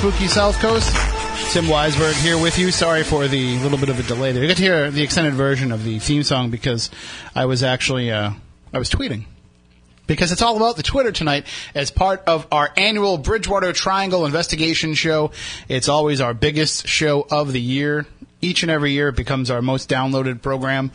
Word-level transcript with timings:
Spooky 0.00 0.28
South 0.28 0.58
Coast. 0.60 0.90
Tim 1.52 1.66
Weisberg 1.66 2.14
here 2.22 2.40
with 2.40 2.58
you. 2.58 2.70
Sorry 2.70 3.02
for 3.02 3.28
the 3.28 3.58
little 3.58 3.76
bit 3.76 3.90
of 3.90 4.00
a 4.00 4.02
delay 4.02 4.32
there. 4.32 4.40
You 4.40 4.48
got 4.48 4.56
to 4.56 4.62
hear 4.62 4.90
the 4.90 5.02
extended 5.02 5.34
version 5.34 5.72
of 5.72 5.84
the 5.84 5.98
theme 5.98 6.22
song 6.22 6.48
because 6.48 6.88
I 7.34 7.44
was 7.44 7.62
actually 7.62 8.10
uh, 8.10 8.30
I 8.72 8.78
was 8.78 8.88
tweeting 8.88 9.26
because 10.06 10.32
it's 10.32 10.40
all 10.40 10.56
about 10.56 10.76
the 10.76 10.82
Twitter 10.82 11.12
tonight 11.12 11.44
as 11.74 11.90
part 11.90 12.22
of 12.26 12.46
our 12.50 12.72
annual 12.78 13.18
Bridgewater 13.18 13.74
Triangle 13.74 14.24
investigation 14.24 14.94
show. 14.94 15.32
It's 15.68 15.90
always 15.90 16.22
our 16.22 16.32
biggest 16.32 16.88
show 16.88 17.26
of 17.30 17.52
the 17.52 17.60
year. 17.60 18.06
Each 18.40 18.62
and 18.62 18.70
every 18.70 18.92
year 18.92 19.08
it 19.08 19.16
becomes 19.16 19.50
our 19.50 19.60
most 19.60 19.88
downloaded 19.88 20.42
program, 20.42 20.92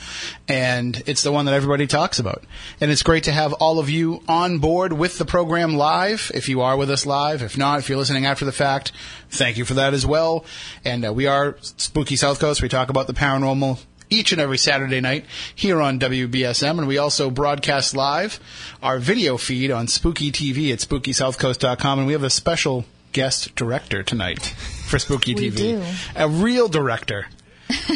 and 0.48 1.02
it's 1.06 1.24
the 1.24 1.32
one 1.32 1.46
that 1.46 1.54
everybody 1.54 1.88
talks 1.88 2.20
about. 2.20 2.44
And 2.82 2.92
it's 2.92 3.04
great 3.04 3.26
to 3.26 3.32
have 3.32 3.54
all 3.54 3.80
of 3.80 3.90
you 3.90 4.22
on 4.28 4.60
board 4.60 4.94
with 4.94 5.18
the 5.18 5.26
program 5.26 5.76
live, 5.76 6.32
if 6.34 6.50
you 6.50 6.62
are 6.62 6.76
with 6.76 6.90
us 6.90 7.06
live. 7.06 7.42
If 7.42 7.58
not, 7.58 7.80
if 7.80 7.90
you're 7.90 7.98
listening 7.98 8.26
after 8.26 8.46
the 8.46 8.52
fact, 8.52 8.92
thank 9.30 9.58
you 9.58 9.66
for 9.66 9.76
that 9.76 9.94
as 9.94 10.06
well. 10.06 10.46
And 10.84 11.06
uh, 11.06 11.14
we 11.14 11.28
are 11.28 11.58
Spooky 11.62 12.16
South 12.16 12.40
Coast. 12.40 12.62
We 12.62 12.70
talk 12.70 12.90
about 12.90 13.08
the 13.08 13.14
paranormal 13.14 13.80
each 14.10 14.32
and 14.32 14.42
every 14.42 14.58
Saturday 14.58 15.02
night 15.02 15.26
here 15.54 15.82
on 15.82 16.00
WBSM, 16.00 16.78
and 16.78 16.88
we 16.88 16.98
also 16.98 17.30
broadcast 17.30 17.96
live 17.96 18.40
our 18.82 19.00
video 19.00 19.38
feed 19.38 19.72
on 19.72 19.88
Spooky 19.88 20.32
TV 20.32 20.72
at 20.72 20.80
SpookySouthCoast.com, 20.80 22.00
and 22.00 22.08
we 22.08 22.14
have 22.14 22.24
a 22.24 22.30
special 22.30 22.86
guest 23.16 23.56
director 23.56 24.04
tonight 24.04 24.48
for 24.90 25.00
Spooky 25.00 25.34
We 25.36 25.50
TV. 25.50 25.56
do. 25.56 25.84
A 26.18 26.28
real 26.28 26.68
director. 26.68 27.28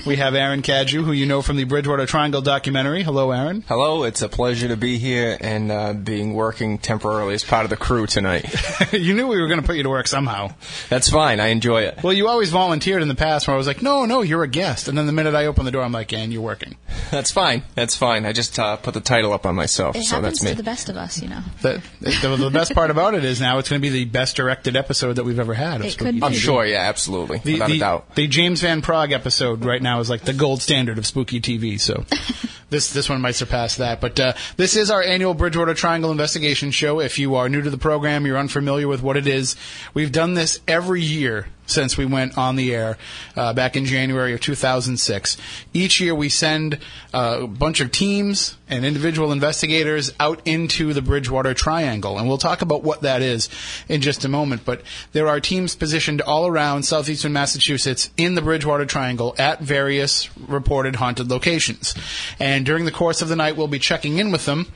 We 0.05 0.15
have 0.17 0.33
Aaron 0.35 0.61
Cadieux, 0.61 1.03
who 1.03 1.11
you 1.11 1.25
know 1.25 1.41
from 1.41 1.57
the 1.57 1.63
Bridgewater 1.65 2.05
Triangle 2.05 2.41
documentary. 2.41 3.03
Hello, 3.03 3.31
Aaron. 3.31 3.63
Hello, 3.67 4.03
it's 4.03 4.21
a 4.21 4.29
pleasure 4.29 4.67
to 4.69 4.77
be 4.77 4.97
here 4.97 5.37
and 5.39 5.71
uh, 5.71 5.93
being 5.93 6.33
working 6.33 6.77
temporarily 6.77 7.33
as 7.33 7.43
part 7.43 7.63
of 7.63 7.69
the 7.69 7.77
crew 7.77 8.07
tonight. 8.07 8.45
you 8.93 9.13
knew 9.13 9.27
we 9.27 9.39
were 9.39 9.47
going 9.47 9.59
to 9.61 9.65
put 9.65 9.75
you 9.75 9.83
to 9.83 9.89
work 9.89 10.07
somehow. 10.07 10.53
That's 10.89 11.09
fine. 11.09 11.39
I 11.39 11.47
enjoy 11.47 11.83
it. 11.83 12.01
Well, 12.03 12.13
you 12.13 12.27
always 12.27 12.49
volunteered 12.49 13.01
in 13.01 13.07
the 13.07 13.15
past 13.15 13.47
where 13.47 13.55
I 13.55 13.57
was 13.57 13.67
like, 13.67 13.81
no, 13.81 14.05
no, 14.05 14.21
you're 14.21 14.43
a 14.43 14.47
guest. 14.47 14.87
And 14.87 14.97
then 14.97 15.05
the 15.05 15.11
minute 15.11 15.35
I 15.35 15.45
open 15.47 15.65
the 15.65 15.71
door, 15.71 15.83
I'm 15.83 15.91
like, 15.91 16.13
and 16.13 16.31
you're 16.33 16.41
working. 16.41 16.75
That's 17.11 17.31
fine. 17.31 17.63
That's 17.75 17.95
fine. 17.95 18.25
I 18.25 18.33
just 18.33 18.57
uh, 18.59 18.77
put 18.77 18.93
the 18.93 19.01
title 19.01 19.33
up 19.33 19.45
on 19.45 19.55
myself, 19.55 19.95
It 19.95 20.03
so 20.03 20.15
happens 20.17 20.39
that's 20.39 20.43
me. 20.43 20.49
to 20.51 20.57
the 20.57 20.63
best 20.63 20.89
of 20.89 20.95
us, 20.97 21.21
you 21.21 21.29
know. 21.29 21.41
The, 21.61 21.81
the, 22.01 22.35
the 22.37 22.49
best 22.51 22.73
part 22.73 22.91
about 22.91 23.15
it 23.15 23.23
is 23.23 23.41
now 23.41 23.57
it's 23.57 23.69
going 23.69 23.81
to 23.81 23.85
be 23.87 23.89
the 23.89 24.05
best 24.05 24.35
directed 24.35 24.75
episode 24.75 25.13
that 25.13 25.23
we've 25.23 25.39
ever 25.39 25.53
had. 25.55 25.81
It 25.81 25.91
Spooky 25.93 26.19
could 26.19 26.23
I'm 26.23 26.33
sure. 26.33 26.65
Yeah, 26.65 26.81
absolutely, 26.81 27.39
The, 27.39 27.53
without 27.53 27.69
the, 27.69 27.75
a 27.75 27.79
doubt. 27.79 28.15
the 28.15 28.27
James 28.27 28.61
Van 28.61 28.81
Praagh 28.81 29.11
episode 29.11 29.59
right 29.69 29.81
now 29.81 29.99
is 29.99 30.09
like 30.09 30.21
the 30.21 30.33
gold 30.33 30.61
standard 30.61 30.97
of 30.97 31.05
spooky 31.05 31.39
TV. 31.39 31.79
So 31.79 32.03
this 32.69 32.91
this 32.91 33.09
one 33.09 33.21
might 33.21 33.35
surpass 33.35 33.75
that. 33.77 34.01
But 34.01 34.19
uh, 34.19 34.33
this 34.57 34.75
is 34.75 34.91
our 34.91 35.01
annual 35.01 35.33
Bridgewater 35.33 35.73
Triangle 35.73 36.11
investigation 36.11 36.71
show. 36.71 36.99
If 36.99 37.19
you 37.19 37.35
are 37.35 37.49
new 37.49 37.61
to 37.61 37.69
the 37.69 37.77
program, 37.77 38.25
you're 38.25 38.37
unfamiliar 38.37 38.87
with 38.87 39.01
what 39.01 39.17
it 39.17 39.27
is. 39.27 39.55
We've 39.93 40.11
done 40.11 40.33
this 40.33 40.59
every 40.67 41.01
year 41.01 41.47
since 41.69 41.97
we 41.97 42.05
went 42.05 42.37
on 42.37 42.55
the 42.55 42.73
air 42.73 42.97
uh, 43.35 43.53
back 43.53 43.75
in 43.75 43.85
January 43.85 44.33
of 44.33 44.41
2006. 44.41 45.37
Each 45.73 46.01
year 46.01 46.15
we 46.15 46.29
send 46.29 46.79
uh, 47.13 47.39
a 47.41 47.47
bunch 47.47 47.79
of 47.79 47.91
teams 47.91 48.57
and 48.67 48.85
individual 48.85 49.31
investigators 49.31 50.13
out 50.19 50.41
into 50.45 50.93
the 50.93 51.01
Bridgewater 51.01 51.53
Triangle, 51.53 52.17
and 52.17 52.27
we'll 52.27 52.37
talk 52.37 52.61
about 52.61 52.83
what 52.83 53.01
that 53.01 53.21
is 53.21 53.49
in 53.87 54.01
just 54.01 54.25
a 54.25 54.29
moment. 54.29 54.63
But 54.65 54.81
there 55.11 55.27
are 55.27 55.39
teams 55.39 55.75
positioned 55.75 56.21
all 56.21 56.47
around 56.47 56.83
southeastern 56.83 57.33
Massachusetts 57.33 58.09
in 58.17 58.35
the 58.35 58.41
Bridgewater 58.41 58.85
Triangle 58.85 59.35
at 59.37 59.59
various 59.59 60.35
reported 60.37 60.95
haunted 60.95 61.29
locations. 61.29 61.95
And 62.39 62.58
during 62.65 62.85
the 62.85 62.91
course 62.91 63.21
of 63.21 63.29
the 63.29 63.35
night, 63.35 63.57
we'll 63.57 63.67
be 63.67 63.79
checking 63.79 64.17
in 64.17 64.31
with 64.31 64.45
them 64.45 64.67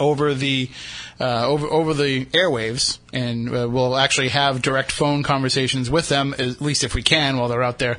over 0.00 0.34
the 0.34 0.70
uh, 1.20 1.46
over 1.46 1.66
over 1.66 1.94
the 1.94 2.26
airwaves, 2.26 2.98
and 3.12 3.48
uh, 3.48 3.68
we'll 3.68 3.96
actually 3.96 4.28
have 4.28 4.62
direct 4.62 4.92
phone 4.92 5.22
conversations 5.22 5.90
with 5.90 6.08
them, 6.08 6.34
at 6.38 6.60
least 6.60 6.84
if 6.84 6.94
we 6.94 7.02
can, 7.02 7.38
while 7.38 7.48
they're 7.48 7.62
out 7.62 7.78
there 7.78 7.96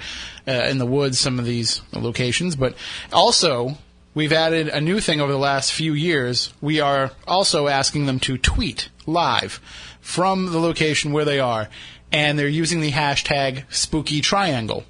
uh, 0.47 0.51
in 0.51 0.77
the 0.77 0.85
woods. 0.85 1.19
Some 1.19 1.39
of 1.39 1.45
these 1.45 1.81
locations, 1.93 2.55
but 2.55 2.75
also. 3.11 3.77
We've 4.13 4.33
added 4.33 4.69
a 4.69 4.81
new 4.81 4.99
thing 4.99 5.21
over 5.21 5.31
the 5.31 5.37
last 5.37 5.71
few 5.71 5.93
years. 5.93 6.51
We 6.59 6.79
are 6.79 7.11
also 7.27 7.67
asking 7.67 8.07
them 8.07 8.19
to 8.21 8.39
tweet 8.39 8.89
live 9.05 9.61
from 10.01 10.51
the 10.51 10.57
location 10.57 11.11
where 11.11 11.23
they 11.23 11.39
are, 11.39 11.69
and 12.11 12.39
they're 12.39 12.47
using 12.47 12.81
the 12.81 12.93
hashtag 12.93 13.71
Spooky 13.71 14.21
Triangle. 14.21 14.85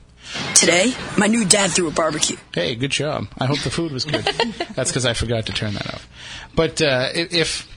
Today, 0.56 0.94
my 1.18 1.28
new 1.28 1.46
dad 1.46 1.72
threw 1.72 1.88
a 1.88 1.92
barbecue. 1.92 2.38
Hey, 2.54 2.76
good 2.76 2.92
job. 2.92 3.28
I 3.38 3.46
hope 3.46 3.60
the 3.60 3.70
food 3.70 3.92
was 3.92 4.06
good. 4.06 4.24
That's 4.76 4.92
because 4.92 5.06
I 5.06 5.14
forgot 5.14 5.46
to 5.48 5.54
turn 5.54 5.74
that 5.74 5.94
off. 5.94 6.08
But 6.56 6.82
uh, 6.82 7.10
if 7.14 7.68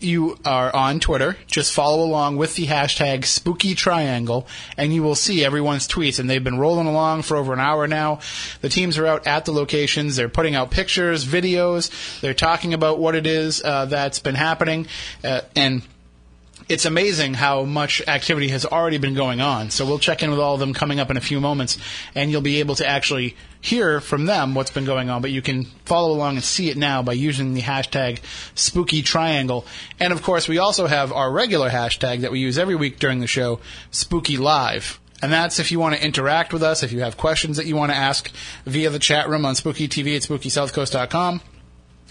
you 0.00 0.36
are 0.44 0.74
on 0.74 1.00
Twitter, 1.00 1.36
just 1.46 1.72
follow 1.72 2.04
along 2.04 2.36
with 2.36 2.54
the 2.54 2.66
hashtag 2.66 3.24
Spooky 3.24 3.74
Triangle, 3.74 4.46
and 4.76 4.92
you 4.92 5.02
will 5.02 5.14
see 5.14 5.44
everyone's 5.44 5.88
tweets. 5.88 6.18
And 6.18 6.28
they've 6.28 6.42
been 6.42 6.58
rolling 6.58 6.86
along 6.86 7.22
for 7.22 7.36
over 7.36 7.52
an 7.52 7.60
hour 7.60 7.86
now. 7.86 8.20
The 8.60 8.68
teams 8.68 8.98
are 8.98 9.06
out 9.06 9.26
at 9.26 9.44
the 9.44 9.52
locations. 9.52 10.16
They're 10.16 10.28
putting 10.28 10.54
out 10.54 10.70
pictures, 10.70 11.24
videos. 11.24 12.20
They're 12.20 12.34
talking 12.34 12.74
about 12.74 12.98
what 12.98 13.14
it 13.14 13.26
is 13.26 13.62
uh, 13.62 13.86
that's 13.86 14.18
been 14.18 14.34
happening, 14.34 14.86
uh, 15.24 15.42
and 15.56 15.82
it's 16.68 16.84
amazing 16.84 17.34
how 17.34 17.64
much 17.64 18.02
activity 18.06 18.48
has 18.48 18.66
already 18.66 18.98
been 18.98 19.14
going 19.14 19.40
on. 19.40 19.70
So 19.70 19.86
we'll 19.86 19.98
check 19.98 20.22
in 20.22 20.30
with 20.30 20.38
all 20.38 20.54
of 20.54 20.60
them 20.60 20.74
coming 20.74 21.00
up 21.00 21.10
in 21.10 21.16
a 21.16 21.20
few 21.20 21.40
moments, 21.40 21.78
and 22.14 22.30
you'll 22.30 22.42
be 22.42 22.60
able 22.60 22.74
to 22.76 22.86
actually 22.86 23.36
hear 23.60 24.00
from 24.00 24.26
them 24.26 24.54
what's 24.54 24.70
been 24.70 24.84
going 24.84 25.08
on. 25.08 25.22
But 25.22 25.30
you 25.30 25.40
can 25.40 25.64
follow 25.84 26.12
along 26.12 26.36
and 26.36 26.44
see 26.44 26.68
it 26.68 26.76
now 26.76 27.02
by 27.02 27.14
using 27.14 27.54
the 27.54 27.62
hashtag 27.62 28.20
Spooky 28.54 29.02
Triangle. 29.02 29.66
And 29.98 30.12
of 30.12 30.22
course, 30.22 30.46
we 30.46 30.58
also 30.58 30.86
have 30.86 31.12
our 31.12 31.32
regular 31.32 31.70
hashtag 31.70 32.20
that 32.20 32.32
we 32.32 32.40
use 32.40 32.58
every 32.58 32.76
week 32.76 32.98
during 32.98 33.20
the 33.20 33.26
show, 33.26 33.60
Spooky 33.90 34.36
Live. 34.36 35.00
And 35.20 35.32
that's 35.32 35.58
if 35.58 35.72
you 35.72 35.80
want 35.80 35.96
to 35.96 36.04
interact 36.04 36.52
with 36.52 36.62
us, 36.62 36.82
if 36.82 36.92
you 36.92 37.00
have 37.00 37.16
questions 37.16 37.56
that 37.56 37.66
you 37.66 37.74
want 37.74 37.90
to 37.90 37.96
ask 37.96 38.30
via 38.66 38.90
the 38.90 39.00
chat 39.00 39.28
room 39.28 39.44
on 39.44 39.54
Spooky 39.54 39.88
TV 39.88 40.14
at 40.14 40.22
SpookySouthCoast.com 40.22 41.40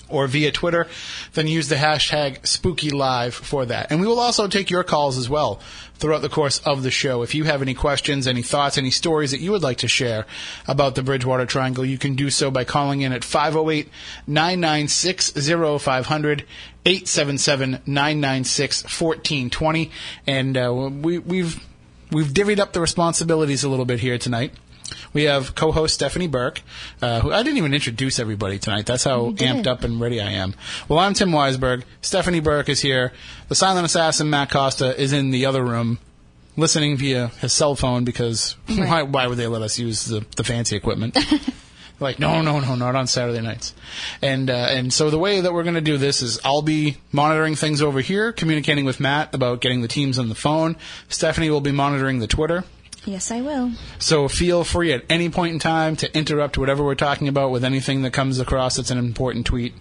or 0.09 0.27
via 0.27 0.51
Twitter, 0.51 0.87
then 1.33 1.47
use 1.47 1.69
the 1.69 1.75
hashtag 1.75 2.41
SpookyLive 2.41 3.33
for 3.33 3.65
that. 3.65 3.91
And 3.91 3.99
we 4.01 4.07
will 4.07 4.19
also 4.19 4.47
take 4.47 4.69
your 4.69 4.83
calls 4.83 5.17
as 5.17 5.29
well 5.29 5.59
throughout 5.95 6.21
the 6.21 6.29
course 6.29 6.59
of 6.59 6.83
the 6.83 6.91
show. 6.91 7.23
If 7.23 7.33
you 7.33 7.45
have 7.45 7.61
any 7.61 7.73
questions, 7.73 8.27
any 8.27 8.43
thoughts, 8.43 8.77
any 8.77 8.91
stories 8.91 9.31
that 9.31 9.41
you 9.41 9.51
would 9.51 9.63
like 9.63 9.79
to 9.79 9.87
share 9.87 10.25
about 10.67 10.95
the 10.95 11.03
Bridgewater 11.03 11.45
Triangle, 11.45 11.85
you 11.85 11.97
can 11.97 12.15
do 12.15 12.29
so 12.29 12.51
by 12.51 12.63
calling 12.63 13.01
in 13.01 13.13
at 13.13 13.23
508 13.23 13.89
996 14.27 15.31
0500. 15.31 16.45
877 16.87 17.81
996 17.85 18.83
1420. 18.83 19.91
And 20.25 20.57
uh, 20.57 20.73
we, 20.73 21.19
we've, 21.19 21.61
we've 22.11 22.27
divvied 22.27 22.59
up 22.59 22.71
the 22.71 22.79
responsibilities 22.79 23.65
a 23.65 23.69
little 23.69 23.83
bit 23.83 23.99
here 23.99 24.17
tonight. 24.17 24.53
We 25.13 25.23
have 25.23 25.55
co-host 25.55 25.93
Stephanie 25.93 26.27
Burke, 26.27 26.61
uh, 27.01 27.19
who 27.21 27.31
I 27.31 27.43
didn't 27.43 27.57
even 27.57 27.73
introduce 27.73 28.19
everybody 28.19 28.59
tonight. 28.59 28.85
That's 28.85 29.03
how 29.03 29.31
amped 29.31 29.67
up 29.67 29.83
and 29.83 29.99
ready 29.99 30.21
I 30.21 30.31
am. 30.31 30.53
Well, 30.87 30.99
I'm 30.99 31.13
Tim 31.13 31.31
Weisberg. 31.31 31.83
Stephanie 32.01 32.39
Burke 32.39 32.69
is 32.69 32.81
here. 32.81 33.13
The 33.47 33.55
silent 33.55 33.85
assassin 33.85 34.29
Matt 34.29 34.51
Costa 34.51 34.99
is 34.99 35.13
in 35.13 35.31
the 35.31 35.45
other 35.45 35.63
room, 35.63 35.99
listening 36.55 36.97
via 36.97 37.27
his 37.39 37.53
cell 37.53 37.75
phone 37.75 38.03
because 38.03 38.55
why, 38.67 39.03
why 39.03 39.27
would 39.27 39.37
they 39.37 39.47
let 39.47 39.61
us 39.61 39.79
use 39.79 40.05
the, 40.05 40.25
the 40.35 40.43
fancy 40.43 40.75
equipment? 40.75 41.17
like, 41.99 42.19
no, 42.19 42.41
no, 42.41 42.59
no, 42.59 42.75
not 42.75 42.95
on 42.95 43.07
Saturday 43.07 43.41
nights. 43.41 43.73
And 44.21 44.49
uh, 44.49 44.67
and 44.69 44.93
so 44.93 45.09
the 45.09 45.19
way 45.19 45.41
that 45.41 45.53
we're 45.53 45.63
going 45.63 45.75
to 45.75 45.81
do 45.81 45.97
this 45.97 46.21
is 46.21 46.39
I'll 46.43 46.61
be 46.61 46.97
monitoring 47.11 47.55
things 47.55 47.81
over 47.81 48.01
here, 48.01 48.31
communicating 48.31 48.85
with 48.85 48.99
Matt 48.99 49.33
about 49.33 49.61
getting 49.61 49.81
the 49.81 49.87
teams 49.87 50.19
on 50.19 50.29
the 50.29 50.35
phone. 50.35 50.75
Stephanie 51.09 51.49
will 51.49 51.61
be 51.61 51.71
monitoring 51.71 52.19
the 52.19 52.27
Twitter. 52.27 52.63
Yes, 53.07 53.31
I 53.31 53.39
will. 53.39 53.71
So 53.99 54.27
feel 54.27 54.65
free 54.65 54.91
at 54.91 55.03
any 55.09 55.29
point 55.29 55.53
in 55.53 55.59
time 55.59 55.95
to 55.97 56.15
interrupt 56.15 56.57
whatever 56.57 56.83
we're 56.83 56.95
talking 56.95 57.29
about 57.29 57.51
with 57.51 57.63
anything 57.63 58.01
that 58.01 58.11
comes 58.11 58.37
across 58.39 58.75
that's 58.75 58.91
an 58.91 58.97
important 58.97 59.45
tweet. 59.45 59.73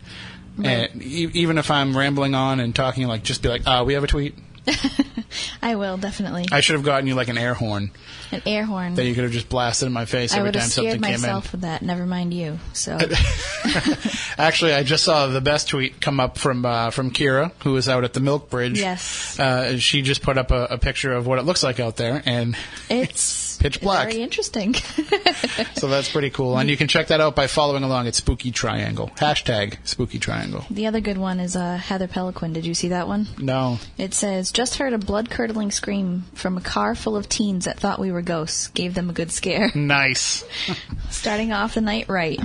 And 0.63 1.03
e- 1.03 1.31
even 1.35 1.59
if 1.59 1.71
I'm 1.71 1.97
rambling 1.97 2.35
on 2.35 2.61
and 2.61 2.75
talking, 2.75 3.09
like 3.09 3.25
just 3.25 3.43
be 3.43 3.49
like, 3.49 3.67
uh, 3.67 3.83
we 3.85 3.95
have 3.95 4.05
a 4.05 4.07
tweet. 4.07 4.37
I 5.63 5.77
will 5.77 5.97
definitely. 5.97 6.47
I 6.51 6.61
should 6.61 6.75
have 6.75 6.85
gotten 6.85 7.07
you 7.07 7.15
like 7.15 7.29
an 7.29 7.39
air 7.39 7.55
horn 7.55 7.91
An 8.33 8.43
air 8.47 8.65
horn. 8.65 8.95
that 8.95 9.05
you 9.05 9.15
could 9.15 9.25
have 9.25 9.33
just 9.33 9.49
blasted 9.49 9.87
in 9.87 9.93
my 9.93 10.05
face 10.05 10.35
every 10.35 10.53
time 10.53 10.63
scared 10.63 10.73
something 10.73 10.93
came 10.93 10.99
in. 10.99 11.05
I 11.05 11.09
would 11.09 11.13
have 11.13 11.21
myself 11.23 11.53
with 11.53 11.61
that. 11.63 11.83
Never 11.83 12.07
mind 12.07 12.35
you. 12.35 12.59
So 12.73 12.99
Actually, 14.39 14.75
I 14.75 14.83
just 14.83 15.05
saw 15.05 15.27
the 15.29 15.41
best 15.41 15.69
tweet 15.69 16.01
come 16.01 16.21
up 16.21 16.39
from 16.39 16.65
uh, 16.65 16.91
from 16.91 17.11
Kira, 17.11 17.53
who 17.63 17.73
was 17.73 17.89
out 17.89 18.05
at 18.05 18.13
the 18.13 18.21
Milk 18.21 18.51
Bridge. 18.51 18.79
Yes. 18.79 19.39
Uh, 19.39 19.79
she 19.79 20.03
just 20.03 20.23
put 20.23 20.39
up 20.39 20.51
a, 20.51 20.65
a 20.71 20.79
picture 20.79 21.13
of 21.13 21.27
what 21.27 21.39
it 21.39 21.43
looks 21.43 21.63
like 21.63 21.81
out 21.81 21.97
there, 21.97 22.23
and 22.27 22.57
it's 22.89 23.46
pitch 23.57 23.81
black. 23.81 24.09
Very 24.11 24.23
interesting. 24.23 24.75
so 25.75 25.89
that's 25.89 26.11
pretty 26.11 26.31
cool. 26.31 26.57
And 26.59 26.69
you 26.71 26.77
can 26.77 26.89
check 26.89 27.09
that 27.09 27.21
out 27.21 27.35
by 27.35 27.47
following 27.47 27.83
along 27.83 28.07
at 28.07 28.15
Spooky 28.15 28.51
Triangle. 28.51 29.11
Hashtag 29.17 29.77
Spooky 29.85 30.19
Triangle. 30.19 30.65
the 30.71 30.87
other 30.87 31.01
good 31.01 31.19
one 31.19 31.41
is 31.41 31.57
uh, 31.57 31.77
Heather 31.77 32.09
Peliquin. 32.09 32.53
Did 32.53 32.67
you 32.67 32.75
see 32.75 32.89
that 32.89 33.09
one? 33.09 33.27
No. 33.39 33.79
It 33.99 34.15
says, 34.15 34.53
just 34.53 34.77
heard 34.77 34.93
a 34.93 34.99
blood 34.99 35.31
curdling 35.31 35.71
scream 35.71 36.25
from 36.35 36.57
a 36.57 36.61
car 36.61 36.95
full 36.95 37.17
of 37.17 37.29
teens 37.29 37.65
that 37.65 37.79
thought 37.81 37.99
we 37.99 38.13
were 38.13 38.23
ghosts. 38.23 38.69
Gave 38.69 38.95
them 38.95 39.11
a 39.11 39.13
good 39.13 39.31
scare. 39.31 39.71
Nice. 39.87 40.45
Starting 41.11 41.53
off 41.53 41.75
the 41.75 41.81
night 41.81 42.09
right. 42.09 42.41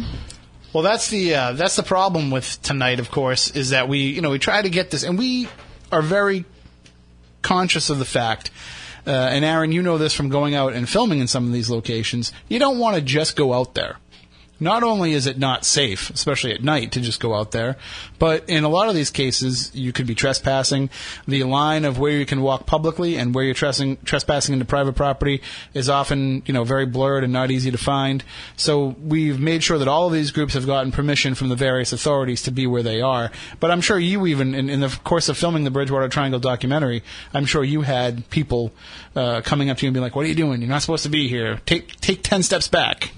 Well, 0.74 0.84
that's 0.84 1.10
the 1.10 1.36
uh, 1.36 1.52
that's 1.54 1.75
the 1.75 1.84
problem 1.84 2.30
with 2.31 2.62
tonight. 2.62 3.00
Of 3.00 3.10
course, 3.12 3.52
is 3.52 3.72
that 3.72 3.90
we 3.90 4.00
you 4.00 4.22
know 4.22 4.30
we 4.30 4.40
try 4.40 4.62
to 4.62 4.69
get 4.69 4.92
this, 4.92 5.04
and 5.04 5.18
we 5.18 5.48
are 5.92 6.02
very 6.02 6.46
conscious 7.42 7.90
of 7.90 8.00
the 8.00 8.06
fact 8.06 8.52
Uh, 9.06 9.12
and 9.12 9.44
Aaron, 9.44 9.71
you 9.71 9.81
know 9.81 9.98
this 9.98 10.13
from 10.13 10.30
going 10.30 10.56
out 10.56 10.74
and 10.74 10.88
filming 10.88 11.19
in 11.19 11.27
some 11.27 11.45
of 11.45 11.53
these 11.53 11.69
locations. 11.69 12.31
You 12.48 12.59
don't 12.59 12.80
want 12.80 12.95
to 12.95 13.01
just 13.01 13.36
go 13.36 13.53
out 13.53 13.74
there. 13.74 13.98
Not 14.62 14.84
only 14.84 15.13
is 15.13 15.25
it 15.25 15.40
not 15.40 15.66
safe, 15.66 16.12
especially 16.12 16.54
at 16.54 16.63
night, 16.63 16.92
to 16.92 17.02
just 17.02 17.19
go 17.19 17.34
out 17.34 17.50
there, 17.50 17.78
but 18.19 18.48
in 18.48 18.63
a 18.63 18.69
lot 18.69 18.90
of 18.90 18.94
these 18.94 19.10
cases, 19.10 19.72
you 19.74 19.92
could 19.92 20.06
be 20.06 20.13
trespassing. 20.13 20.92
The 21.28 21.44
line 21.46 21.84
of 21.84 21.98
where 21.98 22.12
you 22.12 22.28
can 22.28 22.44
walk 22.44 22.68
publicly 22.68 23.18
and 23.18 23.34
where 23.34 23.44
you're 23.44 23.56
trespassing, 23.56 23.98
trespassing 24.06 24.54
into 24.54 24.66
private 24.66 24.94
property 24.94 25.42
is 25.74 25.90
often, 25.90 26.44
you 26.46 26.54
know, 26.54 26.63
very 26.63 26.86
blurred 26.86 27.24
and 27.24 27.34
not 27.34 27.50
easy 27.50 27.72
to 27.72 27.78
find. 27.80 28.24
So 28.56 28.96
we've 29.02 29.40
made 29.40 29.63
sure 29.63 29.80
that 29.80 29.88
all 29.88 30.06
of 30.06 30.13
these 30.13 30.30
groups 30.30 30.54
have 30.54 30.68
gotten 30.68 30.92
permission 30.92 31.34
from 31.34 31.50
the 31.50 31.56
various 31.56 31.92
authorities 31.92 32.44
to 32.44 32.52
be 32.52 32.68
where 32.68 32.84
they 32.84 33.02
are. 33.02 33.31
But 33.60 33.72
I'm 33.72 33.81
sure 33.81 33.98
you 33.98 34.28
even, 34.28 34.54
in, 34.54 34.69
in 34.69 34.80
the 34.80 35.00
course 35.04 35.28
of 35.28 35.40
filming 35.40 35.63
the 35.63 35.72
Bridgewater 35.72 36.08
Triangle 36.08 36.40
documentary, 36.40 37.02
I'm 37.34 37.46
sure 37.46 37.63
you 37.63 37.81
had 37.81 38.30
people 38.30 38.72
uh, 39.16 39.42
coming 39.42 39.72
up 39.72 39.78
to 39.78 39.86
you 39.86 39.88
and 39.88 39.96
being 39.96 40.04
like, 40.04 40.16
"What 40.16 40.25
are 40.25 40.30
you 40.30 40.36
doing? 40.36 40.62
You're 40.62 40.69
not 40.69 40.84
supposed 40.84 41.04
to 41.04 41.10
be 41.10 41.28
here. 41.28 41.60
Take 41.66 42.00
take 42.00 42.22
ten 42.22 42.44
steps 42.44 42.68
back." 42.68 43.12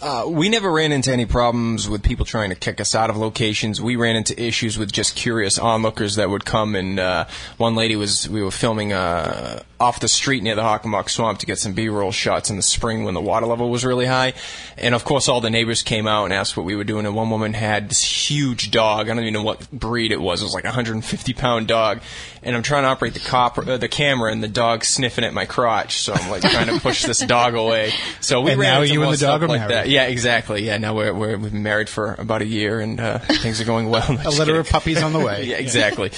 Uh, 0.00 0.24
we 0.28 0.48
never 0.48 0.70
ran 0.70 0.92
into 0.92 1.10
any 1.10 1.24
problems 1.24 1.88
with 1.88 2.02
people 2.02 2.26
trying 2.26 2.50
to 2.50 2.54
kick 2.54 2.80
us 2.80 2.94
out 2.94 3.08
of 3.08 3.16
locations. 3.16 3.80
We 3.80 3.96
ran 3.96 4.16
into 4.16 4.40
issues 4.40 4.78
with 4.78 4.92
just 4.92 5.16
curious 5.16 5.58
onlookers 5.58 6.16
that 6.16 6.28
would 6.28 6.44
come. 6.44 6.74
And 6.74 7.00
uh, 7.00 7.26
one 7.56 7.74
lady 7.74 7.96
was 7.96 8.28
we 8.28 8.42
were 8.42 8.50
filming 8.50 8.92
uh, 8.92 9.62
off 9.80 10.00
the 10.00 10.08
street 10.08 10.42
near 10.42 10.54
the 10.54 10.62
Hockomock 10.62 11.08
Swamp 11.08 11.38
to 11.38 11.46
get 11.46 11.58
some 11.58 11.72
B-roll 11.72 12.12
shots 12.12 12.50
in 12.50 12.56
the 12.56 12.62
spring 12.62 13.04
when 13.04 13.14
the 13.14 13.20
water 13.20 13.46
level 13.46 13.70
was 13.70 13.84
really 13.84 14.06
high. 14.06 14.34
And 14.76 14.94
of 14.94 15.04
course, 15.04 15.28
all 15.28 15.40
the 15.40 15.50
neighbors 15.50 15.82
came 15.82 16.06
out 16.06 16.24
and 16.24 16.32
asked 16.32 16.56
what 16.56 16.66
we 16.66 16.76
were 16.76 16.84
doing. 16.84 17.06
And 17.06 17.14
one 17.14 17.30
woman 17.30 17.54
had 17.54 17.88
this 17.88 18.02
huge 18.30 18.70
dog. 18.70 19.08
I 19.08 19.14
don't 19.14 19.22
even 19.22 19.34
know 19.34 19.42
what 19.42 19.70
breed 19.70 20.12
it 20.12 20.20
was. 20.20 20.42
It 20.42 20.44
was 20.44 20.54
like 20.54 20.64
a 20.64 20.68
150 20.68 21.32
pound 21.32 21.68
dog. 21.68 22.00
And 22.46 22.54
I'm 22.54 22.62
trying 22.62 22.84
to 22.84 22.88
operate 22.88 23.12
the 23.14 23.20
cop 23.20 23.58
uh, 23.58 23.76
the 23.76 23.88
camera, 23.88 24.30
and 24.30 24.40
the 24.42 24.48
dog's 24.48 24.86
sniffing 24.86 25.24
at 25.24 25.34
my 25.34 25.46
crotch. 25.46 25.98
So 25.98 26.14
I'm 26.14 26.30
like 26.30 26.42
trying 26.42 26.68
to 26.68 26.80
push 26.80 27.02
this 27.02 27.18
dog 27.18 27.54
away. 27.54 27.92
So 28.20 28.40
we 28.40 28.52
And 28.52 28.60
ran 28.60 28.74
now 28.74 28.82
into 28.82 28.92
you 28.94 29.02
and 29.02 29.12
the 29.12 29.16
dog 29.18 29.42
are 29.42 29.48
like 29.48 29.62
married. 29.62 29.74
that. 29.74 29.88
Yeah, 29.88 30.04
exactly. 30.04 30.64
Yeah, 30.64 30.78
now 30.78 30.94
we're, 30.94 31.12
we're 31.12 31.36
we've 31.36 31.52
been 31.52 31.64
married 31.64 31.88
for 31.88 32.14
about 32.14 32.42
a 32.42 32.46
year, 32.46 32.78
and 32.78 33.00
uh, 33.00 33.18
things 33.18 33.60
are 33.60 33.64
going 33.64 33.90
well. 33.90 34.06
A 34.24 34.30
litter 34.30 34.58
of 34.60 34.68
puppies 34.68 35.02
on 35.02 35.12
the 35.12 35.18
way. 35.18 35.44
yeah, 35.46 35.56
exactly. 35.56 36.12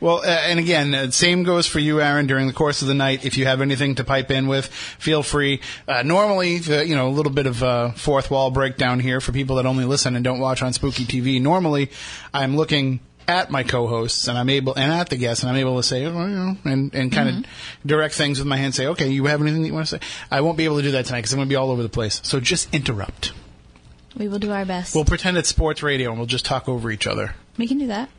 Well, 0.00 0.18
uh, 0.18 0.26
and 0.26 0.58
again, 0.58 0.94
uh, 0.94 1.10
same 1.12 1.44
goes 1.44 1.68
for 1.68 1.78
you, 1.78 2.00
Aaron. 2.00 2.26
During 2.26 2.48
the 2.48 2.52
course 2.52 2.82
of 2.82 2.88
the 2.88 2.94
night, 2.94 3.24
if 3.24 3.38
you 3.38 3.46
have 3.46 3.60
anything 3.60 3.94
to 3.94 4.04
pipe 4.04 4.32
in 4.32 4.48
with, 4.48 4.66
feel 4.66 5.22
free. 5.22 5.60
Uh, 5.86 6.02
normally, 6.02 6.56
you 6.56 6.96
know, 6.96 7.06
a 7.06 7.14
little 7.14 7.30
bit 7.30 7.46
of 7.46 7.62
uh, 7.62 7.92
fourth 7.92 8.28
wall 8.28 8.50
breakdown 8.50 8.98
here 8.98 9.20
for 9.20 9.30
people 9.30 9.56
that 9.56 9.64
only 9.66 9.84
listen 9.84 10.16
and 10.16 10.24
don't 10.24 10.40
watch 10.40 10.60
on 10.60 10.72
Spooky 10.72 11.04
TV. 11.04 11.40
Normally, 11.40 11.88
I'm 12.34 12.56
looking 12.56 12.98
at 13.28 13.50
my 13.50 13.62
co-hosts 13.62 14.28
and 14.28 14.36
I'm 14.36 14.48
able 14.48 14.74
and 14.74 14.92
at 14.92 15.08
the 15.08 15.16
guests 15.16 15.42
and 15.42 15.50
I'm 15.50 15.56
able 15.56 15.76
to 15.76 15.82
say, 15.82 16.04
oh, 16.04 16.26
you 16.26 16.34
know, 16.34 16.56
and 16.64 16.94
and 16.94 17.12
kind 17.12 17.28
of 17.28 17.44
direct 17.86 18.14
things 18.14 18.38
with 18.38 18.46
my 18.48 18.56
hand. 18.56 18.74
Say, 18.74 18.86
okay, 18.88 19.08
you 19.08 19.26
have 19.26 19.40
anything 19.40 19.62
that 19.62 19.68
you 19.68 19.74
want 19.74 19.86
to 19.86 19.98
say? 19.98 20.06
I 20.30 20.40
won't 20.40 20.56
be 20.58 20.64
able 20.64 20.76
to 20.76 20.82
do 20.82 20.90
that 20.92 21.06
tonight 21.06 21.20
because 21.20 21.32
I'm 21.32 21.38
going 21.38 21.48
to 21.48 21.52
be 21.52 21.56
all 21.56 21.70
over 21.70 21.82
the 21.82 21.88
place. 21.88 22.20
So 22.24 22.40
just 22.40 22.74
interrupt. 22.74 23.32
We 24.16 24.28
will 24.28 24.38
do 24.38 24.52
our 24.52 24.64
best. 24.64 24.94
We'll 24.94 25.04
pretend 25.04 25.36
it's 25.38 25.48
sports 25.48 25.82
radio 25.82 26.10
and 26.10 26.18
we'll 26.18 26.26
just 26.26 26.44
talk 26.44 26.68
over 26.68 26.90
each 26.90 27.06
other. 27.06 27.34
we 27.56 27.66
can 27.66 27.78
do 27.78 27.86
that. 27.88 28.10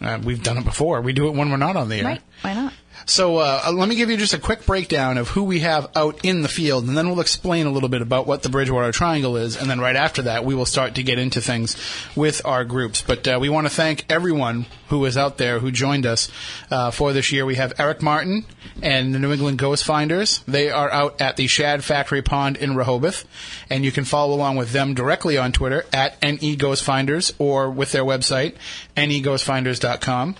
Uh, 0.00 0.20
we've 0.22 0.42
done 0.42 0.58
it 0.58 0.64
before. 0.64 1.00
We 1.00 1.12
do 1.12 1.28
it 1.28 1.34
when 1.34 1.50
we're 1.50 1.56
not 1.56 1.76
on 1.76 1.88
the 1.88 1.96
air. 1.96 2.04
Right? 2.04 2.22
Why 2.42 2.54
not? 2.54 2.72
So 3.08 3.38
uh, 3.38 3.72
let 3.72 3.88
me 3.88 3.94
give 3.94 4.10
you 4.10 4.18
just 4.18 4.34
a 4.34 4.38
quick 4.38 4.66
breakdown 4.66 5.16
of 5.16 5.28
who 5.28 5.44
we 5.44 5.60
have 5.60 5.90
out 5.96 6.26
in 6.26 6.42
the 6.42 6.48
field, 6.48 6.86
and 6.86 6.96
then 6.96 7.08
we'll 7.08 7.20
explain 7.20 7.66
a 7.66 7.70
little 7.70 7.88
bit 7.88 8.02
about 8.02 8.26
what 8.26 8.42
the 8.42 8.50
Bridgewater 8.50 8.92
Triangle 8.92 9.38
is, 9.38 9.56
and 9.56 9.68
then 9.68 9.80
right 9.80 9.96
after 9.96 10.20
that, 10.22 10.44
we 10.44 10.54
will 10.54 10.66
start 10.66 10.96
to 10.96 11.02
get 11.02 11.18
into 11.18 11.40
things 11.40 11.74
with 12.14 12.44
our 12.44 12.64
groups. 12.64 13.00
But 13.00 13.26
uh, 13.26 13.38
we 13.40 13.48
want 13.48 13.66
to 13.66 13.72
thank 13.72 14.04
everyone 14.12 14.66
who 14.88 15.02
is 15.06 15.16
out 15.16 15.38
there 15.38 15.58
who 15.58 15.70
joined 15.70 16.04
us 16.04 16.30
uh, 16.70 16.90
for 16.90 17.14
this 17.14 17.32
year. 17.32 17.46
We 17.46 17.54
have 17.54 17.72
Eric 17.78 18.02
Martin 18.02 18.44
and 18.82 19.14
the 19.14 19.18
New 19.18 19.32
England 19.32 19.56
Ghost 19.58 19.84
Finders. 19.84 20.40
They 20.46 20.70
are 20.70 20.90
out 20.90 21.18
at 21.18 21.36
the 21.36 21.46
Shad 21.46 21.82
Factory 21.84 22.20
Pond 22.20 22.58
in 22.58 22.76
Rehoboth, 22.76 23.24
and 23.70 23.86
you 23.86 23.90
can 23.90 24.04
follow 24.04 24.34
along 24.34 24.56
with 24.56 24.72
them 24.72 24.92
directly 24.92 25.38
on 25.38 25.52
Twitter 25.52 25.86
at 25.94 26.22
NE 26.22 26.56
Ghost 26.56 26.84
Finders 26.84 27.32
or 27.38 27.70
with 27.70 27.90
their 27.92 28.04
website, 28.04 28.56
neghostfinders.com. 28.96 30.36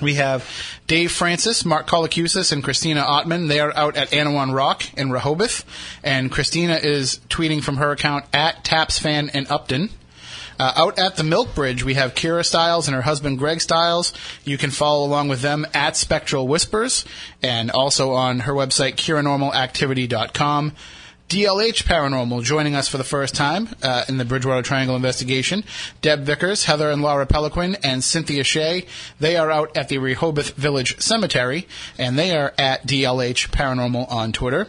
We 0.00 0.14
have 0.14 0.48
Dave 0.86 1.10
Francis, 1.10 1.64
Mark 1.64 1.86
Colacusis, 1.86 2.52
and 2.52 2.62
Christina 2.62 3.02
Ottman. 3.02 3.48
They 3.48 3.60
are 3.60 3.74
out 3.74 3.96
at 3.96 4.10
Anawan 4.10 4.54
Rock 4.54 4.82
in 4.96 5.10
Rehoboth. 5.10 5.64
And 6.02 6.30
Christina 6.30 6.74
is 6.74 7.20
tweeting 7.28 7.62
from 7.62 7.78
her 7.78 7.92
account 7.92 8.26
at 8.32 8.64
TapsFan 8.64 9.34
in 9.34 9.46
Upton. 9.48 9.90
Uh, 10.58 10.72
out 10.76 10.98
at 10.98 11.16
the 11.16 11.24
Milk 11.24 11.54
Bridge, 11.54 11.84
we 11.84 11.94
have 11.94 12.14
Kira 12.14 12.44
Stiles 12.44 12.88
and 12.88 12.94
her 12.94 13.02
husband 13.02 13.38
Greg 13.38 13.60
Stiles. 13.60 14.12
You 14.44 14.56
can 14.56 14.70
follow 14.70 15.06
along 15.06 15.28
with 15.28 15.42
them 15.42 15.66
at 15.74 15.96
Spectral 15.96 16.48
Whispers 16.48 17.04
and 17.42 17.70
also 17.70 18.12
on 18.12 18.40
her 18.40 18.52
website, 18.52 18.94
KiraNormalActivity.com. 18.94 20.72
DLH 21.28 21.82
Paranormal 21.82 22.44
joining 22.44 22.76
us 22.76 22.86
for 22.86 22.98
the 22.98 23.04
first 23.04 23.34
time 23.34 23.68
uh, 23.82 24.04
in 24.08 24.16
the 24.16 24.24
Bridgewater 24.24 24.62
Triangle 24.62 24.94
investigation. 24.94 25.64
Deb 26.00 26.20
Vickers, 26.20 26.66
Heather 26.66 26.88
and 26.88 27.02
Laura 27.02 27.26
Peliquin, 27.26 27.76
and 27.82 28.04
Cynthia 28.04 28.44
Shea. 28.44 28.86
They 29.18 29.36
are 29.36 29.50
out 29.50 29.76
at 29.76 29.88
the 29.88 29.98
Rehoboth 29.98 30.54
Village 30.54 31.00
Cemetery, 31.00 31.66
and 31.98 32.16
they 32.16 32.36
are 32.36 32.54
at 32.56 32.86
DLH 32.86 33.48
Paranormal 33.50 34.10
on 34.10 34.30
Twitter. 34.30 34.68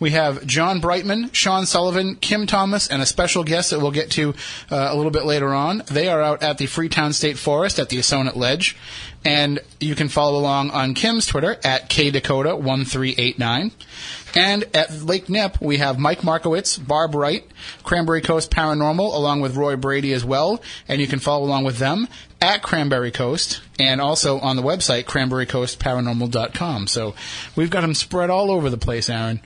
We 0.00 0.10
have 0.10 0.44
John 0.44 0.80
Brightman, 0.80 1.30
Sean 1.32 1.64
Sullivan, 1.64 2.16
Kim 2.16 2.48
Thomas, 2.48 2.88
and 2.88 3.00
a 3.00 3.06
special 3.06 3.44
guest 3.44 3.70
that 3.70 3.78
we'll 3.78 3.92
get 3.92 4.10
to 4.12 4.34
uh, 4.70 4.88
a 4.90 4.96
little 4.96 5.12
bit 5.12 5.24
later 5.24 5.54
on. 5.54 5.82
They 5.86 6.08
are 6.08 6.20
out 6.20 6.42
at 6.42 6.58
the 6.58 6.66
Freetown 6.66 7.12
State 7.12 7.38
Forest 7.38 7.78
at 7.78 7.88
the 7.88 7.98
Assonet 7.98 8.34
Ledge. 8.34 8.76
And 9.24 9.60
you 9.80 9.94
can 9.94 10.08
follow 10.08 10.38
along 10.38 10.70
on 10.70 10.94
Kim's 10.94 11.26
Twitter 11.26 11.56
at 11.64 11.88
KDakota1389. 11.88 13.72
And 14.34 14.64
at 14.74 15.02
Lake 15.02 15.28
Nip, 15.28 15.60
we 15.60 15.76
have 15.76 15.98
Mike 15.98 16.24
Markowitz, 16.24 16.76
Barb 16.76 17.14
Wright, 17.14 17.44
Cranberry 17.84 18.20
Coast 18.20 18.50
Paranormal, 18.50 19.14
along 19.14 19.40
with 19.40 19.56
Roy 19.56 19.76
Brady 19.76 20.12
as 20.12 20.24
well. 20.24 20.60
And 20.88 21.00
you 21.00 21.06
can 21.06 21.20
follow 21.20 21.44
along 21.44 21.64
with 21.64 21.78
them 21.78 22.08
at 22.40 22.62
Cranberry 22.62 23.10
Coast 23.10 23.62
and 23.78 24.00
also 24.00 24.38
on 24.40 24.56
the 24.56 24.62
website, 24.62 25.04
cranberrycoastparanormal.com. 25.04 26.88
So 26.88 27.14
we've 27.54 27.70
got 27.70 27.82
them 27.82 27.94
spread 27.94 28.30
all 28.30 28.50
over 28.50 28.70
the 28.70 28.76
place, 28.78 29.08
Aaron. 29.08 29.40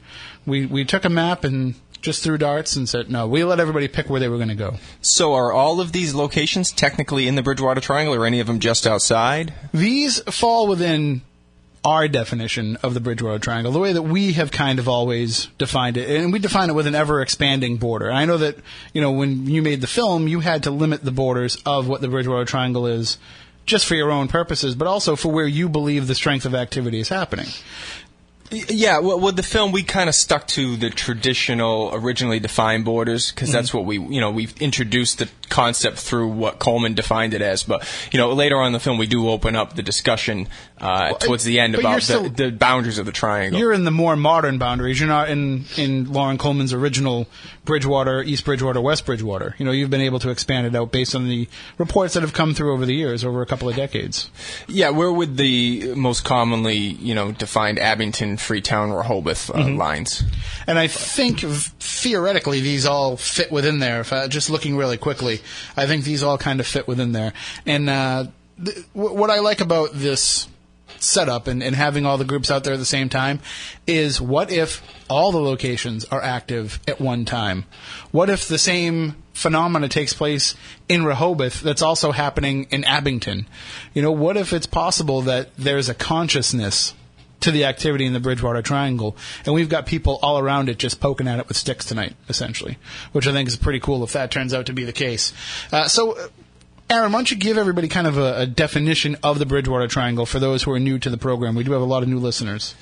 We, 0.46 0.64
we 0.64 0.84
took 0.84 1.04
a 1.04 1.10
map 1.10 1.44
and 1.44 1.74
just 2.00 2.22
threw 2.22 2.38
darts 2.38 2.76
and 2.76 2.88
said, 2.88 3.10
no, 3.10 3.26
we 3.26 3.44
let 3.44 3.60
everybody 3.60 3.88
pick 3.88 4.08
where 4.08 4.20
they 4.20 4.28
were 4.28 4.36
going 4.36 4.48
to 4.48 4.54
go. 4.54 4.76
So, 5.00 5.34
are 5.34 5.52
all 5.52 5.80
of 5.80 5.92
these 5.92 6.14
locations 6.14 6.70
technically 6.70 7.26
in 7.26 7.34
the 7.34 7.42
Bridgewater 7.42 7.80
Triangle, 7.80 8.14
or 8.14 8.24
any 8.24 8.40
of 8.40 8.46
them 8.46 8.60
just 8.60 8.86
outside? 8.86 9.52
These 9.74 10.20
fall 10.32 10.68
within 10.68 11.22
our 11.84 12.08
definition 12.08 12.76
of 12.82 12.94
the 12.94 13.00
Bridgewater 13.00 13.38
Triangle, 13.38 13.72
the 13.72 13.78
way 13.78 13.92
that 13.92 14.02
we 14.02 14.32
have 14.32 14.50
kind 14.50 14.78
of 14.78 14.88
always 14.88 15.46
defined 15.58 15.96
it, 15.96 16.08
and 16.08 16.32
we 16.32 16.38
define 16.38 16.70
it 16.70 16.74
with 16.74 16.86
an 16.86 16.94
ever 16.94 17.20
expanding 17.20 17.76
border. 17.76 18.10
I 18.10 18.24
know 18.24 18.38
that 18.38 18.56
you 18.92 19.00
know 19.00 19.12
when 19.12 19.46
you 19.46 19.62
made 19.62 19.80
the 19.80 19.86
film, 19.86 20.28
you 20.28 20.40
had 20.40 20.64
to 20.64 20.70
limit 20.70 21.04
the 21.04 21.12
borders 21.12 21.56
of 21.64 21.88
what 21.88 22.00
the 22.00 22.08
Bridgewater 22.08 22.44
Triangle 22.44 22.86
is, 22.86 23.18
just 23.66 23.86
for 23.86 23.94
your 23.94 24.10
own 24.10 24.28
purposes, 24.28 24.74
but 24.74 24.88
also 24.88 25.16
for 25.16 25.30
where 25.30 25.46
you 25.46 25.68
believe 25.68 26.06
the 26.06 26.14
strength 26.14 26.44
of 26.44 26.54
activity 26.54 27.00
is 27.00 27.08
happening. 27.08 27.48
Yeah, 28.50 29.00
well, 29.00 29.20
with 29.20 29.36
the 29.36 29.42
film, 29.42 29.72
we 29.72 29.82
kind 29.82 30.08
of 30.08 30.14
stuck 30.14 30.46
to 30.48 30.76
the 30.76 30.88
traditional, 30.88 31.90
originally 31.92 32.40
defined 32.40 32.86
borders 32.86 33.30
because 33.30 33.50
mm-hmm. 33.50 33.58
that's 33.58 33.74
what 33.74 33.84
we, 33.84 33.98
you 33.98 34.22
know, 34.22 34.30
we've 34.30 34.56
introduced 34.60 35.18
the 35.18 35.28
concept 35.48 35.98
through 35.98 36.28
what 36.28 36.58
Coleman 36.58 36.94
defined 36.94 37.34
it 37.34 37.42
as. 37.42 37.62
But 37.62 37.86
you 38.12 38.18
know, 38.18 38.32
later 38.32 38.56
on 38.56 38.68
in 38.68 38.72
the 38.72 38.80
film, 38.80 38.98
we 38.98 39.06
do 39.06 39.28
open 39.28 39.56
up 39.56 39.74
the 39.74 39.82
discussion 39.82 40.48
uh, 40.80 41.14
towards 41.14 41.44
the 41.44 41.60
end 41.60 41.74
about 41.74 42.02
still- 42.02 42.24
the, 42.24 42.44
the 42.46 42.50
boundaries 42.50 42.98
of 42.98 43.06
the 43.06 43.12
triangle. 43.12 43.58
You're 43.58 43.72
in 43.72 43.84
the 43.84 43.90
more 43.90 44.16
modern 44.16 44.58
boundaries. 44.58 45.00
You're 45.00 45.08
not 45.08 45.28
in 45.30 45.64
in 45.76 46.12
Loren 46.12 46.38
Coleman's 46.38 46.72
original 46.72 47.26
Bridgewater, 47.64 48.22
East 48.22 48.44
Bridgewater, 48.44 48.80
West 48.80 49.04
Bridgewater. 49.04 49.54
You 49.58 49.64
know, 49.64 49.72
you've 49.72 49.90
been 49.90 50.00
able 50.00 50.18
to 50.20 50.30
expand 50.30 50.66
it 50.66 50.74
out 50.74 50.92
based 50.92 51.14
on 51.14 51.28
the 51.28 51.48
reports 51.76 52.14
that 52.14 52.22
have 52.22 52.32
come 52.32 52.54
through 52.54 52.72
over 52.72 52.86
the 52.86 52.94
years, 52.94 53.24
over 53.24 53.42
a 53.42 53.46
couple 53.46 53.68
of 53.68 53.76
decades. 53.76 54.30
Yeah, 54.66 54.90
we're 54.90 55.12
with 55.12 55.36
the 55.36 55.94
most 55.94 56.24
commonly, 56.24 56.76
you 56.76 57.14
know, 57.14 57.32
defined 57.32 57.78
Abington, 57.78 58.36
Freetown, 58.36 58.90
Rehoboth 58.90 59.50
uh, 59.54 59.68
lines. 59.68 60.22
And 60.66 60.78
I 60.78 60.86
think 60.86 61.40
theoretically 61.40 62.60
these 62.60 62.86
all 62.86 63.16
fit 63.16 63.50
within 63.50 63.78
there. 63.78 64.00
If 64.00 64.12
I, 64.12 64.28
just 64.28 64.50
looking 64.50 64.76
really 64.76 64.96
quickly, 64.96 65.37
I 65.76 65.86
think 65.86 66.04
these 66.04 66.22
all 66.22 66.38
kind 66.38 66.60
of 66.60 66.66
fit 66.66 66.88
within 66.88 67.12
there. 67.12 67.32
And 67.66 67.88
uh, 67.88 68.26
th- 68.64 68.84
what 68.92 69.30
I 69.30 69.40
like 69.40 69.60
about 69.60 69.90
this 69.92 70.48
setup 71.00 71.46
and, 71.46 71.62
and 71.62 71.74
having 71.74 72.06
all 72.06 72.18
the 72.18 72.24
groups 72.24 72.50
out 72.50 72.64
there 72.64 72.74
at 72.74 72.78
the 72.78 72.84
same 72.84 73.08
time 73.08 73.40
is 73.86 74.20
what 74.20 74.50
if 74.50 74.82
all 75.08 75.32
the 75.32 75.40
locations 75.40 76.04
are 76.06 76.22
active 76.22 76.80
at 76.88 77.00
one 77.00 77.24
time? 77.24 77.64
What 78.10 78.30
if 78.30 78.48
the 78.48 78.58
same 78.58 79.16
phenomena 79.32 79.88
takes 79.88 80.12
place 80.12 80.54
in 80.88 81.04
Rehoboth 81.04 81.60
that's 81.60 81.82
also 81.82 82.12
happening 82.12 82.66
in 82.70 82.84
Abington? 82.84 83.46
You 83.94 84.02
know, 84.02 84.12
what 84.12 84.36
if 84.36 84.52
it's 84.52 84.66
possible 84.66 85.22
that 85.22 85.54
there's 85.56 85.88
a 85.88 85.94
consciousness 85.94 86.94
to 87.40 87.50
the 87.50 87.64
activity 87.64 88.04
in 88.04 88.12
the 88.12 88.20
Bridgewater 88.20 88.62
Triangle, 88.62 89.16
and 89.44 89.54
we've 89.54 89.68
got 89.68 89.86
people 89.86 90.18
all 90.22 90.38
around 90.38 90.68
it 90.68 90.78
just 90.78 91.00
poking 91.00 91.28
at 91.28 91.38
it 91.38 91.48
with 91.48 91.56
sticks 91.56 91.84
tonight, 91.84 92.14
essentially, 92.28 92.78
which 93.12 93.26
I 93.26 93.32
think 93.32 93.48
is 93.48 93.56
pretty 93.56 93.80
cool 93.80 94.02
if 94.04 94.12
that 94.12 94.30
turns 94.30 94.52
out 94.52 94.66
to 94.66 94.72
be 94.72 94.84
the 94.84 94.92
case. 94.92 95.32
Uh, 95.72 95.88
so, 95.88 96.18
uh, 96.18 96.28
Aaron, 96.90 97.12
why 97.12 97.18
don't 97.18 97.30
you 97.30 97.36
give 97.36 97.58
everybody 97.58 97.86
kind 97.86 98.06
of 98.06 98.16
a, 98.16 98.40
a 98.40 98.46
definition 98.46 99.16
of 99.22 99.38
the 99.38 99.46
Bridgewater 99.46 99.88
Triangle 99.88 100.24
for 100.24 100.38
those 100.38 100.62
who 100.62 100.72
are 100.72 100.80
new 100.80 100.98
to 100.98 101.10
the 101.10 101.18
program? 101.18 101.54
We 101.54 101.64
do 101.64 101.72
have 101.72 101.82
a 101.82 101.86
lot 101.86 102.02
of 102.02 102.08
new 102.08 102.18
listeners. 102.18 102.74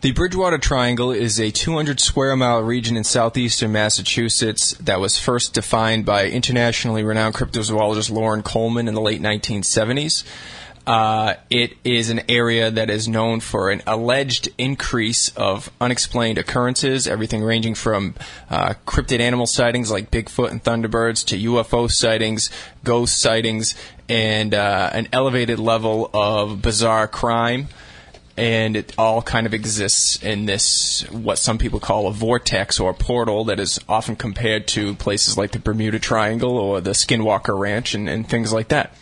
The 0.00 0.12
Bridgewater 0.12 0.58
Triangle 0.58 1.10
is 1.10 1.40
a 1.40 1.50
200 1.50 1.98
square 1.98 2.36
mile 2.36 2.62
region 2.62 2.96
in 2.96 3.02
southeastern 3.02 3.72
Massachusetts 3.72 4.74
that 4.74 5.00
was 5.00 5.18
first 5.18 5.54
defined 5.54 6.06
by 6.06 6.28
internationally 6.28 7.02
renowned 7.02 7.34
cryptozoologist 7.34 8.08
Loren 8.08 8.44
Coleman 8.44 8.86
in 8.86 8.94
the 8.94 9.00
late 9.00 9.20
1970s. 9.20 10.22
Uh, 10.88 11.34
it 11.50 11.76
is 11.84 12.08
an 12.08 12.22
area 12.30 12.70
that 12.70 12.88
is 12.88 13.06
known 13.06 13.40
for 13.40 13.68
an 13.68 13.82
alleged 13.86 14.48
increase 14.56 15.28
of 15.36 15.70
unexplained 15.82 16.38
occurrences, 16.38 17.06
everything 17.06 17.42
ranging 17.42 17.74
from 17.74 18.14
uh, 18.48 18.72
cryptid 18.86 19.20
animal 19.20 19.44
sightings 19.44 19.90
like 19.90 20.10
Bigfoot 20.10 20.50
and 20.50 20.64
Thunderbirds 20.64 21.26
to 21.26 21.36
UFO 21.36 21.90
sightings, 21.90 22.48
ghost 22.84 23.20
sightings, 23.20 23.74
and 24.08 24.54
uh, 24.54 24.88
an 24.94 25.08
elevated 25.12 25.58
level 25.58 26.08
of 26.14 26.62
bizarre 26.62 27.06
crime 27.06 27.68
and 28.38 28.74
it 28.76 28.94
all 28.96 29.20
kind 29.20 29.46
of 29.46 29.52
exists 29.52 30.22
in 30.22 30.46
this 30.46 31.02
what 31.10 31.36
some 31.36 31.58
people 31.58 31.80
call 31.80 32.06
a 32.06 32.12
vortex 32.12 32.78
or 32.80 32.92
a 32.92 32.94
portal 32.94 33.44
that 33.44 33.60
is 33.60 33.78
often 33.88 34.16
compared 34.16 34.66
to 34.68 34.94
places 34.94 35.36
like 35.36 35.50
the 35.50 35.58
Bermuda 35.58 35.98
Triangle 35.98 36.56
or 36.56 36.80
the 36.80 36.92
Skinwalker 36.92 37.58
Ranch 37.58 37.94
and, 37.94 38.08
and 38.08 38.26
things 38.26 38.52
like 38.52 38.68
that. 38.68 38.94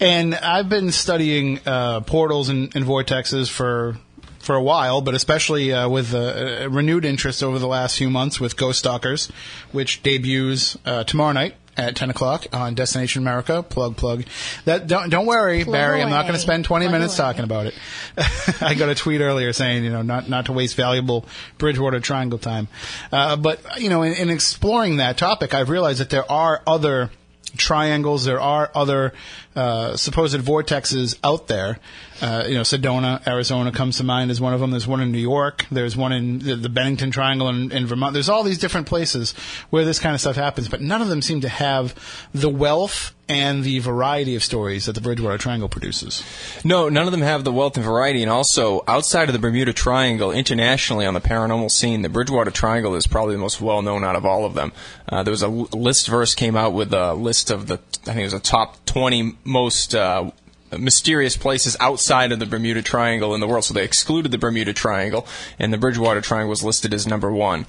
And 0.00 0.34
I've 0.34 0.70
been 0.70 0.92
studying 0.92 1.60
uh, 1.66 2.00
portals 2.00 2.48
and, 2.48 2.74
and 2.74 2.84
vortexes 2.84 3.50
for 3.50 3.96
for 4.38 4.54
a 4.54 4.62
while, 4.62 5.02
but 5.02 5.14
especially 5.14 5.72
uh, 5.72 5.86
with 5.86 6.14
a, 6.14 6.64
a 6.64 6.68
renewed 6.70 7.04
interest 7.04 7.42
over 7.42 7.58
the 7.58 7.68
last 7.68 7.98
few 7.98 8.08
months 8.08 8.40
with 8.40 8.56
Ghost 8.56 8.78
Stalkers, 8.78 9.30
which 9.70 10.02
debuts 10.02 10.78
uh, 10.86 11.04
tomorrow 11.04 11.32
night 11.32 11.54
at 11.76 11.94
10 11.94 12.10
o'clock 12.10 12.46
on 12.52 12.74
Destination 12.74 13.22
America. 13.22 13.62
Plug, 13.62 13.96
plug. 13.96 14.24
That 14.64 14.86
don't 14.86 15.10
don't 15.10 15.26
worry, 15.26 15.64
Plug 15.64 15.74
Barry. 15.74 16.02
I'm 16.02 16.10
not 16.10 16.22
going 16.22 16.34
to 16.34 16.40
spend 16.40 16.64
20 16.64 16.86
Plug 16.86 16.92
minutes 16.92 17.18
away. 17.18 17.28
talking 17.28 17.44
about 17.44 17.66
it. 17.66 17.74
I 18.62 18.74
got 18.74 18.88
a 18.88 18.94
tweet 18.94 19.20
earlier 19.20 19.52
saying, 19.52 19.84
you 19.84 19.90
know, 19.90 20.02
not 20.02 20.28
not 20.28 20.46
to 20.46 20.52
waste 20.52 20.74
valuable 20.74 21.26
Bridgewater 21.58 22.00
Triangle 22.00 22.38
time. 22.38 22.68
Uh, 23.12 23.36
but 23.36 23.60
you 23.80 23.90
know, 23.90 24.02
in, 24.02 24.14
in 24.14 24.30
exploring 24.30 24.96
that 24.96 25.18
topic, 25.18 25.54
I've 25.54 25.68
realized 25.68 26.00
that 26.00 26.10
there 26.10 26.30
are 26.30 26.62
other 26.66 27.10
triangles. 27.56 28.24
There 28.24 28.40
are 28.40 28.70
other 28.74 29.12
uh, 29.56 29.96
supposed 29.96 30.40
vortexes 30.40 31.18
out 31.24 31.48
there. 31.48 31.78
Uh, 32.20 32.44
you 32.46 32.54
know, 32.54 32.62
Sedona, 32.62 33.26
Arizona 33.26 33.72
comes 33.72 33.96
to 33.96 34.04
mind 34.04 34.30
as 34.30 34.40
one 34.40 34.52
of 34.52 34.60
them. 34.60 34.70
There's 34.70 34.86
one 34.86 35.00
in 35.00 35.10
New 35.10 35.18
York. 35.18 35.66
There's 35.70 35.96
one 35.96 36.12
in 36.12 36.38
the, 36.40 36.56
the 36.56 36.68
Bennington 36.68 37.10
Triangle 37.10 37.48
in, 37.48 37.72
in 37.72 37.86
Vermont. 37.86 38.12
There's 38.12 38.28
all 38.28 38.42
these 38.42 38.58
different 38.58 38.86
places 38.86 39.32
where 39.70 39.84
this 39.84 39.98
kind 39.98 40.14
of 40.14 40.20
stuff 40.20 40.36
happens, 40.36 40.68
but 40.68 40.80
none 40.80 41.00
of 41.00 41.08
them 41.08 41.22
seem 41.22 41.40
to 41.40 41.48
have 41.48 41.94
the 42.34 42.50
wealth 42.50 43.14
and 43.30 43.62
the 43.62 43.78
variety 43.78 44.34
of 44.34 44.42
stories 44.42 44.86
that 44.86 44.94
the 44.94 45.00
Bridgewater 45.00 45.38
Triangle 45.38 45.68
produces. 45.68 46.22
No, 46.64 46.88
none 46.88 47.06
of 47.06 47.12
them 47.12 47.22
have 47.22 47.44
the 47.44 47.52
wealth 47.52 47.76
and 47.76 47.84
variety. 47.84 48.22
And 48.22 48.30
also, 48.30 48.82
outside 48.88 49.28
of 49.28 49.32
the 49.32 49.38
Bermuda 49.38 49.72
Triangle, 49.72 50.32
internationally 50.32 51.06
on 51.06 51.14
the 51.14 51.20
paranormal 51.20 51.70
scene, 51.70 52.02
the 52.02 52.08
Bridgewater 52.08 52.50
Triangle 52.50 52.96
is 52.96 53.06
probably 53.06 53.36
the 53.36 53.40
most 53.40 53.60
well 53.60 53.82
known 53.82 54.04
out 54.04 54.16
of 54.16 54.26
all 54.26 54.44
of 54.44 54.54
them. 54.54 54.72
Uh, 55.08 55.22
there 55.22 55.30
was 55.30 55.44
a 55.44 55.48
Listverse 55.48 56.36
came 56.36 56.56
out 56.56 56.72
with 56.72 56.92
a 56.92 57.14
list 57.14 57.50
of 57.50 57.68
the, 57.68 57.74
I 58.02 58.12
think 58.12 58.18
it 58.18 58.24
was 58.24 58.32
the 58.32 58.40
top 58.40 58.84
20 58.86 59.36
most 59.44 59.94
uh, 59.94 60.32
mysterious 60.78 61.36
places 61.36 61.76
outside 61.80 62.32
of 62.32 62.38
the 62.38 62.46
Bermuda 62.46 62.82
Triangle 62.82 63.34
in 63.34 63.40
the 63.40 63.48
world. 63.48 63.64
So 63.64 63.74
they 63.74 63.84
excluded 63.84 64.32
the 64.32 64.38
Bermuda 64.38 64.72
Triangle, 64.72 65.26
and 65.58 65.72
the 65.72 65.78
Bridgewater 65.78 66.20
Triangle 66.20 66.50
was 66.50 66.62
listed 66.62 66.94
as 66.94 67.06
number 67.06 67.32
one. 67.32 67.66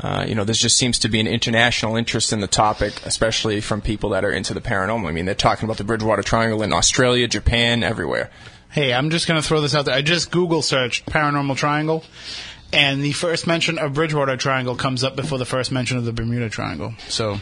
Uh, 0.00 0.24
you 0.28 0.34
know, 0.34 0.44
there 0.44 0.54
just 0.54 0.76
seems 0.76 0.98
to 1.00 1.08
be 1.08 1.18
an 1.18 1.26
international 1.26 1.96
interest 1.96 2.32
in 2.32 2.40
the 2.40 2.46
topic, 2.46 3.04
especially 3.04 3.60
from 3.60 3.80
people 3.80 4.10
that 4.10 4.24
are 4.24 4.30
into 4.30 4.54
the 4.54 4.60
paranormal. 4.60 5.08
I 5.08 5.12
mean, 5.12 5.24
they're 5.24 5.34
talking 5.34 5.64
about 5.64 5.76
the 5.76 5.84
Bridgewater 5.84 6.22
Triangle 6.22 6.62
in 6.62 6.72
Australia, 6.72 7.26
Japan, 7.26 7.82
everywhere. 7.82 8.30
Hey, 8.70 8.92
I'm 8.92 9.10
just 9.10 9.26
going 9.26 9.40
to 9.40 9.46
throw 9.46 9.60
this 9.60 9.74
out 9.74 9.86
there. 9.86 9.94
I 9.94 10.02
just 10.02 10.30
Google 10.30 10.62
searched 10.62 11.06
paranormal 11.06 11.56
triangle, 11.56 12.04
and 12.72 13.02
the 13.02 13.12
first 13.12 13.46
mention 13.46 13.78
of 13.78 13.94
Bridgewater 13.94 14.36
Triangle 14.36 14.76
comes 14.76 15.02
up 15.02 15.16
before 15.16 15.38
the 15.38 15.46
first 15.46 15.72
mention 15.72 15.96
of 15.96 16.04
the 16.04 16.12
Bermuda 16.12 16.48
Triangle. 16.48 16.94
So 17.08 17.40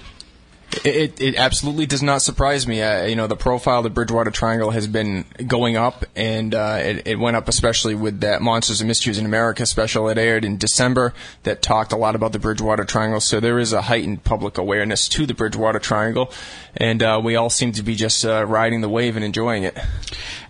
It, 0.84 1.20
it 1.20 1.36
absolutely 1.36 1.86
does 1.86 2.02
not 2.02 2.22
surprise 2.22 2.66
me. 2.66 2.82
Uh, 2.82 3.06
you 3.06 3.16
know, 3.16 3.26
the 3.26 3.36
profile 3.36 3.78
of 3.78 3.84
the 3.84 3.90
Bridgewater 3.90 4.30
Triangle 4.30 4.70
has 4.72 4.86
been 4.86 5.24
going 5.46 5.76
up, 5.76 6.04
and 6.14 6.54
uh, 6.54 6.78
it, 6.80 7.06
it 7.06 7.18
went 7.18 7.36
up 7.36 7.48
especially 7.48 7.94
with 7.94 8.20
that 8.20 8.42
Monsters 8.42 8.80
and 8.80 8.88
Mysteries 8.88 9.18
in 9.18 9.24
America 9.24 9.64
special 9.64 10.06
that 10.06 10.18
aired 10.18 10.44
in 10.44 10.58
December 10.58 11.14
that 11.44 11.62
talked 11.62 11.92
a 11.92 11.96
lot 11.96 12.14
about 12.14 12.32
the 12.32 12.38
Bridgewater 12.38 12.84
Triangle. 12.84 13.20
So 13.20 13.40
there 13.40 13.58
is 13.58 13.72
a 13.72 13.82
heightened 13.82 14.24
public 14.24 14.58
awareness 14.58 15.08
to 15.10 15.24
the 15.24 15.34
Bridgewater 15.34 15.78
Triangle, 15.78 16.30
and 16.76 17.02
uh, 17.02 17.20
we 17.22 17.36
all 17.36 17.50
seem 17.50 17.72
to 17.72 17.82
be 17.82 17.94
just 17.94 18.24
uh, 18.24 18.44
riding 18.44 18.80
the 18.80 18.88
wave 18.88 19.16
and 19.16 19.24
enjoying 19.24 19.62
it. 19.62 19.78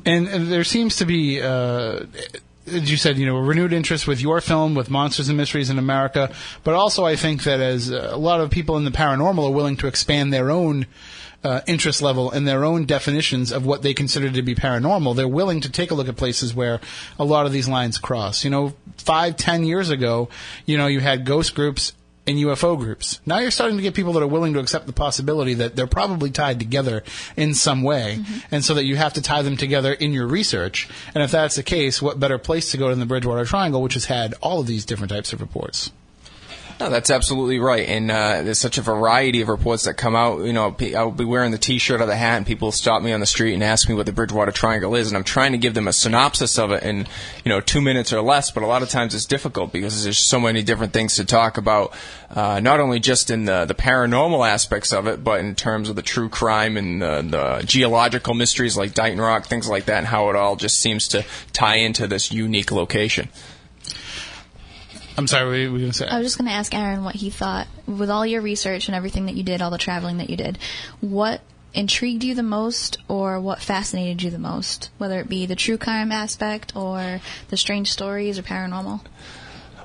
And, 0.04 0.26
and 0.28 0.48
there 0.48 0.64
seems 0.64 0.96
to 0.96 1.04
be, 1.04 1.40
uh, 1.40 2.06
as 2.66 2.90
you 2.90 2.96
said, 2.96 3.18
you 3.18 3.26
know, 3.26 3.36
renewed 3.36 3.72
interest 3.72 4.06
with 4.06 4.20
your 4.20 4.40
film, 4.40 4.74
with 4.74 4.90
Monsters 4.90 5.28
and 5.28 5.36
Mysteries 5.36 5.70
in 5.70 5.78
America. 5.78 6.32
But 6.64 6.74
also, 6.74 7.04
I 7.04 7.16
think 7.16 7.44
that 7.44 7.60
as 7.60 7.90
uh, 7.90 8.10
a 8.12 8.18
lot 8.18 8.40
of 8.40 8.50
people 8.50 8.76
in 8.76 8.84
the 8.84 8.90
paranormal 8.90 9.48
are 9.48 9.52
willing 9.52 9.76
to 9.78 9.86
expand 9.86 10.32
their 10.32 10.50
own 10.50 10.86
uh, 11.44 11.60
interest 11.66 12.02
level 12.02 12.30
and 12.30 12.46
their 12.46 12.64
own 12.64 12.84
definitions 12.86 13.52
of 13.52 13.64
what 13.64 13.82
they 13.82 13.94
consider 13.94 14.30
to 14.30 14.42
be 14.42 14.54
paranormal, 14.54 15.14
they're 15.14 15.28
willing 15.28 15.60
to 15.60 15.70
take 15.70 15.90
a 15.90 15.94
look 15.94 16.08
at 16.08 16.16
places 16.16 16.54
where 16.54 16.80
a 17.18 17.24
lot 17.24 17.46
of 17.46 17.52
these 17.52 17.68
lines 17.68 17.98
cross. 17.98 18.42
You 18.42 18.50
know, 18.50 18.74
five, 18.96 19.36
ten 19.36 19.64
years 19.64 19.90
ago, 19.90 20.28
you 20.64 20.76
know, 20.76 20.86
you 20.86 21.00
had 21.00 21.24
ghost 21.24 21.54
groups 21.54 21.92
and 22.26 22.36
UFO 22.38 22.78
groups. 22.78 23.20
Now 23.24 23.38
you're 23.38 23.50
starting 23.50 23.76
to 23.76 23.82
get 23.82 23.94
people 23.94 24.12
that 24.14 24.22
are 24.22 24.26
willing 24.26 24.54
to 24.54 24.60
accept 24.60 24.86
the 24.86 24.92
possibility 24.92 25.54
that 25.54 25.76
they're 25.76 25.86
probably 25.86 26.30
tied 26.30 26.58
together 26.58 27.02
in 27.36 27.54
some 27.54 27.82
way, 27.82 28.18
mm-hmm. 28.20 28.54
and 28.54 28.64
so 28.64 28.74
that 28.74 28.84
you 28.84 28.96
have 28.96 29.14
to 29.14 29.22
tie 29.22 29.42
them 29.42 29.56
together 29.56 29.92
in 29.92 30.12
your 30.12 30.26
research. 30.26 30.88
And 31.14 31.22
if 31.22 31.30
that's 31.30 31.56
the 31.56 31.62
case, 31.62 32.02
what 32.02 32.20
better 32.20 32.38
place 32.38 32.70
to 32.72 32.76
go 32.76 32.88
than 32.90 33.00
the 33.00 33.06
Bridgewater 33.06 33.44
Triangle, 33.44 33.82
which 33.82 33.94
has 33.94 34.06
had 34.06 34.34
all 34.42 34.60
of 34.60 34.66
these 34.66 34.84
different 34.84 35.12
types 35.12 35.32
of 35.32 35.40
reports? 35.40 35.90
No, 36.78 36.90
that's 36.90 37.10
absolutely 37.10 37.58
right. 37.58 37.88
And 37.88 38.10
uh, 38.10 38.42
there's 38.42 38.58
such 38.58 38.76
a 38.76 38.82
variety 38.82 39.40
of 39.40 39.48
reports 39.48 39.84
that 39.84 39.94
come 39.94 40.14
out. 40.14 40.44
You 40.44 40.52
know, 40.52 40.76
I'll 40.94 41.10
be 41.10 41.24
wearing 41.24 41.50
the 41.50 41.58
T-shirt 41.58 42.02
or 42.02 42.06
the 42.06 42.16
hat, 42.16 42.36
and 42.36 42.46
people 42.46 42.70
stop 42.70 43.02
me 43.02 43.14
on 43.14 43.20
the 43.20 43.26
street 43.26 43.54
and 43.54 43.62
ask 43.62 43.88
me 43.88 43.94
what 43.94 44.04
the 44.04 44.12
Bridgewater 44.12 44.52
Triangle 44.52 44.94
is, 44.94 45.08
and 45.08 45.16
I'm 45.16 45.24
trying 45.24 45.52
to 45.52 45.58
give 45.58 45.72
them 45.72 45.88
a 45.88 45.92
synopsis 45.92 46.58
of 46.58 46.72
it 46.72 46.82
in 46.82 47.06
you 47.44 47.48
know 47.48 47.62
two 47.62 47.80
minutes 47.80 48.12
or 48.12 48.20
less. 48.20 48.50
But 48.50 48.62
a 48.62 48.66
lot 48.66 48.82
of 48.82 48.90
times 48.90 49.14
it's 49.14 49.24
difficult 49.24 49.72
because 49.72 50.04
there's 50.04 50.18
so 50.18 50.38
many 50.38 50.62
different 50.62 50.92
things 50.92 51.14
to 51.14 51.24
talk 51.24 51.56
about. 51.56 51.94
Uh, 52.28 52.60
not 52.60 52.78
only 52.78 53.00
just 53.00 53.30
in 53.30 53.46
the 53.46 53.64
the 53.64 53.74
paranormal 53.74 54.46
aspects 54.46 54.92
of 54.92 55.06
it, 55.06 55.24
but 55.24 55.40
in 55.40 55.54
terms 55.54 55.88
of 55.88 55.96
the 55.96 56.02
true 56.02 56.28
crime 56.28 56.76
and 56.76 57.00
the, 57.00 57.22
the 57.22 57.64
geological 57.66 58.34
mysteries 58.34 58.76
like 58.76 58.92
Dighton 58.92 59.18
Rock, 59.20 59.46
things 59.46 59.66
like 59.66 59.86
that, 59.86 59.98
and 59.98 60.06
how 60.06 60.28
it 60.28 60.36
all 60.36 60.56
just 60.56 60.78
seems 60.78 61.08
to 61.08 61.24
tie 61.54 61.76
into 61.76 62.06
this 62.06 62.30
unique 62.30 62.70
location. 62.70 63.30
I'm 65.16 65.26
sorry, 65.26 65.44
what 65.44 65.72
were 65.72 65.78
you 65.78 65.84
going 65.84 65.92
to 65.92 65.98
say? 65.98 66.06
I 66.06 66.18
was 66.18 66.26
just 66.26 66.38
going 66.38 66.48
to 66.48 66.54
ask 66.54 66.74
Aaron 66.74 67.02
what 67.02 67.14
he 67.14 67.30
thought 67.30 67.66
with 67.86 68.10
all 68.10 68.26
your 68.26 68.42
research 68.42 68.88
and 68.88 68.94
everything 68.94 69.26
that 69.26 69.34
you 69.34 69.42
did, 69.42 69.62
all 69.62 69.70
the 69.70 69.78
traveling 69.78 70.18
that 70.18 70.28
you 70.28 70.36
did. 70.36 70.58
What 71.00 71.40
intrigued 71.72 72.22
you 72.22 72.34
the 72.34 72.42
most, 72.42 72.98
or 73.08 73.40
what 73.40 73.60
fascinated 73.60 74.22
you 74.22 74.30
the 74.30 74.38
most? 74.38 74.90
Whether 74.98 75.20
it 75.20 75.28
be 75.28 75.46
the 75.46 75.56
true 75.56 75.78
crime 75.78 76.12
aspect, 76.12 76.76
or 76.76 77.20
the 77.48 77.56
strange 77.56 77.90
stories, 77.90 78.38
or 78.38 78.42
paranormal. 78.42 79.00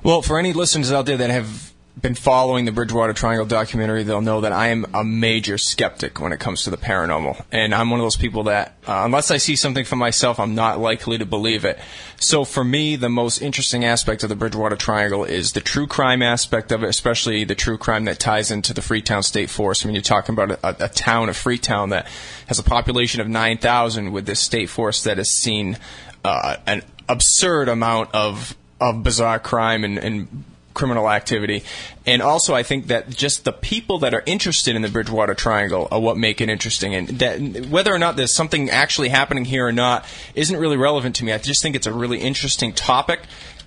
Well, 0.02 0.20
for 0.20 0.38
any 0.38 0.52
listeners 0.52 0.92
out 0.92 1.06
there 1.06 1.16
that 1.16 1.30
have 1.30 1.71
been 2.00 2.14
following 2.14 2.64
the 2.64 2.72
Bridgewater 2.72 3.12
Triangle 3.12 3.44
documentary, 3.44 4.02
they'll 4.02 4.22
know 4.22 4.40
that 4.40 4.52
I 4.52 4.68
am 4.68 4.86
a 4.94 5.04
major 5.04 5.58
skeptic 5.58 6.20
when 6.20 6.32
it 6.32 6.40
comes 6.40 6.64
to 6.64 6.70
the 6.70 6.78
paranormal. 6.78 7.44
And 7.52 7.74
I'm 7.74 7.90
one 7.90 8.00
of 8.00 8.04
those 8.04 8.16
people 8.16 8.44
that, 8.44 8.74
uh, 8.88 9.02
unless 9.04 9.30
I 9.30 9.36
see 9.36 9.56
something 9.56 9.84
for 9.84 9.96
myself, 9.96 10.40
I'm 10.40 10.54
not 10.54 10.80
likely 10.80 11.18
to 11.18 11.26
believe 11.26 11.64
it. 11.66 11.78
So 12.18 12.44
for 12.44 12.64
me, 12.64 12.96
the 12.96 13.10
most 13.10 13.42
interesting 13.42 13.84
aspect 13.84 14.22
of 14.22 14.30
the 14.30 14.36
Bridgewater 14.36 14.76
Triangle 14.76 15.24
is 15.24 15.52
the 15.52 15.60
true 15.60 15.86
crime 15.86 16.22
aspect 16.22 16.72
of 16.72 16.82
it, 16.82 16.88
especially 16.88 17.44
the 17.44 17.54
true 17.54 17.76
crime 17.76 18.06
that 18.06 18.18
ties 18.18 18.50
into 18.50 18.72
the 18.72 18.82
Freetown 18.82 19.22
State 19.22 19.50
Forest. 19.50 19.84
I 19.84 19.88
mean, 19.88 19.94
you're 19.94 20.02
talking 20.02 20.32
about 20.32 20.58
a, 20.62 20.86
a 20.86 20.88
town 20.88 21.28
of 21.28 21.36
Freetown 21.36 21.90
that 21.90 22.06
has 22.46 22.58
a 22.58 22.64
population 22.64 23.20
of 23.20 23.28
9,000 23.28 24.12
with 24.12 24.24
this 24.24 24.40
state 24.40 24.70
forest 24.70 25.04
that 25.04 25.18
has 25.18 25.30
seen 25.30 25.76
uh, 26.24 26.56
an 26.66 26.82
absurd 27.08 27.68
amount 27.68 28.14
of 28.14 28.56
of 28.80 29.04
bizarre 29.04 29.38
crime 29.38 29.84
and, 29.84 29.96
and 29.96 30.44
criminal 30.74 31.10
activity. 31.10 31.62
And 32.06 32.22
also, 32.22 32.54
I 32.54 32.62
think 32.62 32.88
that 32.88 33.10
just 33.10 33.44
the 33.44 33.52
people 33.52 33.98
that 34.00 34.14
are 34.14 34.22
interested 34.26 34.74
in 34.76 34.82
the 34.82 34.88
Bridgewater 34.88 35.34
Triangle 35.34 35.88
are 35.90 36.00
what 36.00 36.16
make 36.16 36.40
it 36.40 36.48
interesting. 36.48 36.94
And 36.94 37.08
that 37.20 37.66
whether 37.66 37.92
or 37.92 37.98
not 37.98 38.16
there's 38.16 38.34
something 38.34 38.70
actually 38.70 39.08
happening 39.08 39.44
here 39.44 39.66
or 39.66 39.72
not 39.72 40.04
isn't 40.34 40.56
really 40.56 40.76
relevant 40.76 41.16
to 41.16 41.24
me. 41.24 41.32
I 41.32 41.38
just 41.38 41.62
think 41.62 41.76
it's 41.76 41.86
a 41.86 41.92
really 41.92 42.18
interesting 42.18 42.72
topic. 42.72 43.20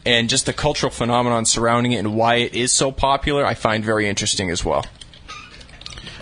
And 0.05 0.29
just 0.29 0.45
the 0.45 0.53
cultural 0.53 0.91
phenomenon 0.91 1.45
surrounding 1.45 1.93
it 1.93 1.97
and 1.97 2.15
why 2.15 2.35
it 2.35 2.53
is 2.53 2.71
so 2.71 2.91
popular, 2.91 3.43
I 3.43 3.55
find 3.55 3.83
very 3.83 4.07
interesting 4.07 4.51
as 4.51 4.63
well. 4.63 4.85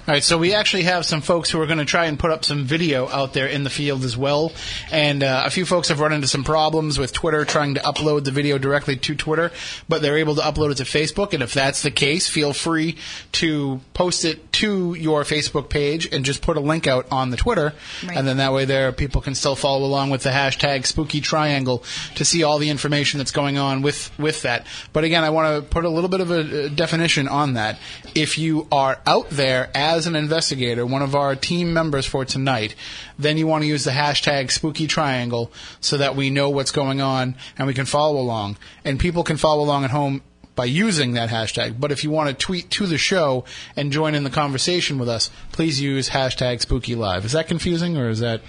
All 0.05 0.13
right, 0.13 0.21
so 0.21 0.37
we 0.37 0.53
actually 0.53 0.83
have 0.83 1.05
some 1.05 1.21
folks 1.21 1.49
who 1.49 1.61
are 1.61 1.65
going 1.65 1.77
to 1.77 1.85
try 1.85 2.07
and 2.07 2.19
put 2.19 2.29
up 2.29 2.43
some 2.43 2.65
video 2.65 3.07
out 3.07 3.31
there 3.31 3.47
in 3.47 3.63
the 3.63 3.69
field 3.69 4.03
as 4.03 4.17
well. 4.17 4.51
And 4.91 5.23
uh, 5.23 5.43
a 5.45 5.49
few 5.49 5.65
folks 5.65 5.87
have 5.87 6.01
run 6.01 6.11
into 6.11 6.27
some 6.27 6.43
problems 6.43 6.99
with 6.99 7.13
Twitter 7.13 7.45
trying 7.45 7.75
to 7.75 7.79
upload 7.79 8.25
the 8.25 8.31
video 8.31 8.57
directly 8.57 8.97
to 8.97 9.15
Twitter, 9.15 9.53
but 9.87 10.01
they're 10.01 10.17
able 10.17 10.35
to 10.35 10.41
upload 10.41 10.71
it 10.71 10.75
to 10.75 10.83
Facebook. 10.83 11.31
And 11.31 11.41
if 11.41 11.53
that's 11.53 11.83
the 11.83 11.89
case, 11.89 12.27
feel 12.27 12.51
free 12.51 12.97
to 13.33 13.79
post 13.93 14.25
it 14.25 14.51
to 14.53 14.93
your 14.93 15.23
Facebook 15.23 15.69
page 15.69 16.11
and 16.11 16.25
just 16.25 16.41
put 16.41 16.57
a 16.57 16.59
link 16.59 16.85
out 16.85 17.07
on 17.09 17.29
the 17.29 17.37
Twitter, 17.37 17.71
Right. 18.05 18.17
and 18.17 18.27
then 18.27 18.37
that 18.37 18.51
way 18.51 18.65
there 18.65 18.91
people 18.91 19.21
can 19.21 19.35
still 19.35 19.55
follow 19.55 19.85
along 19.85 20.09
with 20.09 20.23
the 20.23 20.31
hashtag 20.31 20.85
Spooky 20.85 21.21
Triangle 21.21 21.81
to 22.15 22.25
see 22.25 22.43
all 22.43 22.59
the 22.59 22.69
information 22.69 23.19
that's 23.19 23.31
going 23.31 23.57
on 23.57 23.81
with 23.81 24.11
with 24.19 24.41
that. 24.41 24.67
But 24.91 25.05
again, 25.05 25.23
I 25.23 25.29
want 25.29 25.63
to 25.63 25.69
put 25.69 25.85
a 25.85 25.89
little 25.89 26.09
bit 26.09 26.19
of 26.19 26.29
a 26.29 26.65
uh, 26.65 26.67
definition 26.67 27.29
on 27.29 27.53
that. 27.53 27.79
If 28.15 28.37
you 28.37 28.67
are 28.69 28.99
out 29.07 29.29
there 29.29 29.71
as 29.73 29.92
an 30.07 30.15
investigator, 30.15 30.85
one 30.85 31.01
of 31.01 31.15
our 31.15 31.35
team 31.35 31.73
members 31.73 32.05
for 32.05 32.25
tonight, 32.25 32.75
then 33.17 33.37
you 33.37 33.47
want 33.47 33.63
to 33.63 33.67
use 33.67 33.83
the 33.83 33.91
hashtag 33.91 34.51
Spooky 34.51 34.87
Triangle 34.87 35.51
so 35.79 35.97
that 35.97 36.15
we 36.15 36.29
know 36.29 36.49
what's 36.49 36.71
going 36.71 37.01
on 37.01 37.35
and 37.57 37.67
we 37.67 37.73
can 37.73 37.85
follow 37.85 38.19
along, 38.19 38.57
and 38.83 38.99
people 38.99 39.23
can 39.23 39.37
follow 39.37 39.63
along 39.63 39.83
at 39.83 39.91
home 39.91 40.21
by 40.55 40.65
using 40.65 41.13
that 41.13 41.29
hashtag. 41.29 41.79
But 41.79 41.91
if 41.91 42.03
you 42.03 42.11
want 42.11 42.29
to 42.29 42.35
tweet 42.35 42.69
to 42.71 42.85
the 42.85 42.97
show 42.97 43.45
and 43.75 43.91
join 43.91 44.15
in 44.15 44.23
the 44.23 44.29
conversation 44.29 44.99
with 44.99 45.09
us, 45.09 45.29
please 45.51 45.81
use 45.81 46.09
hashtag 46.09 46.61
Spooky 46.61 46.95
Live. 46.95 47.25
Is 47.25 47.31
that 47.31 47.47
confusing 47.47 47.97
or 47.97 48.09
is 48.09 48.19
that 48.19 48.41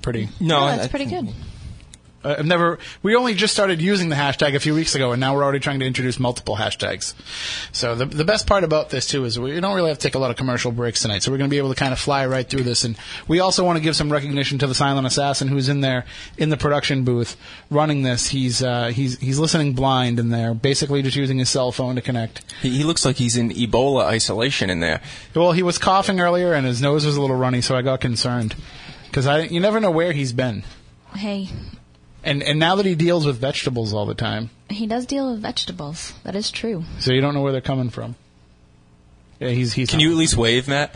pretty? 0.00 0.28
No, 0.40 0.66
that's 0.66 0.88
pretty 0.88 1.06
good. 1.06 1.28
Uh, 2.24 2.36
I've 2.38 2.46
never. 2.46 2.78
We 3.02 3.16
only 3.16 3.34
just 3.34 3.52
started 3.52 3.80
using 3.80 4.08
the 4.08 4.16
hashtag 4.16 4.54
a 4.54 4.60
few 4.60 4.74
weeks 4.74 4.94
ago, 4.94 5.12
and 5.12 5.20
now 5.20 5.34
we're 5.34 5.42
already 5.42 5.60
trying 5.60 5.80
to 5.80 5.86
introduce 5.86 6.18
multiple 6.18 6.56
hashtags. 6.56 7.14
So 7.72 7.94
the 7.94 8.06
the 8.06 8.24
best 8.24 8.46
part 8.46 8.64
about 8.64 8.90
this 8.90 9.06
too 9.06 9.24
is 9.24 9.38
we 9.38 9.58
don't 9.60 9.74
really 9.74 9.88
have 9.90 9.98
to 9.98 10.02
take 10.02 10.14
a 10.14 10.18
lot 10.18 10.30
of 10.30 10.36
commercial 10.36 10.72
breaks 10.72 11.02
tonight. 11.02 11.22
So 11.22 11.30
we're 11.30 11.38
going 11.38 11.50
to 11.50 11.54
be 11.54 11.58
able 11.58 11.70
to 11.70 11.74
kind 11.74 11.92
of 11.92 11.98
fly 11.98 12.26
right 12.26 12.48
through 12.48 12.62
this, 12.62 12.84
and 12.84 12.96
we 13.28 13.40
also 13.40 13.64
want 13.64 13.76
to 13.78 13.82
give 13.82 13.96
some 13.96 14.12
recognition 14.12 14.58
to 14.58 14.66
the 14.66 14.74
silent 14.74 15.06
assassin 15.06 15.48
who's 15.48 15.68
in 15.68 15.80
there 15.80 16.04
in 16.38 16.50
the 16.50 16.56
production 16.56 17.04
booth 17.04 17.36
running 17.70 18.02
this. 18.02 18.28
He's 18.28 18.62
uh, 18.62 18.88
he's 18.88 19.18
he's 19.18 19.38
listening 19.38 19.72
blind 19.72 20.18
in 20.18 20.28
there, 20.30 20.54
basically 20.54 21.02
just 21.02 21.16
using 21.16 21.38
his 21.38 21.48
cell 21.48 21.72
phone 21.72 21.96
to 21.96 22.00
connect. 22.00 22.44
He, 22.62 22.70
he 22.70 22.84
looks 22.84 23.04
like 23.04 23.16
he's 23.16 23.36
in 23.36 23.50
Ebola 23.50 24.04
isolation 24.04 24.70
in 24.70 24.80
there. 24.80 25.00
Well, 25.34 25.52
he 25.52 25.62
was 25.62 25.78
coughing 25.78 26.20
earlier, 26.20 26.52
and 26.52 26.66
his 26.66 26.80
nose 26.80 27.04
was 27.04 27.16
a 27.16 27.20
little 27.20 27.36
runny, 27.36 27.60
so 27.60 27.76
I 27.76 27.82
got 27.82 28.00
concerned 28.00 28.54
because 29.06 29.26
I 29.26 29.42
you 29.42 29.60
never 29.60 29.80
know 29.80 29.90
where 29.90 30.12
he's 30.12 30.32
been. 30.32 30.62
Hey, 31.14 31.50
And 32.24 32.42
and 32.42 32.58
now 32.58 32.76
that 32.76 32.86
he 32.86 32.94
deals 32.94 33.26
with 33.26 33.38
vegetables 33.38 33.92
all 33.92 34.06
the 34.06 34.14
time, 34.14 34.50
he 34.70 34.86
does 34.86 35.06
deal 35.06 35.30
with 35.30 35.40
vegetables. 35.40 36.12
That 36.24 36.36
is 36.36 36.50
true. 36.50 36.84
so 37.00 37.12
you 37.12 37.20
don't 37.20 37.34
know 37.34 37.42
where 37.42 37.52
they're 37.52 37.60
coming 37.60 37.90
from. 37.90 38.14
Yeah, 39.40 39.48
he's 39.48 39.72
he's. 39.72 39.90
Can 39.90 40.00
you 40.00 40.10
at 40.12 40.16
least 40.16 40.36
wave, 40.36 40.68
Matt? 40.68 40.94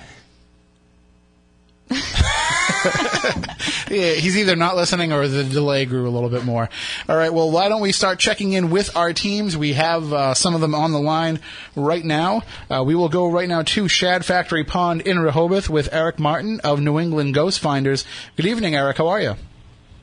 Yeah, 3.88 4.14
he's 4.14 4.36
either 4.36 4.56
not 4.56 4.74
listening 4.74 5.12
or 5.12 5.28
the 5.28 5.44
delay 5.44 5.86
grew 5.86 6.08
a 6.08 6.10
little 6.10 6.28
bit 6.28 6.44
more. 6.44 6.68
All 7.08 7.16
right, 7.16 7.32
well, 7.32 7.50
why 7.50 7.68
don't 7.68 7.80
we 7.80 7.92
start 7.92 8.18
checking 8.18 8.52
in 8.52 8.70
with 8.70 8.96
our 8.96 9.12
teams? 9.12 9.56
We 9.56 9.74
have 9.74 10.12
uh, 10.12 10.34
some 10.34 10.56
of 10.56 10.60
them 10.60 10.74
on 10.74 10.90
the 10.90 10.98
line 10.98 11.38
right 11.76 12.04
now. 12.04 12.42
Uh, 12.68 12.82
we 12.84 12.96
will 12.96 13.08
go 13.08 13.30
right 13.30 13.48
now 13.48 13.62
to 13.62 13.86
Shad 13.86 14.24
Factory 14.24 14.64
Pond 14.64 15.02
in 15.02 15.20
Rehoboth 15.20 15.70
with 15.70 15.88
Eric 15.92 16.18
Martin 16.18 16.60
of 16.60 16.80
New 16.80 16.98
England 16.98 17.34
Ghost 17.34 17.60
Finders. 17.60 18.04
Good 18.34 18.46
evening, 18.46 18.74
Eric. 18.74 18.98
How 18.98 19.06
are 19.06 19.20
you? 19.20 19.36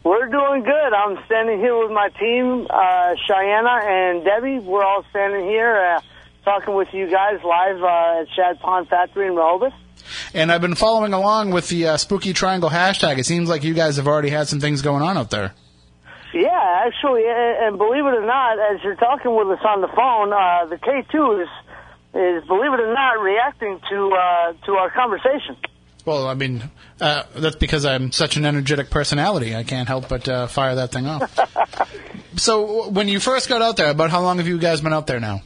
We're 0.04 0.28
doing 0.28 0.64
good. 0.64 0.94
I'm 0.94 1.18
standing 1.26 1.60
here 1.60 1.78
with 1.80 1.92
my 1.92 2.10
team, 2.20 2.68
uh, 2.70 3.16
Cheyenne 3.26 3.66
and 3.66 4.26
Debbie. 4.26 4.60
We're 4.60 4.84
all 4.84 5.06
standing 5.12 5.46
here 5.48 5.96
uh, 5.98 6.02
talking 6.44 6.76
with 6.76 6.90
you 6.92 7.10
guys 7.10 7.40
live 7.42 7.82
uh, 7.82 8.22
at 8.22 8.28
Shad 8.36 8.60
Pond 8.60 8.90
Factory 8.90 9.28
in 9.28 9.36
Rehoboth. 9.36 9.72
And 10.34 10.52
I've 10.52 10.60
been 10.60 10.76
following 10.76 11.14
along 11.14 11.52
with 11.52 11.70
the 11.70 11.88
uh, 11.88 11.98
Spooky 11.98 12.34
Triangle 12.34 12.70
hashtag. 12.70 13.18
It 13.18 13.26
seems 13.26 13.48
like 13.48 13.64
you 13.64 13.74
guys 13.74 13.96
have 13.96 14.08
already 14.08 14.30
had 14.30 14.50
some 14.50 14.60
things 14.60 14.82
going 14.82 15.02
on 15.02 15.18
out 15.18 15.30
there. 15.30 15.54
Yeah, 16.34 16.84
actually, 16.86 17.24
and 17.26 17.68
and 17.68 17.78
believe 17.78 18.04
it 18.04 18.14
or 18.14 18.26
not, 18.26 18.60
as 18.60 18.84
you're 18.84 18.96
talking 18.96 19.34
with 19.34 19.48
us 19.58 19.64
on 19.64 19.80
the 19.80 19.88
phone, 19.88 20.34
uh, 20.34 20.66
the 20.66 20.78
K2 20.78 21.44
is, 21.44 21.50
is, 22.14 22.48
believe 22.48 22.74
it 22.74 22.80
or 22.82 22.94
not, 22.94 23.22
reacting 23.22 23.80
to 23.90 24.12
uh, 24.12 24.54
to 24.66 24.72
our 24.74 24.90
conversation. 24.90 25.56
Well, 26.06 26.28
I 26.28 26.34
mean, 26.34 26.70
uh, 27.00 27.24
that's 27.36 27.56
because 27.56 27.86
I'm 27.86 28.12
such 28.12 28.36
an 28.36 28.46
energetic 28.46 28.90
personality. 28.90 29.56
I 29.56 29.64
can't 29.64 29.88
help 29.88 30.10
but 30.10 30.28
uh, 30.28 30.48
fire 30.48 30.76
that 30.76 30.92
thing 30.92 31.08
off. 31.08 31.40
so, 32.36 32.90
when 32.90 33.08
you 33.08 33.20
first 33.22 33.48
got 33.48 33.62
out 33.62 33.78
there, 33.78 33.90
about 33.90 34.10
how 34.10 34.22
long 34.22 34.38
have 34.38 34.48
you 34.48 34.58
guys 34.58 34.82
been 34.82 34.92
out 34.92 35.08
there 35.08 35.22
now? 35.22 35.42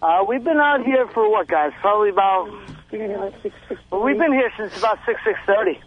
Uh, 0.00 0.24
we've 0.28 0.44
been 0.44 0.58
out 0.58 0.84
here 0.84 1.08
for 1.08 1.28
what, 1.28 1.48
guys? 1.48 1.72
Probably 1.80 2.10
about. 2.10 2.48
Well, 2.92 4.04
we've 4.04 4.18
been 4.18 4.32
here 4.32 4.52
since 4.56 4.76
about 4.78 4.98
six 5.04 5.20
six 5.24 5.38
thirty. 5.46 5.80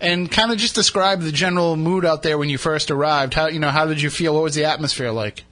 And 0.00 0.30
kind 0.30 0.50
of 0.50 0.56
just 0.56 0.74
describe 0.74 1.20
the 1.20 1.32
general 1.32 1.76
mood 1.76 2.04
out 2.04 2.22
there 2.22 2.38
when 2.38 2.48
you 2.48 2.58
first 2.58 2.90
arrived. 2.90 3.34
How 3.34 3.48
you 3.48 3.58
know? 3.58 3.70
How 3.70 3.86
did 3.86 4.00
you 4.00 4.08
feel? 4.08 4.34
What 4.34 4.42
was 4.42 4.54
the 4.54 4.64
atmosphere 4.64 5.10
like? 5.10 5.44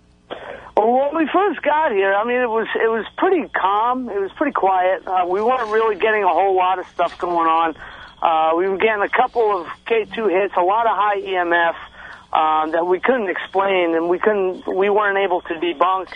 Well, 0.77 0.93
when 0.93 1.25
we 1.25 1.31
first 1.33 1.63
got 1.63 1.93
here, 1.93 2.15
I 2.15 2.25
mean, 2.25 2.41
it 2.41 2.49
was 2.49 2.67
it 2.75 2.89
was 2.89 3.05
pretty 3.17 3.49
calm. 3.49 4.09
It 4.09 4.21
was 4.21 4.33
pretty 4.33 4.53
quiet. 4.53 5.07
Uh, 5.07 5.27
we 5.29 5.43
weren't 5.43 5.71
really 5.71 5.97
getting 5.97 6.25
a 6.25 6.29
whole 6.29 6.57
lot 6.57 6.79
of 6.79 6.87
stuff 6.89 7.19
going 7.19 7.47
on. 7.47 7.77
Uh, 8.23 8.57
we 8.57 8.69
were 8.69 8.79
getting 8.79 9.03
a 9.03 9.09
couple 9.09 9.61
of 9.61 9.67
K2 9.87 10.31
hits, 10.31 10.55
a 10.57 10.63
lot 10.63 10.87
of 10.87 10.97
high 10.97 11.21
EMF 11.21 11.75
um, 12.33 12.71
that 12.73 12.87
we 12.87 13.01
couldn't 13.01 13.29
explain, 13.29 13.95
and 13.95 14.09
we 14.09 14.19
couldn't, 14.19 14.67
we 14.67 14.89
weren't 14.89 15.19
able 15.19 15.41
to 15.43 15.55
debunk. 15.55 16.09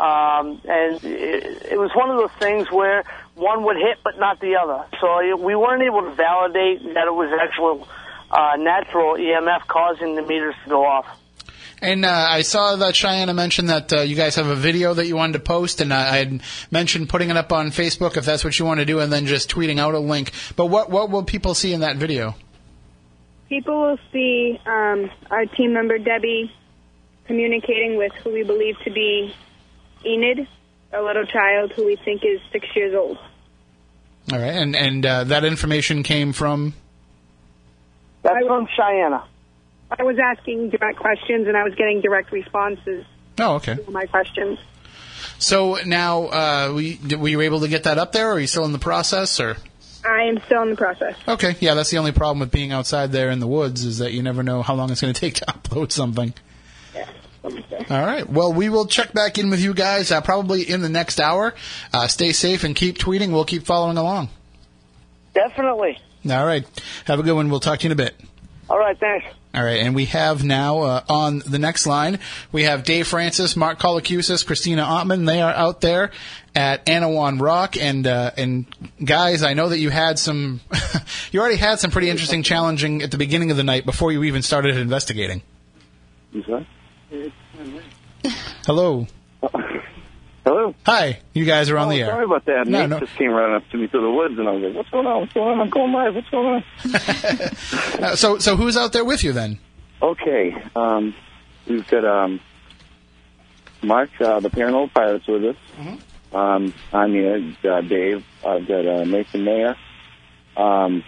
Um, 0.00 0.60
and 0.64 1.02
it, 1.04 1.72
it 1.72 1.78
was 1.78 1.90
one 1.94 2.10
of 2.10 2.16
those 2.16 2.36
things 2.38 2.70
where 2.70 3.04
one 3.36 3.62
would 3.64 3.76
hit, 3.76 3.98
but 4.04 4.18
not 4.18 4.40
the 4.40 4.56
other. 4.56 4.84
So 5.00 5.36
we 5.36 5.54
weren't 5.54 5.82
able 5.82 6.02
to 6.02 6.10
validate 6.10 6.82
that 6.94 7.06
it 7.06 7.14
was 7.14 7.30
actual 7.40 7.88
uh, 8.30 8.56
natural 8.58 9.14
EMF 9.14 9.66
causing 9.66 10.16
the 10.16 10.22
meters 10.22 10.54
to 10.64 10.70
go 10.70 10.84
off. 10.84 11.06
And 11.82 12.04
uh, 12.04 12.26
I 12.30 12.42
saw 12.42 12.76
that 12.76 12.94
Cheyenne 12.94 13.34
mentioned 13.34 13.68
that 13.68 13.92
uh, 13.92 14.00
you 14.02 14.14
guys 14.14 14.36
have 14.36 14.46
a 14.46 14.54
video 14.54 14.94
that 14.94 15.04
you 15.04 15.16
wanted 15.16 15.32
to 15.32 15.40
post, 15.40 15.80
and 15.80 15.92
I 15.92 16.14
I 16.14 16.16
had 16.18 16.40
mentioned 16.70 17.08
putting 17.08 17.28
it 17.28 17.36
up 17.36 17.52
on 17.52 17.72
Facebook 17.72 18.16
if 18.16 18.24
that's 18.24 18.44
what 18.44 18.56
you 18.56 18.64
want 18.64 18.78
to 18.78 18.86
do, 18.86 19.00
and 19.00 19.12
then 19.12 19.26
just 19.26 19.50
tweeting 19.50 19.80
out 19.80 19.94
a 19.94 19.98
link. 19.98 20.30
But 20.54 20.66
what 20.66 20.90
what 20.90 21.10
will 21.10 21.24
people 21.24 21.54
see 21.56 21.72
in 21.72 21.80
that 21.80 21.96
video? 21.96 22.36
People 23.48 23.80
will 23.80 23.98
see 24.12 24.60
um, 24.64 25.10
our 25.28 25.44
team 25.46 25.72
member 25.72 25.98
Debbie 25.98 26.54
communicating 27.26 27.96
with 27.96 28.12
who 28.22 28.30
we 28.30 28.44
believe 28.44 28.76
to 28.84 28.90
be 28.92 29.34
Enid, 30.06 30.46
a 30.92 31.02
little 31.02 31.26
child 31.26 31.72
who 31.72 31.84
we 31.84 31.96
think 31.96 32.24
is 32.24 32.40
six 32.52 32.64
years 32.76 32.94
old. 32.94 33.18
All 34.32 34.38
right, 34.38 34.54
and 34.54 34.76
and 34.76 35.04
uh, 35.04 35.24
that 35.24 35.44
information 35.44 36.04
came 36.04 36.32
from. 36.32 36.74
That's 38.22 38.46
from 38.46 38.68
Cheyenne. 38.76 39.20
I 39.98 40.02
was 40.04 40.16
asking 40.18 40.70
direct 40.70 40.98
questions 40.98 41.46
and 41.48 41.56
I 41.56 41.64
was 41.64 41.74
getting 41.74 42.00
direct 42.00 42.32
responses 42.32 43.04
Oh, 43.38 43.54
okay. 43.56 43.76
to 43.76 43.90
my 43.90 44.06
questions. 44.06 44.58
So 45.38 45.78
now, 45.86 46.24
uh, 46.26 46.72
we, 46.74 46.96
did- 46.96 47.20
were 47.20 47.28
you 47.28 47.40
able 47.42 47.60
to 47.60 47.68
get 47.68 47.84
that 47.84 47.98
up 47.98 48.12
there? 48.12 48.28
Or 48.30 48.34
are 48.34 48.40
you 48.40 48.46
still 48.46 48.64
in 48.64 48.72
the 48.72 48.78
process, 48.78 49.38
or? 49.40 49.56
I 50.04 50.22
am 50.24 50.40
still 50.46 50.62
in 50.62 50.70
the 50.70 50.76
process. 50.76 51.14
Okay, 51.28 51.54
yeah, 51.60 51.74
that's 51.74 51.90
the 51.90 51.98
only 51.98 52.10
problem 52.12 52.40
with 52.40 52.50
being 52.50 52.72
outside 52.72 53.12
there 53.12 53.30
in 53.30 53.38
the 53.38 53.46
woods 53.46 53.84
is 53.84 53.98
that 53.98 54.12
you 54.12 54.22
never 54.22 54.42
know 54.42 54.62
how 54.62 54.74
long 54.74 54.90
it's 54.90 55.00
going 55.00 55.12
to 55.14 55.20
take 55.20 55.34
to 55.34 55.44
upload 55.46 55.92
something. 55.92 56.34
All 57.44 58.06
right. 58.06 58.28
Well, 58.28 58.52
we 58.52 58.68
will 58.68 58.86
check 58.86 59.12
back 59.12 59.36
in 59.36 59.50
with 59.50 59.60
you 59.60 59.74
guys 59.74 60.12
uh, 60.12 60.20
probably 60.20 60.62
in 60.62 60.80
the 60.80 60.88
next 60.88 61.18
hour. 61.18 61.54
Uh, 61.92 62.06
stay 62.06 62.30
safe 62.32 62.62
and 62.62 62.74
keep 62.76 62.98
tweeting. 62.98 63.32
We'll 63.32 63.44
keep 63.44 63.64
following 63.66 63.96
along. 63.96 64.28
Definitely. 65.34 65.98
All 66.30 66.46
right. 66.46 66.64
Have 67.06 67.18
a 67.18 67.22
good 67.24 67.32
one. 67.32 67.50
We'll 67.50 67.58
talk 67.60 67.80
to 67.80 67.84
you 67.84 67.88
in 67.88 67.92
a 67.92 67.96
bit. 67.96 68.14
All 68.70 68.78
right, 68.78 68.96
thanks. 68.98 69.26
All 69.54 69.62
right, 69.62 69.80
and 69.80 69.94
we 69.94 70.06
have 70.06 70.42
now 70.42 70.80
uh, 70.80 71.04
on 71.10 71.40
the 71.40 71.58
next 71.58 71.86
line, 71.86 72.20
we 72.52 72.62
have 72.62 72.84
Dave 72.84 73.06
Francis, 73.06 73.54
Mark 73.54 73.78
Colacusis, 73.78 74.46
Christina 74.46 74.82
Ottman. 74.82 75.26
They 75.26 75.42
are 75.42 75.52
out 75.52 75.82
there 75.82 76.10
at 76.54 76.86
Anawan 76.86 77.38
Rock, 77.38 77.76
and 77.76 78.06
uh, 78.06 78.30
and 78.38 78.64
guys, 79.04 79.42
I 79.42 79.52
know 79.52 79.68
that 79.68 79.78
you 79.78 79.90
had 79.90 80.18
some, 80.18 80.62
you 81.32 81.40
already 81.40 81.56
had 81.56 81.80
some 81.80 81.90
pretty 81.90 82.08
interesting, 82.08 82.42
challenging 82.42 83.02
at 83.02 83.10
the 83.10 83.18
beginning 83.18 83.50
of 83.50 83.58
the 83.58 83.62
night 83.62 83.84
before 83.84 84.10
you 84.10 84.24
even 84.24 84.40
started 84.40 84.78
investigating. 84.78 85.42
Hello, 88.64 89.06
Hello. 90.44 90.74
hi, 90.84 91.20
you 91.34 91.44
guys 91.44 91.70
are 91.70 91.78
on 91.78 91.86
oh, 91.86 91.90
the 91.90 92.00
air. 92.00 92.08
Sorry 92.08 92.24
about 92.24 92.44
that. 92.46 92.66
No, 92.66 92.80
Nate 92.80 92.90
no. 92.90 93.00
just 93.00 93.14
came 93.14 93.30
running 93.30 93.54
up 93.54 93.68
to 93.70 93.76
me 93.76 93.86
through 93.86 94.02
the 94.02 94.10
woods, 94.10 94.36
and 94.36 94.48
I 94.48 94.52
was 94.52 94.62
like, 94.62 94.74
"What's 94.74 94.90
going 94.90 95.06
on? 95.06 95.20
What's 95.20 95.32
going 95.32 95.48
on? 95.48 95.60
I'm 95.60 95.70
going 95.70 95.92
live. 95.92 96.14
What's 96.16 96.28
going 96.30 96.46
on?" 96.46 96.64
Uh, 98.02 98.16
so 98.16 98.38
so 98.38 98.56
who's 98.56 98.76
out 98.76 98.92
there 98.92 99.04
with 99.04 99.22
you 99.22 99.32
then? 99.32 99.58
Okay. 100.00 100.56
Um, 100.74 101.14
we've 101.68 101.86
got 101.86 102.04
um, 102.04 102.40
Mark, 103.82 104.10
uh, 104.20 104.40
the 104.40 104.50
Paranormal 104.50 104.92
Pirates, 104.92 105.28
with 105.28 105.44
us. 105.44 105.56
Mm-hmm. 105.78 106.36
Um, 106.36 106.74
I'm 106.92 107.12
here. 107.12 107.54
Uh, 107.64 107.80
Dave. 107.82 108.24
I've 108.44 108.66
got 108.66 108.84
uh, 108.84 109.04
Nathan 109.04 109.44
Mayer, 109.44 109.76
um, 110.56 111.04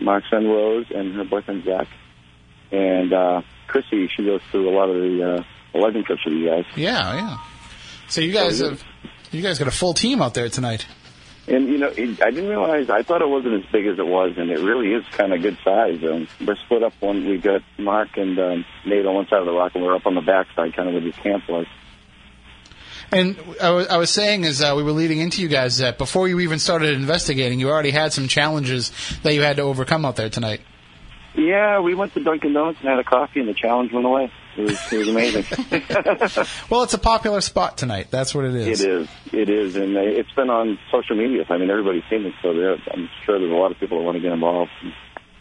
Mark's 0.00 0.30
son 0.30 0.46
Rose, 0.46 0.86
and 0.94 1.14
her 1.14 1.24
boyfriend 1.24 1.64
Zach, 1.64 1.88
and 2.72 3.12
uh, 3.12 3.42
Chrissy. 3.66 4.08
She 4.08 4.24
goes 4.24 4.40
through 4.50 4.70
a 4.70 4.74
lot 4.74 4.88
of 4.88 4.96
the 4.96 5.34
uh, 5.34 5.42
the 5.74 5.78
legend 5.78 6.06
trips 6.06 6.24
with 6.24 6.34
you 6.34 6.48
guys. 6.48 6.64
Yeah, 6.74 7.14
yeah. 7.14 7.38
So 8.08 8.20
you 8.20 8.32
guys 8.32 8.60
have, 8.60 8.82
you 9.30 9.42
guys 9.42 9.58
got 9.58 9.68
a 9.68 9.72
full 9.72 9.94
team 9.94 10.22
out 10.22 10.34
there 10.34 10.48
tonight. 10.48 10.86
And 11.46 11.68
you 11.68 11.78
know, 11.78 11.88
it, 11.88 12.22
I 12.22 12.30
didn't 12.30 12.48
realize. 12.48 12.90
I 12.90 13.02
thought 13.02 13.22
it 13.22 13.28
wasn't 13.28 13.54
as 13.64 13.70
big 13.72 13.86
as 13.86 13.98
it 13.98 14.06
was, 14.06 14.34
and 14.36 14.50
it 14.50 14.58
really 14.58 14.92
is 14.92 15.04
kind 15.12 15.32
of 15.32 15.40
good 15.40 15.56
size. 15.64 16.02
Um, 16.04 16.28
we're 16.46 16.56
split 16.56 16.82
up. 16.82 16.92
One 17.00 17.26
we 17.26 17.38
got 17.38 17.62
Mark 17.78 18.16
and 18.16 18.38
um, 18.38 18.64
Nate 18.84 19.06
on 19.06 19.14
one 19.14 19.26
side 19.28 19.40
of 19.40 19.46
the 19.46 19.52
rock, 19.52 19.72
and 19.74 19.82
we're 19.82 19.94
up 19.94 20.06
on 20.06 20.14
the 20.14 20.20
back 20.20 20.46
side, 20.54 20.74
kind 20.76 20.88
of 20.88 20.94
where 20.94 21.02
this 21.02 21.16
camp 21.16 21.48
was. 21.48 21.66
And 23.10 23.38
I 23.62 23.70
was, 23.70 23.88
was 23.88 24.10
saying 24.10 24.44
as 24.44 24.60
uh, 24.60 24.74
we 24.76 24.82
were 24.82 24.92
leading 24.92 25.18
into 25.18 25.40
you 25.40 25.48
guys 25.48 25.78
that 25.78 25.96
before 25.96 26.28
you 26.28 26.40
even 26.40 26.58
started 26.58 26.94
investigating, 26.94 27.58
you 27.58 27.70
already 27.70 27.90
had 27.90 28.12
some 28.12 28.28
challenges 28.28 28.92
that 29.22 29.32
you 29.32 29.40
had 29.40 29.56
to 29.56 29.62
overcome 29.62 30.04
out 30.04 30.16
there 30.16 30.28
tonight. 30.28 30.60
Yeah, 31.34 31.80
we 31.80 31.94
went 31.94 32.12
to 32.14 32.20
Dunkin' 32.20 32.52
Donuts 32.52 32.80
and 32.80 32.88
had 32.88 32.98
a 32.98 33.04
coffee, 33.04 33.40
and 33.40 33.48
the 33.48 33.54
challenge 33.54 33.92
went 33.92 34.04
away. 34.04 34.30
It 34.58 34.62
was, 34.62 34.92
it 34.92 34.98
was 34.98 35.08
amazing. 35.08 35.44
Well, 36.70 36.82
it's 36.82 36.94
a 36.94 36.98
popular 36.98 37.40
spot 37.40 37.78
tonight. 37.78 38.08
That's 38.10 38.34
what 38.34 38.44
it 38.44 38.54
is. 38.54 38.80
It 38.80 38.90
is. 38.90 39.08
It 39.32 39.48
is, 39.48 39.76
and 39.76 39.96
it's 39.96 40.30
been 40.32 40.50
on 40.50 40.78
social 40.90 41.16
media. 41.16 41.44
I 41.48 41.56
mean, 41.56 41.70
everybody's 41.70 42.02
seen 42.10 42.26
it, 42.26 42.34
so 42.42 42.52
there, 42.52 42.76
I'm 42.92 43.08
sure 43.24 43.38
there's 43.38 43.50
a 43.50 43.54
lot 43.54 43.70
of 43.70 43.78
people 43.78 43.98
that 43.98 44.04
want 44.04 44.16
to 44.16 44.20
get 44.20 44.32
involved. 44.32 44.70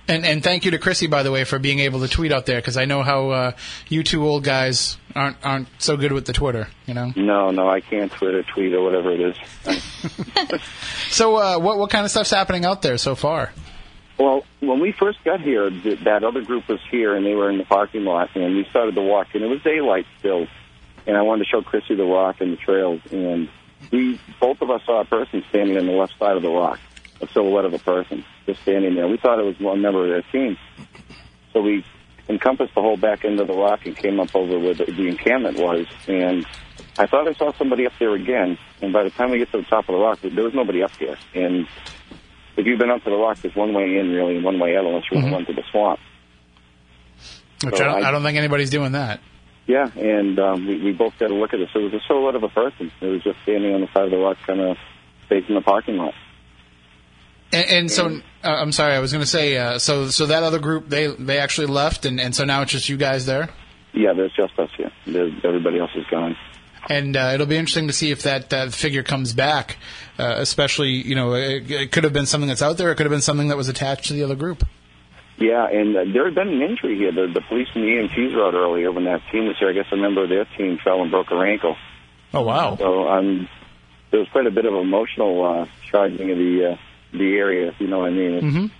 And 0.08 0.26
and 0.26 0.42
thank 0.42 0.64
you 0.64 0.72
to 0.72 0.78
Chrissy, 0.78 1.08
by 1.08 1.24
the 1.24 1.32
way, 1.32 1.44
for 1.44 1.60
being 1.60 1.80
able 1.80 2.00
to 2.02 2.08
tweet 2.08 2.32
out 2.32 2.46
there 2.46 2.58
because 2.58 2.78
I 2.78 2.86
know 2.86 3.04
how 3.04 3.30
uh, 3.30 3.52
you 3.90 4.04
two 4.04 4.26
old 4.26 4.44
guys 4.44 4.98
aren't 5.16 5.38
aren't 5.44 5.68
so 5.80 5.98
good 5.98 6.14
with 6.14 6.26
the 6.26 6.34
Twitter. 6.34 6.68
You 6.86 6.94
know. 6.94 7.12
No, 7.16 7.52
no, 7.52 7.68
I 7.70 7.82
can't 7.82 8.12
Twitter, 8.12 8.44
tweet, 8.44 8.74
or 8.74 8.84
whatever 8.84 9.12
it 9.12 9.36
is. 9.66 10.62
So 11.10 11.36
uh, 11.38 11.58
what 11.60 11.78
what 11.78 11.90
kind 11.90 12.06
of 12.06 12.12
stuff's 12.12 12.30
happening 12.30 12.64
out 12.66 12.82
there 12.82 12.98
so 12.98 13.16
far? 13.16 13.52
Well, 14.20 14.44
when 14.62 14.80
we 14.80 14.92
first 14.92 15.24
got 15.24 15.42
here, 15.42 15.70
th- 15.70 16.00
that 16.02 16.24
other 16.24 16.42
group 16.42 16.68
was 16.68 16.80
here, 16.90 17.16
and 17.16 17.26
they 17.26 17.36
were 17.36 17.52
in 17.52 17.60
the 17.60 17.66
parking 17.66 18.04
lot, 18.04 18.36
and 18.36 18.56
we 18.56 18.66
started 18.70 18.96
to 18.96 19.02
walk, 19.02 19.28
and 19.34 19.44
it 19.44 19.48
was 19.48 19.62
daylight 19.62 20.06
still, 20.20 20.48
and 21.06 21.16
I 21.16 21.22
wanted 21.22 21.46
to 21.46 21.50
show 21.50 21.62
Chrissy 21.62 21.96
the 21.96 22.04
rock 22.04 22.42
and 22.42 22.54
the 22.54 22.58
trails, 22.58 23.02
and 23.12 23.48
we 23.92 24.20
both 24.40 24.62
of 24.62 24.72
us 24.72 24.82
saw 24.86 25.02
a 25.02 25.06
person 25.06 25.44
standing 25.50 25.78
on 25.78 25.86
the 25.86 25.92
left 25.92 26.18
side 26.18 26.36
of 26.36 26.42
the 26.42 26.50
rock, 26.50 26.80
a 27.22 27.28
silhouette 27.28 27.66
of 27.66 27.74
a 27.76 27.80
person 27.80 28.26
just 28.48 28.62
standing 28.64 28.96
there. 28.96 29.08
We 29.08 29.18
thought 29.18 29.40
it 29.40 29.46
was 29.46 29.60
one 29.60 29.82
member 29.82 30.04
of 30.04 30.10
their 30.10 30.32
team, 30.32 30.58
so 31.54 31.62
we 31.62 31.86
encompassed 32.28 32.74
the 32.74 32.82
whole 32.82 32.98
back 32.98 33.24
end 33.24 33.40
of 33.40 33.48
the 33.48 33.54
rock 33.54 33.86
and 33.86 33.96
came 33.96 34.20
up 34.20 34.36
over 34.36 34.58
where 34.58 34.74
the, 34.74 34.86
the 34.86 35.08
encampment 35.08 35.60
was, 35.60 35.86
and 36.08 36.44
I 36.98 37.06
thought 37.06 37.28
I 37.28 37.34
saw 37.34 37.54
somebody 37.54 37.86
up 37.86 37.94
there 38.00 38.16
again, 38.16 38.58
and 38.82 38.92
by 38.92 39.04
the 39.04 39.12
time 39.12 39.30
we 39.30 39.38
get 39.38 39.52
to 39.52 39.58
the 39.58 39.64
top 39.64 39.88
of 39.88 39.94
the 39.94 40.02
rock, 40.02 40.20
there 40.22 40.44
was 40.44 40.56
nobody 40.56 40.82
up 40.82 40.92
there, 40.98 41.18
and 41.36 41.68
if 42.58 42.66
you've 42.66 42.80
been 42.80 42.90
up 42.92 43.04
to 43.04 43.10
the 43.10 43.16
rock, 43.16 43.38
there's 43.42 43.56
one 43.56 43.74
way 43.74 43.98
in 43.98 44.12
really 44.12 44.36
and 44.36 44.44
one 44.46 44.60
way 44.60 44.76
out 44.76 44.86
unless 44.86 45.04
you 45.12 45.18
want 45.18 45.28
to 45.28 45.34
run 45.34 45.46
to 45.46 45.54
the 45.54 45.64
swamp. 45.72 46.00
Which 47.64 47.76
So 47.76 47.84
I, 47.84 47.88
don't, 47.88 48.04
I- 48.04 48.08
I 48.10 48.12
don't 48.12 48.24
think 48.24 48.38
anybody's 48.38 48.70
doing 48.70 48.92
that. 48.94 49.20
Yeah, 49.68 49.90
and 49.98 50.40
um, 50.40 50.66
we, 50.66 50.82
we 50.82 50.92
both 50.94 51.14
got 51.20 51.30
a 51.30 51.34
look 51.34 51.54
at 51.54 51.60
it. 51.60 51.68
So 51.74 51.80
it 51.80 51.84
was 51.92 51.94
a 51.96 52.00
silhouette 52.08 52.36
of 52.36 52.44
a 52.44 52.48
person. 52.48 52.90
It 53.02 53.06
was 53.06 53.22
just 53.22 53.38
standing 53.44 53.74
on 53.76 53.82
the 53.82 53.88
side 53.94 54.06
of 54.06 54.12
the 54.12 54.18
rock, 54.18 54.38
kind 54.48 54.62
of 54.62 54.78
facing 55.28 55.56
the 55.56 55.62
parking 55.62 55.98
lot. 55.98 56.14
And, 57.52 57.70
and 57.70 57.92
so 57.92 58.08
uh, 58.46 58.48
I'm 58.48 58.72
sorry, 58.72 58.94
I 58.94 59.00
was 59.00 59.12
going 59.12 59.24
to 59.24 59.30
say 59.30 59.58
uh, 59.58 59.78
so 59.78 60.08
so 60.08 60.28
that 60.28 60.44
other 60.44 60.60
group 60.60 60.88
they 60.88 61.08
they 61.08 61.38
actually 61.40 61.68
left, 61.68 62.06
and, 62.06 62.20
and 62.22 62.34
so 62.34 62.46
now 62.46 62.62
it's 62.62 62.72
just 62.72 62.88
you 62.88 62.96
guys 62.96 63.26
there. 63.26 63.50
Yeah, 63.94 64.14
there's 64.14 64.34
just 64.38 64.58
us 64.58 64.70
here. 64.78 64.92
There's, 65.06 65.34
everybody 65.44 65.80
else 65.80 65.92
is 65.96 66.06
gone. 66.10 66.38
And 66.90 67.18
uh, 67.18 67.32
it'll 67.34 67.46
be 67.48 67.58
interesting 67.58 67.88
to 67.88 67.94
see 67.94 68.12
if 68.12 68.24
that, 68.24 68.50
that 68.52 68.74
figure 68.74 69.04
comes 69.04 69.34
back, 69.34 69.78
uh, 70.18 70.36
especially, 70.38 70.90
you 70.92 71.16
know, 71.16 71.34
it, 71.34 71.70
it 71.70 71.92
could 71.92 72.04
have 72.06 72.14
been 72.14 72.26
something 72.26 72.48
that's 72.48 72.62
out 72.62 72.78
there. 72.78 72.92
It 72.92 72.96
could 72.96 73.06
have 73.06 73.12
been 73.12 73.22
something 73.22 73.50
that 73.50 73.58
was 73.58 73.68
attached 73.68 74.06
to 74.06 74.14
the 74.14 74.24
other 74.24 74.36
group. 74.36 74.64
Yeah, 75.38 75.68
and 75.68 75.96
uh, 75.96 76.06
there 76.14 76.26
had 76.26 76.34
been 76.36 76.48
an 76.48 76.62
injury 76.62 76.98
here. 76.98 77.12
The, 77.12 77.28
the 77.32 77.42
police 77.42 77.68
and 77.76 77.84
the 77.84 77.88
EMTs 77.90 78.34
were 78.36 78.46
out 78.48 78.54
earlier 78.54 78.92
when 78.92 79.04
that 79.04 79.22
team 79.32 79.46
was 79.48 79.58
here. 79.60 79.70
I 79.70 79.74
guess 79.74 79.86
a 79.92 79.98
member 79.98 80.24
of 80.24 80.30
their 80.30 80.46
team 80.58 80.80
fell 80.84 81.02
and 81.02 81.12
broke 81.12 81.28
her 81.30 81.46
ankle. 81.46 81.76
Oh, 82.34 82.42
wow. 82.42 82.76
So 82.78 83.08
um, 83.08 83.48
there 84.12 84.20
was 84.22 84.30
quite 84.30 84.48
a 84.48 84.52
bit 84.52 84.66
of 84.66 84.74
emotional 84.74 85.44
uh, 85.46 85.66
charging 85.92 86.32
of 86.32 86.38
the 86.38 86.72
uh, 86.74 86.78
the 87.18 87.36
area. 87.38 87.68
if 87.70 87.80
You 87.80 87.88
know 87.88 88.00
what 88.00 88.08
I 88.08 88.14
mean? 88.14 88.34
It's, 88.34 88.46
Mhm. 88.46 88.72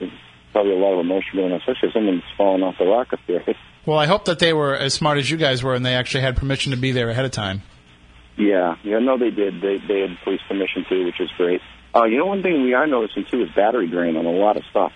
it's 0.00 0.12
probably 0.52 0.72
a 0.72 0.76
lot 0.76 0.92
of 0.94 1.00
emotion 1.00 1.30
going 1.36 1.52
on, 1.52 1.58
especially 1.58 1.88
if 1.88 1.94
someone's 1.94 2.22
falling 2.36 2.62
off 2.62 2.76
the 2.78 2.86
rock 2.86 3.12
up 3.12 3.20
there. 3.26 3.42
Well, 3.86 3.98
I 3.98 4.06
hope 4.06 4.24
that 4.26 4.38
they 4.38 4.52
were 4.52 4.74
as 4.74 4.94
smart 4.94 5.18
as 5.18 5.30
you 5.30 5.36
guys 5.36 5.62
were 5.62 5.74
and 5.74 5.84
they 5.84 5.94
actually 5.94 6.22
had 6.22 6.36
permission 6.36 6.72
to 6.72 6.78
be 6.78 6.92
there 6.92 7.10
ahead 7.10 7.24
of 7.24 7.30
time. 7.30 7.62
Yeah, 8.36 8.76
yeah, 8.82 8.98
no, 8.98 9.16
they 9.16 9.30
did. 9.30 9.60
They 9.60 9.78
they 9.78 10.00
had 10.00 10.18
police 10.24 10.40
permission 10.48 10.84
too, 10.88 11.04
which 11.04 11.20
is 11.20 11.30
great. 11.36 11.60
Uh, 11.94 12.04
you 12.04 12.18
know, 12.18 12.26
one 12.26 12.42
thing 12.42 12.62
we 12.62 12.74
are 12.74 12.86
noticing 12.86 13.24
too 13.30 13.42
is 13.42 13.50
battery 13.54 13.86
drain 13.86 14.16
on 14.16 14.26
a 14.26 14.30
lot 14.30 14.56
of 14.56 14.64
stuff. 14.70 14.92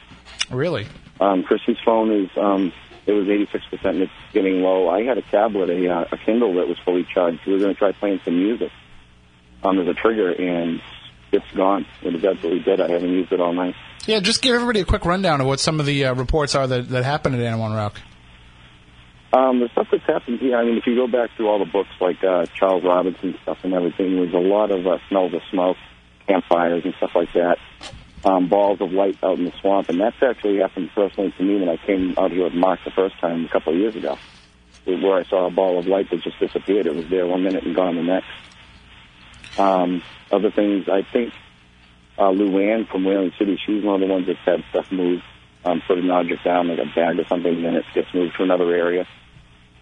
Really? 0.50 0.86
Um, 1.20 1.44
Chrissy's 1.44 1.76
phone 1.84 2.10
is 2.10 2.30
um, 2.36 2.72
it 3.06 3.12
was 3.12 3.28
86 3.28 3.64
percent 3.66 3.94
and 3.96 4.02
it's 4.04 4.12
getting 4.32 4.62
low. 4.62 4.88
I 4.88 5.04
had 5.04 5.18
a 5.18 5.22
tablet, 5.22 5.70
a 5.70 5.88
uh, 5.88 6.04
a 6.10 6.18
Kindle 6.18 6.54
that 6.54 6.66
was 6.66 6.78
fully 6.84 7.06
charged. 7.14 7.46
We 7.46 7.52
were 7.52 7.58
going 7.60 7.74
to 7.74 7.78
try 7.78 7.92
playing 7.92 8.20
some 8.24 8.36
music 8.36 8.72
um, 9.62 9.78
as 9.78 9.86
a 9.86 9.94
trigger, 9.94 10.32
and 10.32 10.82
it's 11.30 11.50
gone. 11.54 11.86
It 12.02 12.14
is 12.14 12.24
absolutely 12.24 12.64
dead. 12.64 12.80
I 12.80 12.90
haven't 12.90 13.10
used 13.10 13.32
it 13.32 13.40
all 13.40 13.52
night. 13.52 13.76
Yeah, 14.06 14.20
just 14.20 14.42
give 14.42 14.54
everybody 14.54 14.80
a 14.80 14.84
quick 14.84 15.04
rundown 15.04 15.40
of 15.40 15.46
what 15.46 15.60
some 15.60 15.80
of 15.80 15.86
the 15.86 16.06
uh, 16.06 16.14
reports 16.14 16.54
are 16.54 16.66
that, 16.66 16.88
that 16.88 17.04
happened 17.04 17.34
at 17.34 17.40
Anawan 17.40 17.76
Rock. 17.76 18.00
Um, 19.32 19.60
the 19.60 19.68
stuff 19.72 19.88
that's 19.90 20.04
happened 20.04 20.40
here, 20.40 20.56
I 20.56 20.64
mean, 20.64 20.78
if 20.78 20.86
you 20.86 20.94
go 20.94 21.06
back 21.06 21.30
through 21.36 21.48
all 21.48 21.58
the 21.58 21.70
books 21.70 21.90
like 22.00 22.24
uh, 22.24 22.46
Charles 22.54 22.82
Robinson 22.82 23.36
stuff 23.42 23.58
and 23.62 23.74
everything, 23.74 24.16
there's 24.16 24.32
a 24.32 24.38
lot 24.38 24.70
of 24.70 24.86
uh, 24.86 24.98
smells 25.08 25.34
of 25.34 25.42
smoke, 25.50 25.76
campfires 26.26 26.84
and 26.84 26.94
stuff 26.94 27.10
like 27.14 27.32
that, 27.34 27.58
um, 28.24 28.48
balls 28.48 28.80
of 28.80 28.90
light 28.92 29.18
out 29.22 29.38
in 29.38 29.44
the 29.44 29.52
swamp. 29.60 29.90
And 29.90 30.00
that's 30.00 30.16
actually 30.22 30.58
happened 30.58 30.90
personally 30.94 31.34
to 31.36 31.42
me 31.42 31.60
when 31.60 31.68
I 31.68 31.76
came 31.76 32.14
out 32.16 32.30
here 32.30 32.44
with 32.44 32.54
Mark 32.54 32.80
the 32.84 32.90
first 32.90 33.18
time 33.20 33.44
a 33.44 33.48
couple 33.48 33.74
of 33.74 33.78
years 33.78 33.96
ago, 33.96 34.16
where 34.86 35.18
I 35.18 35.24
saw 35.24 35.46
a 35.46 35.50
ball 35.50 35.78
of 35.78 35.86
light 35.86 36.08
that 36.10 36.22
just 36.22 36.38
disappeared. 36.38 36.86
It 36.86 36.94
was 36.94 37.08
there 37.10 37.26
one 37.26 37.42
minute 37.42 37.64
and 37.64 37.76
gone 37.76 37.96
the 37.96 38.02
next. 38.02 39.58
Um, 39.58 40.02
other 40.32 40.50
things, 40.50 40.88
I 40.88 41.02
think 41.02 41.34
uh, 42.16 42.30
Luann 42.30 42.88
from 42.88 43.04
Whaling 43.04 43.32
City, 43.38 43.60
she's 43.64 43.84
one 43.84 43.96
of 43.96 44.00
the 44.00 44.12
ones 44.12 44.26
that's 44.26 44.38
had 44.40 44.64
stuff 44.70 44.90
moved, 44.90 45.22
um, 45.64 45.82
put 45.86 45.98
an 45.98 46.10
object 46.10 46.44
down, 46.44 46.68
like 46.68 46.78
a 46.78 46.94
bag 46.94 47.18
or 47.18 47.26
something, 47.28 47.54
and 47.54 47.64
then 47.64 47.74
it 47.76 47.84
gets 47.94 48.08
moved 48.14 48.36
to 48.36 48.42
another 48.42 48.72
area. 48.74 49.06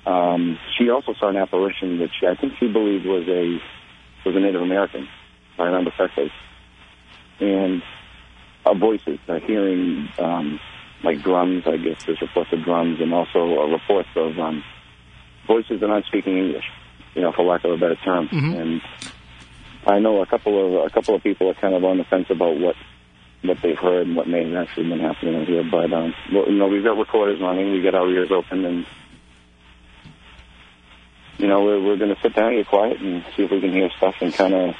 Um, 0.06 0.58
she 0.78 0.90
also 0.90 1.14
saw 1.14 1.28
an 1.28 1.36
apparition, 1.36 1.98
which 1.98 2.22
I 2.22 2.34
think 2.34 2.54
she 2.58 2.68
believed 2.68 3.06
was 3.06 3.26
a 3.28 3.60
was 4.24 4.36
a 4.36 4.40
Native 4.40 4.62
American, 4.62 5.02
if 5.54 5.60
I 5.60 5.64
remember 5.64 5.90
correctly, 5.90 6.32
and 7.40 7.82
uh, 8.64 8.74
voices, 8.74 9.18
uh, 9.28 9.38
hearing 9.40 10.08
um, 10.18 10.60
like 11.02 11.22
drums. 11.22 11.64
I 11.66 11.76
guess 11.76 12.04
there's 12.04 12.20
reports 12.20 12.52
of 12.52 12.64
drums, 12.64 13.00
and 13.00 13.12
also 13.12 13.60
uh, 13.60 13.66
reports 13.66 14.08
of 14.16 14.38
um, 14.38 14.64
voices 15.46 15.80
that 15.80 15.90
aren't 15.90 16.06
speaking 16.06 16.38
English, 16.38 16.64
you 17.14 17.22
know, 17.22 17.32
for 17.32 17.44
lack 17.44 17.64
of 17.64 17.72
a 17.72 17.76
better 17.76 17.96
term. 17.96 18.28
And 18.54 18.80
I 19.86 19.98
know 19.98 20.22
a 20.22 20.26
couple 20.26 20.78
of 20.80 20.86
a 20.86 20.90
couple 20.90 21.14
of 21.14 21.22
people 21.22 21.48
are 21.50 21.54
kind 21.54 21.74
of 21.74 21.84
on 21.84 21.98
the 21.98 22.04
fence 22.04 22.26
about 22.30 22.58
what 22.58 22.74
what 23.46 23.58
they've 23.62 23.78
heard 23.78 24.06
and 24.06 24.16
what 24.16 24.28
may 24.28 24.48
have 24.48 24.68
actually 24.68 24.88
been 24.88 25.00
happening 25.00 25.46
here. 25.46 25.64
But 25.70 25.92
um, 25.92 26.14
well, 26.32 26.46
you 26.46 26.58
know, 26.58 26.68
we've 26.68 26.84
got 26.84 26.96
recorders 26.96 27.40
running, 27.40 27.72
we 27.72 27.82
got 27.82 27.94
our 27.94 28.08
ears 28.08 28.30
open, 28.30 28.64
and 28.64 28.86
you 31.38 31.46
know, 31.46 31.62
we're 31.62 31.82
we're 31.82 31.96
going 31.96 32.14
to 32.14 32.20
sit 32.22 32.34
down, 32.34 32.54
get 32.54 32.66
quiet, 32.66 33.00
and 33.00 33.24
see 33.36 33.44
if 33.44 33.50
we 33.50 33.60
can 33.60 33.72
hear 33.72 33.90
stuff 33.96 34.14
and 34.20 34.32
kind 34.32 34.54
of 34.54 34.74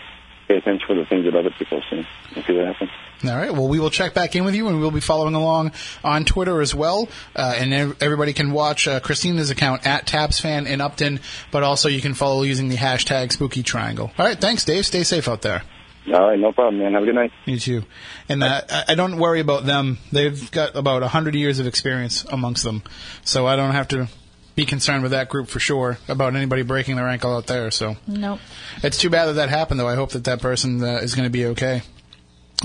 pay 0.48 0.56
attention 0.56 0.86
for 0.86 0.94
the 0.94 1.04
things 1.04 1.24
that 1.24 1.34
other 1.34 1.50
people 1.50 1.82
see 1.90 2.06
and 2.34 2.44
see 2.44 2.52
what 2.56 2.66
happens. 2.66 2.90
All 3.24 3.34
right. 3.34 3.52
Well, 3.52 3.68
we 3.68 3.80
will 3.80 3.90
check 3.90 4.12
back 4.12 4.36
in 4.36 4.44
with 4.44 4.54
you, 4.54 4.68
and 4.68 4.78
we'll 4.78 4.90
be 4.90 5.00
following 5.00 5.34
along 5.34 5.72
on 6.04 6.24
Twitter 6.24 6.60
as 6.60 6.74
well. 6.74 7.08
Uh, 7.34 7.54
and 7.56 7.72
ev- 7.72 7.96
everybody 8.02 8.34
can 8.34 8.52
watch 8.52 8.86
uh, 8.86 9.00
Christina's 9.00 9.50
account 9.50 9.86
at 9.86 10.06
TapsFan 10.06 10.66
in 10.66 10.80
Upton, 10.80 11.20
but 11.50 11.62
also 11.62 11.88
you 11.88 12.02
can 12.02 12.14
follow 12.14 12.42
using 12.42 12.68
the 12.68 12.76
hashtag 12.76 13.32
Spooky 13.32 13.62
Triangle. 13.62 14.12
All 14.18 14.26
right. 14.26 14.38
Thanks, 14.38 14.64
Dave. 14.64 14.84
Stay 14.84 15.02
safe 15.02 15.28
out 15.28 15.42
there. 15.42 15.62
All 16.12 16.28
right, 16.28 16.38
no 16.38 16.52
problem, 16.52 16.78
man. 16.78 16.92
Have 16.94 17.02
a 17.02 17.06
good 17.06 17.14
night. 17.14 17.32
You 17.46 17.58
too. 17.58 17.82
And 18.28 18.42
uh, 18.42 18.62
I 18.70 18.84
I 18.88 18.94
don't 18.94 19.18
worry 19.18 19.40
about 19.40 19.64
them. 19.66 19.98
They've 20.12 20.50
got 20.52 20.76
about 20.76 21.02
a 21.02 21.08
hundred 21.08 21.34
years 21.34 21.58
of 21.58 21.66
experience 21.66 22.24
amongst 22.24 22.62
them, 22.64 22.82
so 23.24 23.46
I 23.46 23.56
don't 23.56 23.72
have 23.72 23.88
to 23.88 24.08
be 24.54 24.64
concerned 24.64 25.02
with 25.02 25.12
that 25.12 25.28
group 25.28 25.48
for 25.48 25.58
sure 25.60 25.98
about 26.08 26.34
anybody 26.34 26.62
breaking 26.62 26.96
their 26.96 27.08
ankle 27.08 27.34
out 27.34 27.46
there. 27.46 27.70
So 27.70 27.96
Nope. 28.06 28.38
it's 28.82 28.98
too 28.98 29.10
bad 29.10 29.26
that 29.26 29.32
that 29.34 29.48
happened, 29.50 29.80
though. 29.80 29.88
I 29.88 29.96
hope 29.96 30.10
that 30.12 30.24
that 30.24 30.40
person 30.40 30.82
uh, 30.82 30.96
is 31.02 31.14
going 31.14 31.26
to 31.26 31.30
be 31.30 31.46
okay. 31.46 31.82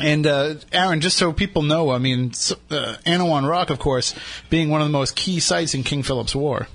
And 0.01 0.25
uh, 0.25 0.55
Aaron, 0.71 1.01
just 1.01 1.17
so 1.17 1.33
people 1.33 1.63
know, 1.63 1.89
I 1.89 1.97
mean, 1.97 2.27
uh, 2.69 2.95
Anawan 3.05 3.45
Rock, 3.49 3.69
of 3.71 3.79
course, 3.79 4.15
being 4.49 4.69
one 4.69 4.79
of 4.81 4.87
the 4.87 4.91
most 4.93 5.17
key 5.17 5.41
sites 5.41 5.73
in 5.73 5.83
King 5.83 6.01
Philip's 6.03 6.33
War. 6.33 6.67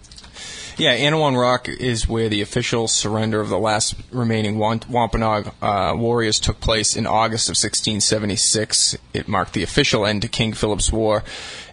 Yeah, 0.79 0.95
Anawan 0.95 1.41
Rock 1.41 1.71
is 1.71 2.07
where 2.07 2.29
the 2.29 2.43
official 2.43 2.87
surrender 2.87 3.41
of 3.41 3.49
the 3.49 3.59
last 3.59 3.95
remaining 4.11 4.59
Wampanoag 4.59 5.51
uh, 5.63 5.95
warriors 5.97 6.39
took 6.39 6.61
place 6.61 6.97
in 6.97 7.07
August 7.07 7.49
of 7.49 7.53
1676. 7.53 8.99
It 9.15 9.27
marked 9.27 9.55
the 9.55 9.63
official 9.63 10.05
end 10.05 10.21
to 10.21 10.29
King 10.29 10.53
Philip's 10.53 10.93
War 10.93 11.25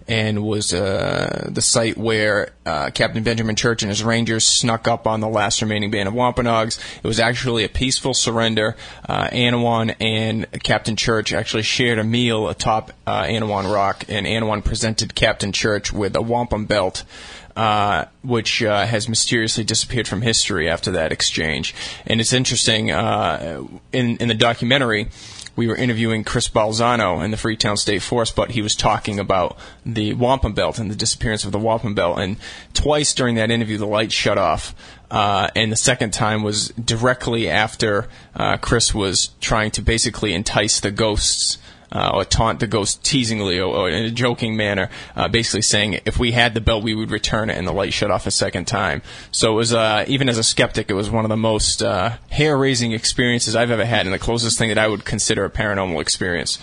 and 0.07 0.43
was 0.43 0.73
uh, 0.73 1.49
the 1.51 1.61
site 1.61 1.97
where 1.97 2.53
uh, 2.65 2.91
Captain 2.93 3.23
Benjamin 3.23 3.55
Church 3.55 3.83
and 3.83 3.89
his 3.89 4.03
rangers 4.03 4.45
snuck 4.45 4.87
up 4.87 5.05
on 5.05 5.19
the 5.19 5.27
last 5.27 5.61
remaining 5.61 5.91
band 5.91 6.07
of 6.07 6.13
Wampanoags. 6.13 6.79
It 7.03 7.07
was 7.07 7.19
actually 7.19 7.65
a 7.65 7.69
peaceful 7.69 8.13
surrender. 8.13 8.75
Uh, 9.07 9.27
Anawan 9.27 9.95
and 9.99 10.49
Captain 10.63 10.95
Church 10.95 11.33
actually 11.33 11.63
shared 11.63 11.99
a 11.99 12.03
meal 12.03 12.47
atop 12.47 12.91
uh, 13.05 13.23
Anawan 13.23 13.73
Rock, 13.73 14.05
and 14.07 14.25
Anawan 14.25 14.63
presented 14.63 15.15
Captain 15.15 15.51
Church 15.51 15.91
with 15.91 16.15
a 16.15 16.21
wampum 16.21 16.65
belt 16.65 17.03
uh, 17.55 18.05
which 18.23 18.63
uh, 18.63 18.85
has 18.85 19.07
mysteriously 19.07 19.63
disappeared 19.63 20.07
from 20.07 20.21
history 20.21 20.69
after 20.69 20.91
that 20.91 21.11
exchange. 21.11 21.75
And 22.05 22.19
it's 22.19 22.33
interesting 22.33 22.91
uh, 22.91 23.63
in 23.91 24.17
in 24.17 24.27
the 24.27 24.33
documentary. 24.33 25.09
we 25.55 25.67
were 25.67 25.75
interviewing 25.75 26.23
Chris 26.23 26.49
Balzano 26.49 27.23
in 27.23 27.31
the 27.31 27.37
Freetown 27.37 27.77
State 27.77 28.01
Forest, 28.01 28.35
but 28.35 28.51
he 28.51 28.61
was 28.61 28.75
talking 28.75 29.19
about 29.19 29.57
the 29.85 30.13
wampum 30.15 30.53
belt 30.53 30.79
and 30.79 30.89
the 30.89 30.95
disappearance 30.95 31.45
of 31.45 31.51
the 31.51 31.59
wampum 31.59 31.93
belt. 31.93 32.17
And 32.17 32.37
twice 32.73 33.13
during 33.13 33.35
that 33.35 33.51
interview, 33.51 33.77
the 33.77 33.85
lights 33.85 34.15
shut 34.15 34.37
off. 34.37 34.73
Uh, 35.11 35.49
and 35.55 35.71
the 35.71 35.77
second 35.77 36.11
time 36.11 36.41
was 36.41 36.69
directly 36.69 37.47
after 37.47 38.07
uh, 38.35 38.57
Chris 38.57 38.95
was 38.95 39.29
trying 39.41 39.69
to 39.71 39.81
basically 39.83 40.33
entice 40.33 40.79
the 40.79 40.89
ghosts 40.89 41.59
uh, 41.93 42.11
or 42.13 42.25
taunt 42.25 42.59
the 42.59 42.67
ghost 42.67 43.03
teasingly 43.03 43.59
or, 43.59 43.73
or 43.73 43.89
in 43.89 44.03
a 44.03 44.11
joking 44.11 44.57
manner, 44.57 44.89
uh, 45.15 45.27
basically 45.27 45.61
saying 45.61 45.99
if 46.05 46.19
we 46.19 46.31
had 46.31 46.53
the 46.53 46.61
belt, 46.61 46.83
we 46.83 46.95
would 46.95 47.11
return 47.11 47.49
it, 47.49 47.57
and 47.57 47.67
the 47.67 47.71
light 47.71 47.93
shut 47.93 48.11
off 48.11 48.27
a 48.27 48.31
second 48.31 48.65
time. 48.65 49.01
So 49.31 49.53
it 49.53 49.55
was, 49.55 49.73
uh, 49.73 50.03
even 50.07 50.27
as 50.27 50.37
a 50.37 50.43
skeptic, 50.43 50.89
it 50.89 50.93
was 50.93 51.09
one 51.09 51.23
of 51.23 51.29
the 51.29 51.37
most 51.37 51.81
uh, 51.81 52.17
hair-raising 52.29 52.91
experiences 52.91 53.55
I've 53.55 53.71
ever 53.71 53.85
had, 53.85 54.05
and 54.05 54.13
the 54.13 54.19
closest 54.19 54.57
thing 54.57 54.69
that 54.69 54.77
I 54.77 54.87
would 54.87 55.05
consider 55.05 55.45
a 55.45 55.49
paranormal 55.49 56.01
experience. 56.01 56.59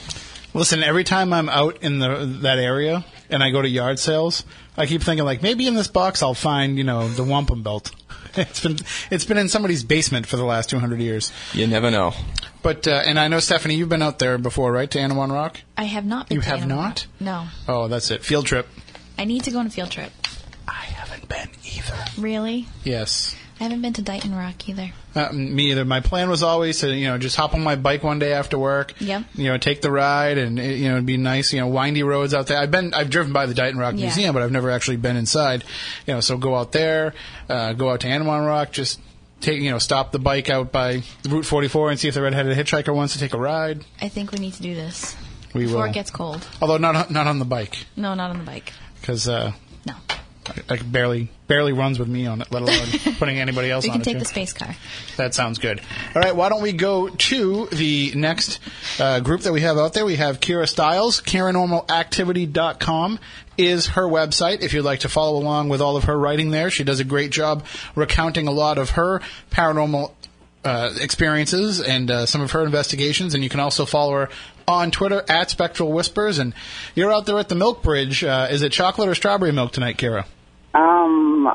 Listen, 0.53 0.83
every 0.83 1.05
time 1.05 1.33
I'm 1.33 1.49
out 1.49 1.79
in 1.81 2.01
the 2.01 2.27
that 2.43 2.59
area 2.59 3.05
and 3.29 3.41
I 3.41 3.51
go 3.51 3.63
to 3.63 3.69
yard 3.69 4.01
sales, 4.01 4.45
I 4.77 4.87
keep 4.87 5.01
thinking 5.01 5.25
like 5.25 5.43
maybe 5.43 5.69
in 5.69 5.75
this 5.75 5.87
box 5.87 6.25
I'll 6.25 6.35
find 6.35 6.77
you 6.77 6.83
know 6.83 7.09
the 7.09 7.23
wampum 7.23 7.63
belt. 7.63 7.93
It's 8.37 8.61
been 8.63 8.77
it's 9.11 9.25
been 9.25 9.39
in 9.39 9.49
somebody's 9.49 9.85
basement 9.85 10.27
for 10.27 10.37
the 10.37 10.45
last 10.45 10.71
200 10.71 11.01
years. 11.01 11.33
You 11.53 11.67
never 11.67 11.91
know. 11.91 12.13
But 12.63 12.87
uh, 12.87 13.03
and 13.05 13.19
I 13.19 13.29
know 13.29 13.41
Stephanie, 13.41 13.75
you've 13.75 13.89
been 13.89 14.03
out 14.03 14.19
there 14.19 14.39
before, 14.39 14.73
right? 14.73 14.91
To 14.91 14.99
Anawan 14.99 15.33
Rock. 15.33 15.61
I 15.77 15.85
have 15.85 16.05
not 16.05 16.29
been 16.29 16.37
You 16.37 16.43
to 16.43 16.49
have 16.49 16.59
Animal 16.63 16.77
not? 16.77 17.07
Rock. 17.21 17.21
No. 17.21 17.47
Oh, 17.69 17.89
that's 17.89 18.11
it. 18.11 18.23
Field 18.25 18.47
trip. 18.47 18.67
I 19.19 19.25
need 19.25 19.45
to 19.45 19.51
go 19.51 19.59
on 19.59 19.67
a 19.67 19.71
field 19.71 19.91
trip. 19.91 20.13
I 20.69 20.73
haven't 20.73 21.29
been 21.29 21.49
either. 21.65 22.05
Really? 22.19 22.67
Yes. 22.85 23.35
I 23.61 23.65
haven't 23.65 23.83
been 23.83 23.93
to 23.93 24.03
Dighton 24.03 24.35
Rock 24.35 24.67
either. 24.71 24.91
Uh, 25.15 25.31
me 25.33 25.71
either. 25.71 25.85
My 25.85 26.01
plan 26.01 26.31
was 26.31 26.43
always 26.43 26.81
to, 26.81 26.97
you 26.97 27.07
know, 27.09 27.19
just 27.19 27.37
hop 27.37 27.53
on 27.53 27.63
my 27.63 27.77
bike 27.77 28.03
one 28.03 28.19
day 28.19 28.33
after 28.33 28.59
work. 28.59 28.95
Yep. 29.01 29.25
You 29.35 29.51
know, 29.51 29.59
take 29.59 29.83
the 29.83 29.91
ride, 29.91 30.39
and 30.39 30.59
it, 30.59 30.79
you 30.79 30.89
know, 30.89 30.95
it'd 30.95 31.05
be 31.05 31.19
nice. 31.19 31.53
You 31.53 31.61
know, 31.61 31.69
windy 31.69 32.03
roads 32.03 32.33
out 32.33 32.47
there. 32.47 32.57
I've 32.57 32.71
been, 32.71 32.95
I've 32.95 33.11
driven 33.11 33.35
by 33.35 33.45
the 33.45 33.53
Dighton 33.53 33.79
Rock 33.79 33.95
Yeah. 33.97 34.07
Museum, 34.07 34.33
but 34.33 34.43
I've 34.43 34.51
never 34.51 34.71
actually 34.71 34.97
been 34.97 35.17
inside. 35.17 35.63
You 36.07 36.15
know, 36.15 36.21
so 36.21 36.39
go 36.39 36.57
out 36.57 36.73
there, 36.73 37.13
uh, 37.51 37.75
go 37.75 37.91
out 37.91 38.01
to 38.01 38.07
Anawan 38.09 38.47
Rock, 38.47 38.73
just 38.73 38.99
take, 39.43 39.61
you 39.61 39.71
know, 39.71 39.79
stop 39.79 40.11
the 40.13 40.19
bike 40.19 40.49
out 40.49 40.73
by 40.73 41.03
Route 41.29 41.45
44 41.45 41.91
and 41.91 42.01
see 42.01 42.09
if 42.09 42.15
the 42.15 42.23
redheaded 42.23 42.57
hitchhiker 42.57 42.95
wants 42.95 43.13
to 43.13 43.19
take 43.19 43.35
a 43.35 43.39
ride. 43.39 43.85
I 44.01 44.09
think 44.09 44.33
we 44.33 44.39
need 44.39 44.55
to 44.55 44.63
do 44.63 44.75
this 44.75 45.15
We 45.53 45.65
before 45.67 45.81
will. 45.83 45.85
it 45.91 45.93
gets 45.93 46.11
cold. 46.11 46.47
Although 46.63 46.79
not 46.79 47.11
not 47.11 47.27
on 47.27 47.39
the 47.39 47.45
bike, 47.45 47.85
No, 47.95 48.15
not 48.15 48.31
on 48.31 48.39
the 48.39 48.45
bike. 48.45 48.73
because 49.03 49.29
uh, 49.29 49.53
No. 49.87 49.95
Like 50.69 50.91
barely 50.91 51.29
barely 51.47 51.73
runs 51.73 51.99
with 51.99 52.09
me 52.09 52.27
on 52.27 52.41
it, 52.41 52.51
let 52.53 52.63
alone 52.63 52.87
putting 53.19 53.39
anybody 53.41 53.71
else 53.71 53.85
We 53.85 53.91
on 53.91 53.97
can 53.97 54.05
take 54.05 54.15
too. 54.15 54.19
the 54.21 54.25
space 54.25 54.53
car. 54.53 54.77
That 55.17 55.35
sounds 55.35 55.59
good. 55.59 55.81
All 56.15 56.23
right, 56.23 56.35
why 56.37 56.49
don't 56.49 56.63
we 56.63 56.73
go 56.73 57.09
to 57.09 57.67
the 57.67 58.13
next 58.15 58.61
uh, 59.01 59.21
group 59.21 59.41
that 59.43 59.53
we 59.53 59.61
have 59.63 59.77
out 59.77 59.93
there? 59.95 60.05
We 60.05 60.17
have 60.17 60.39
Kira 60.41 60.69
Stiles. 60.69 61.21
KiraNormalActivity.com 61.21 63.19
is 63.59 63.89
her 63.89 64.05
website. 64.07 64.63
If 64.63 64.73
you'd 64.73 64.85
like 64.85 65.01
to 65.01 65.09
follow 65.09 65.39
along 65.39 65.69
with 65.69 65.81
all 65.81 65.97
of 65.97 66.05
her 66.05 66.19
writing 66.19 66.51
there, 66.51 66.71
she 66.71 66.85
does 66.85 67.01
a 67.01 67.05
great 67.05 67.31
job 67.31 67.65
recounting 67.95 68.47
a 68.47 68.53
lot 68.53 68.79
of 68.79 68.91
her 68.91 69.21
paranormal 69.51 70.13
uh, 70.65 70.93
experiences 71.01 71.81
and 71.81 72.11
uh, 72.11 72.27
some 72.27 72.41
of 72.41 72.53
her 72.53 72.65
investigations. 72.65 73.35
And 73.35 73.43
you 73.43 73.51
can 73.51 73.61
also 73.61 73.85
follow 73.87 74.13
her 74.13 74.29
on 74.69 74.91
Twitter 74.91 75.25
at 75.29 75.51
Spectral 75.51 75.91
Whispers. 75.93 76.39
And 76.39 76.55
you're 76.95 77.13
out 77.13 77.27
there 77.27 77.39
at 77.39 77.49
the 77.49 77.55
Milk 77.55 77.83
Bridge. 77.83 78.23
Uh, 78.25 78.47
is 78.51 78.63
it 78.63 78.71
chocolate 78.73 79.09
or 79.09 79.15
strawberry 79.15 79.53
milk 79.53 79.73
tonight, 79.73 79.97
Kira? 79.97 80.27
Um, 80.73 81.49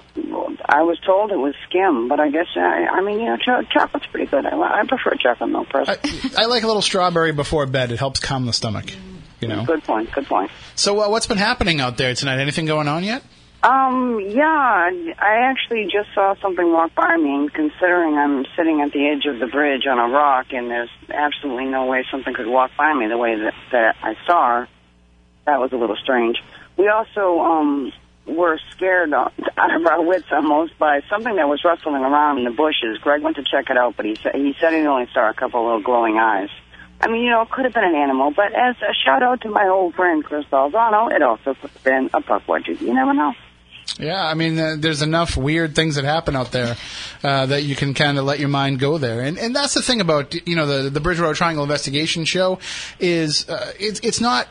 I 0.65 0.81
was 0.81 0.99
told 1.05 1.31
it 1.31 1.37
was 1.37 1.55
skim, 1.69 2.09
but 2.09 2.19
I 2.19 2.29
guess 2.29 2.47
I, 2.55 2.87
I 2.97 3.01
mean, 3.01 3.19
you 3.19 3.25
know, 3.25 3.37
cho- 3.37 3.63
chocolate's 3.63 4.07
pretty 4.07 4.25
good. 4.25 4.45
I, 4.45 4.81
I 4.81 4.85
prefer 4.85 5.15
chocolate 5.15 5.49
milk 5.49 5.67
I, 5.73 5.95
personally. 5.95 6.35
I 6.37 6.45
like 6.45 6.63
a 6.63 6.67
little 6.67 6.81
strawberry 6.81 7.31
before 7.31 7.65
bed. 7.65 7.91
It 7.91 7.99
helps 7.99 8.19
calm 8.19 8.45
the 8.45 8.53
stomach. 8.53 8.93
You 9.39 9.47
know. 9.47 9.65
Good 9.65 9.83
point. 9.83 10.11
Good 10.11 10.25
point. 10.25 10.51
So, 10.75 10.99
uh, 10.99 11.09
what's 11.09 11.27
been 11.27 11.37
happening 11.37 11.79
out 11.79 11.97
there 11.97 12.13
tonight? 12.13 12.39
Anything 12.39 12.65
going 12.65 12.87
on 12.87 13.03
yet? 13.03 13.23
Um, 13.63 14.19
yeah, 14.19 14.91
I 15.17 15.49
actually 15.49 15.85
just 15.85 16.13
saw 16.13 16.35
something 16.39 16.71
walk 16.71 16.93
by 16.93 17.17
me, 17.17 17.33
and 17.33 17.53
considering 17.53 18.15
I'm 18.15 18.45
sitting 18.55 18.81
at 18.81 18.91
the 18.91 19.07
edge 19.07 19.25
of 19.25 19.39
the 19.39 19.47
bridge 19.47 19.87
on 19.87 19.97
a 19.97 20.13
rock, 20.13 20.47
and 20.51 20.69
there's 20.69 20.89
absolutely 21.09 21.65
no 21.65 21.87
way 21.87 22.05
something 22.11 22.33
could 22.33 22.47
walk 22.47 22.71
by 22.77 22.93
me 22.93 23.07
the 23.07 23.17
way 23.17 23.35
that, 23.39 23.53
that 23.71 23.95
I 24.03 24.15
saw 24.27 24.59
her, 24.59 24.67
that 25.45 25.59
was 25.59 25.71
a 25.71 25.77
little 25.77 25.95
strange. 25.95 26.37
We 26.77 26.89
also, 26.89 27.39
um, 27.39 27.91
were 28.25 28.59
scared 28.71 29.13
out 29.13 29.33
of 29.57 29.85
our 29.85 30.01
wits 30.01 30.27
almost 30.31 30.77
by 30.77 31.01
something 31.09 31.35
that 31.35 31.47
was 31.47 31.63
rustling 31.63 31.95
around 31.95 32.39
in 32.39 32.45
the 32.45 32.51
bushes. 32.51 32.97
Greg 32.99 33.21
went 33.21 33.35
to 33.37 33.43
check 33.43 33.69
it 33.69 33.77
out, 33.77 33.95
but 33.95 34.05
he 34.05 34.15
said 34.15 34.35
he 34.35 34.55
said 34.59 34.73
he 34.73 34.85
only 34.85 35.07
saw 35.13 35.29
a 35.29 35.33
couple 35.33 35.63
little 35.63 35.81
glowing 35.81 36.17
eyes. 36.17 36.49
I 37.01 37.07
mean, 37.07 37.23
you 37.23 37.29
know, 37.29 37.41
it 37.41 37.49
could 37.49 37.65
have 37.65 37.73
been 37.73 37.83
an 37.83 37.95
animal, 37.95 38.31
but 38.31 38.53
as 38.53 38.75
a 38.77 38.93
shout 39.05 39.21
out 39.21 39.41
to 39.41 39.49
my 39.49 39.67
old 39.67 39.95
friend 39.95 40.23
Chris 40.23 40.45
Balzano, 40.45 41.11
it 41.13 41.21
also 41.21 41.53
could 41.53 41.69
have 41.69 41.83
been 41.83 42.09
a 42.13 42.21
pukwudgie. 42.21 42.79
You 42.81 42.93
never 42.93 43.13
know. 43.13 43.33
Yeah, 43.99 44.25
I 44.25 44.33
mean, 44.33 44.57
uh, 44.59 44.75
there's 44.77 45.01
enough 45.01 45.37
weird 45.37 45.75
things 45.75 45.95
that 45.95 46.03
happen 46.03 46.35
out 46.35 46.51
there 46.51 46.75
uh, 47.23 47.45
that 47.45 47.63
you 47.63 47.75
can 47.75 47.93
kind 47.93 48.17
of 48.17 48.25
let 48.25 48.39
your 48.39 48.49
mind 48.49 48.79
go 48.79 48.97
there, 48.97 49.21
and 49.21 49.37
and 49.37 49.55
that's 49.55 49.73
the 49.73 49.81
thing 49.81 50.01
about 50.01 50.33
you 50.47 50.55
know 50.55 50.65
the 50.65 50.89
the 50.89 50.99
Bridgewater 50.99 51.33
Triangle 51.33 51.63
Investigation 51.63 52.25
Show 52.25 52.59
is 52.99 53.47
uh, 53.47 53.71
it's 53.79 53.99
it's 54.01 54.19
not 54.19 54.47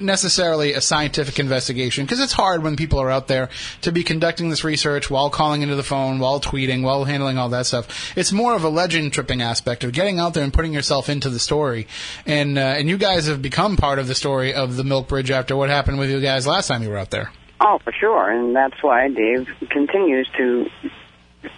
necessarily 0.00 0.72
a 0.72 0.80
scientific 0.80 1.38
investigation 1.38 2.04
because 2.04 2.20
it's 2.20 2.32
hard 2.32 2.62
when 2.62 2.76
people 2.76 3.00
are 3.00 3.10
out 3.10 3.28
there 3.28 3.48
to 3.82 3.92
be 3.92 4.02
conducting 4.02 4.50
this 4.50 4.64
research 4.64 5.10
while 5.10 5.30
calling 5.30 5.62
into 5.62 5.76
the 5.76 5.82
phone, 5.82 6.18
while 6.18 6.40
tweeting, 6.40 6.82
while 6.82 7.04
handling 7.04 7.38
all 7.38 7.48
that 7.50 7.66
stuff. 7.66 8.16
It's 8.16 8.32
more 8.32 8.54
of 8.54 8.64
a 8.64 8.68
legend 8.68 9.12
tripping 9.12 9.42
aspect 9.42 9.84
of 9.84 9.92
getting 9.92 10.18
out 10.18 10.34
there 10.34 10.44
and 10.44 10.52
putting 10.52 10.72
yourself 10.72 11.08
into 11.08 11.30
the 11.30 11.38
story. 11.38 11.86
And 12.26 12.58
uh, 12.58 12.74
and 12.78 12.88
you 12.88 12.98
guys 12.98 13.26
have 13.26 13.42
become 13.42 13.76
part 13.76 13.98
of 13.98 14.08
the 14.08 14.14
story 14.14 14.54
of 14.54 14.76
the 14.76 14.84
Milk 14.84 15.08
Bridge 15.08 15.30
after 15.30 15.56
what 15.56 15.70
happened 15.70 15.98
with 15.98 16.10
you 16.10 16.20
guys 16.20 16.46
last 16.46 16.68
time 16.68 16.82
you 16.82 16.90
were 16.90 16.98
out 16.98 17.10
there. 17.10 17.32
Oh, 17.60 17.78
for 17.82 17.92
sure, 17.92 18.30
and 18.30 18.54
that's 18.54 18.82
why 18.82 19.08
Dave 19.08 19.48
continues 19.70 20.28
to 20.36 20.68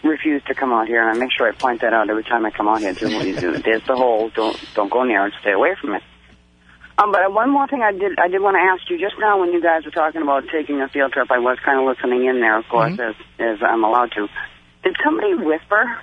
refuse 0.03 0.43
to 0.45 0.55
come 0.55 0.73
out 0.73 0.87
here, 0.87 1.01
and 1.01 1.11
I 1.11 1.19
make 1.19 1.33
sure 1.33 1.49
I 1.49 1.53
point 1.53 1.81
that 1.81 1.93
out 1.93 2.11
every 2.11 2.25
time 2.25 2.45
I 2.45 2.51
come 2.51 2.69
out 2.69 2.81
here. 2.81 2.95
To 2.95 3.07
what 3.07 3.27
you 3.27 3.39
do, 3.39 3.59
there's 3.65 3.85
the 3.87 3.97
hole. 3.97 4.31
Don't 4.31 4.59
don't 4.75 4.91
go 4.91 5.05
near 5.05 5.27
it. 5.27 5.35
Stay 5.41 5.53
away 5.53 5.75
from 5.81 5.95
it. 5.95 6.03
Um, 6.99 7.13
but 7.13 7.31
one 7.33 7.51
more 7.51 7.67
thing 7.69 7.83
I 7.83 7.93
did 7.93 8.19
I 8.19 8.29
did 8.29 8.41
want 8.41 8.57
to 8.57 8.61
ask 8.61 8.89
you 8.91 8.99
just 8.99 9.17
now 9.19 9.39
when 9.41 9.53
you 9.53 9.61
guys 9.63 9.85
were 9.85 9.91
talking 9.91 10.23
about 10.23 10.45
taking 10.51 10.81
a 10.81 10.89
field 10.89 11.13
trip. 11.13 11.31
I 11.31 11.39
was 11.39 11.59
kind 11.65 11.79
of 11.79 11.87
listening 11.87 12.25
in 12.27 12.41
there, 12.41 12.59
of 12.59 12.65
course, 12.69 12.99
as 12.99 13.15
as 13.39 13.59
I'm 13.63 13.85
allowed 13.85 14.13
to. 14.13 14.29
Did 14.83 14.97
somebody 15.05 15.35
whisper? 15.35 15.99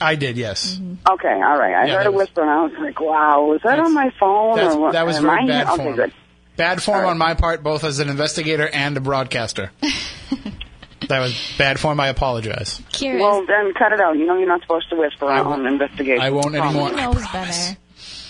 I 0.00 0.14
did, 0.16 0.36
yes. 0.36 0.80
Okay, 1.08 1.28
all 1.32 1.58
right. 1.58 1.74
I 1.74 1.86
Yeah, 1.86 1.96
heard 1.98 2.06
a 2.06 2.10
was- 2.12 2.22
whisper, 2.28 2.42
and 2.42 2.50
I 2.50 2.62
was 2.64 2.72
like, 2.78 3.00
"Wow, 3.00 3.44
was 3.46 3.60
that 3.62 3.70
That's- 3.70 3.86
on 3.86 3.94
my 3.94 4.10
phone 4.18 4.58
or 4.58 4.76
what?" 4.78 4.92
that 4.92 5.06
was 5.06 5.16
Am 5.16 5.24
very 5.24 5.42
I- 5.44 5.46
bad 5.46 5.66
okay, 5.68 5.76
form. 5.84 5.96
good. 5.96 6.12
Bad 6.56 6.82
form 6.82 6.96
All 6.98 7.02
right. 7.04 7.10
on 7.10 7.18
my 7.18 7.34
part, 7.34 7.62
both 7.62 7.82
as 7.82 7.98
an 7.98 8.08
investigator 8.08 8.68
and 8.68 8.96
a 8.96 9.00
broadcaster. 9.00 9.70
that 9.80 11.18
was 11.20 11.54
bad 11.58 11.80
form. 11.80 11.98
I 12.00 12.08
apologize. 12.08 12.80
Kira, 12.92 13.20
Well, 13.20 13.46
then 13.46 13.72
cut 13.74 13.92
it 13.92 14.00
out. 14.00 14.16
You 14.18 14.26
know 14.26 14.36
you're 14.38 14.46
not 14.48 14.60
supposed 14.62 14.88
to 14.90 14.96
whisper 14.96 15.26
I 15.26 15.40
on 15.40 15.46
won't- 15.46 15.66
investigation. 15.66 16.20
I 16.22 16.30
won't 16.30 16.54
anymore. 16.54 16.90
he 16.90 16.94
I 16.96 17.06
knows 17.06 17.26
promise. 17.26 17.68
better. 17.70 17.78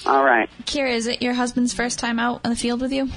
All 0.07 0.25
right. 0.25 0.49
Kira, 0.65 0.93
is 0.93 1.07
it 1.07 1.23
your 1.23 1.35
husband's 1.35 1.73
first 1.73 1.99
time 1.99 2.19
out 2.19 2.41
in 2.45 2.51
the 2.51 2.57
field 2.57 2.81
with 2.81 2.93
you? 2.93 3.09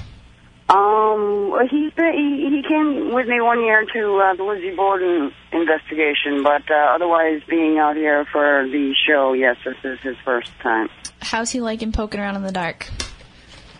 Um, 0.68 1.50
well, 1.50 1.66
he's 1.70 1.92
been, 1.92 2.12
he 2.12 2.56
he 2.56 2.62
came 2.68 3.14
with 3.14 3.28
me 3.28 3.40
one 3.40 3.60
year 3.62 3.84
to 3.84 4.16
uh, 4.16 4.34
the 4.34 4.42
Lizzie 4.42 4.74
Borden 4.74 5.32
investigation, 5.52 6.42
but 6.42 6.68
uh, 6.68 6.94
otherwise 6.94 7.40
being 7.48 7.78
out 7.78 7.94
here 7.94 8.24
for 8.32 8.66
the 8.66 8.92
show, 9.06 9.32
yes, 9.32 9.56
this 9.64 9.76
is 9.84 10.00
his 10.00 10.16
first 10.24 10.50
time. 10.60 10.88
How's 11.20 11.52
he 11.52 11.60
liking 11.60 11.92
poking 11.92 12.18
around 12.18 12.34
in 12.34 12.42
the 12.42 12.50
dark? 12.50 12.88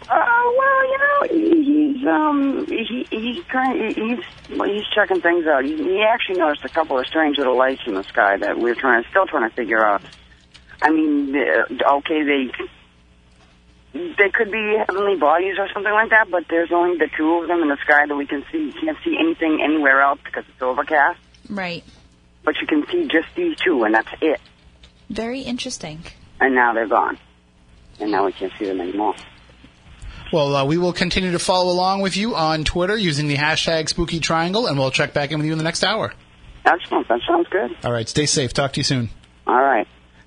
Uh, 0.08 0.42
well, 0.56 0.88
you 0.88 0.98
know, 0.98 1.44
he's 1.56 2.06
um 2.06 2.66
he 2.68 3.04
he's 3.10 3.44
trying 3.46 3.92
he's 3.92 4.56
well, 4.56 4.68
he's 4.68 4.86
checking 4.94 5.20
things 5.20 5.44
out. 5.46 5.64
He, 5.64 5.76
he 5.76 6.02
actually 6.02 6.38
noticed 6.38 6.64
a 6.64 6.68
couple 6.68 6.96
of 6.96 7.06
strange 7.08 7.36
little 7.38 7.56
lights 7.56 7.82
in 7.86 7.94
the 7.94 8.04
sky 8.04 8.36
that 8.36 8.56
we're 8.58 8.76
trying 8.76 9.02
still 9.10 9.26
trying 9.26 9.50
to 9.50 9.56
figure 9.56 9.84
out. 9.84 10.02
I 10.82 10.90
mean, 10.90 11.34
uh, 11.34 11.96
okay, 11.96 12.22
they 12.22 12.52
they 14.18 14.30
could 14.30 14.50
be 14.50 14.76
heavenly 14.86 15.16
bodies 15.16 15.56
or 15.58 15.68
something 15.72 15.92
like 15.92 16.10
that, 16.10 16.30
but 16.30 16.44
there's 16.48 16.70
only 16.72 16.98
the 16.98 17.08
two 17.16 17.42
of 17.42 17.48
them 17.48 17.62
in 17.62 17.68
the 17.68 17.78
sky 17.84 18.06
that 18.06 18.14
we 18.14 18.26
can 18.26 18.44
see. 18.50 18.58
You 18.58 18.72
can't 18.72 18.98
see 19.04 19.16
anything 19.18 19.60
anywhere 19.62 20.00
else 20.00 20.20
because 20.24 20.44
it's 20.48 20.62
overcast. 20.62 21.18
Right. 21.48 21.84
But 22.44 22.56
you 22.60 22.66
can 22.66 22.86
see 22.90 23.08
just 23.08 23.28
these 23.34 23.56
two, 23.58 23.84
and 23.84 23.94
that's 23.94 24.08
it. 24.20 24.40
Very 25.08 25.40
interesting. 25.40 26.04
And 26.40 26.54
now 26.54 26.74
they're 26.74 26.88
gone, 26.88 27.18
and 28.00 28.10
now 28.10 28.26
we 28.26 28.32
can't 28.32 28.52
see 28.58 28.66
them 28.66 28.80
anymore. 28.80 29.14
Well, 30.32 30.54
uh, 30.56 30.64
we 30.64 30.76
will 30.76 30.92
continue 30.92 31.32
to 31.32 31.38
follow 31.38 31.72
along 31.72 32.00
with 32.00 32.16
you 32.16 32.34
on 32.34 32.64
Twitter 32.64 32.96
using 32.96 33.28
the 33.28 33.36
hashtag 33.36 33.88
Spooky 33.88 34.18
Triangle, 34.20 34.66
and 34.66 34.78
we'll 34.78 34.90
check 34.90 35.14
back 35.14 35.30
in 35.30 35.38
with 35.38 35.46
you 35.46 35.52
in 35.52 35.58
the 35.58 35.64
next 35.64 35.84
hour. 35.84 36.12
Excellent. 36.64 37.06
That 37.08 37.20
sounds 37.28 37.46
good. 37.48 37.76
All 37.84 37.92
right, 37.92 38.08
stay 38.08 38.26
safe. 38.26 38.52
Talk 38.52 38.72
to 38.72 38.80
you 38.80 38.84
soon. 38.84 39.10
All 39.46 39.60
right. 39.62 39.86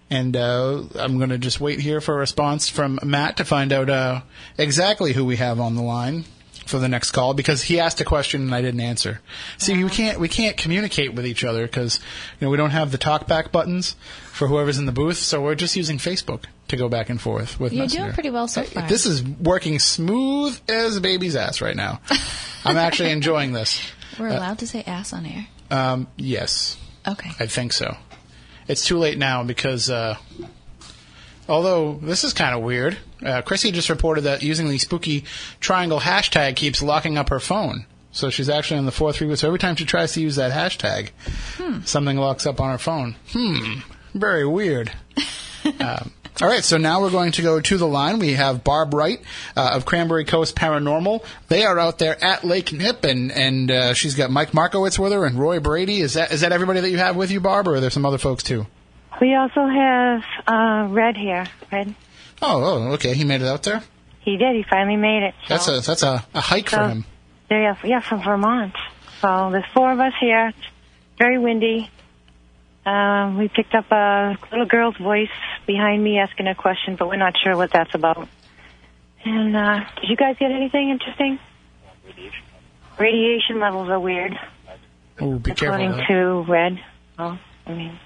And 0.09 0.35
uh, 0.35 0.83
I'm 0.95 1.17
going 1.17 1.29
to 1.29 1.37
just 1.37 1.59
wait 1.61 1.79
here 1.79 2.01
for 2.01 2.15
a 2.15 2.17
response 2.17 2.67
from 2.67 2.99
Matt 3.03 3.37
to 3.37 3.45
find 3.45 3.71
out 3.71 3.89
uh, 3.89 4.21
exactly 4.57 5.13
who 5.13 5.23
we 5.25 5.35
have 5.37 5.59
on 5.59 5.75
the 5.75 5.83
line. 5.83 6.25
for 6.65 6.77
the 6.79 6.87
next 6.87 7.11
call 7.11 7.33
because 7.33 7.63
he 7.63 7.79
asked 7.79 7.99
a 7.99 8.05
question 8.05 8.41
and 8.41 8.53
I 8.53 8.61
didn't 8.61 8.81
answer. 8.81 9.21
See, 9.57 9.83
we 9.83 9.89
can't 9.89 10.19
we 10.19 10.27
can't 10.27 10.55
communicate 10.55 11.15
with 11.15 11.25
each 11.25 11.43
other 11.43 11.65
because 11.65 11.99
you 12.39 12.45
know 12.45 12.51
we 12.51 12.57
don't 12.57 12.69
have 12.69 12.91
the 12.91 12.97
talkback 12.99 13.51
buttons 13.51 13.95
for 14.31 14.47
whoever's 14.47 14.77
in 14.77 14.85
the 14.85 14.91
booth, 14.91 15.17
so 15.17 15.41
we're 15.41 15.55
just 15.55 15.75
using 15.75 15.97
Facebook 15.97 16.43
to 16.67 16.77
go 16.77 16.87
back 16.87 17.09
and 17.09 17.19
forth 17.19 17.59
with 17.59 17.73
You're 17.73 17.85
Messenger. 17.85 18.03
doing 18.03 18.13
pretty 18.13 18.29
well 18.29 18.47
so 18.47 18.61
far. 18.63 18.87
This 18.87 19.07
is 19.07 19.23
working 19.23 19.79
smooth 19.79 20.59
as 20.69 20.95
a 20.97 21.01
baby's 21.01 21.35
ass 21.35 21.59
right 21.59 21.75
now. 21.75 22.01
I'm 22.65 22.77
actually 22.77 23.11
enjoying 23.11 23.51
this. 23.51 23.81
We're 24.19 24.27
allowed 24.27 24.59
to 24.59 24.67
say 24.67 24.83
ass 24.83 25.11
on 25.11 25.25
air. 25.25 25.47
Um, 25.71 26.07
yes, 26.17 26.77
Okay. 27.07 27.31
I 27.39 27.47
think 27.47 27.73
so. 27.73 27.95
It's 28.69 28.85
too 28.85 28.99
late 28.99 29.17
now 29.17 29.43
because, 29.43 29.89
uh, 29.89 30.15
although 31.49 31.99
this 32.01 32.23
is 32.23 32.33
kind 32.33 32.55
of 32.55 32.61
weird, 32.61 32.97
uh, 33.25 33.41
Chrissy 33.41 33.71
just 33.71 33.89
reported 33.89 34.21
that 34.21 34.43
using 34.43 34.69
the 34.69 34.77
spooky 34.77 35.25
triangle 35.59 35.99
hashtag 35.99 36.55
keeps 36.55 36.81
locking 36.81 37.17
up 37.17 37.29
her 37.29 37.39
phone. 37.39 37.85
So 38.11 38.29
she's 38.29 38.47
actually 38.47 38.77
on 38.77 38.85
the 38.85 38.91
fourth 38.91 39.17
reboot. 39.17 39.39
So 39.39 39.47
every 39.47 39.59
time 39.59 39.75
she 39.75 39.85
tries 39.85 40.13
to 40.13 40.21
use 40.21 40.35
that 40.35 40.51
hashtag, 40.51 41.09
something 41.85 42.17
locks 42.17 42.45
up 42.45 42.61
on 42.61 42.71
her 42.71 42.77
phone. 42.77 43.15
Hmm, 43.31 43.79
very 44.13 44.47
weird. 44.47 44.91
um, 45.79 46.11
all 46.41 46.47
right, 46.47 46.63
so 46.63 46.77
now 46.77 47.01
we're 47.01 47.11
going 47.11 47.33
to 47.33 47.41
go 47.41 47.59
to 47.59 47.77
the 47.77 47.87
line. 47.87 48.19
We 48.19 48.33
have 48.33 48.63
Barb 48.63 48.93
Wright 48.93 49.21
uh, 49.57 49.71
of 49.73 49.85
Cranberry 49.85 50.23
Coast 50.23 50.55
Paranormal. 50.55 51.23
They 51.49 51.65
are 51.65 51.77
out 51.77 51.99
there 51.99 52.21
at 52.23 52.43
Lake 52.43 52.71
Nip, 52.71 53.03
and 53.03 53.31
and 53.31 53.69
uh, 53.69 53.93
she's 53.93 54.15
got 54.15 54.31
Mike 54.31 54.53
Markowitz 54.53 54.97
with 54.97 55.11
her 55.11 55.25
and 55.25 55.37
Roy 55.37 55.59
Brady. 55.59 55.99
Is 55.99 56.13
that 56.13 56.31
is 56.31 56.41
that 56.41 56.51
everybody 56.51 56.79
that 56.79 56.89
you 56.89 56.97
have 56.97 57.15
with 57.15 57.31
you, 57.31 57.41
Barb, 57.41 57.67
or 57.67 57.75
are 57.75 57.79
there 57.79 57.89
some 57.89 58.05
other 58.05 58.17
folks 58.17 58.43
too? 58.43 58.65
We 59.19 59.35
also 59.35 59.67
have 59.67 60.23
uh, 60.47 60.87
Red 60.89 61.17
here. 61.17 61.45
Red. 61.71 61.93
Oh, 62.41 62.63
oh, 62.63 62.93
okay. 62.93 63.13
He 63.13 63.25
made 63.25 63.41
it 63.41 63.47
out 63.47 63.63
there. 63.63 63.83
He 64.21 64.37
did. 64.37 64.55
He 64.55 64.63
finally 64.63 64.95
made 64.95 65.23
it. 65.23 65.35
So. 65.41 65.53
That's 65.53 65.67
a 65.67 65.79
that's 65.81 66.03
a, 66.03 66.25
a 66.33 66.41
hike 66.41 66.69
for 66.69 66.87
him. 66.87 67.05
Yeah, 67.51 67.75
yeah, 67.83 67.99
from 67.99 68.21
Vermont. 68.23 68.75
So 69.21 69.49
there's 69.51 69.65
four 69.73 69.91
of 69.91 69.99
us 69.99 70.13
here. 70.19 70.49
It's 70.49 70.67
very 71.17 71.37
windy. 71.37 71.89
Um, 72.89 73.37
we 73.37 73.47
picked 73.49 73.75
up 73.75 73.91
a 73.91 74.35
little 74.51 74.65
girl's 74.65 74.97
voice 74.97 75.29
behind 75.67 76.03
me 76.03 76.17
asking 76.17 76.47
a 76.47 76.55
question, 76.55 76.95
but 76.97 77.07
we're 77.07 77.17
not 77.17 77.35
sure 77.43 77.55
what 77.55 77.71
that's 77.71 77.93
about. 77.93 78.27
And 79.23 79.55
uh, 79.55 79.79
did 80.01 80.09
you 80.09 80.15
guys 80.15 80.37
get 80.39 80.49
anything 80.51 80.89
interesting? 80.89 81.37
Radiation 82.97 83.59
levels 83.59 83.89
are 83.89 83.99
weird, 83.99 84.33
Oh, 85.21 85.37
be 85.37 85.51
careful. 85.53 85.67
according 85.75 85.91
that. 85.91 86.07
to 86.07 86.51
Red. 86.51 86.79
Well, 87.17 87.37
I 87.67 87.73
mean, 87.73 87.99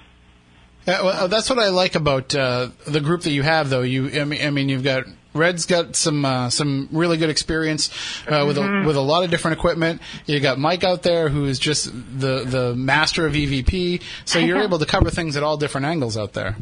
Yeah, 0.87 1.01
well, 1.03 1.23
uh, 1.23 1.27
that's 1.27 1.49
what 1.49 1.59
I 1.59 1.69
like 1.69 1.95
about 1.95 2.35
uh, 2.35 2.69
the 2.87 2.99
group 2.99 3.21
that 3.21 3.31
you 3.31 3.41
have, 3.43 3.69
though. 3.69 3.81
You, 3.83 4.19
I 4.21 4.25
mean, 4.25 4.45
I 4.45 4.49
mean 4.49 4.69
you've 4.69 4.83
got 4.83 5.05
Red's 5.33 5.65
got 5.65 5.95
some 5.95 6.23
uh, 6.25 6.49
some 6.49 6.87
really 6.91 7.17
good 7.17 7.29
experience 7.29 7.89
uh, 8.27 8.43
with 8.47 8.57
a, 8.57 8.83
with 8.85 8.95
a 8.95 9.01
lot 9.01 9.23
of 9.23 9.31
different 9.31 9.57
equipment. 9.57 10.01
You 10.25 10.39
got 10.39 10.59
Mike 10.59 10.83
out 10.83 11.03
there 11.03 11.29
who 11.29 11.45
is 11.45 11.59
just 11.59 11.85
the 11.91 12.43
the 12.45 12.75
master 12.75 13.25
of 13.25 13.33
EVP, 13.33 14.01
so 14.25 14.39
you're 14.39 14.61
able 14.63 14.79
to 14.79 14.85
cover 14.85 15.09
things 15.09 15.35
at 15.35 15.43
all 15.43 15.57
different 15.57 15.85
angles 15.85 16.17
out 16.17 16.33
there. 16.33 16.55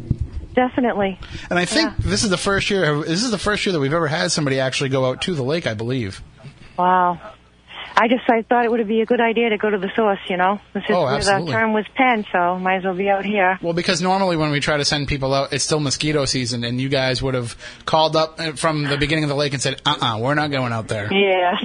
definitely. 0.56 1.20
And 1.50 1.58
I 1.60 1.66
think 1.66 1.90
Yeah. 1.92 1.96
this 2.00 2.24
is 2.24 2.30
the 2.30 2.38
first 2.38 2.70
year. 2.70 3.02
This 3.02 3.24
is 3.24 3.32
the 3.32 3.38
first 3.38 3.66
year 3.66 3.74
that 3.74 3.80
we've 3.80 3.94
ever 3.94 4.08
had 4.08 4.32
somebody 4.32 4.60
actually 4.60 4.90
go 4.90 5.06
out 5.06 5.22
to 5.24 5.34
the 5.36 5.44
lake. 5.44 5.68
I 5.68 5.74
believe. 5.74 6.22
Wow. 6.78 7.20
I 8.02 8.08
just 8.08 8.28
I 8.28 8.42
thought 8.42 8.66
it 8.66 8.72
would 8.72 8.88
be 8.88 9.02
a 9.02 9.06
good 9.06 9.22
idea 9.22 9.52
to 9.52 9.60
go 9.60 9.70
to 9.70 9.78
the 9.78 9.92
source, 9.96 10.18
you 10.28 10.36
know. 10.36 10.60
This 10.74 10.86
is 10.86 10.96
Oh, 10.96 11.04
where 11.04 11.20
the 11.20 11.52
term 11.52 11.74
was 11.74 11.86
penned, 11.94 12.26
so 12.32 12.58
might 12.58 12.78
as 12.78 12.84
well 12.84 12.96
be 12.96 13.08
out 13.12 13.24
here. 13.24 13.60
Well, 13.62 13.74
because 13.74 14.02
normally 14.02 14.38
when 14.38 14.50
we 14.50 14.60
try 14.60 14.78
to 14.78 14.86
send 14.86 15.08
people 15.08 15.36
out, 15.36 15.54
it's 15.54 15.64
still 15.64 15.80
mosquito 15.80 16.26
season, 16.26 16.64
and 16.64 16.82
you 16.82 16.90
guys 16.90 17.22
would 17.22 17.36
have 17.36 17.56
called 17.86 18.16
up 18.16 18.40
uh, 18.40 18.54
from 18.54 18.86
the 18.86 18.98
beginning 18.98 19.24
of 19.26 19.30
the 19.30 19.36
lake 19.36 19.54
and 19.54 19.62
said, 19.62 19.80
"Uh, 19.86 19.92
uh-uh, 20.02 20.16
uh, 20.16 20.18
we 20.18 20.26
are 20.26 20.34
not 20.34 20.50
going 20.50 20.74
out 20.74 20.88
there." 20.88 21.14
Yes. 21.14 21.64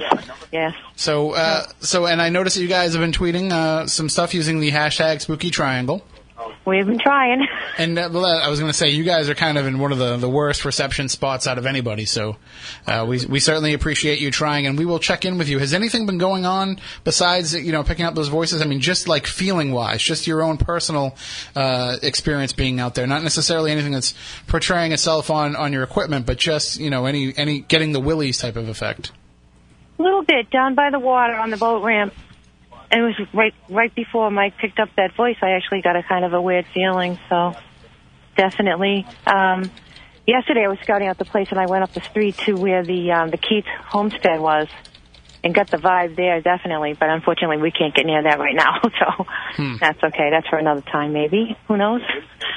Yes. 0.51 0.75
So, 0.95 1.31
uh, 1.31 1.63
so, 1.79 2.05
and 2.05 2.21
I 2.21 2.29
noticed 2.29 2.55
that 2.57 2.61
you 2.61 2.67
guys 2.67 2.93
have 2.93 3.01
been 3.01 3.13
tweeting 3.13 3.51
uh, 3.51 3.87
some 3.87 4.07
stuff 4.07 4.35
using 4.35 4.59
the 4.59 4.69
hashtag 4.69 5.21
Spooky 5.21 5.49
Triangle. 5.49 6.03
We've 6.65 6.85
been 6.85 6.99
trying. 6.99 7.47
And 7.77 7.97
uh, 7.97 8.09
I 8.09 8.49
was 8.49 8.59
going 8.59 8.71
to 8.71 8.77
say, 8.77 8.89
you 8.89 9.03
guys 9.03 9.29
are 9.29 9.35
kind 9.35 9.57
of 9.57 9.65
in 9.65 9.79
one 9.79 9.91
of 9.91 9.97
the, 9.97 10.17
the 10.17 10.29
worst 10.29 10.65
reception 10.65 11.09
spots 11.09 11.47
out 11.47 11.57
of 11.57 11.65
anybody. 11.65 12.05
So, 12.05 12.37
uh, 12.85 13.05
we 13.07 13.25
we 13.25 13.39
certainly 13.39 13.73
appreciate 13.73 14.19
you 14.19 14.31
trying, 14.31 14.67
and 14.67 14.77
we 14.77 14.85
will 14.85 14.99
check 14.99 15.25
in 15.25 15.37
with 15.37 15.49
you. 15.49 15.59
Has 15.59 15.73
anything 15.73 16.05
been 16.05 16.17
going 16.17 16.45
on 16.45 16.79
besides 17.03 17.53
you 17.53 17.71
know 17.71 17.83
picking 17.83 18.05
up 18.05 18.15
those 18.15 18.29
voices? 18.29 18.61
I 18.61 18.65
mean, 18.65 18.79
just 18.79 19.07
like 19.07 19.27
feeling 19.27 19.71
wise, 19.71 20.01
just 20.01 20.27
your 20.27 20.41
own 20.41 20.57
personal 20.57 21.15
uh, 21.55 21.97
experience 22.01 22.53
being 22.53 22.79
out 22.79 22.95
there, 22.95 23.07
not 23.07 23.23
necessarily 23.23 23.71
anything 23.71 23.91
that's 23.91 24.13
portraying 24.47 24.91
itself 24.91 25.29
on 25.29 25.55
on 25.55 25.73
your 25.73 25.83
equipment, 25.83 26.25
but 26.25 26.37
just 26.37 26.79
you 26.79 26.89
know 26.89 27.05
any 27.05 27.33
any 27.37 27.59
getting 27.59 27.91
the 27.91 27.99
willies 27.99 28.37
type 28.37 28.55
of 28.55 28.69
effect. 28.69 29.11
A 29.99 30.03
little 30.03 30.23
bit 30.23 30.49
down 30.51 30.75
by 30.75 30.89
the 30.91 30.99
water 30.99 31.35
on 31.35 31.49
the 31.49 31.57
boat 31.57 31.83
ramp. 31.83 32.13
And 32.89 33.01
it 33.01 33.03
was 33.03 33.27
right 33.33 33.53
right 33.69 33.93
before 33.93 34.31
Mike 34.31 34.57
picked 34.57 34.79
up 34.79 34.89
that 34.95 35.13
voice. 35.15 35.35
I 35.41 35.51
actually 35.51 35.81
got 35.81 35.95
a 35.95 36.03
kind 36.03 36.23
of 36.23 36.33
a 36.33 36.41
weird 36.41 36.65
feeling. 36.73 37.19
So 37.29 37.53
definitely. 38.37 39.05
Um, 39.25 39.69
yesterday 40.25 40.63
I 40.65 40.67
was 40.69 40.79
scouting 40.83 41.07
out 41.07 41.17
the 41.17 41.25
place, 41.25 41.47
and 41.51 41.59
I 41.59 41.65
went 41.65 41.83
up 41.83 41.93
the 41.93 42.01
street 42.01 42.37
to 42.45 42.53
where 42.53 42.83
the 42.83 43.11
um, 43.11 43.29
the 43.29 43.37
Keats 43.37 43.67
homestead 43.87 44.39
was, 44.39 44.67
and 45.43 45.53
got 45.53 45.69
the 45.69 45.77
vibe 45.77 46.15
there 46.15 46.39
definitely. 46.41 46.93
But 46.93 47.09
unfortunately, 47.09 47.57
we 47.57 47.71
can't 47.71 47.93
get 47.93 48.05
near 48.05 48.23
that 48.23 48.39
right 48.39 48.55
now. 48.55 48.79
So 48.99 49.25
that's 49.79 50.01
okay. 50.03 50.29
That's 50.31 50.47
for 50.47 50.57
another 50.57 50.81
time, 50.81 51.13
maybe. 51.13 51.57
Who 51.67 51.77
knows? 51.77 52.01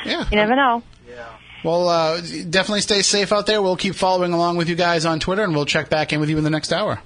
Yeah. 0.04 0.24
You 0.30 0.36
never 0.36 0.54
know. 0.54 0.82
Yeah. 1.08 1.28
Well, 1.64 1.88
uh, 1.88 2.20
definitely 2.20 2.80
stay 2.80 3.02
safe 3.02 3.32
out 3.32 3.46
there. 3.46 3.60
We'll 3.60 3.76
keep 3.76 3.94
following 3.94 4.32
along 4.32 4.56
with 4.56 4.68
you 4.68 4.76
guys 4.76 5.04
on 5.04 5.20
Twitter, 5.20 5.42
and 5.44 5.54
we'll 5.54 5.66
check 5.66 5.90
back 5.90 6.12
in 6.12 6.20
with 6.20 6.30
you 6.30 6.38
in 6.38 6.44
the 6.44 6.50
next 6.50 6.72
hour. 6.72 7.00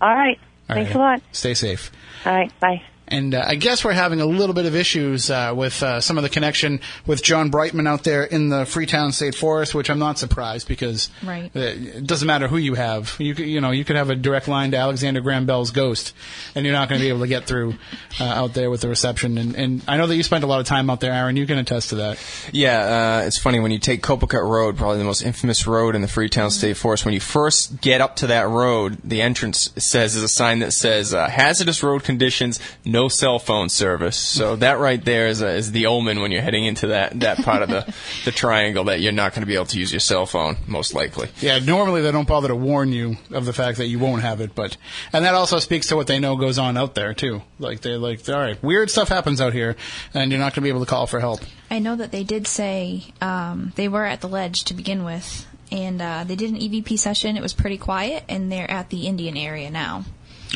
All 0.00 0.14
right. 0.14 0.38
All 0.68 0.76
Thanks 0.76 0.90
right. 0.90 0.96
a 0.96 0.98
lot. 0.98 1.22
Stay 1.32 1.54
safe. 1.54 1.90
All 2.26 2.34
right. 2.34 2.52
Bye. 2.60 2.82
And 3.06 3.34
uh, 3.34 3.44
I 3.46 3.54
guess 3.56 3.84
we're 3.84 3.92
having 3.92 4.20
a 4.22 4.26
little 4.26 4.54
bit 4.54 4.64
of 4.64 4.74
issues 4.74 5.30
uh, 5.30 5.52
with 5.54 5.82
uh, 5.82 6.00
some 6.00 6.16
of 6.16 6.22
the 6.22 6.30
connection 6.30 6.80
with 7.06 7.22
John 7.22 7.50
Brightman 7.50 7.86
out 7.86 8.02
there 8.02 8.22
in 8.24 8.48
the 8.48 8.64
Freetown 8.64 9.12
State 9.12 9.34
Forest, 9.34 9.74
which 9.74 9.90
I'm 9.90 9.98
not 9.98 10.18
surprised 10.18 10.66
because 10.68 11.10
Right. 11.22 11.50
uh, 11.54 11.60
it 11.60 12.06
doesn't 12.06 12.26
matter 12.26 12.48
who 12.48 12.56
you 12.56 12.74
have. 12.74 13.14
You 13.18 13.34
could, 13.34 13.46
you 13.46 13.60
know 13.60 13.72
you 13.72 13.84
could 13.84 13.96
have 13.96 14.08
a 14.08 14.14
direct 14.16 14.48
line 14.48 14.70
to 14.70 14.78
Alexander 14.78 15.20
Graham 15.20 15.44
Bell's 15.44 15.70
ghost, 15.70 16.14
and 16.54 16.64
you're 16.64 16.72
not 16.74 16.88
going 16.88 16.98
to 16.98 17.04
be 17.04 17.10
able 17.10 17.20
to 17.20 17.26
get 17.28 17.44
through 17.46 17.74
uh, 18.20 18.24
out 18.24 18.54
there 18.54 18.70
with 18.70 18.80
the 18.80 18.88
reception. 18.88 19.36
And, 19.36 19.54
and 19.54 19.82
I 19.86 19.98
know 19.98 20.06
that 20.06 20.16
you 20.16 20.22
spent 20.22 20.42
a 20.42 20.46
lot 20.46 20.60
of 20.60 20.66
time 20.66 20.88
out 20.88 21.00
there, 21.00 21.12
Aaron. 21.12 21.36
You 21.36 21.46
can 21.46 21.58
attest 21.58 21.90
to 21.90 21.96
that. 21.96 22.18
Yeah, 22.52 23.18
uh, 23.20 23.26
it's 23.26 23.38
funny 23.38 23.60
when 23.60 23.70
you 23.70 23.78
take 23.78 24.02
Copicut 24.02 24.42
Road, 24.48 24.78
probably 24.78 24.98
the 24.98 25.04
most 25.04 25.22
infamous 25.22 25.66
road 25.66 25.94
in 25.94 26.00
the 26.00 26.08
Freetown 26.08 26.50
State 26.50 26.78
Forest. 26.78 27.04
When 27.04 27.12
you 27.12 27.20
first 27.20 27.82
get 27.82 28.00
up 28.00 28.16
to 28.16 28.28
that 28.28 28.48
road, 28.48 28.96
the 29.04 29.20
entrance 29.20 29.70
says 29.76 30.16
is 30.16 30.22
a 30.22 30.28
sign 30.28 30.60
that 30.60 30.72
says 30.72 31.12
uh, 31.12 31.28
"hazardous 31.28 31.82
road 31.82 32.02
conditions, 32.04 32.60
no 32.94 33.08
cell 33.08 33.38
phone 33.38 33.68
service." 33.68 34.16
So 34.16 34.56
that 34.56 34.78
right 34.78 35.04
there 35.04 35.26
is, 35.26 35.42
a, 35.42 35.48
is 35.48 35.72
the 35.72 35.86
omen 35.86 36.20
when 36.20 36.30
you're 36.32 36.42
heading 36.42 36.64
into 36.64 36.86
that 36.88 37.20
that 37.20 37.42
part 37.42 37.62
of 37.62 37.68
the 37.68 37.82
the 38.24 38.30
triangle 38.32 38.84
that 38.84 39.00
you're 39.00 39.12
not 39.12 39.32
going 39.32 39.42
to 39.42 39.46
be 39.46 39.54
able 39.54 39.66
to 39.66 39.78
use 39.78 39.92
your 39.92 40.00
cell 40.00 40.26
phone, 40.26 40.56
most 40.66 40.94
likely. 40.94 41.28
Yeah, 41.40 41.58
normally 41.58 42.00
they 42.02 42.12
don't 42.12 42.28
bother 42.28 42.48
to 42.48 42.56
warn 42.56 42.92
you 42.92 43.16
of 43.30 43.44
the 43.44 43.52
fact 43.52 43.78
that 43.78 43.86
you 43.88 43.98
won't 43.98 44.22
have 44.22 44.40
it, 44.40 44.54
but 44.54 44.76
and 45.12 45.24
that 45.24 45.34
also 45.34 45.58
speaks 45.58 45.88
to 45.88 45.96
what 45.96 46.06
they 46.06 46.18
know 46.20 46.36
goes 46.36 46.58
on 46.58 46.76
out 46.76 46.94
there 46.94 47.12
too. 47.14 47.42
Like 47.58 47.80
they're 47.80 47.98
like, 47.98 48.28
all 48.28 48.38
right, 48.38 48.62
weird 48.62 48.90
stuff 48.90 49.08
happens 49.08 49.40
out 49.40 49.52
here, 49.52 49.76
and 50.14 50.30
you're 50.30 50.40
not 50.40 50.52
going 50.54 50.56
to 50.56 50.60
be 50.62 50.68
able 50.68 50.84
to 50.84 50.90
call 50.90 51.06
for 51.06 51.20
help. 51.20 51.40
I 51.70 51.78
know 51.80 51.96
that 51.96 52.12
they 52.12 52.22
did 52.24 52.46
say 52.46 53.04
um, 53.20 53.72
they 53.74 53.88
were 53.88 54.04
at 54.04 54.20
the 54.20 54.28
ledge 54.28 54.64
to 54.64 54.74
begin 54.74 55.04
with, 55.04 55.46
and 55.72 56.00
uh, 56.00 56.24
they 56.24 56.36
did 56.36 56.50
an 56.52 56.58
EVP 56.58 56.98
session. 56.98 57.36
It 57.36 57.42
was 57.42 57.52
pretty 57.52 57.78
quiet, 57.78 58.22
and 58.28 58.52
they're 58.52 58.70
at 58.70 58.90
the 58.90 59.06
Indian 59.06 59.36
area 59.36 59.70
now. 59.70 60.04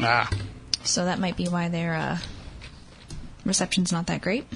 Ah, 0.01 0.31
So 0.85 1.05
that 1.07 1.19
might 1.19 1.37
be 1.37 1.47
why 1.49 1.69
their 1.69 1.95
uh, 1.95 2.19
reception's 3.49 3.91
not 3.91 4.07
that 4.07 4.21
great. 4.21 4.47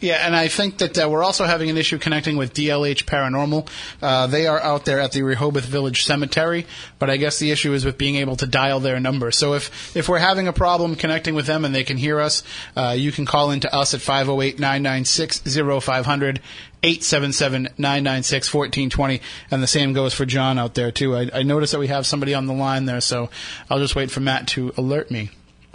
Yeah, 0.00 0.26
and 0.26 0.34
I 0.36 0.48
think 0.48 0.78
that 0.78 0.98
uh, 0.98 1.08
we're 1.08 1.22
also 1.22 1.44
having 1.44 1.70
an 1.70 1.76
issue 1.78 1.98
connecting 1.98 2.36
with 2.36 2.52
DLH 2.52 3.04
Paranormal. 3.04 3.68
Uh, 4.02 4.26
they 4.26 4.46
are 4.46 4.60
out 4.60 4.84
there 4.84 5.00
at 5.00 5.12
the 5.12 5.22
Rehoboth 5.22 5.64
Village 5.64 6.04
Cemetery, 6.04 6.66
but 6.98 7.08
I 7.08 7.16
guess 7.16 7.38
the 7.38 7.50
issue 7.50 7.72
is 7.72 7.86
with 7.86 7.96
being 7.96 8.16
able 8.16 8.36
to 8.36 8.46
dial 8.46 8.80
their 8.80 9.00
number. 9.00 9.30
So 9.30 9.54
if, 9.54 9.96
if 9.96 10.06
we're 10.08 10.18
having 10.18 10.46
a 10.46 10.52
problem 10.52 10.94
connecting 10.96 11.34
with 11.34 11.46
them 11.46 11.64
and 11.64 11.74
they 11.74 11.84
can 11.84 11.96
hear 11.96 12.20
us, 12.20 12.42
uh, 12.76 12.94
you 12.98 13.12
can 13.12 13.24
call 13.24 13.50
into 13.50 13.74
us 13.74 13.94
at 13.94 14.00
508-996-0500, 14.00 16.40
877-996-1420, 16.82 19.20
and 19.50 19.62
the 19.62 19.66
same 19.66 19.94
goes 19.94 20.12
for 20.12 20.26
John 20.26 20.58
out 20.58 20.74
there 20.74 20.92
too. 20.92 21.16
I, 21.16 21.30
I 21.32 21.42
noticed 21.44 21.72
that 21.72 21.78
we 21.78 21.86
have 21.86 22.06
somebody 22.06 22.34
on 22.34 22.44
the 22.46 22.52
line 22.52 22.84
there, 22.84 23.00
so 23.00 23.30
I'll 23.70 23.78
just 23.78 23.96
wait 23.96 24.10
for 24.10 24.20
Matt 24.20 24.48
to 24.48 24.74
alert 24.76 25.10
me. 25.10 25.30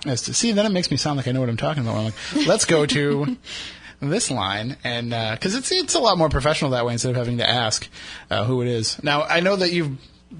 As 0.05 0.23
to, 0.23 0.33
see, 0.33 0.51
then 0.51 0.65
it 0.65 0.69
makes 0.69 0.91
me 0.91 0.97
sound 0.97 1.17
like 1.17 1.27
I 1.27 1.31
know 1.31 1.39
what 1.39 1.49
I'm 1.49 1.57
talking 1.57 1.83
about. 1.83 1.95
I'm 1.95 2.05
like, 2.05 2.47
let's 2.47 2.65
go 2.65 2.85
to 2.85 3.37
this 3.99 4.31
line, 4.31 4.77
and 4.83 5.09
because 5.09 5.55
it's 5.55 5.71
it's 5.71 5.95
a 5.95 5.99
lot 5.99 6.17
more 6.17 6.29
professional 6.29 6.71
that 6.71 6.85
way 6.85 6.93
instead 6.93 7.11
of 7.11 7.17
having 7.17 7.37
to 7.39 7.49
ask 7.49 7.87
uh, 8.29 8.45
who 8.45 8.61
it 8.61 8.67
is. 8.67 9.01
Now 9.03 9.23
I 9.23 9.41
know 9.41 9.55
that 9.55 9.71
you've 9.71 9.97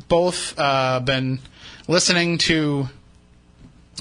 both 0.08 0.58
uh, 0.58 1.00
been 1.02 1.40
listening 1.88 2.38
to 2.40 2.88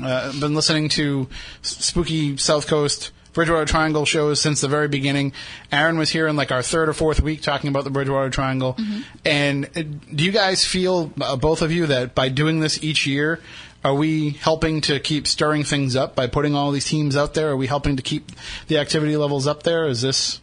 uh, 0.03 0.33
been 0.39 0.55
listening 0.55 0.89
to 0.91 1.29
spooky 1.63 2.37
South 2.37 2.67
Coast 2.67 3.11
Bridgewater 3.33 3.67
Triangle 3.67 4.05
shows 4.05 4.41
since 4.41 4.61
the 4.61 4.69
very 4.69 4.89
beginning. 4.89 5.33
Aaron 5.71 5.99
was 5.99 6.11
here 6.11 6.27
in 6.27 6.37
like 6.37 6.51
our 6.51 6.63
third 6.63 6.89
or 6.89 6.93
fourth 6.93 7.21
week 7.21 7.43
talking 7.43 7.69
about 7.69 7.85
the 7.85 7.91
Bridgewater 7.91 8.31
Triangle. 8.31 8.77
And 9.25 9.67
uh, 9.77 9.83
do 10.13 10.25
you 10.25 10.33
guys 10.33 10.65
feel, 10.65 11.13
uh, 11.21 11.37
both 11.37 11.63
of 11.63 11.71
you, 11.71 11.87
that 11.87 12.15
by 12.15 12.31
doing 12.31 12.61
this 12.61 12.83
each 12.83 13.07
year, 13.07 13.41
Are 13.85 13.95
we 13.95 14.31
helping 14.31 14.81
to 14.83 14.99
keep 14.99 15.27
stirring 15.27 15.63
things 15.65 15.95
up 15.95 16.15
by 16.15 16.27
putting 16.27 16.55
all 16.55 16.73
these 16.73 16.85
teams 16.85 17.17
out 17.17 17.35
there? 17.35 17.51
Are 17.51 17.57
we 17.57 17.69
helping 17.69 17.97
to 17.97 18.03
keep 18.03 18.33
the 18.67 18.79
activity 18.79 19.17
levels 19.17 19.47
up 19.47 19.63
there? 19.63 19.87
Is 19.87 20.03
this 20.03 20.41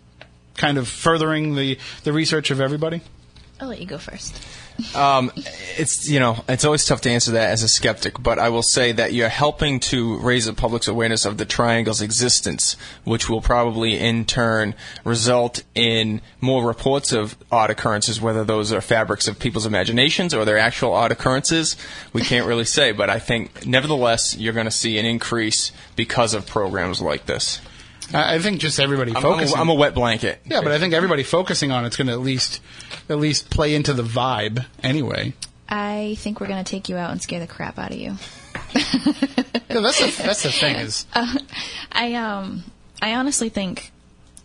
kind 0.56 0.78
of 0.78 0.88
furthering 0.88 1.56
the, 1.56 1.78
the 2.04 2.14
research 2.14 2.50
of 2.50 2.62
everybody? 2.62 3.02
I'll 3.60 3.68
let 3.68 3.80
you 3.80 3.86
go 3.86 3.98
first. 3.98 4.42
Um, 4.93 5.32
it's 5.78 6.09
you 6.09 6.19
know 6.19 6.43
it's 6.49 6.65
always 6.65 6.86
tough 6.86 7.01
to 7.01 7.09
answer 7.09 7.32
that 7.32 7.49
as 7.49 7.63
a 7.63 7.67
skeptic, 7.67 8.21
but 8.21 8.39
I 8.39 8.49
will 8.49 8.63
say 8.63 8.91
that 8.91 9.13
you're 9.13 9.30
helping 9.30 9.80
to 9.82 10.17
raise 10.17 10.45
the 10.45 10.53
public's 10.53 10.88
awareness 10.88 11.26
of 11.26 11.38
the 11.38 11.45
triangle's 11.45 12.01
existence, 12.01 12.76
which 13.05 13.30
will 13.30 13.41
probably 13.41 13.97
in 13.97 14.26
turn 14.26 14.76
result 15.05 15.63
in 15.76 16.21
more 16.41 16.65
reports 16.65 17.13
of 17.13 17.38
odd 17.51 17.69
occurrences, 17.69 18.19
whether 18.19 18.43
those 18.43 18.73
are 18.73 18.82
fabrics 18.82 19.28
of 19.28 19.39
people's 19.39 19.65
imaginations 19.65 20.34
or 20.34 20.43
they're 20.43 20.57
actual 20.57 20.93
odd 20.93 21.11
occurrences. 21.11 21.78
We 22.11 22.21
can't 22.21 22.45
really 22.45 22.65
say, 22.65 22.91
but 22.91 23.09
I 23.09 23.19
think 23.19 23.65
nevertheless 23.65 24.36
you're 24.38 24.53
going 24.53 24.65
to 24.65 24.71
see 24.71 24.97
an 24.97 25.05
increase 25.05 25.71
because 25.95 26.34
of 26.34 26.45
programs 26.45 27.01
like 27.01 27.28
this. 27.28 27.61
I 28.14 28.36
I 28.36 28.39
think 28.39 28.60
just 28.60 28.80
everybody 28.80 29.12
I'm, 29.12 29.18
I'm 29.18 29.24
a- 29.26 29.36
focusing. 29.36 29.60
I'm 29.60 29.70
a 29.70 29.74
wet 29.74 29.93
blanket. 29.93 30.41
yeah, 30.45 30.62
but 30.62 30.72
I 30.72 30.80
think 30.80 30.93
everybody 30.93 31.24
focusing 31.24 31.72
on 31.72 31.86
it's 31.86 31.97
going 31.97 32.08
to 32.08 32.14
at 32.14 32.20
least 32.22 32.62
at 33.10 33.18
least 33.18 33.49
play 33.49 33.76
into 33.76 33.93
the 33.93 34.03
vibe 34.03 34.66
anyway. 34.84 35.34
I 35.68 36.16
think 36.20 36.39
we're 36.39 36.47
going 36.47 36.64
to 36.64 36.70
take 36.70 36.89
you 36.89 36.97
out 36.97 37.10
and 37.12 37.22
scare 37.22 37.39
the 37.39 37.47
crap 37.47 37.80
out 37.80 37.91
of 37.91 37.97
you. 37.97 38.16
Yeah, 39.68 39.82
that's 39.82 39.99
the, 39.99 40.24
that's 40.24 40.43
the 40.43 40.51
thing 40.51 40.76
is 40.78 41.06
I 41.91 42.14
um 42.14 42.64
I 43.01 43.16
honestly 43.16 43.49
think 43.49 43.91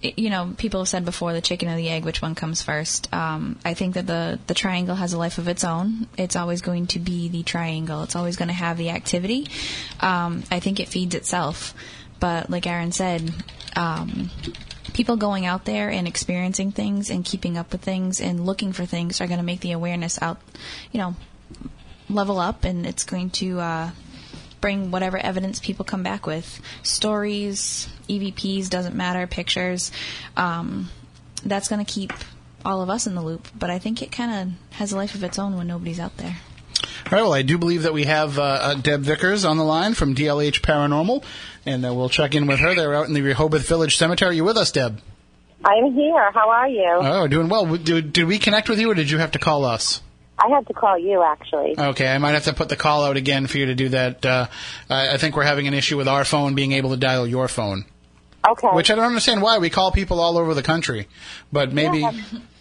you 0.03 0.29
know 0.31 0.55
people 0.57 0.81
have 0.81 0.89
said 0.89 1.05
before 1.05 1.33
the 1.33 1.41
chicken 1.41 1.69
or 1.69 1.77
the 1.77 1.89
egg 1.89 2.05
which 2.05 2.21
one 2.21 2.35
comes 2.35 2.63
first 2.63 3.13
um, 3.15 3.57
I 3.65 3.75
think 3.75 3.95
that 3.95 4.07
the 4.09 4.41
the 4.49 4.55
triangle 4.55 4.97
has 4.97 5.13
a 5.13 5.19
life 5.19 5.39
of 5.39 5.47
its 5.47 5.63
own 5.63 6.09
it's 6.17 6.35
always 6.37 6.63
going 6.63 6.87
to 6.89 6.99
be 6.99 7.29
the 7.29 7.43
triangle 7.45 8.03
it's 8.03 8.17
always 8.17 8.37
going 8.37 8.49
to 8.49 8.55
have 8.55 8.77
the 8.77 8.91
activity 8.91 9.47
um, 10.01 10.43
I 10.51 10.59
think 10.59 10.81
it 10.81 10.89
feeds 10.89 11.15
itself 11.15 11.75
but 12.21 12.51
like 12.51 12.67
Aaron 12.67 12.93
said 12.93 13.33
um, 13.75 14.31
people 14.93 15.17
going 15.17 15.47
out 15.47 15.65
there 15.65 15.91
and 15.91 16.07
experiencing 16.07 16.73
things 16.73 17.11
and 17.11 17.25
keeping 17.25 17.57
up 17.57 17.73
with 17.73 17.81
things 17.81 18.21
and 18.21 18.47
looking 18.47 18.73
for 18.73 18.87
things 18.87 19.21
are 19.21 19.27
going 19.27 19.41
to 19.41 19.45
make 19.45 19.61
the 19.61 19.73
awareness 19.73 20.21
out 20.23 20.39
you 20.93 20.99
know 21.01 21.15
level 22.09 22.39
up 22.39 22.65
and 22.65 22.87
it's 22.87 23.05
going 23.05 23.31
to 23.31 23.61
uh, 23.61 23.91
bring 24.61 24.91
whatever 24.91 25.17
evidence 25.17 25.59
people 25.59 25.85
come 25.85 26.03
back 26.03 26.27
with. 26.27 26.61
Stories 26.83 27.89
evps 28.09 28.69
doesn't 28.69 28.95
matter 28.95 29.27
pictures 29.27 29.91
um, 30.37 30.91
that's 31.45 31.69
going 31.69 31.85
to 31.85 31.91
keep 31.91 32.13
all 32.65 32.83
of 32.83 32.91
us 32.91 33.07
in 33.07 33.15
the 33.15 33.23
loop. 33.23 33.49
But 33.59 33.71
i 33.71 33.79
think 33.79 34.03
it 34.03 34.13
kind 34.13 34.33
of 34.33 34.77
has 34.77 34.93
a 34.93 34.97
life 34.97 35.15
of 35.15 35.25
its 35.25 35.39
own 35.39 35.57
when 35.57 35.67
nobody's 35.67 36.01
out 36.01 36.17
there 36.19 36.37
All 36.83 37.13
right, 37.13 37.23
well, 37.23 37.33
I 37.35 37.43
do 37.43 37.59
believe 37.59 37.83
that 37.83 37.93
we 37.93 38.05
have 38.05 38.39
uh, 38.39 38.43
uh, 38.43 38.75
Deb 38.75 39.01
Vickers 39.03 39.45
on 39.45 39.57
the 39.57 39.65
line 39.65 39.95
from 39.95 40.15
DLH 40.15 40.61
Paranormal, 40.61 41.23
and 41.67 41.85
uh, 41.85 41.93
we'll 41.93 42.09
check 42.09 42.35
in 42.35 42.47
with 42.47 42.61
her. 42.61 42.75
They're 42.75 42.95
out 42.95 43.07
in 43.09 43.15
the 43.15 43.23
Rehoboth 43.23 43.67
Village 43.67 43.97
Cemetery. 43.97 44.37
You 44.37 44.45
with 44.45 44.57
us, 44.57 44.71
Deb? 44.73 45.01
I'm 45.65 45.93
here. 45.93 46.31
How 46.33 46.49
are 46.49 46.69
you? 46.69 46.89
Oh, 46.91 47.27
doing 47.27 47.49
well. 47.49 47.77
Did, 47.77 48.13
did 48.13 48.25
we 48.27 48.39
connect 48.39 48.69
with 48.69 48.81
you, 48.81 48.91
or 48.91 48.95
did 48.95 49.11
you 49.11 49.19
have 49.19 49.33
to 49.33 49.39
call 49.39 49.65
us? 49.65 50.01
I 50.39 50.49
had 50.49 50.67
to 50.69 50.73
call 50.73 50.99
you 50.99 51.23
actually. 51.23 51.79
Okay, 51.79 52.09
I 52.09 52.17
might 52.17 52.31
have 52.33 52.45
to 52.45 52.55
put 52.55 52.71
the 52.71 52.77
call 52.77 53.05
out 53.05 53.19
again 53.19 53.47
for 53.47 53.59
you 53.59 53.67
to 53.67 53.75
do 53.75 53.91
that. 53.91 54.25
Uh, 54.25 54.47
I 54.89 55.15
I 55.15 55.17
think 55.19 55.37
we're 55.37 55.43
having 55.45 55.69
an 55.69 55.75
issue 55.75 55.99
with 55.99 56.09
our 56.09 56.25
phone 56.25 56.55
being 56.55 56.73
able 56.73 56.91
to 56.91 56.97
dial 56.97 57.27
your 57.27 57.47
phone, 57.47 57.85
Okay. 58.49 58.69
which 58.69 58.91
I 58.91 58.95
don't 58.95 59.05
understand 59.05 59.43
why. 59.43 59.59
We 59.59 59.69
call 59.69 59.93
people 59.93 60.19
all 60.19 60.39
over 60.39 60.55
the 60.55 60.63
country, 60.63 61.09
but 61.53 61.75
maybe. 61.75 62.07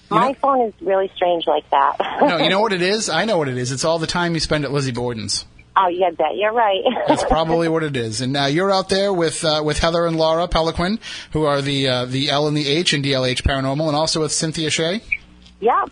My 0.09 0.33
phone 0.33 0.61
is 0.61 0.73
really 0.81 1.11
strange 1.15 1.45
like 1.47 1.69
that. 1.69 1.97
no, 2.21 2.37
you 2.37 2.49
know 2.49 2.61
what 2.61 2.73
it 2.73 2.81
is? 2.93 3.09
I 3.09 3.25
know 3.25 3.37
what 3.37 3.47
it 3.47 3.57
is. 3.57 3.71
It's 3.71 3.85
all 3.85 3.99
the 3.99 4.07
time 4.07 4.33
you 4.33 4.39
spend 4.39 4.65
at 4.65 4.71
Lizzie 4.71 4.91
Borden's. 4.91 5.45
oh, 5.77 5.87
yeah, 5.87 6.09
bet 6.11 6.35
you're 6.35 6.51
right. 6.51 6.81
That's 7.07 7.23
probably 7.29 7.69
what 7.69 7.83
it 7.83 7.95
is. 7.95 8.21
And 8.21 8.35
uh, 8.35 8.45
you're 8.45 8.71
out 8.71 8.89
there 8.89 9.13
with 9.13 9.43
uh, 9.45 9.61
with 9.63 9.79
Heather 9.79 10.05
and 10.05 10.17
Laura 10.17 10.47
Peliquin, 10.47 10.99
who 11.31 11.45
are 11.45 11.61
the 11.61 11.87
uh, 11.87 12.05
the 12.05 12.29
L 12.29 12.47
and 12.47 12.57
the 12.57 12.67
H 12.67 12.93
in 12.93 13.01
DLH 13.01 13.43
Paranormal, 13.43 13.87
and 13.87 13.95
also 13.95 14.21
with 14.21 14.31
Cynthia 14.31 14.69
Shea. 14.69 15.01
Yeah. 15.59 15.85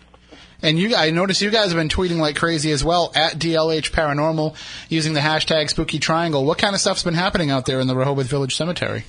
And 0.60 0.76
you, 0.76 0.96
I 0.96 1.10
noticed 1.10 1.40
you 1.40 1.50
guys 1.50 1.66
have 1.66 1.76
been 1.76 1.88
tweeting 1.88 2.18
like 2.18 2.34
crazy 2.34 2.72
as 2.72 2.82
well 2.82 3.12
at 3.14 3.34
DLH 3.34 3.92
Paranormal 3.92 4.56
using 4.88 5.12
the 5.12 5.20
hashtag 5.20 5.70
Spooky 5.70 6.00
Triangle. 6.00 6.44
What 6.44 6.58
kind 6.58 6.74
of 6.74 6.80
stuff's 6.80 7.04
been 7.04 7.14
happening 7.14 7.50
out 7.52 7.64
there 7.64 7.78
in 7.78 7.86
the 7.86 7.94
Rehoboth 7.94 8.26
Village 8.26 8.56
Cemetery? 8.56 9.04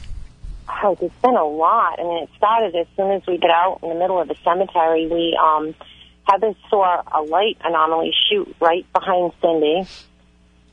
Oh, 0.81 0.95
there's 0.99 1.11
been 1.21 1.35
a 1.35 1.45
lot. 1.45 1.99
I 1.99 2.03
mean, 2.03 2.23
it 2.23 2.29
started 2.37 2.75
as 2.75 2.87
soon 2.95 3.11
as 3.11 3.21
we 3.27 3.37
get 3.37 3.49
out 3.49 3.79
in 3.83 3.89
the 3.89 3.95
middle 3.95 4.19
of 4.19 4.27
the 4.27 4.35
cemetery. 4.43 5.07
We 5.07 5.37
um, 5.41 5.75
Heather 6.23 6.53
saw 6.69 7.01
a 7.11 7.21
light 7.21 7.57
anomaly 7.63 8.13
shoot 8.29 8.55
right 8.59 8.85
behind 8.93 9.33
Cindy. 9.41 9.87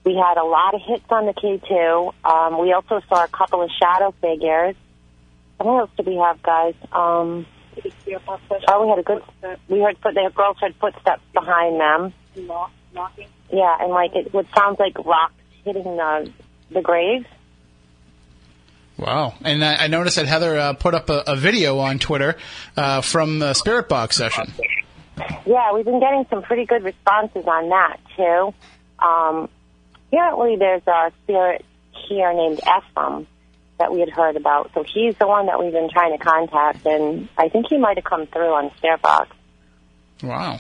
We 0.05 0.15
had 0.15 0.37
a 0.37 0.45
lot 0.45 0.75
of 0.75 0.81
hits 0.83 1.07
on 1.11 1.27
the 1.27 1.33
K2. 1.33 2.15
Um, 2.25 2.61
we 2.61 2.73
also 2.73 3.01
saw 3.09 3.25
a 3.25 3.29
couple 3.29 3.63
of 3.63 3.71
shadow 3.81 4.15
figures. 4.21 4.77
What 5.59 5.81
else 5.81 5.91
did 5.97 6.07
we 6.07 6.17
have, 6.17 6.41
guys? 6.43 6.75
Um, 6.93 7.47
oh, 8.69 8.85
we 8.85 8.89
had 8.89 8.99
a 8.99 9.03
good. 9.03 9.23
We 9.69 9.81
heard 9.81 9.99
foot. 9.99 10.15
The 10.15 10.31
girls 10.35 10.59
heard 10.61 10.75
footsteps 10.77 11.23
behind 11.33 11.81
them. 11.81 12.13
Knocking. 12.95 13.29
Yeah, 13.53 13.77
and 13.81 13.91
like 13.91 14.15
it 14.15 14.33
would 14.33 14.47
sound 14.55 14.79
like 14.79 14.97
rocks 15.05 15.35
hitting 15.65 15.83
the 15.83 16.31
the 16.71 16.83
grave. 16.83 17.27
Wow! 18.99 19.35
And 19.43 19.65
I, 19.65 19.85
I 19.85 19.87
noticed 19.89 20.17
that 20.17 20.27
Heather 20.27 20.59
uh, 20.59 20.73
put 20.73 20.95
up 20.95 21.11
a, 21.11 21.23
a 21.27 21.37
video 21.37 21.79
on 21.79 21.99
Twitter 21.99 22.37
uh, 22.77 23.03
from 23.03 23.39
the 23.39 23.53
Spirit 23.53 23.89
Box 23.89 24.17
session. 24.17 24.53
Yeah, 25.47 25.73
we've 25.75 25.85
been 25.85 26.01
getting 26.01 26.27
some 26.31 26.43
pretty 26.43 26.65
good 26.65 26.83
responses 26.83 27.45
on 27.47 27.69
that 27.69 27.99
too. 28.17 28.55
Um, 28.99 29.49
apparently, 30.09 30.57
there's 30.57 30.87
a 30.87 31.13
spirit 31.25 31.65
here 32.09 32.33
named 32.33 32.61
Ephraim 32.61 33.27
that 33.79 33.93
we 33.93 34.01
had 34.01 34.09
heard 34.09 34.37
about. 34.37 34.71
So 34.75 34.83
he's 34.83 35.15
the 35.17 35.27
one 35.27 35.47
that 35.47 35.59
we've 35.59 35.73
been 35.73 35.91
trying 35.91 36.17
to 36.17 36.25
contact, 36.25 36.87
and 36.87 37.29
I 37.37 37.51
think 37.51 37.67
he 37.69 37.77
might 37.77 37.99
have 37.99 38.05
come 38.05 38.27
through 38.27 38.55
on 38.55 38.71
Spirit 38.79 39.03
Box. 39.03 39.37
Wow! 40.23 40.59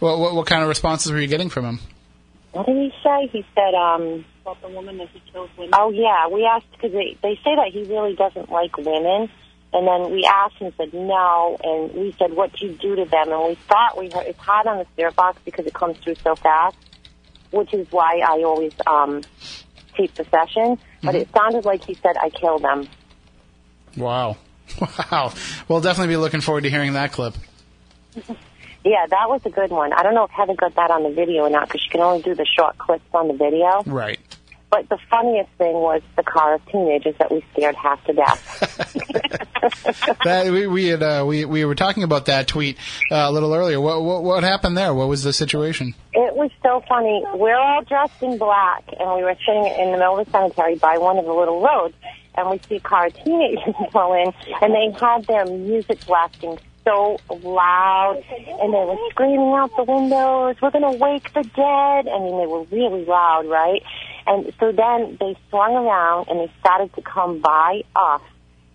What, 0.00 0.18
what, 0.18 0.34
what 0.34 0.46
kind 0.46 0.62
of 0.62 0.68
responses 0.68 1.12
were 1.12 1.20
you 1.20 1.26
getting 1.26 1.50
from 1.50 1.66
him? 1.66 1.80
What 2.52 2.66
did 2.66 2.76
he 2.76 2.92
say? 3.02 3.26
He 3.26 3.44
said, 3.54 3.74
um, 3.74 4.24
About 4.44 4.60
the 4.60 4.68
woman 4.68 4.98
that 4.98 5.08
he 5.08 5.22
killed 5.32 5.48
women. 5.56 5.70
"Oh 5.72 5.90
yeah." 5.90 6.28
We 6.28 6.44
asked 6.44 6.70
because 6.72 6.92
they 6.92 7.16
they 7.22 7.36
say 7.36 7.56
that 7.56 7.68
he 7.72 7.84
really 7.84 8.14
doesn't 8.14 8.50
like 8.50 8.76
women, 8.76 9.30
and 9.72 9.88
then 9.88 10.12
we 10.12 10.24
asked 10.24 10.60
and 10.60 10.70
said 10.76 10.92
no, 10.92 11.56
and 11.64 11.94
we 11.94 12.12
said, 12.18 12.34
"What 12.34 12.52
do 12.52 12.66
you 12.66 12.72
do 12.72 12.94
to 12.94 13.06
them?" 13.06 13.32
And 13.32 13.48
we 13.48 13.54
thought 13.54 13.96
we 13.96 14.10
heard 14.10 14.26
it's 14.26 14.38
hard 14.38 14.66
on 14.66 14.76
the 14.76 14.84
Spirit 14.92 15.16
Box 15.16 15.38
because 15.46 15.64
it 15.64 15.72
comes 15.72 15.96
through 15.96 16.16
so 16.16 16.34
fast, 16.36 16.76
which 17.52 17.72
is 17.72 17.90
why 17.90 18.18
I 18.18 18.42
always 18.42 18.74
um, 18.86 19.22
tape 19.96 20.12
the 20.14 20.24
session. 20.24 20.78
But 21.02 21.14
it 21.14 21.30
sounded 21.34 21.64
like 21.64 21.82
he 21.82 21.94
said, 21.94 22.18
"I 22.20 22.28
kill 22.28 22.58
them." 22.58 22.86
Wow! 23.96 24.36
Wow! 25.10 25.32
We'll 25.68 25.80
definitely 25.80 26.12
be 26.12 26.18
looking 26.18 26.42
forward 26.42 26.64
to 26.64 26.70
hearing 26.70 26.92
that 26.92 27.12
clip. 27.12 27.34
Yeah, 28.84 29.06
that 29.08 29.28
was 29.28 29.40
a 29.46 29.50
good 29.50 29.70
one. 29.70 29.92
I 29.92 30.02
don't 30.02 30.14
know 30.14 30.24
if 30.24 30.30
Heather 30.30 30.54
got 30.54 30.74
that 30.74 30.90
on 30.90 31.02
the 31.04 31.10
video 31.10 31.44
or 31.44 31.50
not 31.50 31.68
because 31.68 31.80
she 31.80 31.88
can 31.88 32.00
only 32.00 32.22
do 32.22 32.34
the 32.34 32.44
short 32.44 32.76
clips 32.76 33.04
on 33.14 33.28
the 33.28 33.34
video. 33.34 33.82
Right. 33.86 34.20
But 34.70 34.88
the 34.88 34.98
funniest 35.08 35.50
thing 35.52 35.72
was 35.74 36.02
the 36.16 36.22
car 36.22 36.54
of 36.54 36.66
teenagers 36.66 37.14
that 37.18 37.30
we 37.30 37.44
scared 37.52 37.76
half 37.76 38.04
to 38.06 38.12
death. 38.12 39.40
that 40.24 40.50
we 40.50 40.66
we 40.66 40.86
had 40.86 41.02
uh, 41.02 41.24
we 41.26 41.44
we 41.44 41.64
were 41.64 41.74
talking 41.74 42.02
about 42.02 42.26
that 42.26 42.48
tweet 42.48 42.76
uh, 43.10 43.14
a 43.14 43.32
little 43.32 43.54
earlier. 43.54 43.80
What, 43.80 44.02
what 44.02 44.22
what 44.22 44.42
happened 44.42 44.76
there? 44.76 44.92
What 44.92 45.08
was 45.08 45.22
the 45.22 45.32
situation? 45.32 45.94
It 46.12 46.34
was 46.34 46.50
so 46.62 46.82
funny. 46.88 47.24
We're 47.34 47.56
all 47.56 47.82
dressed 47.84 48.20
in 48.20 48.36
black, 48.36 48.84
and 48.98 49.14
we 49.14 49.22
were 49.22 49.36
sitting 49.46 49.64
in 49.64 49.92
the 49.92 49.98
middle 49.98 50.18
of 50.18 50.26
the 50.26 50.32
cemetery 50.32 50.76
by 50.76 50.98
one 50.98 51.18
of 51.18 51.24
the 51.24 51.32
little 51.32 51.62
roads, 51.62 51.94
and 52.34 52.50
we 52.50 52.60
see 52.68 52.76
a 52.76 52.80
car 52.80 53.06
of 53.06 53.14
teenagers 53.14 53.74
pull 53.92 54.12
in, 54.14 54.32
and 54.60 54.74
they 54.74 54.90
had 54.98 55.24
their 55.24 55.46
music 55.46 56.04
blasting 56.04 56.58
so 56.84 57.18
loud, 57.42 58.22
and 58.30 58.74
they 58.74 58.84
were 58.84 58.96
screaming 59.10 59.54
out 59.54 59.74
the 59.76 59.84
windows, 59.84 60.56
"We're 60.60 60.70
going 60.70 60.92
to 60.92 60.98
wake 60.98 61.32
the 61.32 61.42
dead!" 61.42 62.08
I 62.08 62.18
mean, 62.18 62.38
they 62.38 62.46
were 62.46 62.64
really 62.64 63.04
loud, 63.04 63.46
right? 63.46 63.82
And 64.26 64.52
so 64.60 64.72
then 64.72 65.16
they 65.18 65.36
swung 65.50 65.74
around, 65.74 66.28
and 66.28 66.40
they 66.40 66.50
started 66.60 66.94
to 66.94 67.02
come 67.02 67.40
by 67.40 67.82
us. 67.96 68.22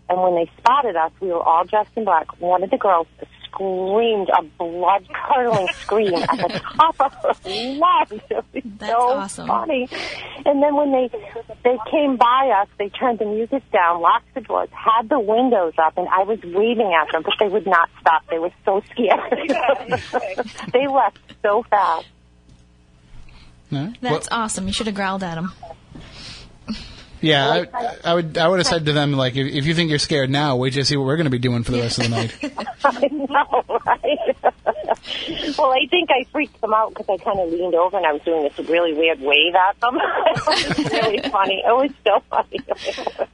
And 0.10 0.22
when 0.22 0.36
they 0.36 0.50
spotted 0.58 0.96
us, 0.96 1.12
we 1.20 1.28
were 1.28 1.42
all 1.42 1.66
dressed 1.66 1.92
in 1.96 2.04
black. 2.04 2.42
One 2.42 2.64
of 2.64 2.72
the 2.72 2.78
girls 2.78 3.08
screamed 3.52 4.30
a 4.30 4.44
blood 4.44 5.08
curdling 5.14 5.68
scream 5.82 6.14
at 6.16 6.38
the 6.38 6.60
top 6.60 6.96
of 7.00 7.14
her 7.14 7.34
lungs. 7.78 8.22
It 8.30 8.46
was 8.54 8.64
That's 8.78 8.92
so 8.92 9.10
awesome. 9.10 9.48
funny. 9.48 9.90
And 10.46 10.62
then 10.64 10.76
when 10.76 10.92
they 10.92 11.10
they 11.64 11.78
came 11.92 12.18
by 12.18 12.52
us, 12.62 12.68
they 12.78 12.90
turned 12.90 13.20
the 13.20 13.26
music 13.26 13.64
down, 13.72 14.02
locked 14.02 14.34
the 14.34 14.42
doors, 14.42 14.70
had 14.72 15.10
the 15.10 15.20
windows 15.20 15.74
up, 15.78 15.98
and 15.98 16.08
I 16.08 16.24
was 16.24 16.40
waving 16.44 16.94
at 16.94 17.12
them, 17.12 17.24
but 17.24 17.34
they 17.40 17.48
would 17.48 17.66
not 17.66 17.90
stop. 18.00 18.24
They 18.30 18.40
were 18.40 18.52
so 18.66 18.82
scared. 18.92 19.50
they 20.74 20.88
left 20.88 21.20
so 21.42 21.64
fast. 21.70 22.08
No? 23.72 23.94
That's 24.02 24.28
awesome. 24.32 24.68
You 24.68 24.74
should 24.74 24.88
have 24.88 24.96
growled 24.96 25.24
at 25.24 25.38
him. 25.38 25.52
Yeah, 27.22 27.66
I, 27.74 27.98
I 28.04 28.14
would 28.14 28.38
I 28.38 28.48
would 28.48 28.60
have 28.60 28.68
said 28.68 28.86
to 28.86 28.94
them 28.94 29.14
like, 29.14 29.36
if, 29.36 29.48
if 29.48 29.66
you 29.66 29.74
think 29.76 29.90
you're 29.90 30.00
scared 30.00 30.30
now, 30.30 30.56
wait 30.56 30.72
till 30.72 30.80
you 30.80 30.84
see 30.86 30.98
what 30.98 31.06
we're 31.06 31.18
going 31.18 31.26
to 31.26 31.32
be 31.32 31.40
doing 31.40 31.64
for 31.64 31.72
the 31.72 31.80
rest 31.80 32.00
of 32.00 32.06
the 32.06 32.10
night. 32.10 32.36
I 32.84 33.08
know, 33.12 33.64
right? 33.86 34.36
well, 35.58 35.72
I 35.72 35.86
think 35.90 36.10
I 36.12 36.26
freaked 36.32 36.60
them 36.62 36.74
out 36.74 36.94
because 36.94 37.10
I 37.10 37.18
kind 37.24 37.40
of 37.40 37.50
leaned 37.50 37.76
over 37.76 37.98
and 37.98 38.06
I 38.06 38.14
was 38.14 38.22
doing 38.24 38.44
this 38.44 38.70
really 38.70 38.94
weird 38.94 39.20
wave 39.20 39.56
at 39.56 39.80
them. 39.82 39.98
it 40.02 40.78
was 40.78 40.92
really 40.92 41.30
funny. 41.30 41.64
It 41.66 41.76
was 41.76 41.92
so 42.06 42.20
funny. 42.30 43.30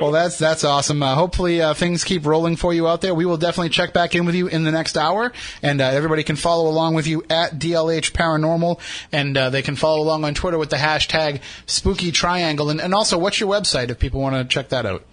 Well, 0.00 0.12
that's 0.12 0.38
that's 0.38 0.64
awesome. 0.64 1.02
Uh, 1.02 1.14
hopefully, 1.14 1.60
uh, 1.60 1.74
things 1.74 2.04
keep 2.04 2.26
rolling 2.26 2.56
for 2.56 2.72
you 2.72 2.88
out 2.88 3.00
there. 3.00 3.14
We 3.14 3.26
will 3.26 3.36
definitely 3.36 3.70
check 3.70 3.92
back 3.92 4.14
in 4.14 4.24
with 4.24 4.34
you 4.34 4.46
in 4.46 4.64
the 4.64 4.72
next 4.72 4.96
hour, 4.96 5.32
and 5.62 5.80
uh, 5.80 5.84
everybody 5.84 6.22
can 6.22 6.36
follow 6.36 6.68
along 6.68 6.94
with 6.94 7.06
you 7.06 7.24
at 7.28 7.58
DLH 7.58 8.12
Paranormal, 8.12 8.80
and 9.12 9.36
uh, 9.36 9.50
they 9.50 9.62
can 9.62 9.76
follow 9.76 10.02
along 10.02 10.24
on 10.24 10.34
Twitter 10.34 10.58
with 10.58 10.70
the 10.70 10.76
hashtag 10.76 11.40
Spooky 11.66 12.12
Triangle. 12.12 12.70
And, 12.70 12.80
and 12.80 12.94
also, 12.94 13.18
what's 13.18 13.38
your 13.38 13.50
website 13.50 13.90
if 13.90 13.98
people 13.98 14.20
want 14.20 14.36
to 14.36 14.44
check 14.44 14.70
that 14.70 14.86
out? 14.86 15.04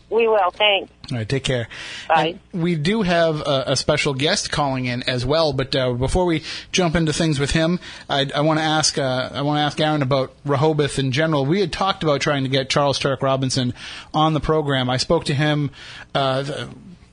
We 0.09 0.27
will. 0.27 0.51
Thanks. 0.51 0.91
All 1.11 1.17
right, 1.17 1.27
take 1.27 1.43
care. 1.43 1.67
Bye. 2.07 2.39
And 2.53 2.63
we 2.63 2.75
do 2.75 3.01
have 3.01 3.41
a, 3.41 3.63
a 3.67 3.75
special 3.75 4.13
guest 4.13 4.51
calling 4.51 4.85
in 4.85 5.03
as 5.03 5.25
well, 5.25 5.53
but 5.53 5.75
uh, 5.75 5.93
before 5.93 6.25
we 6.25 6.43
jump 6.71 6.95
into 6.95 7.13
things 7.13 7.39
with 7.39 7.51
him, 7.51 7.79
I, 8.09 8.29
I 8.33 8.41
want 8.41 8.59
to 8.59 8.63
ask 8.63 8.97
uh, 8.97 9.29
I 9.33 9.41
want 9.41 9.57
to 9.57 9.61
ask 9.61 9.79
Aaron 9.79 10.01
about 10.01 10.33
Rehoboth 10.45 10.99
in 10.99 11.11
general. 11.11 11.45
We 11.45 11.59
had 11.61 11.71
talked 11.71 12.03
about 12.03 12.21
trying 12.21 12.43
to 12.43 12.49
get 12.49 12.69
Charles 12.69 12.99
Turek 12.99 13.21
Robinson 13.21 13.73
on 14.13 14.33
the 14.33 14.39
program. 14.39 14.89
I 14.89 14.97
spoke 14.97 15.25
to 15.25 15.33
him. 15.33 15.71
Uh, 16.13 16.67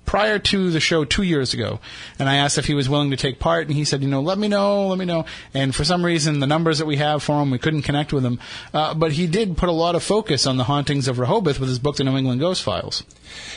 Prior 0.06 0.38
to 0.38 0.70
the 0.70 0.80
show 0.80 1.04
two 1.04 1.24
years 1.24 1.52
ago, 1.52 1.80
and 2.18 2.28
I 2.28 2.36
asked 2.36 2.58
if 2.58 2.66
he 2.66 2.74
was 2.74 2.88
willing 2.88 3.10
to 3.10 3.16
take 3.16 3.38
part, 3.38 3.66
and 3.66 3.76
he 3.76 3.84
said, 3.84 4.02
"You 4.02 4.08
know, 4.08 4.22
let 4.22 4.38
me 4.38 4.48
know, 4.48 4.86
let 4.86 4.98
me 4.98 5.04
know." 5.04 5.26
And 5.52 5.74
for 5.74 5.84
some 5.84 6.04
reason, 6.04 6.40
the 6.40 6.46
numbers 6.46 6.78
that 6.78 6.86
we 6.86 6.96
have 6.96 7.22
for 7.22 7.42
him, 7.42 7.50
we 7.50 7.58
couldn't 7.58 7.82
connect 7.82 8.12
with 8.12 8.24
him. 8.24 8.38
Uh, 8.72 8.94
but 8.94 9.12
he 9.12 9.26
did 9.26 9.56
put 9.56 9.68
a 9.68 9.72
lot 9.72 9.94
of 9.94 10.02
focus 10.02 10.46
on 10.46 10.56
the 10.56 10.64
hauntings 10.64 11.08
of 11.08 11.18
Rehoboth 11.18 11.60
with 11.60 11.68
his 11.68 11.78
book, 11.78 11.96
The 11.96 12.04
New 12.04 12.16
England 12.16 12.40
Ghost 12.40 12.62
Files. 12.62 13.02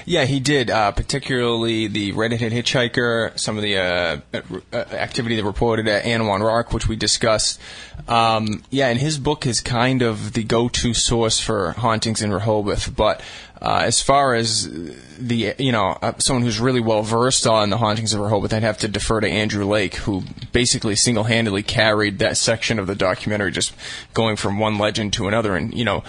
Yeah, 0.06 0.26
he 0.26 0.40
did. 0.40 0.70
Uh, 0.70 0.92
particularly 0.92 1.88
the 1.88 2.12
redheaded 2.14 2.52
hitchhiker, 2.52 3.38
some 3.40 3.58
of 3.58 3.64
the 3.64 3.78
uh, 3.78 4.18
uh, 4.34 4.76
activity 4.76 5.36
that 5.36 5.44
reported 5.44 5.88
at 5.88 6.04
Anawan 6.04 6.46
Rock, 6.46 6.74
which 6.74 6.88
we 6.88 6.96
discussed. 6.96 7.60
Um, 8.08 8.64
yeah, 8.70 8.88
and 8.88 9.00
his 9.00 9.18
book 9.18 9.46
is 9.46 9.62
kind 9.62 10.02
of 10.02 10.34
the 10.34 10.44
go-to 10.44 10.94
source 10.94 11.40
for 11.40 11.72
hauntings 11.72 12.22
in 12.22 12.32
Rehoboth. 12.32 12.96
But 12.96 13.22
uh, 13.62 13.82
as 13.84 14.02
far 14.02 14.36
as 14.36 14.70
the 15.18 15.54
you 15.58 15.72
know 15.72 15.98
uh, 16.02 16.14
someone 16.18 16.44
who's 16.44 16.60
really 16.60 16.80
well 16.80 17.04
versed 17.04 17.46
on 17.46 17.70
the 17.70 17.78
hauntings 17.78 18.14
of 18.14 18.22
Rehoboth, 18.22 18.54
I'd 18.54 18.64
have 18.64 18.78
to 18.80 18.88
defer 18.88 19.20
to 19.20 19.30
Andrew 19.30 19.66
Lake, 19.66 19.96
who 19.96 20.24
basically 20.52 20.96
single-handedly 20.96 21.64
carried 21.64 22.20
that 22.20 22.38
section 22.38 22.80
of 22.80 22.88
the 22.88 22.96
documentary, 22.96 23.52
just 23.52 23.74
going 24.14 24.38
from 24.38 24.60
one 24.60 24.78
legend 24.78 25.14
to 25.14 25.28
another, 25.28 25.56
and 25.56 25.74
you 25.74 25.84
know 25.84 26.04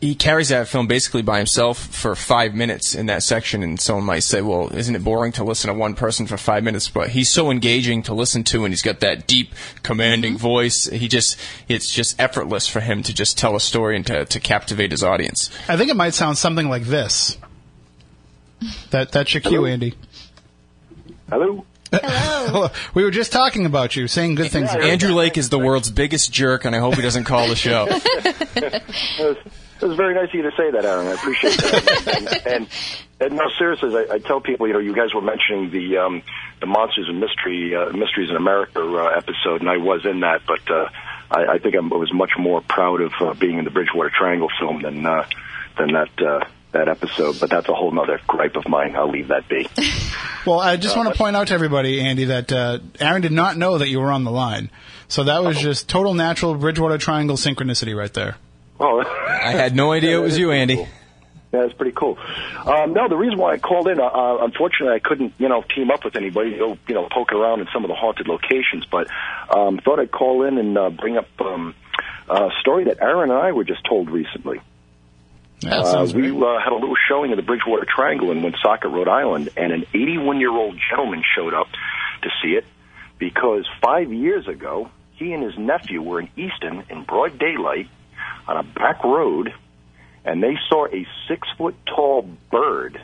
he 0.00 0.14
carries 0.14 0.50
that 0.50 0.68
film 0.68 0.86
basically 0.86 1.22
by 1.22 1.38
himself 1.38 1.78
for 1.78 2.14
five 2.14 2.54
minutes 2.54 2.94
in 2.94 3.06
that 3.06 3.22
section, 3.22 3.62
and 3.62 3.80
someone 3.80 4.04
might 4.04 4.24
say, 4.24 4.42
"Well, 4.42 4.68
isn't 4.74 4.94
it 4.94 5.02
boring 5.02 5.32
to 5.32 5.44
listen 5.44 5.68
to 5.68 5.74
one 5.74 5.94
person 5.94 6.26
for 6.26 6.36
five 6.36 6.62
minutes?" 6.62 6.88
But 6.88 7.10
he's 7.10 7.32
so 7.32 7.50
engaging 7.50 8.02
to 8.04 8.14
listen 8.14 8.44
to, 8.44 8.64
and 8.64 8.72
he's 8.72 8.82
got 8.82 9.00
that 9.00 9.26
deep, 9.26 9.54
commanding 9.82 10.34
mm-hmm. 10.34 10.42
voice. 10.42 10.86
He 10.86 11.08
just—it's 11.08 11.90
just 11.90 12.20
effortless 12.20 12.68
for 12.68 12.80
him 12.80 13.02
to 13.04 13.14
just 13.14 13.38
tell 13.38 13.56
a 13.56 13.60
story 13.60 13.96
and 13.96 14.06
to, 14.06 14.26
to 14.26 14.40
captivate 14.40 14.90
his 14.90 15.02
audience. 15.02 15.50
I 15.68 15.76
think 15.76 15.90
it 15.90 15.96
might 15.96 16.14
sound 16.14 16.36
something 16.36 16.68
like 16.68 16.84
this. 16.84 17.38
That 18.90 19.12
that's 19.12 19.32
your 19.32 19.40
cue, 19.40 19.64
Andy. 19.64 19.94
Hello. 21.30 21.64
Hello. 21.92 22.68
we 22.94 23.02
were 23.02 23.10
just 23.10 23.32
talking 23.32 23.64
about 23.64 23.96
you, 23.96 24.08
saying 24.08 24.34
good 24.34 24.50
things. 24.50 24.70
Andrew 24.74 25.14
Lake 25.14 25.38
is 25.38 25.48
the 25.48 25.58
world's 25.58 25.90
biggest 25.90 26.32
jerk, 26.32 26.64
and 26.64 26.74
I 26.74 26.80
hope 26.80 26.94
he 26.94 27.02
doesn't 27.02 27.24
call 27.24 27.48
the 27.48 27.56
show. 27.56 27.86
It 29.80 29.86
was, 29.86 29.96
very 29.96 30.14
nice 30.14 30.28
of 30.28 30.34
you 30.34 30.42
to 30.42 30.52
say 30.56 30.70
that, 30.70 30.84
Aaron. 30.84 31.06
I 31.06 31.12
appreciate 31.12 31.56
that. 31.58 32.16
and, 32.46 32.46
and, 32.46 32.68
and 33.20 33.36
no, 33.36 33.44
seriously, 33.58 33.94
I, 33.94 34.14
I 34.14 34.18
tell 34.18 34.40
people, 34.40 34.66
you 34.66 34.72
know, 34.72 34.78
you 34.78 34.94
guys 34.94 35.14
were 35.14 35.20
mentioning 35.20 35.70
the 35.70 35.98
um, 35.98 36.22
the 36.60 36.66
Monsters 36.66 37.08
and 37.08 37.20
Mystery 37.20 37.74
uh, 37.74 37.92
Mysteries 37.92 38.30
in 38.30 38.36
America 38.36 38.80
uh, 38.80 39.16
episode, 39.16 39.60
and 39.60 39.70
I 39.70 39.76
was 39.76 40.04
in 40.04 40.20
that, 40.20 40.42
but 40.46 40.70
uh, 40.70 40.88
I, 41.30 41.54
I 41.54 41.58
think 41.58 41.74
I'm, 41.74 41.92
I 41.92 41.96
was 41.96 42.12
much 42.12 42.32
more 42.38 42.60
proud 42.60 43.00
of 43.00 43.12
uh, 43.20 43.34
being 43.34 43.58
in 43.58 43.64
the 43.64 43.70
Bridgewater 43.70 44.10
Triangle 44.16 44.48
film 44.58 44.82
than 44.82 45.04
uh, 45.04 45.26
than 45.78 45.92
that. 45.92 46.10
Uh, 46.18 46.44
that 46.72 46.88
episode, 46.88 47.40
but 47.40 47.48
that's 47.48 47.68
a 47.68 47.72
whole 47.72 47.98
other 47.98 48.20
gripe 48.26 48.54
of 48.56 48.68
mine. 48.68 48.96
I'll 48.96 49.10
leave 49.10 49.28
that 49.28 49.48
be. 49.48 49.66
Well, 50.46 50.60
I 50.60 50.76
just 50.76 50.96
want 50.96 51.08
to 51.08 51.18
point 51.18 51.34
out 51.34 51.48
to 51.48 51.54
everybody, 51.54 52.00
Andy, 52.00 52.26
that 52.26 52.52
uh, 52.52 52.78
Aaron 53.00 53.20
did 53.20 53.32
not 53.32 53.56
know 53.56 53.78
that 53.78 53.88
you 53.88 53.98
were 53.98 54.12
on 54.12 54.22
the 54.22 54.30
line. 54.30 54.70
So 55.08 55.24
that 55.24 55.42
was 55.42 55.58
just 55.58 55.88
total 55.88 56.14
natural 56.14 56.54
Bridgewater 56.54 56.98
Triangle 56.98 57.36
synchronicity 57.36 57.96
right 57.96 58.14
there. 58.14 58.36
Oh, 58.78 59.00
I 59.28 59.52
had 59.52 59.74
no 59.74 59.92
idea 59.92 60.18
it 60.18 60.22
was 60.22 60.38
you, 60.38 60.50
Andy. 60.50 60.76
Yeah, 60.76 60.86
that's 61.62 61.72
pretty 61.74 61.92
cool. 61.92 62.18
Um, 62.66 62.92
no, 62.92 63.08
the 63.08 63.16
reason 63.16 63.38
why 63.38 63.52
I 63.52 63.58
called 63.58 63.88
in, 63.88 64.00
uh, 64.00 64.04
uh, 64.04 64.38
unfortunately, 64.42 64.94
I 64.94 64.98
couldn't, 64.98 65.34
you 65.38 65.48
know, 65.48 65.62
team 65.74 65.90
up 65.90 66.04
with 66.04 66.16
anybody 66.16 66.50
to 66.50 66.58
go, 66.58 66.78
you 66.88 66.94
know, 66.94 67.08
poke 67.10 67.32
around 67.32 67.60
in 67.60 67.68
some 67.72 67.84
of 67.84 67.88
the 67.88 67.94
haunted 67.94 68.28
locations, 68.28 68.84
but 68.90 69.06
um, 69.48 69.78
thought 69.78 70.00
I'd 70.00 70.10
call 70.10 70.42
in 70.42 70.58
and 70.58 70.76
uh, 70.76 70.90
bring 70.90 71.16
up 71.16 71.28
um, 71.40 71.74
a 72.28 72.50
story 72.60 72.84
that 72.84 73.00
Aaron 73.00 73.30
and 73.30 73.38
I 73.38 73.52
were 73.52 73.64
just 73.64 73.84
told 73.88 74.10
recently. 74.10 74.60
That 75.60 75.72
Uh, 75.72 76.06
we 76.14 76.30
uh, 76.30 76.58
had 76.60 76.72
a 76.72 76.74
little 76.74 76.96
showing 77.08 77.30
of 77.32 77.36
the 77.36 77.42
Bridgewater 77.42 77.86
Triangle 77.86 78.30
in 78.32 78.42
Woonsocket, 78.42 78.90
Rhode 78.90 79.08
Island, 79.08 79.48
and 79.56 79.72
an 79.72 79.86
81 79.94 80.40
year 80.40 80.50
old 80.50 80.76
gentleman 80.90 81.22
showed 81.34 81.54
up 81.54 81.68
to 82.22 82.28
see 82.42 82.50
it 82.50 82.66
because 83.18 83.64
five 83.80 84.12
years 84.12 84.46
ago, 84.48 84.90
he 85.12 85.32
and 85.32 85.42
his 85.42 85.56
nephew 85.56 86.02
were 86.02 86.20
in 86.20 86.28
Easton 86.36 86.82
in 86.90 87.04
broad 87.04 87.38
daylight 87.38 87.88
on 88.48 88.56
a 88.56 88.62
back 88.62 89.04
road, 89.04 89.52
and 90.24 90.42
they 90.42 90.56
saw 90.68 90.86
a 90.86 91.06
six 91.28 91.48
foot 91.56 91.74
tall 91.86 92.22
bird 92.50 93.00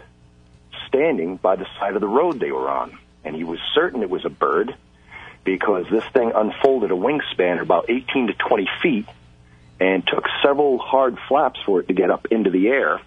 standing 0.89 1.37
by 1.37 1.57
the 1.57 1.67
side 1.79 1.95
of 1.95 2.01
the 2.01 2.09
road 2.09 2.39
they 2.39 2.53
were 2.53 2.69
on. 2.69 2.99
And 3.25 3.35
he 3.35 3.45
was 3.45 3.59
certain 3.75 4.03
it 4.03 4.11
was 4.11 4.25
a 4.25 4.31
bird 4.31 4.75
because 5.45 5.87
this 5.91 6.05
thing 6.13 6.33
unfolded 6.35 6.91
a 6.91 6.95
wingspan 6.95 7.57
of 7.57 7.63
about 7.63 7.89
18 7.89 8.29
to 8.29 8.35
20 8.35 8.69
feet 8.83 9.07
and 9.81 10.07
took 10.07 10.25
several 10.45 10.79
hard 10.79 11.19
flaps 11.29 11.61
for 11.65 11.81
it 11.81 11.89
to 11.89 11.95
get 11.95 12.11
up 12.11 12.27
into 12.31 12.51
the 12.51 12.69
air. 12.69 13.01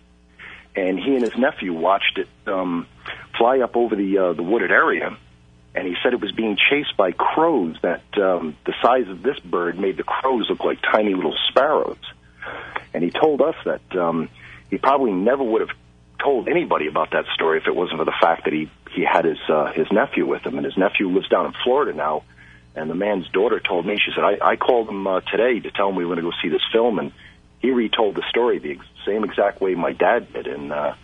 And 0.76 1.00
he 1.00 1.16
and 1.16 1.24
his 1.24 1.38
nephew 1.38 1.74
watched 1.74 2.18
it 2.18 2.28
um, 2.48 2.88
fly 3.38 3.60
up 3.60 3.78
over 3.78 3.96
the 3.96 4.18
uh, 4.18 4.34
the 4.34 4.44
wooded 4.44 4.72
area. 4.72 5.16
And 5.74 5.88
he 5.88 5.96
said 6.02 6.14
it 6.14 6.22
was 6.22 6.32
being 6.32 6.58
chased 6.70 6.96
by 6.98 7.12
crows 7.12 7.78
that 7.82 8.02
um, 8.18 8.56
the 8.66 8.74
size 8.82 9.08
of 9.10 9.22
this 9.22 9.40
bird 9.40 9.78
made 9.78 9.98
the 9.98 10.04
crows 10.04 10.50
look 10.50 10.64
like 10.64 10.82
tiny 10.82 11.14
little 11.14 11.36
sparrows. 11.50 11.98
And 12.94 13.04
he 13.04 13.12
told 13.12 13.42
us 13.42 13.56
that 13.66 13.96
um, 13.96 14.30
he 14.70 14.78
probably 14.78 15.12
never 15.12 15.44
would 15.44 15.62
have 15.62 15.78
told 16.24 16.48
anybody 16.48 16.88
about 16.88 17.12
that 17.12 17.26
story 17.34 17.60
if 17.60 17.68
it 17.68 17.76
wasn't 17.76 18.00
for 18.00 18.06
the 18.06 18.16
fact 18.22 18.46
that 18.46 18.54
he 18.54 18.70
he 18.92 19.04
had 19.04 19.26
his 19.26 19.38
uh, 19.50 19.72
his 19.74 19.88
nephew 19.92 20.26
with 20.26 20.46
him, 20.46 20.58
and 20.58 20.66
his 20.66 20.78
nephew 20.78 21.10
lives 21.10 21.28
down 21.30 21.46
in 21.48 21.54
Florida 21.64 21.94
now. 21.94 22.24
And 22.76 22.90
the 22.90 22.96
man's 22.96 23.28
daughter 23.30 23.62
told 23.62 23.86
me, 23.86 23.96
she 23.96 24.12
said, 24.14 24.24
I, 24.24 24.52
I 24.52 24.56
called 24.58 24.90
him 24.90 25.08
uh, 25.08 25.22
today 25.22 25.62
to 25.62 25.72
tell 25.72 25.90
him 25.90 25.96
we 25.96 26.06
were 26.06 26.14
going 26.14 26.26
to 26.26 26.30
go 26.30 26.38
see 26.42 26.50
this 26.50 26.66
film, 26.74 27.00
and 27.00 27.14
he 27.60 27.72
retold 27.72 28.16
the 28.16 28.24
story 28.30 28.60
the 28.60 28.72
ex- 28.72 28.86
same 29.06 29.24
exact 29.24 29.62
way 29.62 29.76
my 29.76 29.94
dad 29.94 30.34
did. 30.34 30.48
And 30.48 30.74
uh, 30.74 30.96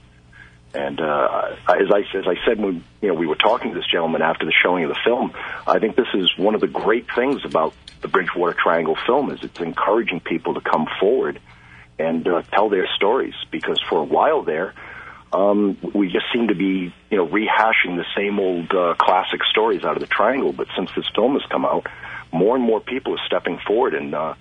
and 0.74 1.00
uh, 1.00 1.56
as 1.68 1.92
I 1.92 2.18
as 2.18 2.28
I 2.28 2.36
said 2.46 2.60
when 2.60 2.84
you 3.02 3.10
know 3.10 3.14
we 3.14 3.28
were 3.28 3.36
talking 3.36 3.72
to 3.72 3.76
this 3.76 3.88
gentleman 3.92 4.22
after 4.22 4.46
the 4.46 4.54
showing 4.64 4.84
of 4.84 4.89
the 4.89 5.00
film, 5.04 5.34
I 5.68 5.80
think 5.80 5.96
this 5.96 6.08
is 6.14 6.30
one 6.38 6.56
of 6.56 6.62
the 6.62 6.68
great 6.68 7.08
things 7.14 7.44
about 7.46 7.74
the 8.02 8.08
Bridgewater 8.08 8.56
Triangle 8.58 8.97
film 9.06 9.32
is 9.32 9.43
it's 9.43 9.60
encouraging 9.60 10.20
people 10.20 10.54
to 10.56 10.62
come 10.62 10.88
forward 10.99 11.39
and 11.99 12.28
uh, 12.28 12.41
tell 12.54 12.70
their 12.70 12.88
stories 12.95 13.36
because 13.52 13.80
for 13.89 13.99
a 13.99 14.04
while 14.04 14.43
there 14.43 14.74
um, 15.34 15.78
we 15.93 16.12
just 16.12 16.26
seem 16.34 16.49
to 16.49 16.56
be, 16.56 16.93
you 17.10 17.18
know, 17.18 17.28
rehashing 17.28 17.95
the 17.95 18.06
same 18.16 18.39
old 18.39 18.74
uh, 18.74 18.95
classic 18.95 19.41
stories 19.49 19.84
out 19.84 19.95
of 19.95 20.02
the 20.02 20.08
Triangle. 20.08 20.52
But 20.52 20.68
since 20.76 20.91
this 20.95 21.06
film 21.16 21.34
has 21.34 21.43
come 21.49 21.66
out, 21.66 21.88
more 22.34 22.56
and 22.56 22.64
more 22.64 22.82
people 22.82 23.14
are 23.14 23.26
stepping 23.26 23.60
forward 23.66 23.93
and 23.93 24.14
uh, 24.14 24.34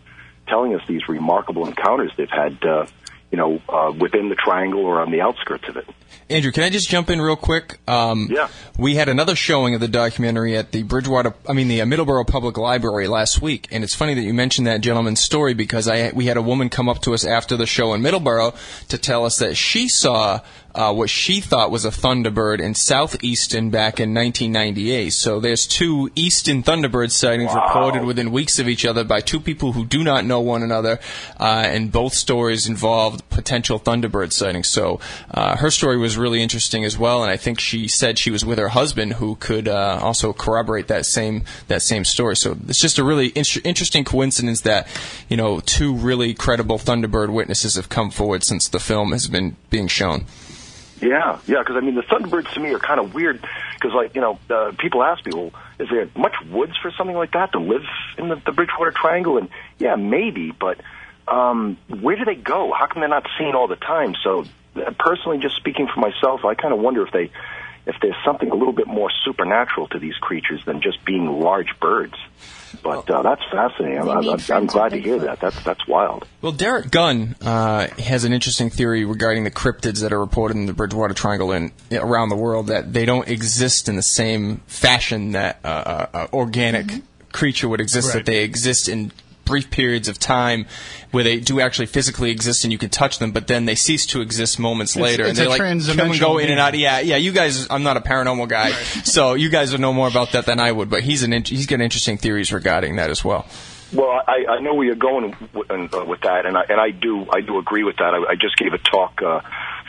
telling 0.49 0.75
us 0.75 0.83
these 0.89 1.09
remarkable 1.09 1.67
encounters 1.67 2.11
they've 2.17 2.29
had, 2.29 2.65
uh, 2.65 2.87
you 3.31 3.39
know, 3.39 3.61
uh, 3.69 3.93
within 3.99 4.29
the 4.29 4.35
Triangle 4.35 4.81
or 4.81 5.01
on 5.01 5.11
the 5.11 5.21
outskirts 5.21 5.69
of 5.69 5.77
it. 5.77 5.87
Andrew, 6.29 6.53
can 6.53 6.63
I 6.63 6.71
just 6.71 6.89
jump 6.89 7.11
in 7.11 7.21
real 7.21 7.37
quick? 7.37 7.79
Um, 7.89 8.29
Yeah. 8.31 8.49
We 8.79 8.95
had 8.95 9.09
another 9.09 9.37
showing 9.37 9.75
of 9.75 9.81
the 9.81 9.89
documentary 9.89 10.57
at 10.57 10.73
the 10.73 10.83
Bridgewater, 10.83 11.35
I 11.49 11.53
mean 11.53 11.69
the 11.69 11.81
uh, 11.83 11.85
Middleborough 11.87 12.27
Public 12.27 12.57
Library 12.57 13.09
last 13.09 13.43
week, 13.43 13.69
and 13.71 13.85
it's 13.85 13.95
funny 13.95 14.15
that 14.15 14.23
you 14.23 14.33
mentioned 14.33 14.67
that 14.67 14.81
gentleman's 14.81 15.21
story 15.21 15.55
because 15.55 15.89
I 15.89 16.11
we 16.13 16.27
had 16.27 16.37
a 16.37 16.43
woman 16.43 16.69
come 16.69 16.89
up 16.89 17.03
to 17.03 17.15
us 17.15 17.25
after 17.25 17.57
the 17.57 17.67
show 17.67 17.95
in 17.95 18.03
Middleborough 18.03 18.55
to 18.89 18.99
tell 18.99 19.25
us 19.25 19.39
that 19.39 19.57
she 19.57 19.89
saw 19.89 20.41
uh, 20.75 20.93
what 20.93 21.11
she 21.11 21.41
thought 21.41 21.71
was 21.71 21.85
a 21.85 21.91
thunderbird 21.91 22.61
in 22.61 22.75
southeastern 22.75 23.71
back 23.71 23.99
in 24.01 24.15
1998. 24.15 25.11
So 25.11 25.41
there's 25.41 25.67
two 25.67 26.11
eastern 26.15 26.63
thunderbird 26.63 27.11
sightings 27.11 27.55
reported 27.55 28.05
within 28.05 28.31
weeks 28.31 28.59
of 28.59 28.69
each 28.69 28.85
other 28.85 29.05
by 29.05 29.21
two 29.21 29.41
people 29.41 29.73
who 29.73 29.85
do 29.85 30.05
not 30.05 30.25
know 30.25 30.41
one 30.41 30.63
another, 30.63 31.01
uh, 31.39 31.65
and 31.67 31.91
both 31.91 32.15
stories 32.15 32.69
involved 32.69 33.29
potential 33.31 33.81
Thunderbird 33.81 34.33
sightings. 34.33 34.69
So 34.69 35.01
uh, 35.31 35.57
her 35.57 35.71
story 35.71 35.97
was 35.97 36.17
really 36.17 36.43
interesting 36.43 36.85
as 36.85 36.99
well, 36.99 37.23
and 37.23 37.31
I 37.31 37.37
think 37.37 37.59
she 37.61 37.89
said 37.89 38.19
she 38.19 38.31
was 38.31 38.45
with 38.45 38.59
her 38.59 38.69
husband, 38.69 39.15
who 39.15 39.37
could 39.37 39.67
uh, 39.69 39.99
also 40.03 40.33
corroborate 40.33 40.89
that 40.89 41.07
same 41.07 41.45
that 41.69 41.83
same 41.83 42.05
story. 42.05 42.37
So 42.37 42.57
it's 42.69 42.81
just 42.81 42.99
a 42.99 43.05
really 43.05 43.29
in- 43.29 43.45
interesting 43.65 44.05
coincidence 44.05 44.61
that 44.63 44.87
you 45.29 45.37
know 45.37 45.61
two 45.61 45.95
really 45.95 46.35
credible 46.35 46.79
Thunderbird 46.79 47.33
witnesses 47.33 47.77
have 47.77 47.89
come 47.89 48.11
forward 48.11 48.45
since 48.45 48.69
the 48.69 48.81
film 48.81 49.13
has 49.13 49.27
been 49.29 49.57
being 49.71 49.89
shown. 49.89 50.27
Yeah, 51.01 51.39
yeah, 51.47 51.61
because 51.61 51.77
I 51.77 51.81
mean, 51.81 51.95
the 51.95 52.03
Thunderbirds 52.03 52.53
to 52.55 52.61
me 52.61 52.75
are 52.75 52.79
kind 52.79 53.01
of 53.01 53.15
weird 53.15 53.41
because, 53.75 53.95
like, 53.95 54.15
you 54.15 54.21
know, 54.21 54.39
uh, 54.51 54.73
people 54.79 55.03
ask 55.03 55.25
me, 55.25 55.33
well, 55.35 55.53
is 55.79 55.89
there 55.89 56.09
much 56.15 56.35
woods 56.51 56.77
for 56.77 56.91
something 56.91 57.17
like 57.17 57.33
that 57.33 57.53
to 57.53 57.59
live 57.59 57.85
in 58.19 58.29
the, 58.29 58.37
the 58.45 58.53
Bridgewater 58.53 58.93
Triangle? 58.93 59.39
And 59.39 59.49
yeah, 59.79 59.97
maybe, 59.97 60.53
but 60.53 60.79
um, 61.27 61.79
where 61.89 62.17
do 62.17 62.25
they 62.25 62.35
go? 62.35 62.73
How 62.73 62.87
come 62.87 63.01
they're 63.01 63.09
not 63.09 63.27
seen 63.39 63.55
all 63.55 63.67
the 63.67 63.77
time? 63.77 64.15
So, 64.23 64.45
uh, 64.77 64.91
personally, 64.99 65.39
just 65.39 65.57
speaking 65.57 65.89
for 65.93 66.01
myself, 66.01 66.45
I 66.45 66.55
kind 66.55 66.75
of 66.75 66.81
wonder 66.81 67.07
if 67.07 67.13
they, 67.13 67.31
if 67.87 67.97
there's 68.03 68.17
something 68.25 68.51
a 68.51 68.55
little 68.55 68.75
bit 68.75 68.87
more 68.87 69.11
supernatural 69.25 69.89
to 69.89 69.99
these 69.99 70.17
creatures 70.17 70.63
than 70.67 70.83
just 70.83 71.03
being 71.05 71.27
large 71.41 71.79
birds. 71.81 72.15
But 72.83 73.11
uh, 73.11 73.23
that's 73.23 73.43
fascinating. 73.51 73.99
I'm, 74.01 74.29
I'm, 74.29 74.41
I'm 74.51 74.67
glad 74.67 74.91
to 74.91 75.01
hear 75.01 75.19
that. 75.21 75.41
That's 75.41 75.63
that's 75.65 75.87
wild. 75.87 76.27
Well, 76.43 76.53
Derek 76.53 76.91
Gunn 76.91 77.37
uh, 77.41 77.89
has 77.99 78.25
an 78.25 78.33
interesting 78.33 78.71
theory 78.71 79.05
regarding 79.05 79.45
the 79.45 79.51
cryptids 79.51 80.01
that 80.01 80.13
are 80.13 80.21
reported 80.21 80.57
in 80.57 80.67
the 80.67 80.73
Bridgewater 80.73 81.15
Triangle 81.15 81.53
and 81.53 81.73
around 81.93 82.31
the 82.31 82.37
world 82.37 82.69
that 82.69 82.93
they 82.93 83.05
don't 83.05 83.29
exist 83.29 83.89
in 83.89 83.97
the 83.97 84.03
same 84.03 84.59
fashion 84.67 85.33
that 85.33 85.61
uh, 85.65 85.69
uh, 85.69 86.07
uh, 86.15 86.27
organic 86.33 87.03
creature 87.33 87.69
would 87.69 87.81
exist. 87.81 88.09
Right. 88.09 88.25
That 88.25 88.27
they 88.27 88.43
exist 88.43 88.89
in 88.89 89.13
brief 89.51 89.71
periods 89.71 90.09
of 90.09 90.19
time 90.19 90.65
where 91.11 91.25
they 91.25 91.41
do 91.41 91.61
actually 91.61 91.87
physically 91.87 92.31
exist 92.31 92.65
and 92.65 92.73
you 92.73 92.79
can 92.79 92.89
touch 92.89 93.19
them, 93.19 93.33
but 93.33 93.47
then 93.49 93.65
they 93.67 93.75
cease 93.75 94.07
to 94.07 94.21
exist 94.23 94.59
moments 94.59 94.97
It's- 94.97 95.11
later, 95.11 95.25
it's 95.25 95.31
and 95.31 95.39
they 95.39 95.45
a 95.47 95.49
like 95.51 95.59
come 95.59 96.11
and 96.11 96.21
go 96.21 96.39
in 96.39 96.51
and 96.51 96.59
out. 96.61 96.79
Yeah, 96.79 97.01
yeah. 97.01 97.17
You 97.17 97.33
guys, 97.33 97.67
I'm 97.69 97.83
not 97.83 97.97
a 97.97 98.01
paranormal 98.01 98.49
guy, 98.49 98.71
so 99.05 99.35
you 99.35 99.51
guys 99.51 99.73
would 99.73 99.81
know 99.81 99.93
more 99.93 100.09
about 100.09 100.33
that 100.33 100.47
than 100.47 100.61
I 100.61 100.73
would. 100.73 100.89
But 100.89 101.03
he's 101.03 101.23
an 101.23 101.33
in- 101.33 101.45
he's 101.45 101.67
got 101.67 101.81
interesting 101.81 102.17
theories 102.17 102.53
regarding 102.53 102.97
that 102.97 103.11
as 103.11 103.25
well. 103.25 103.47
Well, 103.93 104.23
I, 104.27 104.45
I 104.49 104.61
know 104.61 104.75
where 104.75 104.87
you're 104.87 104.95
going 104.95 105.35
with, 105.53 105.69
uh, 105.71 106.05
with 106.07 106.21
that, 106.21 106.47
and 106.47 106.57
I, 106.57 106.63
and 106.69 106.81
I 106.81 106.91
do 106.93 107.27
I 107.29 107.41
do 107.41 107.59
agree 107.59 107.83
with 107.83 107.97
that. 107.97 108.15
I, 108.15 108.33
I 108.33 108.35
just 108.37 108.57
gave 108.57 108.73
a 108.73 108.79
talk 108.79 109.21
uh, 109.21 109.41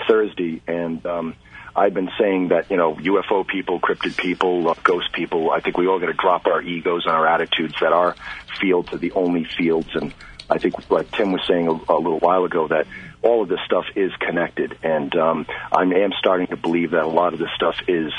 Thursday, 0.07 0.62
and 0.68 1.05
um, 1.05 1.36
I've 1.76 1.93
been 1.93 2.11
saying 2.19 2.49
that 2.49 2.69
you 2.69 2.78
know 2.78 2.95
UFO 2.95 3.47
people, 3.47 3.80
cryptid 3.80 4.17
people, 4.17 4.69
uh, 4.69 4.76
ghost 4.84 5.13
people. 5.13 5.51
I 5.51 5.59
think 5.59 5.78
we 5.78 5.88
all 5.88 5.99
got 5.99 6.07
to 6.07 6.13
drop 6.13 6.45
our 6.47 6.61
egos 6.61 7.05
and 7.05 7.13
our 7.13 7.28
attitudes 7.28 7.76
that 7.82 7.93
our 7.93 8.15
fields 8.59 8.91
are 8.93 8.97
the 8.97 9.11
only 9.13 9.45
fields, 9.57 9.89
and 9.93 10.13
I 10.49 10.57
think 10.57 10.89
like 10.89 11.11
Tim 11.11 11.32
was 11.32 11.41
saying 11.47 11.67
a, 11.67 11.72
a 11.72 11.97
little 11.97 12.19
while 12.19 12.43
ago 12.43 12.67
that 12.67 12.88
all 13.22 13.43
of 13.43 13.49
this 13.49 13.59
stuff 13.65 13.86
is 13.95 14.11
connected, 14.19 14.78
and 14.84 15.15
um, 15.15 15.45
I 15.72 15.84
am 15.84 16.11
starting 16.17 16.47
to 16.47 16.57
believe 16.57 16.91
that 16.91 17.03
a 17.03 17.07
lot 17.07 17.34
of 17.34 17.39
this 17.39 17.51
stuff 17.55 17.76
is 17.88 18.11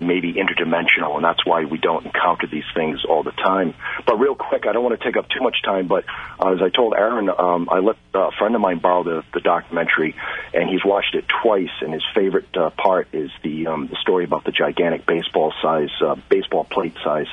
maybe 0.00 0.34
interdimensional, 0.34 1.16
and 1.16 1.24
that's 1.24 1.44
why 1.46 1.64
we 1.64 1.78
don't 1.78 2.04
encounter 2.06 2.46
these 2.46 2.64
things 2.74 3.04
all 3.08 3.22
the 3.22 3.32
time. 3.32 3.74
But 4.06 4.18
real 4.18 4.34
quick, 4.34 4.66
I 4.66 4.72
don't 4.72 4.82
want 4.82 4.98
to 4.98 5.04
take 5.04 5.16
up 5.16 5.28
too 5.28 5.40
much 5.40 5.56
time, 5.64 5.86
but 5.86 6.04
uh, 6.38 6.52
as 6.52 6.62
I 6.62 6.68
told 6.68 6.94
Aaron, 6.94 7.28
um, 7.30 7.68
I 7.70 7.78
let 7.78 7.96
a 8.12 8.30
friend 8.38 8.54
of 8.54 8.60
mine 8.60 8.78
borrow 8.78 9.04
the, 9.04 9.24
the 9.32 9.40
documentary, 9.40 10.14
and 10.52 10.68
he's 10.68 10.84
watched 10.84 11.14
it 11.14 11.24
twice, 11.42 11.70
and 11.80 11.92
his 11.92 12.04
favorite 12.14 12.54
uh, 12.56 12.70
part 12.70 13.08
is 13.12 13.30
the, 13.42 13.68
um, 13.68 13.86
the 13.86 13.96
story 13.96 14.24
about 14.24 14.44
the 14.44 14.52
gigantic 14.52 15.06
baseball 15.06 15.52
size, 15.62 15.90
uh, 16.00 16.16
baseball 16.28 16.64
plate 16.64 16.94
size 17.02 17.28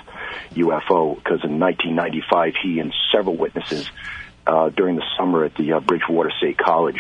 UFO, 0.53 1.16
because 1.16 1.43
in 1.43 1.59
1995, 1.59 2.53
he 2.62 2.80
and 2.80 2.93
several 3.12 3.36
witnesses 3.36 3.89
uh, 4.45 4.70
during 4.70 4.95
the 4.95 5.05
summer 5.18 5.45
at 5.45 5.55
the 5.55 5.74
uh, 5.74 5.80
Bridgewater 5.80 6.32
State 6.38 6.57
College 6.57 6.99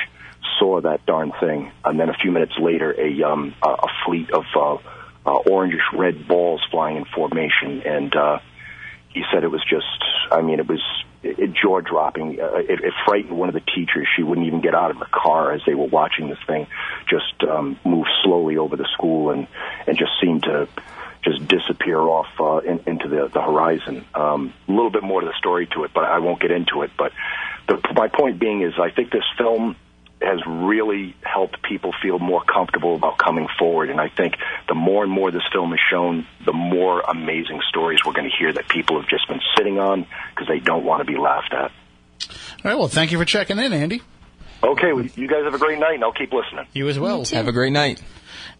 saw 0.59 0.81
that 0.81 1.05
darn 1.05 1.31
thing, 1.39 1.71
and 1.85 1.99
then 1.99 2.09
a 2.09 2.13
few 2.13 2.31
minutes 2.31 2.53
later, 2.59 2.93
a 2.99 3.23
um, 3.23 3.53
a 3.63 3.87
fleet 4.05 4.31
of 4.31 4.43
uh, 4.55 4.77
uh, 5.25 5.39
orangish 5.45 5.81
red 5.93 6.27
balls 6.27 6.61
flying 6.71 6.97
in 6.97 7.05
formation, 7.05 7.81
and 7.85 8.15
uh, 8.15 8.39
he 9.09 9.23
said 9.31 9.43
it 9.43 9.51
was 9.51 9.63
just, 9.69 10.03
I 10.31 10.41
mean, 10.41 10.59
it 10.59 10.67
was 10.67 10.81
it, 11.23 11.39
it 11.39 11.53
jaw 11.53 11.81
dropping. 11.81 12.39
Uh, 12.39 12.55
it, 12.55 12.83
it 12.83 12.93
frightened 13.05 13.37
one 13.37 13.49
of 13.49 13.53
the 13.53 13.61
teachers. 13.61 14.07
She 14.15 14.23
wouldn't 14.23 14.47
even 14.47 14.61
get 14.61 14.73
out 14.73 14.91
of 14.91 14.99
the 14.99 15.05
car 15.05 15.51
as 15.51 15.61
they 15.65 15.75
were 15.75 15.87
watching 15.87 16.29
this 16.29 16.39
thing 16.47 16.67
just 17.09 17.43
um, 17.43 17.79
move 17.85 18.05
slowly 18.23 18.57
over 18.57 18.75
the 18.75 18.87
school 18.93 19.31
and 19.31 19.47
and 19.87 19.97
just 19.97 20.11
seem 20.21 20.41
to 20.41 20.67
just 21.23 21.47
disappear 21.47 21.99
off 21.99 22.27
uh, 22.39 22.57
in, 22.59 22.79
into 22.87 23.07
the, 23.07 23.29
the 23.31 23.41
horizon. 23.41 24.05
Um, 24.15 24.53
a 24.67 24.71
little 24.71 24.89
bit 24.89 25.03
more 25.03 25.21
to 25.21 25.27
the 25.27 25.37
story 25.37 25.67
to 25.75 25.83
it, 25.83 25.91
but 25.93 26.03
I 26.03 26.19
won't 26.19 26.41
get 26.41 26.51
into 26.51 26.81
it. 26.81 26.91
But 26.97 27.11
the, 27.67 27.79
my 27.95 28.07
point 28.07 28.39
being 28.39 28.63
is, 28.63 28.73
I 28.79 28.89
think 28.89 29.11
this 29.11 29.25
film 29.37 29.75
has 30.21 30.39
really 30.45 31.15
helped 31.23 31.61
people 31.63 31.93
feel 32.01 32.19
more 32.19 32.43
comfortable 32.43 32.95
about 32.95 33.17
coming 33.17 33.47
forward. 33.57 33.89
And 33.89 33.99
I 33.99 34.09
think 34.09 34.35
the 34.67 34.75
more 34.75 35.03
and 35.03 35.11
more 35.11 35.31
this 35.31 35.43
film 35.51 35.73
is 35.73 35.79
shown, 35.89 36.27
the 36.45 36.53
more 36.53 37.01
amazing 37.01 37.61
stories 37.69 37.99
we're 38.05 38.13
going 38.13 38.29
to 38.29 38.37
hear 38.37 38.53
that 38.53 38.67
people 38.69 38.99
have 38.99 39.09
just 39.09 39.27
been 39.27 39.41
sitting 39.57 39.79
on 39.79 40.05
because 40.29 40.47
they 40.47 40.59
don't 40.59 40.85
want 40.85 41.05
to 41.05 41.11
be 41.11 41.17
laughed 41.17 41.53
at. 41.53 41.71
All 41.71 42.71
right. 42.71 42.77
Well, 42.77 42.87
thank 42.87 43.11
you 43.11 43.17
for 43.17 43.25
checking 43.25 43.57
in, 43.57 43.73
Andy. 43.73 44.01
Okay, 44.63 44.93
well, 44.93 45.05
you 45.15 45.27
guys 45.27 45.43
have 45.43 45.53
a 45.53 45.59
great 45.59 45.79
night, 45.79 45.95
and 45.95 46.03
I'll 46.03 46.11
keep 46.11 46.31
listening. 46.31 46.67
You 46.73 46.87
as 46.87 46.99
well. 46.99 47.25
Have 47.25 47.47
a 47.47 47.51
great 47.51 47.73
night. 47.73 48.01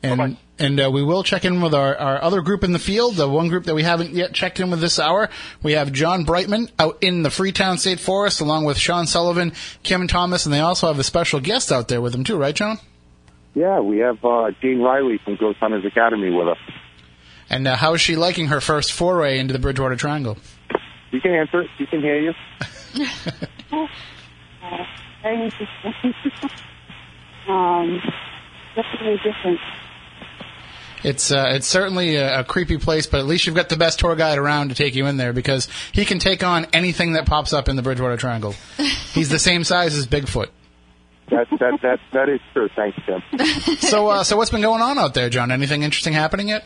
And 0.04 0.38
and 0.58 0.80
uh, 0.80 0.90
we 0.92 1.04
will 1.04 1.24
check 1.24 1.46
in 1.46 1.62
with 1.62 1.74
our, 1.74 1.96
our 1.96 2.22
other 2.22 2.42
group 2.42 2.64
in 2.64 2.72
the 2.72 2.80
field, 2.80 3.16
the 3.16 3.28
one 3.28 3.50
group 3.50 3.66
that 3.66 3.76
we 3.76 3.84
haven't 3.84 4.12
yet 4.12 4.34
checked 4.34 4.60
in 4.60 4.72
with 4.72 4.80
this 4.80 5.00
hour. 5.00 5.30
We 5.62 5.74
have 5.74 5.92
John 5.92 6.24
Brightman 6.24 6.70
out 6.80 7.00
in 7.02 7.24
the 7.24 7.30
Freetown 7.30 7.78
State 7.78 8.00
Forest, 8.00 8.42
along 8.42 8.66
with 8.66 8.78
Sean 8.78 9.06
Sullivan, 9.06 9.54
Kim 9.84 10.08
Thomas, 10.08 10.46
and 10.46 10.54
they 10.54 10.60
also 10.60 10.88
have 10.88 11.00
a 11.00 11.04
special 11.04 11.40
guest 11.40 11.72
out 11.72 11.88
there 11.88 12.02
with 12.02 12.14
them 12.14 12.24
too, 12.24 12.38
right, 12.38 12.56
John? 12.56 12.80
Yeah, 13.54 13.80
we 13.80 14.00
have 14.00 14.24
uh, 14.24 14.52
Jane 14.62 14.82
Riley 14.82 15.20
from 15.24 15.36
Ghost 15.36 15.60
Hunters 15.60 15.86
Academy 15.86 16.30
with 16.30 16.48
us. 16.48 16.60
And 17.50 17.68
uh, 17.68 17.76
how 17.76 17.94
is 17.94 18.02
she 18.02 18.16
liking 18.16 18.48
her 18.48 18.62
first 18.62 18.94
foray 18.94 19.40
into 19.40 19.54
the 19.54 19.60
Bridgewater 19.60 19.96
Triangle? 19.96 20.38
You 21.12 21.22
can 21.22 21.32
answer. 21.32 21.66
She 21.78 21.86
can 21.86 22.02
hear 22.02 22.20
you. 22.20 22.34
very 25.22 25.44
interesting. 25.44 26.14
um, 27.48 28.02
definitely 28.76 29.18
different. 29.24 29.60
It's 31.04 31.32
uh, 31.32 31.52
it's 31.54 31.68
certainly 31.68 32.16
a, 32.16 32.42
a 32.42 32.44
creepy 32.44 32.78
place, 32.78 33.08
but 33.08 33.20
at 33.20 33.26
least 33.26 33.48
you've 33.48 33.56
got 33.56 33.70
the 33.70 33.78
best 33.78 34.00
tour 34.00 34.16
guide 34.16 34.38
around 34.38 34.70
to 34.70 34.76
take 34.76 34.96
you 34.96 35.08
in 35.08 35.18
there 35.18 35.34
because 35.34 35.68
he 35.92 36.06
can 36.06 36.20
take 36.20 36.44
on 36.44 36.68
anything 36.74 37.14
that 37.14 37.26
pops 37.26 37.54
up 37.54 37.70
in 37.70 37.76
the 37.76 37.82
Bridgewater 37.82 38.18
Triangle. 38.18 38.54
He's 39.14 39.30
the 39.30 39.40
same 39.40 39.64
size 39.64 39.96
as 39.96 40.06
Bigfoot. 40.06 40.50
That 41.30 41.48
that 41.60 41.80
that 41.82 42.00
that 42.12 42.30
is 42.30 42.40
true. 42.54 42.70
Thanks, 42.76 42.98
Tim. 43.06 43.24
So 43.78 44.10
uh, 44.10 44.24
so 44.24 44.38
what's 44.38 44.52
been 44.52 44.62
going 44.62 44.82
on 44.82 45.00
out 45.00 45.14
there, 45.14 45.30
John? 45.30 45.52
Anything 45.52 45.84
interesting 45.84 46.14
happening 46.14 46.50
yet? 46.50 46.66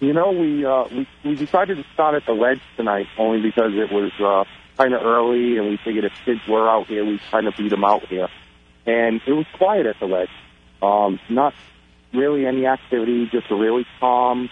You 0.00 0.12
know, 0.12 0.32
we 0.32 0.66
uh, 0.66 0.84
we 0.90 1.08
we 1.24 1.36
decided 1.36 1.76
to 1.76 1.84
start 1.94 2.14
at 2.14 2.26
the 2.26 2.32
ledge 2.32 2.60
tonight 2.76 3.06
only 3.16 3.40
because 3.40 3.72
it 3.74 3.92
was 3.92 4.10
uh, 4.20 4.44
kind 4.76 4.94
of 4.94 5.02
early, 5.02 5.58
and 5.58 5.68
we 5.68 5.78
figured 5.84 6.04
if 6.04 6.12
kids 6.24 6.40
were 6.48 6.68
out 6.68 6.86
here, 6.86 7.04
we'd 7.04 7.20
kind 7.30 7.46
of 7.46 7.54
beat 7.56 7.68
them 7.68 7.84
out 7.84 8.06
here. 8.06 8.28
And 8.86 9.20
it 9.26 9.32
was 9.32 9.46
quiet 9.56 9.86
at 9.86 9.98
the 10.00 10.06
ledge. 10.06 10.30
Um, 10.82 11.20
not 11.28 11.54
really 12.12 12.46
any 12.46 12.66
activity, 12.66 13.28
just 13.30 13.50
a 13.50 13.54
really 13.54 13.86
calm, 14.00 14.50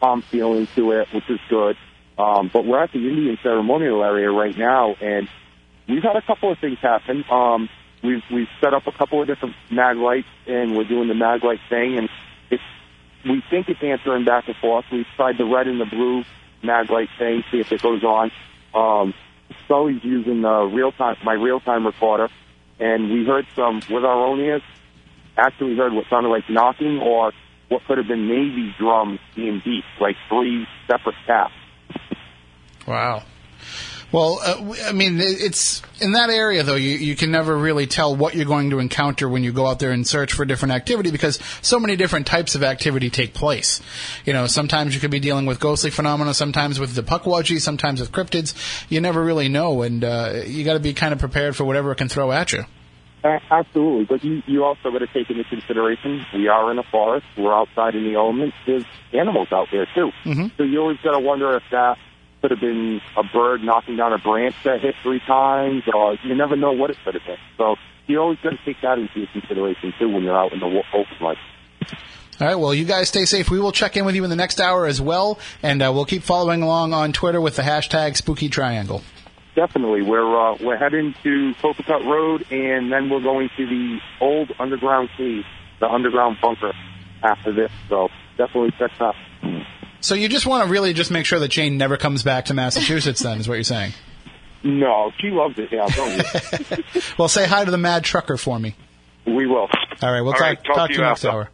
calm 0.00 0.22
feeling 0.22 0.68
to 0.74 0.92
it, 0.92 1.08
which 1.12 1.28
is 1.30 1.40
good. 1.48 1.76
Um, 2.18 2.50
but 2.52 2.66
we're 2.66 2.82
at 2.82 2.92
the 2.92 2.98
Indian 2.98 3.38
ceremonial 3.42 4.04
area 4.04 4.30
right 4.30 4.56
now, 4.56 4.94
and 5.00 5.28
we've 5.88 6.02
had 6.02 6.16
a 6.16 6.22
couple 6.22 6.52
of 6.52 6.58
things 6.58 6.78
happen. 6.78 7.24
Um, 7.30 7.68
we've 8.02 8.22
we've 8.30 8.48
set 8.60 8.74
up 8.74 8.86
a 8.86 8.92
couple 8.92 9.22
of 9.22 9.26
different 9.26 9.54
mag 9.70 9.96
lights, 9.96 10.28
and 10.46 10.76
we're 10.76 10.84
doing 10.84 11.08
the 11.08 11.14
mag 11.14 11.42
light 11.42 11.60
thing, 11.70 11.96
and 11.96 12.08
it's 12.50 12.62
we 13.24 13.42
think 13.48 13.68
it's 13.68 13.82
answering 13.82 14.24
back 14.24 14.46
and 14.46 14.56
forth. 14.56 14.84
We've 14.92 15.06
tried 15.16 15.38
the 15.38 15.46
red 15.46 15.68
and 15.68 15.80
the 15.80 15.86
blue 15.86 16.24
mag 16.62 16.90
light 16.90 17.08
thing, 17.18 17.44
see 17.50 17.60
if 17.60 17.72
it 17.72 17.80
goes 17.80 18.04
on. 18.04 18.30
Um, 18.74 19.14
Sully's 19.68 20.02
using 20.02 20.44
uh, 20.44 20.60
the 20.60 20.66
real 20.66 20.92
time 20.92 21.16
my 21.24 21.34
real 21.34 21.60
time 21.60 21.86
recorder, 21.86 22.28
and 22.78 23.10
we 23.10 23.24
heard 23.24 23.46
some 23.54 23.80
with 23.90 24.04
our 24.04 24.26
own 24.26 24.40
ears. 24.40 24.62
Actually, 25.36 25.76
heard 25.76 25.92
what 25.92 26.04
sounded 26.10 26.28
like 26.28 26.44
knocking 26.50 26.98
or 26.98 27.32
what 27.68 27.82
could 27.86 27.98
have 27.98 28.06
been 28.06 28.28
Navy 28.28 28.74
drums 28.78 29.18
being 29.34 29.62
beat, 29.64 29.84
like 30.00 30.16
three 30.28 30.66
separate 30.86 31.14
taps. 31.26 31.54
Wow. 32.86 33.22
Well, 34.12 34.40
uh, 34.44 34.74
I 34.84 34.92
mean, 34.92 35.18
it's 35.20 35.80
in 35.98 36.12
that 36.12 36.28
area 36.28 36.62
though. 36.62 36.76
You 36.76 36.90
you 36.90 37.16
can 37.16 37.30
never 37.30 37.56
really 37.56 37.86
tell 37.86 38.14
what 38.14 38.34
you're 38.34 38.44
going 38.44 38.70
to 38.70 38.78
encounter 38.78 39.26
when 39.26 39.42
you 39.42 39.52
go 39.52 39.66
out 39.66 39.78
there 39.78 39.90
and 39.90 40.06
search 40.06 40.34
for 40.34 40.44
different 40.44 40.74
activity 40.74 41.10
because 41.10 41.38
so 41.62 41.80
many 41.80 41.96
different 41.96 42.26
types 42.26 42.54
of 42.54 42.62
activity 42.62 43.08
take 43.08 43.32
place. 43.32 43.80
You 44.26 44.34
know, 44.34 44.46
sometimes 44.46 44.94
you 44.94 45.00
could 45.00 45.10
be 45.10 45.20
dealing 45.20 45.46
with 45.46 45.60
ghostly 45.60 45.90
phenomena, 45.90 46.34
sometimes 46.34 46.78
with 46.78 46.94
the 46.94 47.02
pukwudgie, 47.02 47.60
sometimes 47.60 48.00
with 48.00 48.12
cryptids. 48.12 48.54
You 48.90 49.00
never 49.00 49.24
really 49.24 49.48
know, 49.48 49.80
and 49.80 50.04
uh, 50.04 50.42
you 50.46 50.62
got 50.64 50.74
to 50.74 50.80
be 50.80 50.92
kind 50.92 51.14
of 51.14 51.18
prepared 51.18 51.56
for 51.56 51.64
whatever 51.64 51.90
it 51.90 51.96
can 51.96 52.08
throw 52.08 52.32
at 52.32 52.52
you. 52.52 52.64
Absolutely, 53.24 54.04
but 54.04 54.24
you, 54.24 54.42
you 54.46 54.64
also 54.64 54.90
got 54.90 54.98
to 54.98 55.06
take 55.06 55.30
into 55.30 55.44
consideration 55.44 56.26
we 56.34 56.48
are 56.48 56.72
in 56.72 56.78
a 56.78 56.82
forest. 56.82 57.24
We're 57.38 57.54
outside 57.54 57.94
in 57.94 58.04
the 58.04 58.14
elements. 58.14 58.56
There's 58.66 58.84
animals 59.12 59.48
out 59.52 59.68
there 59.70 59.86
too. 59.94 60.10
Mm-hmm. 60.24 60.46
So 60.56 60.64
you 60.64 60.80
always 60.80 60.98
got 61.04 61.12
to 61.12 61.20
wonder 61.20 61.56
if 61.56 61.62
that 61.70 61.98
could 62.42 62.50
have 62.50 62.60
been 62.60 63.00
a 63.16 63.22
bird 63.22 63.62
knocking 63.62 63.96
down 63.96 64.12
a 64.12 64.18
branch 64.18 64.56
that 64.64 64.80
hit 64.80 64.96
three 65.02 65.20
times, 65.20 65.84
or 65.94 66.18
you 66.24 66.34
never 66.34 66.56
know 66.56 66.72
what 66.72 66.90
it 66.90 66.96
could 67.04 67.14
have 67.14 67.24
been. 67.24 67.38
So 67.56 67.76
you 68.08 68.18
always 68.18 68.38
got 68.42 68.50
to 68.50 68.58
take 68.64 68.80
that 68.82 68.98
into 68.98 69.26
consideration 69.32 69.94
too 69.98 70.08
when 70.08 70.24
you're 70.24 70.36
out 70.36 70.52
in 70.52 70.58
the 70.58 70.66
open 70.66 71.16
like. 71.20 71.38
All 72.40 72.48
right. 72.48 72.56
Well, 72.56 72.74
you 72.74 72.84
guys 72.84 73.08
stay 73.08 73.24
safe. 73.24 73.50
We 73.50 73.60
will 73.60 73.72
check 73.72 73.96
in 73.96 74.04
with 74.04 74.16
you 74.16 74.24
in 74.24 74.30
the 74.30 74.36
next 74.36 74.60
hour 74.60 74.86
as 74.86 75.00
well, 75.00 75.38
and 75.62 75.80
uh, 75.80 75.92
we'll 75.94 76.04
keep 76.04 76.24
following 76.24 76.62
along 76.62 76.92
on 76.92 77.12
Twitter 77.12 77.40
with 77.40 77.56
the 77.56 77.62
hashtag 77.62 78.16
Spooky 78.16 78.48
Triangle. 78.48 79.02
Definitely, 79.54 80.02
we're 80.02 80.36
uh, 80.36 80.56
we're 80.60 80.78
heading 80.78 81.14
to 81.22 81.54
Copicut 81.62 82.04
Road, 82.04 82.46
and 82.50 82.90
then 82.90 83.10
we're 83.10 83.20
going 83.20 83.50
to 83.56 83.66
the 83.66 83.98
old 84.20 84.50
underground 84.58 85.10
cave, 85.16 85.44
the 85.78 85.88
underground 85.88 86.38
bunker, 86.42 86.72
after 87.22 87.52
this. 87.52 87.70
So 87.88 88.08
definitely 88.38 88.72
check 88.78 88.90
that. 88.98 89.14
So 90.02 90.14
you 90.14 90.28
just 90.28 90.44
want 90.46 90.66
to 90.66 90.70
really 90.70 90.92
just 90.92 91.10
make 91.10 91.24
sure 91.26 91.38
that 91.38 91.48
Jane 91.48 91.78
never 91.78 91.96
comes 91.96 92.22
back 92.22 92.44
to 92.46 92.54
Massachusetts. 92.54 93.20
then 93.22 93.38
is 93.38 93.48
what 93.48 93.54
you're 93.54 93.62
saying? 93.64 93.92
No, 94.64 95.10
she 95.20 95.28
loves 95.30 95.54
it. 95.58 95.70
Yeah, 95.72 95.86
don't 95.88 96.78
you? 96.78 97.02
Well, 97.18 97.28
say 97.28 97.46
hi 97.46 97.64
to 97.64 97.70
the 97.70 97.78
Mad 97.78 98.04
Trucker 98.04 98.36
for 98.36 98.58
me. 98.58 98.74
we 99.26 99.46
will. 99.46 99.68
All 100.02 100.12
right. 100.12 100.20
We'll 100.20 100.26
All 100.28 100.32
talk, 100.32 100.40
right, 100.40 100.64
talk 100.64 100.76
talk 100.76 100.88
to 100.88 100.94
to 100.94 100.98
you 101.00 101.04
you 101.04 101.08
next 101.08 101.24
hour. 101.24 101.50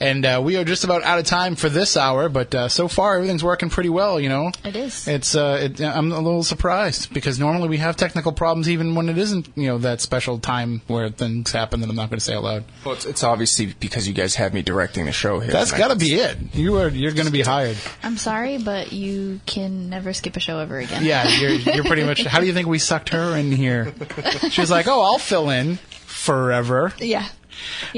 And 0.00 0.24
uh, 0.24 0.40
we 0.44 0.56
are 0.56 0.64
just 0.64 0.84
about 0.84 1.02
out 1.02 1.18
of 1.18 1.24
time 1.26 1.56
for 1.56 1.68
this 1.68 1.96
hour, 1.96 2.28
but 2.28 2.54
uh, 2.54 2.68
so 2.68 2.88
far 2.88 3.16
everything's 3.16 3.44
working 3.44 3.70
pretty 3.70 3.88
well. 3.88 4.18
You 4.20 4.28
know, 4.28 4.52
It 4.64 4.76
is. 4.76 5.06
It's 5.08 5.34
uh, 5.34 5.58
it, 5.62 5.80
I'm 5.80 6.12
a 6.12 6.20
little 6.20 6.42
surprised 6.42 7.12
because 7.12 7.38
normally 7.38 7.68
we 7.68 7.76
have 7.78 7.96
technical 7.96 8.32
problems 8.32 8.68
even 8.68 8.94
when 8.94 9.08
it 9.08 9.18
isn't 9.18 9.48
you 9.56 9.66
know 9.68 9.78
that 9.78 10.00
special 10.00 10.38
time 10.38 10.82
where 10.86 11.08
things 11.10 11.52
happen 11.52 11.80
that 11.80 11.88
I'm 11.90 11.96
not 11.96 12.10
going 12.10 12.18
to 12.18 12.24
say 12.24 12.34
out 12.34 12.42
loud. 12.44 12.64
Well, 12.84 12.94
it's, 12.94 13.06
it's 13.06 13.22
obviously 13.22 13.74
because 13.78 14.06
you 14.08 14.14
guys 14.14 14.34
have 14.36 14.52
me 14.52 14.62
directing 14.62 15.06
the 15.06 15.12
show 15.12 15.40
here. 15.40 15.52
That's 15.52 15.72
got 15.72 15.88
to 15.88 15.96
be 15.96 16.14
it. 16.14 16.36
You 16.54 16.78
are 16.78 16.88
you're 16.88 17.12
going 17.12 17.26
to 17.26 17.32
be 17.32 17.42
hired. 17.42 17.76
I'm 18.02 18.16
sorry, 18.16 18.58
but 18.58 18.92
you 18.92 19.40
can 19.46 19.90
never 19.90 20.12
skip 20.12 20.36
a 20.36 20.40
show 20.40 20.58
ever 20.58 20.78
again. 20.78 21.04
Yeah, 21.04 21.28
you're 21.28 21.50
you're 21.50 21.84
pretty 21.84 22.04
much. 22.04 22.24
How 22.24 22.40
do 22.40 22.46
you 22.46 22.52
think 22.52 22.68
we 22.68 22.78
sucked 22.78 23.10
her 23.10 23.36
in 23.36 23.52
here? 23.52 23.92
She's 24.50 24.70
like, 24.70 24.86
oh, 24.88 25.02
I'll 25.02 25.18
fill 25.18 25.50
in 25.50 25.76
forever. 25.76 26.92
Yeah. 26.98 27.26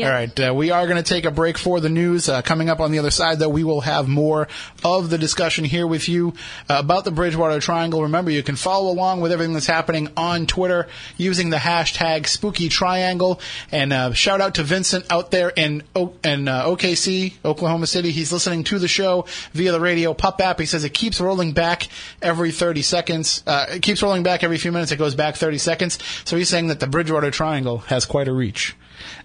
All 0.09 0.13
right, 0.13 0.41
uh, 0.41 0.53
we 0.55 0.71
are 0.71 0.87
going 0.87 1.03
to 1.03 1.03
take 1.03 1.25
a 1.25 1.31
break 1.31 1.59
for 1.59 1.81
the 1.81 1.89
news. 1.89 2.29
Uh, 2.29 2.43
coming 2.43 2.69
up 2.69 2.81
on 2.81 2.93
the 2.93 2.99
other 2.99 3.11
side, 3.11 3.39
though, 3.39 3.49
we 3.49 3.65
will 3.65 3.81
have 3.83 4.09
more 4.09 4.49
of 4.85 5.11
the 5.11 5.19
discussion 5.19 5.65
here 5.65 5.87
with 5.87 6.09
you 6.09 6.35
uh, 6.69 6.77
about 6.79 7.05
the 7.05 7.11
Bridgewater 7.11 7.61
Triangle. 7.61 8.03
Remember, 8.03 8.31
you 8.31 8.43
can 8.43 8.57
follow 8.57 8.91
along 8.91 9.21
with 9.21 9.33
everything 9.33 9.53
that's 9.55 9.67
happening 9.67 10.09
on 10.17 10.47
Twitter 10.47 10.89
using 11.17 11.51
the 11.51 11.57
hashtag 11.57 12.27
Spooky 12.27 12.69
Triangle. 12.69 13.41
And 13.73 13.93
uh, 13.93 14.13
shout 14.13 14.41
out 14.41 14.55
to 14.57 14.63
Vincent 14.63 15.07
out 15.11 15.31
there 15.31 15.51
in 15.51 15.83
o- 15.95 16.15
in 16.25 16.49
uh, 16.49 16.65
OKC, 16.65 17.35
Oklahoma 17.45 17.87
City. 17.87 18.11
He's 18.11 18.33
listening 18.33 18.65
to 18.65 18.79
the 18.79 18.89
show 18.89 19.27
via 19.53 19.73
the 19.73 19.81
radio 19.81 20.15
Pup 20.15 20.41
app. 20.41 20.59
He 20.61 20.67
says 20.67 20.85
it 20.85 20.95
keeps 20.95 21.21
rolling 21.21 21.53
back 21.53 21.89
every 22.23 22.53
30 22.53 22.83
seconds. 22.83 23.43
Uh, 23.47 23.67
it 23.71 23.83
keeps 23.83 24.03
rolling 24.03 24.23
back 24.23 24.45
every 24.45 24.59
few 24.59 24.73
minutes. 24.73 24.93
It 24.93 24.97
goes 24.97 25.15
back 25.15 25.37
30 25.37 25.59
seconds. 25.59 25.99
So 26.25 26.37
he's 26.37 26.49
saying 26.49 26.69
that 26.69 26.81
the 26.81 26.87
Bridgewater 26.87 27.31
Triangle 27.31 27.79
has 27.79 28.05
quite 28.05 28.29
a 28.29 28.33
reach 28.33 28.77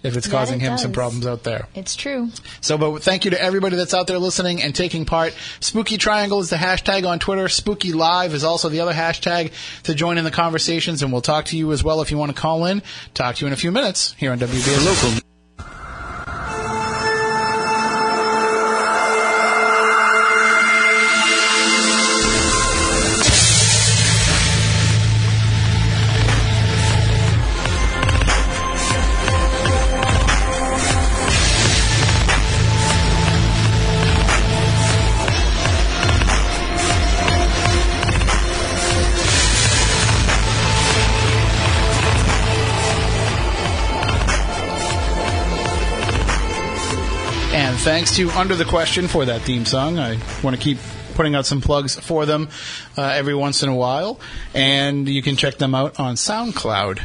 if 0.02 0.16
it's 0.16 0.26
That 0.26 0.32
causing 0.32 0.60
it 0.60 0.64
him 0.64 0.78
some 0.78 0.92
problems 0.92 1.26
out 1.26 1.42
there. 1.42 1.68
It's 1.74 1.96
true. 1.96 2.30
So, 2.60 2.78
but 2.78 3.02
thank 3.02 3.24
you 3.24 3.30
to 3.32 3.42
everybody 3.42 3.76
that's 3.76 3.94
out 3.94 4.06
there 4.06 4.18
listening 4.18 4.62
and 4.62 4.74
taking 4.74 5.04
part. 5.04 5.34
Spooky 5.60 5.98
Triangle 5.98 6.40
is 6.40 6.50
the 6.50 6.56
hashtag 6.56 7.06
on 7.08 7.18
Twitter. 7.18 7.48
Spooky 7.48 7.92
Live 7.92 8.34
is 8.34 8.44
also 8.44 8.68
the 8.68 8.80
other 8.80 8.92
hashtag 8.92 9.52
to 9.84 9.94
join 9.94 10.18
in 10.18 10.24
the 10.24 10.30
conversations, 10.30 11.02
and 11.02 11.12
we'll 11.12 11.22
talk 11.22 11.46
to 11.46 11.56
you 11.56 11.72
as 11.72 11.82
well 11.82 12.00
if 12.00 12.10
you 12.10 12.18
want 12.18 12.34
to 12.34 12.40
call 12.40 12.64
in. 12.66 12.82
Talk 13.14 13.36
to 13.36 13.40
you 13.42 13.46
in 13.46 13.52
a 13.52 13.56
few 13.56 13.72
minutes 13.72 14.14
here 14.18 14.32
on 14.32 14.38
WBA 14.38 14.84
Local. 14.84 15.31
Thanks 47.82 48.14
to 48.14 48.30
Under 48.30 48.54
the 48.54 48.64
Question 48.64 49.08
for 49.08 49.24
that 49.24 49.40
theme 49.40 49.64
song. 49.64 49.98
I 49.98 50.16
want 50.44 50.54
to 50.54 50.62
keep 50.62 50.78
putting 51.14 51.34
out 51.34 51.46
some 51.46 51.60
plugs 51.60 51.98
for 51.98 52.26
them 52.26 52.48
uh, 52.96 53.02
every 53.02 53.34
once 53.34 53.64
in 53.64 53.68
a 53.68 53.74
while. 53.74 54.20
And 54.54 55.08
you 55.08 55.20
can 55.20 55.34
check 55.34 55.58
them 55.58 55.74
out 55.74 55.98
on 55.98 56.14
SoundCloud. 56.14 57.00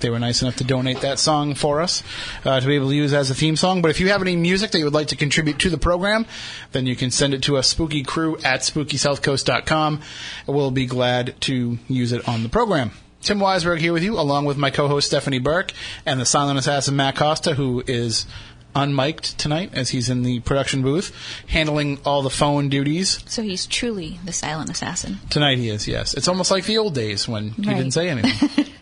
They 0.00 0.10
were 0.10 0.18
nice 0.18 0.42
enough 0.42 0.56
to 0.56 0.64
donate 0.64 1.00
that 1.00 1.18
song 1.18 1.54
for 1.54 1.80
us 1.80 2.02
uh, 2.44 2.60
to 2.60 2.66
be 2.66 2.74
able 2.74 2.90
to 2.90 2.94
use 2.94 3.14
as 3.14 3.30
a 3.30 3.34
theme 3.34 3.56
song. 3.56 3.80
But 3.80 3.90
if 3.90 4.00
you 4.00 4.10
have 4.10 4.20
any 4.20 4.36
music 4.36 4.70
that 4.72 4.78
you 4.78 4.84
would 4.84 4.92
like 4.92 5.08
to 5.08 5.16
contribute 5.16 5.60
to 5.60 5.70
the 5.70 5.78
program, 5.78 6.26
then 6.72 6.86
you 6.86 6.94
can 6.94 7.10
send 7.10 7.32
it 7.32 7.42
to 7.44 7.56
us, 7.56 7.72
spookycrew 7.72 8.44
at 8.44 8.60
spookysouthcoast.com. 8.60 10.02
We'll 10.46 10.70
be 10.70 10.84
glad 10.84 11.40
to 11.42 11.78
use 11.88 12.12
it 12.12 12.28
on 12.28 12.42
the 12.42 12.50
program. 12.50 12.90
Tim 13.22 13.38
Weisberg 13.38 13.78
here 13.78 13.94
with 13.94 14.04
you, 14.04 14.18
along 14.18 14.44
with 14.44 14.58
my 14.58 14.68
co-host 14.68 15.06
Stephanie 15.06 15.38
Burke 15.38 15.72
and 16.04 16.20
the 16.20 16.26
silent 16.26 16.58
assassin 16.58 16.96
Matt 16.96 17.16
Costa, 17.16 17.54
who 17.54 17.82
is 17.86 18.26
unmiked 18.74 19.36
tonight 19.36 19.70
as 19.74 19.90
he's 19.90 20.08
in 20.08 20.22
the 20.22 20.40
production 20.40 20.82
booth, 20.82 21.12
handling 21.48 21.98
all 22.04 22.22
the 22.22 22.30
phone 22.30 22.68
duties. 22.68 23.22
So 23.26 23.42
he's 23.42 23.66
truly 23.66 24.20
the 24.24 24.32
silent 24.32 24.70
assassin. 24.70 25.18
Tonight 25.30 25.58
he 25.58 25.68
is, 25.68 25.88
yes. 25.88 26.14
It's 26.14 26.28
almost 26.28 26.50
like 26.50 26.64
the 26.64 26.78
old 26.78 26.94
days 26.94 27.26
when 27.26 27.50
he 27.50 27.62
Right. 27.66 27.76
didn't 27.76 27.92
say 27.92 28.08
anything. 28.08 28.66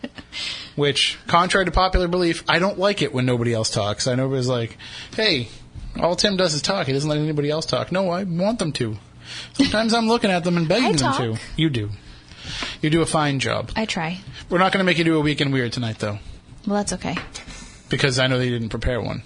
Which, 0.76 1.18
contrary 1.26 1.64
to 1.64 1.70
popular 1.70 2.06
belief, 2.08 2.44
I 2.48 2.58
don't 2.58 2.78
like 2.78 3.00
it 3.00 3.14
when 3.14 3.24
nobody 3.24 3.54
else 3.54 3.70
talks. 3.70 4.06
I 4.06 4.14
know 4.14 4.24
everybody's 4.24 4.48
like, 4.48 4.76
hey, 5.14 5.48
all 5.98 6.14
Tim 6.16 6.36
does 6.36 6.52
is 6.52 6.60
talk. 6.60 6.86
He 6.86 6.92
doesn't 6.92 7.08
let 7.08 7.18
anybody 7.18 7.48
else 7.48 7.64
talk. 7.64 7.90
No, 7.90 8.10
I 8.10 8.24
want 8.24 8.58
them 8.58 8.72
to. 8.72 8.98
Sometimes 9.54 9.94
I'm 9.94 10.06
looking 10.06 10.30
at 10.30 10.44
them 10.44 10.58
and 10.58 10.68
begging 10.68 10.96
them 10.96 11.14
to. 11.14 11.40
You 11.56 11.70
do. 11.70 11.90
You 12.82 12.90
do 12.90 13.00
a 13.00 13.06
fine 13.06 13.38
job. 13.38 13.70
I 13.74 13.86
try. 13.86 14.20
We're 14.50 14.58
not 14.58 14.70
going 14.72 14.80
to 14.80 14.84
make 14.84 14.98
you 14.98 15.04
do 15.04 15.16
a 15.16 15.20
weekend 15.20 15.52
weird 15.54 15.72
tonight, 15.72 15.98
though, 15.98 16.18
Well, 16.66 16.76
that's 16.76 16.92
okay. 16.92 17.16
because 17.88 18.18
I 18.18 18.26
know 18.26 18.38
that 18.38 18.44
you 18.44 18.52
didn't 18.52 18.68
prepare 18.68 19.00
one. 19.00 19.22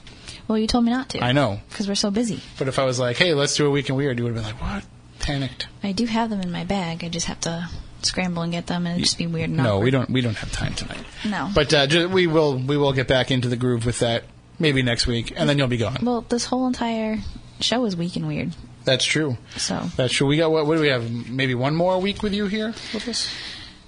Well, 0.51 0.59
you 0.59 0.67
told 0.67 0.85
me 0.85 0.91
not 0.91 1.11
to. 1.11 1.23
I 1.23 1.31
know. 1.31 1.61
Because 1.69 1.87
we're 1.87 1.95
so 1.95 2.11
busy. 2.11 2.41
But 2.59 2.67
if 2.67 2.81
I 2.81 2.85
was 2.85 2.99
like, 2.99 3.17
hey, 3.17 3.35
let's 3.35 3.55
do 3.55 3.67
a 3.67 3.71
week 3.71 3.85
weekend 3.85 3.97
weird, 3.99 4.19
you 4.19 4.25
would 4.25 4.35
have 4.35 4.45
been 4.45 4.53
like, 4.53 4.61
what? 4.61 4.85
Panicked. 5.21 5.69
I 5.85 5.93
do 5.93 6.07
have 6.07 6.29
them 6.29 6.41
in 6.41 6.51
my 6.51 6.65
bag. 6.65 7.05
I 7.05 7.09
just 7.09 7.27
have 7.27 7.39
to 7.43 7.69
scramble 8.03 8.43
and 8.43 8.51
get 8.51 8.67
them, 8.67 8.85
and 8.85 8.95
it'd 8.97 9.05
just 9.05 9.17
be 9.17 9.29
weird. 9.29 9.51
And 9.51 9.59
No, 9.59 9.75
awkward. 9.77 9.85
we 9.85 9.91
don't. 9.93 10.11
We 10.11 10.21
don't 10.23 10.37
have 10.37 10.51
time 10.51 10.75
tonight. 10.75 11.05
No. 11.25 11.49
But 11.55 11.73
uh, 11.73 11.87
ju- 11.87 12.09
we 12.09 12.27
will. 12.27 12.59
We 12.59 12.77
will 12.77 12.93
get 12.93 13.07
back 13.07 13.31
into 13.31 13.47
the 13.49 13.55
groove 13.55 13.87
with 13.87 14.01
that 14.01 14.25
maybe 14.59 14.83
next 14.83 15.07
week, 15.07 15.33
and 15.37 15.49
then 15.49 15.57
you'll 15.57 15.69
be 15.69 15.77
gone. 15.77 15.99
Well, 16.03 16.23
this 16.29 16.47
whole 16.47 16.67
entire 16.67 17.19
show 17.61 17.85
is 17.85 17.95
weak 17.95 18.17
and 18.17 18.27
weird. 18.27 18.53
That's 18.85 19.05
true. 19.05 19.39
So 19.57 19.85
That's 19.97 20.13
true. 20.13 20.27
We 20.27 20.37
got 20.37 20.51
what? 20.51 20.67
What 20.67 20.75
do 20.75 20.81
we 20.81 20.89
have? 20.89 21.09
Maybe 21.31 21.55
one 21.55 21.77
more 21.77 22.01
week 22.01 22.25
with 22.25 22.35
you 22.35 22.47
here 22.49 22.75
with 22.93 23.07
us, 23.07 23.33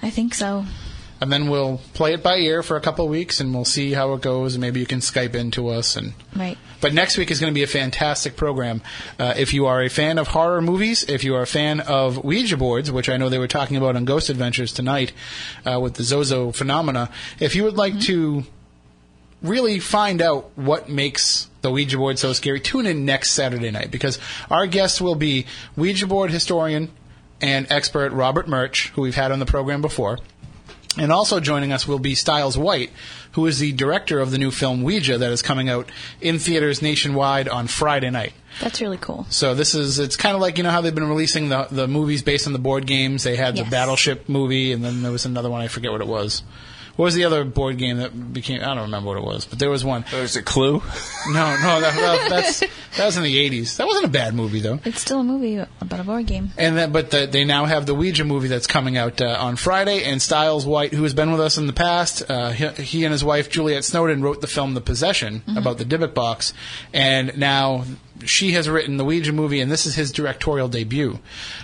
I 0.01 0.11
think 0.11 0.33
so. 0.33 0.65
And 1.23 1.33
then 1.33 1.49
we'll 1.49 1.79
play 1.95 2.15
it 2.15 2.23
by 2.23 2.37
ear 2.39 2.65
for 2.65 2.77
a 2.77 2.81
couple 2.81 3.05
of 3.05 3.11
weeks, 3.11 3.39
and 3.39 3.55
we'll 3.55 3.65
see 3.65 3.93
how 3.93 4.13
it 4.15 4.23
goes. 4.23 4.55
And 4.55 4.61
maybe 4.61 4.81
you 4.81 4.87
can 4.87 4.99
Skype 4.99 5.37
into 5.37 5.69
us 5.69 5.97
and. 5.97 6.15
Right. 6.35 6.59
But 6.81 6.95
next 6.95 7.17
week 7.17 7.31
is 7.31 7.39
going 7.39 7.53
to 7.53 7.55
be 7.55 7.63
a 7.63 7.69
fantastic 7.69 8.37
program. 8.37 8.83
Uh, 9.17 9.35
if 9.37 9.55
you 9.55 9.67
are 9.67 9.81
a 9.81 9.89
fan 9.89 10.19
of 10.19 10.27
horror 10.27 10.61
movies, 10.61 11.05
if 11.05 11.23
you 11.23 11.37
are 11.37 11.43
a 11.43 11.47
fan 11.47 11.79
of 11.79 12.25
Ouija 12.25 12.57
boards, 12.57 12.91
which 12.91 13.09
I 13.09 13.19
know 13.19 13.29
they 13.29 13.39
were 13.39 13.47
talking 13.47 13.77
about 13.77 13.95
on 13.95 14.05
Ghost 14.05 14.31
Adventures 14.31 14.73
tonight 14.73 15.13
uh, 15.65 15.79
with 15.79 15.95
the 15.95 16.03
Zozo 16.03 16.51
phenomena, 16.51 17.09
if 17.39 17.55
you 17.55 17.63
would 17.63 17.77
like 17.77 18.01
to 18.01 18.43
really 19.43 19.79
find 19.79 20.21
out 20.21 20.51
what 20.57 20.89
makes 20.89 21.49
the 21.61 21.71
Ouija 21.71 21.97
board 21.97 22.19
so 22.19 22.33
scary, 22.33 22.59
tune 22.59 22.87
in 22.87 23.05
next 23.05 23.31
Saturday 23.31 23.71
night 23.71 23.93
because 23.93 24.19
our 24.51 24.67
guest 24.67 25.01
will 25.01 25.15
be 25.15 25.47
Ouija 25.77 26.09
board 26.09 26.33
historian 26.33 26.91
and 27.41 27.69
expert 27.71 28.13
Robert 28.13 28.49
Murch, 28.49 28.89
who 28.89 29.03
we've 29.03 29.15
had 29.15 29.31
on 29.31 29.39
the 29.39 29.47
program 29.47 29.83
before. 29.83 30.19
And 30.99 31.11
also 31.11 31.41
joining 31.41 31.73
us 31.73 31.89
will 31.89 31.99
be 31.99 32.15
Stiles 32.15 32.59
White, 32.59 32.91
who 33.33 33.47
is 33.47 33.59
the 33.59 33.73
director 33.73 34.21
of 34.21 34.31
the 34.31 34.39
new 34.39 34.51
film 34.51 34.83
Ouija 34.83 35.17
that 35.19 35.31
is 35.33 35.41
coming 35.41 35.71
out 35.71 35.91
in 36.21 36.39
theaters 36.39 36.83
nationwide 36.83 37.49
on 37.49 37.67
Friday 37.67 38.11
night. 38.11 38.35
That's 38.61 38.81
really 38.81 38.99
cool. 38.99 39.27
So 39.31 39.55
this 39.55 39.75
is 39.75 39.99
it's 39.99 40.17
kind 40.17 40.35
of 40.35 40.43
like 40.43 40.59
you 40.59 40.65
know 40.65 40.71
how 40.71 40.83
they've 40.83 40.95
been 40.95 41.09
releasing 41.09 41.49
the 41.49 41.67
the 41.71 41.89
movies 41.89 42.23
based 42.23 42.47
on 42.47 42.53
the 42.53 42.59
board 42.59 42.87
games. 42.87 43.23
They 43.25 43.37
had 43.37 43.57
the 43.57 43.65
Battleship 43.65 44.29
movie, 44.29 44.73
and 44.73 44.85
then 44.85 45.03
there 45.03 45.13
was 45.13 45.25
another 45.25 45.49
one. 45.49 45.63
I 45.63 45.69
forget 45.69 45.91
what 45.91 46.03
it 46.03 46.07
was. 46.07 46.43
What 46.97 47.07
was 47.07 47.15
the 47.15 47.25
other 47.25 47.45
board 47.45 47.79
game 47.79 47.97
that 47.99 48.33
became? 48.33 48.61
I 48.61 48.67
don't 48.75 48.83
remember 48.83 49.09
what 49.09 49.17
it 49.19 49.25
was, 49.25 49.45
but 49.47 49.59
there 49.59 49.71
was 49.71 49.85
one. 49.85 50.05
Was 50.13 50.37
it 50.37 50.45
Clue? 50.45 50.83
No, 51.29 51.33
no, 51.33 51.81
that, 51.81 51.95
that, 51.95 52.27
that's 52.29 52.61
that 52.97 53.07
was 53.07 53.17
in 53.17 53.23
the 53.23 53.37
'80s. 53.51 53.77
That 53.79 53.87
wasn't 53.87 54.05
a 54.05 54.11
bad 54.11 54.35
movie 54.35 54.61
though. 54.61 54.79
It's 54.85 55.01
still 55.01 55.21
a 55.21 55.25
movie 55.25 55.57
about 55.57 56.01
a 56.01 56.05
board 56.05 56.27
game. 56.27 56.51
And 56.59 56.77
then, 56.77 56.93
but 56.93 57.11
the, 57.11 57.27
they 57.27 57.45
now 57.45 57.65
have 57.65 57.87
the 57.87 57.95
Ouija 57.95 58.25
movie 58.25 58.49
that's 58.49 58.67
coming 58.67 58.97
out 58.99 59.21
uh, 59.23 59.37
on 59.41 59.57
Friday. 59.57 60.05
And 60.05 60.21
Stiles 60.21 60.67
White, 60.67 60.93
who 60.93 61.03
has 61.05 61.15
been 61.15 61.31
with 61.33 61.41
us 61.41 61.57
in 61.57 61.67
the 61.67 61.73
past, 61.73 62.29
uh, 62.31 62.51
he, 62.51 62.69
he 62.83 63.05
and 63.05 63.13
his 63.13 63.25
wife 63.25 63.49
Juliet 63.49 63.85
Snowden 63.85 64.21
wrote 64.23 64.41
the 64.43 64.47
film 64.47 64.75
The 64.75 64.81
Possession 64.83 65.41
Mm-hmm. 65.47 65.57
about 65.57 65.79
the 65.79 65.85
Dybbuk 65.85 66.15
box, 66.15 66.53
and 66.93 67.37
now 67.39 67.85
she 68.27 68.53
has 68.53 68.69
written 68.69 68.97
the 68.97 69.05
Ouija 69.05 69.33
movie, 69.33 69.61
and 69.61 69.71
this 69.71 69.87
is 69.87 69.95
his 69.95 70.13
directorial 70.13 70.69
debut. 70.69 71.19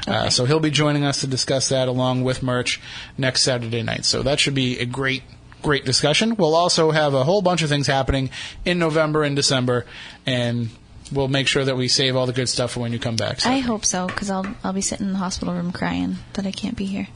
Uh, 0.07 0.31
so 0.31 0.45
he'll 0.45 0.61
be 0.61 0.71
joining 0.71 1.05
us 1.05 1.21
to 1.21 1.27
discuss 1.27 1.69
that 1.69 1.89
along 1.89 2.25
with 2.25 2.43
Murch 2.43 2.81
next 3.17 3.43
Saturday 3.43 3.83
night. 3.83 4.05
So 4.05 4.23
that 4.23 4.41
should 4.41 4.55
be 4.55 4.79
a 4.79 4.87
great. 4.87 5.23
great 5.61 5.85
discussion. 5.85 6.37
We'll 6.37 6.55
also 6.55 6.93
have 6.93 7.15
a 7.15 7.25
whole 7.25 7.43
bunch 7.43 7.63
of 7.63 7.69
things 7.69 7.89
happening 7.89 8.31
in 8.65 8.79
November 8.79 9.25
and 9.25 9.35
December, 9.35 9.87
and 10.25 10.69
we'll 11.11 11.27
make 11.27 11.49
sure 11.49 11.65
that 11.65 11.77
we 11.77 11.89
save 11.89 12.15
all 12.15 12.27
the 12.27 12.33
good 12.33 12.49
stuff 12.49 12.73
for 12.73 12.81
when 12.81 12.93
you 12.93 12.99
come 13.01 13.17
back. 13.17 13.41
So, 13.41 13.51
I 13.51 13.59
hope 13.59 13.85
so, 13.85 14.07
because 14.07 14.31
I'll 14.31 14.47
I'll 14.63 14.73
be 14.73 14.81
sitting 14.81 15.07
in 15.07 15.13
the 15.15 15.19
hospital 15.19 15.53
room 15.55 15.73
crying 15.73 16.19
that 16.35 16.47
I 16.47 16.53
can't 16.53 16.77
be 16.77 16.85
here. 16.87 17.09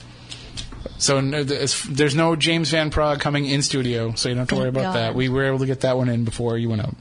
so 0.98 1.20
no, 1.20 1.44
there's 1.44 2.14
no 2.16 2.34
James 2.34 2.70
Van 2.70 2.90
Praagh 2.90 3.20
coming 3.20 3.46
in 3.46 3.62
studio, 3.62 4.12
so 4.16 4.28
you 4.28 4.34
don't 4.34 4.40
have 4.40 4.48
to 4.48 4.56
worry 4.56 4.68
about 4.70 4.92
God. 4.92 4.96
that. 4.96 5.14
We 5.14 5.28
were 5.28 5.44
able 5.44 5.60
to 5.60 5.66
get 5.66 5.82
that 5.82 5.96
one 5.96 6.08
in 6.08 6.24
before 6.24 6.58
you 6.58 6.68
went 6.68 6.82
out. 6.82 6.96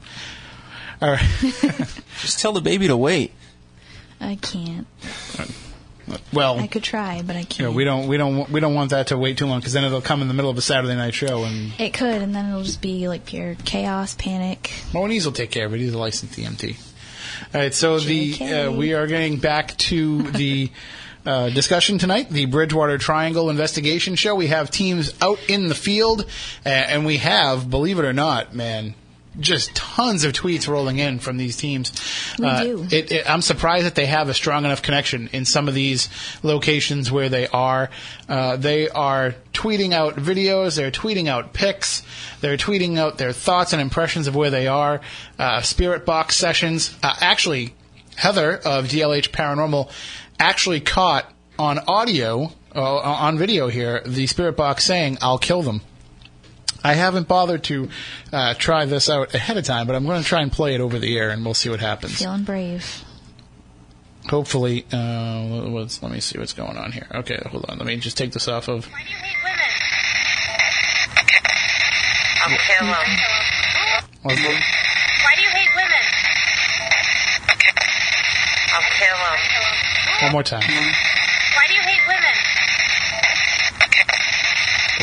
All 1.02 1.10
right. 1.10 1.28
Just 2.20 2.38
tell 2.38 2.52
the 2.52 2.60
baby 2.60 2.86
to 2.86 2.96
wait. 2.96 3.32
I 4.20 4.36
can't. 4.36 4.86
Well, 6.32 6.60
I 6.60 6.68
could 6.68 6.82
try, 6.82 7.22
but 7.22 7.36
I 7.36 7.42
can't. 7.42 7.70
know, 7.70 7.72
we 7.72 7.84
don't 7.84 8.06
we 8.06 8.16
don't 8.16 8.48
we 8.50 8.60
don't 8.60 8.74
want 8.74 8.90
that 8.90 9.08
to 9.08 9.18
wait 9.18 9.38
too 9.38 9.46
long 9.46 9.58
because 9.60 9.72
then 9.72 9.84
it'll 9.84 10.00
come 10.00 10.22
in 10.22 10.28
the 10.28 10.34
middle 10.34 10.50
of 10.50 10.58
a 10.58 10.62
Saturday 10.62 10.94
night 10.94 11.14
show, 11.14 11.44
and 11.44 11.72
It 11.78 11.92
could, 11.92 12.22
and 12.22 12.34
then 12.34 12.50
it'll 12.50 12.62
just 12.62 12.80
be 12.80 13.08
like 13.08 13.26
pure 13.26 13.56
chaos, 13.64 14.14
panic. 14.14 14.70
Moniz 14.94 15.24
will 15.24 15.32
take 15.32 15.50
care 15.50 15.66
of 15.66 15.74
it. 15.74 15.80
He's 15.80 15.92
a 15.92 15.98
licensed 15.98 16.38
EMT. 16.38 16.76
All 17.54 17.60
right, 17.60 17.74
so 17.74 17.98
the 17.98 18.34
uh, 18.40 18.70
we 18.72 18.94
are 18.94 19.06
getting 19.06 19.38
back 19.38 19.76
to 19.78 20.22
the 20.22 20.70
uh, 21.26 21.50
discussion 21.50 21.98
tonight, 21.98 22.30
the 22.30 22.46
Bridgewater 22.46 22.98
Triangle 22.98 23.50
investigation 23.50 24.14
show. 24.14 24.34
We 24.34 24.48
have 24.48 24.70
teams 24.70 25.12
out 25.20 25.38
in 25.48 25.68
the 25.68 25.74
field, 25.74 26.22
uh, 26.64 26.68
and 26.68 27.04
we 27.04 27.18
have, 27.18 27.68
believe 27.70 27.98
it 27.98 28.04
or 28.04 28.12
not, 28.12 28.54
man. 28.54 28.94
Just 29.40 29.74
tons 29.74 30.24
of 30.24 30.32
tweets 30.32 30.68
rolling 30.68 30.98
in 30.98 31.18
from 31.18 31.38
these 31.38 31.56
teams. 31.56 31.90
We 32.38 32.46
Uh, 32.46 32.62
do. 32.62 32.86
It, 32.90 33.10
it, 33.12 33.30
I'm 33.30 33.40
surprised 33.40 33.86
that 33.86 33.94
they 33.94 34.04
have 34.06 34.28
a 34.28 34.34
strong 34.34 34.64
enough 34.66 34.82
connection 34.82 35.30
in 35.32 35.44
some 35.46 35.68
of 35.68 35.74
these 35.74 36.08
locations 36.42 37.10
where 37.10 37.28
they 37.30 37.46
are. 37.48 37.88
Uh, 38.28 38.56
they 38.56 38.88
are 38.90 39.34
tweeting 39.54 39.92
out 39.92 40.16
videos, 40.16 40.76
they're 40.76 40.90
tweeting 40.90 41.28
out 41.28 41.52
pics, 41.54 42.02
they're 42.42 42.58
tweeting 42.58 42.98
out 42.98 43.16
their 43.18 43.32
thoughts 43.32 43.72
and 43.72 43.80
impressions 43.80 44.26
of 44.26 44.36
where 44.36 44.50
they 44.50 44.66
are. 44.66 45.00
Uh, 45.38 45.62
spirit 45.62 46.04
box 46.04 46.36
sessions. 46.36 46.94
Uh, 47.02 47.14
actually, 47.20 47.74
Heather 48.16 48.56
of 48.56 48.86
DLH 48.88 49.30
Paranormal 49.30 49.90
actually 50.38 50.80
caught 50.80 51.32
on 51.58 51.78
audio, 51.88 52.52
uh, 52.74 52.80
on 52.98 53.38
video 53.38 53.68
here, 53.68 54.02
the 54.04 54.26
spirit 54.26 54.56
box 54.56 54.84
saying, 54.84 55.16
I'll 55.22 55.38
kill 55.38 55.62
them. 55.62 55.80
I 56.84 56.94
haven't 56.94 57.28
bothered 57.28 57.62
to 57.64 57.88
uh, 58.32 58.54
try 58.54 58.84
this 58.86 59.08
out 59.10 59.34
ahead 59.34 59.56
of 59.56 59.64
time, 59.64 59.86
but 59.86 59.94
I'm 59.96 60.04
going 60.04 60.20
to 60.22 60.26
try 60.28 60.42
and 60.42 60.50
play 60.50 60.74
it 60.74 60.80
over 60.80 60.98
the 60.98 61.16
air, 61.16 61.30
and 61.30 61.44
we'll 61.44 61.54
see 61.54 61.68
what 61.70 61.80
happens 61.80 62.18
Feeling 62.18 62.44
brave. 62.44 63.04
hopefully 64.28 64.84
uh, 64.92 65.42
let's, 65.70 66.02
let 66.02 66.10
me 66.12 66.20
see 66.20 66.38
what's 66.38 66.52
going 66.52 66.76
on 66.76 66.92
here 66.92 67.06
okay 67.14 67.38
hold 67.50 67.64
on 67.68 67.78
let 67.78 67.86
me 67.86 67.96
just 67.96 68.16
take 68.16 68.32
this 68.32 68.46
off 68.48 68.68
of 68.68 68.86
Why 68.86 68.98
do 69.02 69.10
you 69.10 69.16
hate 69.16 69.36
women? 69.44 69.70
I'll 72.44 72.58
kill 72.58 72.86
him. 72.86 72.94
Well, 74.24 74.36
Why 74.36 75.34
do 75.36 75.42
you 75.42 75.48
hate 75.50 75.70
women? 75.74 76.04
I'll 78.74 78.90
kill 78.98 79.16
them. 79.18 79.38
one 80.22 80.32
more 80.32 80.42
time 80.42 80.62
Why 80.62 81.66
do 81.68 81.74
you 81.74 81.82
hate 81.82 82.02
women? 82.06 82.36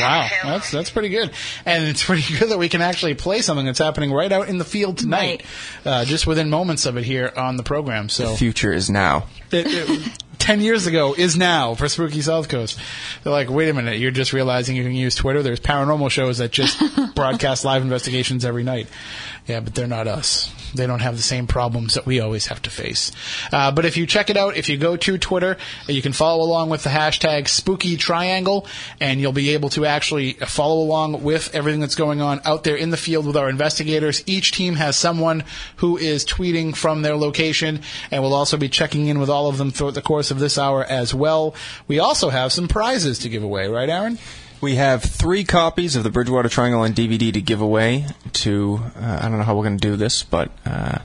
Wow 0.00 0.28
that's 0.44 0.70
that's 0.70 0.90
pretty 0.90 1.08
good 1.08 1.30
and 1.66 1.84
it's 1.84 2.04
pretty 2.06 2.38
good 2.38 2.50
that 2.50 2.58
we 2.58 2.68
can 2.68 2.80
actually 2.80 3.14
play 3.14 3.40
something 3.42 3.66
that's 3.66 3.78
happening 3.78 4.12
right 4.12 4.32
out 4.32 4.48
in 4.48 4.58
the 4.58 4.64
field 4.64 4.98
tonight 4.98 5.44
uh, 5.84 6.04
just 6.04 6.26
within 6.26 6.50
moments 6.50 6.86
of 6.86 6.96
it 6.96 7.04
here 7.04 7.32
on 7.36 7.56
the 7.56 7.62
program 7.62 8.08
so 8.08 8.30
The 8.30 8.36
future 8.36 8.72
is 8.72 8.90
now. 8.90 9.26
it, 9.52 9.66
it, 9.68 10.18
10 10.38 10.62
years 10.62 10.86
ago 10.86 11.14
is 11.14 11.36
now 11.36 11.74
for 11.74 11.86
Spooky 11.86 12.22
South 12.22 12.48
Coast. 12.48 12.78
They're 13.22 13.32
like, 13.32 13.50
wait 13.50 13.68
a 13.68 13.74
minute, 13.74 13.98
you're 13.98 14.10
just 14.10 14.32
realizing 14.32 14.74
you 14.74 14.82
can 14.82 14.94
use 14.94 15.14
Twitter? 15.14 15.42
There's 15.42 15.60
paranormal 15.60 16.10
shows 16.10 16.38
that 16.38 16.50
just 16.50 16.82
broadcast 17.14 17.62
live 17.66 17.82
investigations 17.82 18.42
every 18.46 18.62
night. 18.62 18.88
Yeah, 19.50 19.58
but 19.58 19.74
they're 19.74 19.88
not 19.88 20.06
us. 20.06 20.48
They 20.76 20.86
don't 20.86 21.00
have 21.00 21.16
the 21.16 21.24
same 21.24 21.48
problems 21.48 21.94
that 21.94 22.06
we 22.06 22.20
always 22.20 22.46
have 22.46 22.62
to 22.62 22.70
face. 22.70 23.10
Uh, 23.52 23.72
but 23.72 23.84
if 23.84 23.96
you 23.96 24.06
check 24.06 24.30
it 24.30 24.36
out, 24.36 24.56
if 24.56 24.68
you 24.68 24.76
go 24.76 24.96
to 24.96 25.18
Twitter, 25.18 25.56
you 25.88 26.00
can 26.00 26.12
follow 26.12 26.44
along 26.44 26.70
with 26.70 26.84
the 26.84 26.90
hashtag 26.90 27.48
Spooky 27.48 27.96
Triangle, 27.96 28.64
and 29.00 29.20
you'll 29.20 29.32
be 29.32 29.50
able 29.50 29.68
to 29.70 29.86
actually 29.86 30.34
follow 30.34 30.80
along 30.80 31.24
with 31.24 31.52
everything 31.52 31.80
that's 31.80 31.96
going 31.96 32.20
on 32.20 32.40
out 32.44 32.62
there 32.62 32.76
in 32.76 32.90
the 32.90 32.96
field 32.96 33.26
with 33.26 33.36
our 33.36 33.50
investigators. 33.50 34.22
Each 34.24 34.52
team 34.52 34.74
has 34.76 34.96
someone 34.96 35.42
who 35.78 35.96
is 35.96 36.24
tweeting 36.24 36.76
from 36.76 37.02
their 37.02 37.16
location, 37.16 37.82
and 38.12 38.22
we'll 38.22 38.34
also 38.34 38.56
be 38.56 38.68
checking 38.68 39.08
in 39.08 39.18
with 39.18 39.30
all 39.30 39.48
of 39.48 39.58
them 39.58 39.72
throughout 39.72 39.94
the 39.94 40.00
course 40.00 40.30
of 40.30 40.38
this 40.38 40.58
hour 40.58 40.84
as 40.84 41.12
well. 41.12 41.56
We 41.88 41.98
also 41.98 42.28
have 42.28 42.52
some 42.52 42.68
prizes 42.68 43.18
to 43.18 43.28
give 43.28 43.42
away, 43.42 43.66
right, 43.66 43.88
Aaron? 43.88 44.20
We 44.60 44.74
have 44.74 45.02
three 45.02 45.44
copies 45.44 45.96
of 45.96 46.04
the 46.04 46.10
Bridgewater 46.10 46.50
Triangle 46.50 46.82
on 46.82 46.92
DVD 46.92 47.32
to 47.32 47.40
give 47.40 47.62
away 47.62 48.06
to. 48.34 48.80
Uh, 48.94 49.20
I 49.22 49.28
don't 49.28 49.38
know 49.38 49.44
how 49.44 49.56
we're 49.56 49.64
going 49.64 49.78
to 49.78 49.88
do 49.88 49.96
this, 49.96 50.22
but 50.22 50.50
uh, 50.66 50.98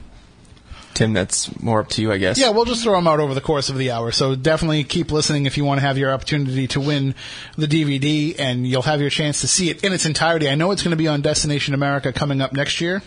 Tim, 0.92 1.14
that's 1.14 1.58
more 1.62 1.80
up 1.80 1.88
to 1.90 2.02
you, 2.02 2.12
I 2.12 2.18
guess. 2.18 2.38
Yeah, 2.38 2.50
we'll 2.50 2.66
just 2.66 2.82
throw 2.82 2.94
them 2.94 3.06
out 3.06 3.18
over 3.18 3.32
the 3.32 3.40
course 3.40 3.70
of 3.70 3.78
the 3.78 3.90
hour. 3.90 4.12
So 4.12 4.34
definitely 4.34 4.84
keep 4.84 5.10
listening 5.10 5.46
if 5.46 5.56
you 5.56 5.64
want 5.64 5.80
to 5.80 5.86
have 5.86 5.96
your 5.96 6.12
opportunity 6.12 6.66
to 6.68 6.80
win 6.80 7.14
the 7.56 7.66
DVD, 7.66 8.38
and 8.38 8.66
you'll 8.66 8.82
have 8.82 9.00
your 9.00 9.10
chance 9.10 9.40
to 9.40 9.48
see 9.48 9.70
it 9.70 9.84
in 9.84 9.92
its 9.92 10.04
entirety. 10.04 10.50
I 10.50 10.54
know 10.54 10.70
it's 10.70 10.82
going 10.82 10.92
to 10.92 10.96
be 10.96 11.08
on 11.08 11.22
Destination 11.22 11.72
America 11.72 12.12
coming 12.12 12.42
up 12.42 12.52
next 12.52 12.80
year. 12.80 13.02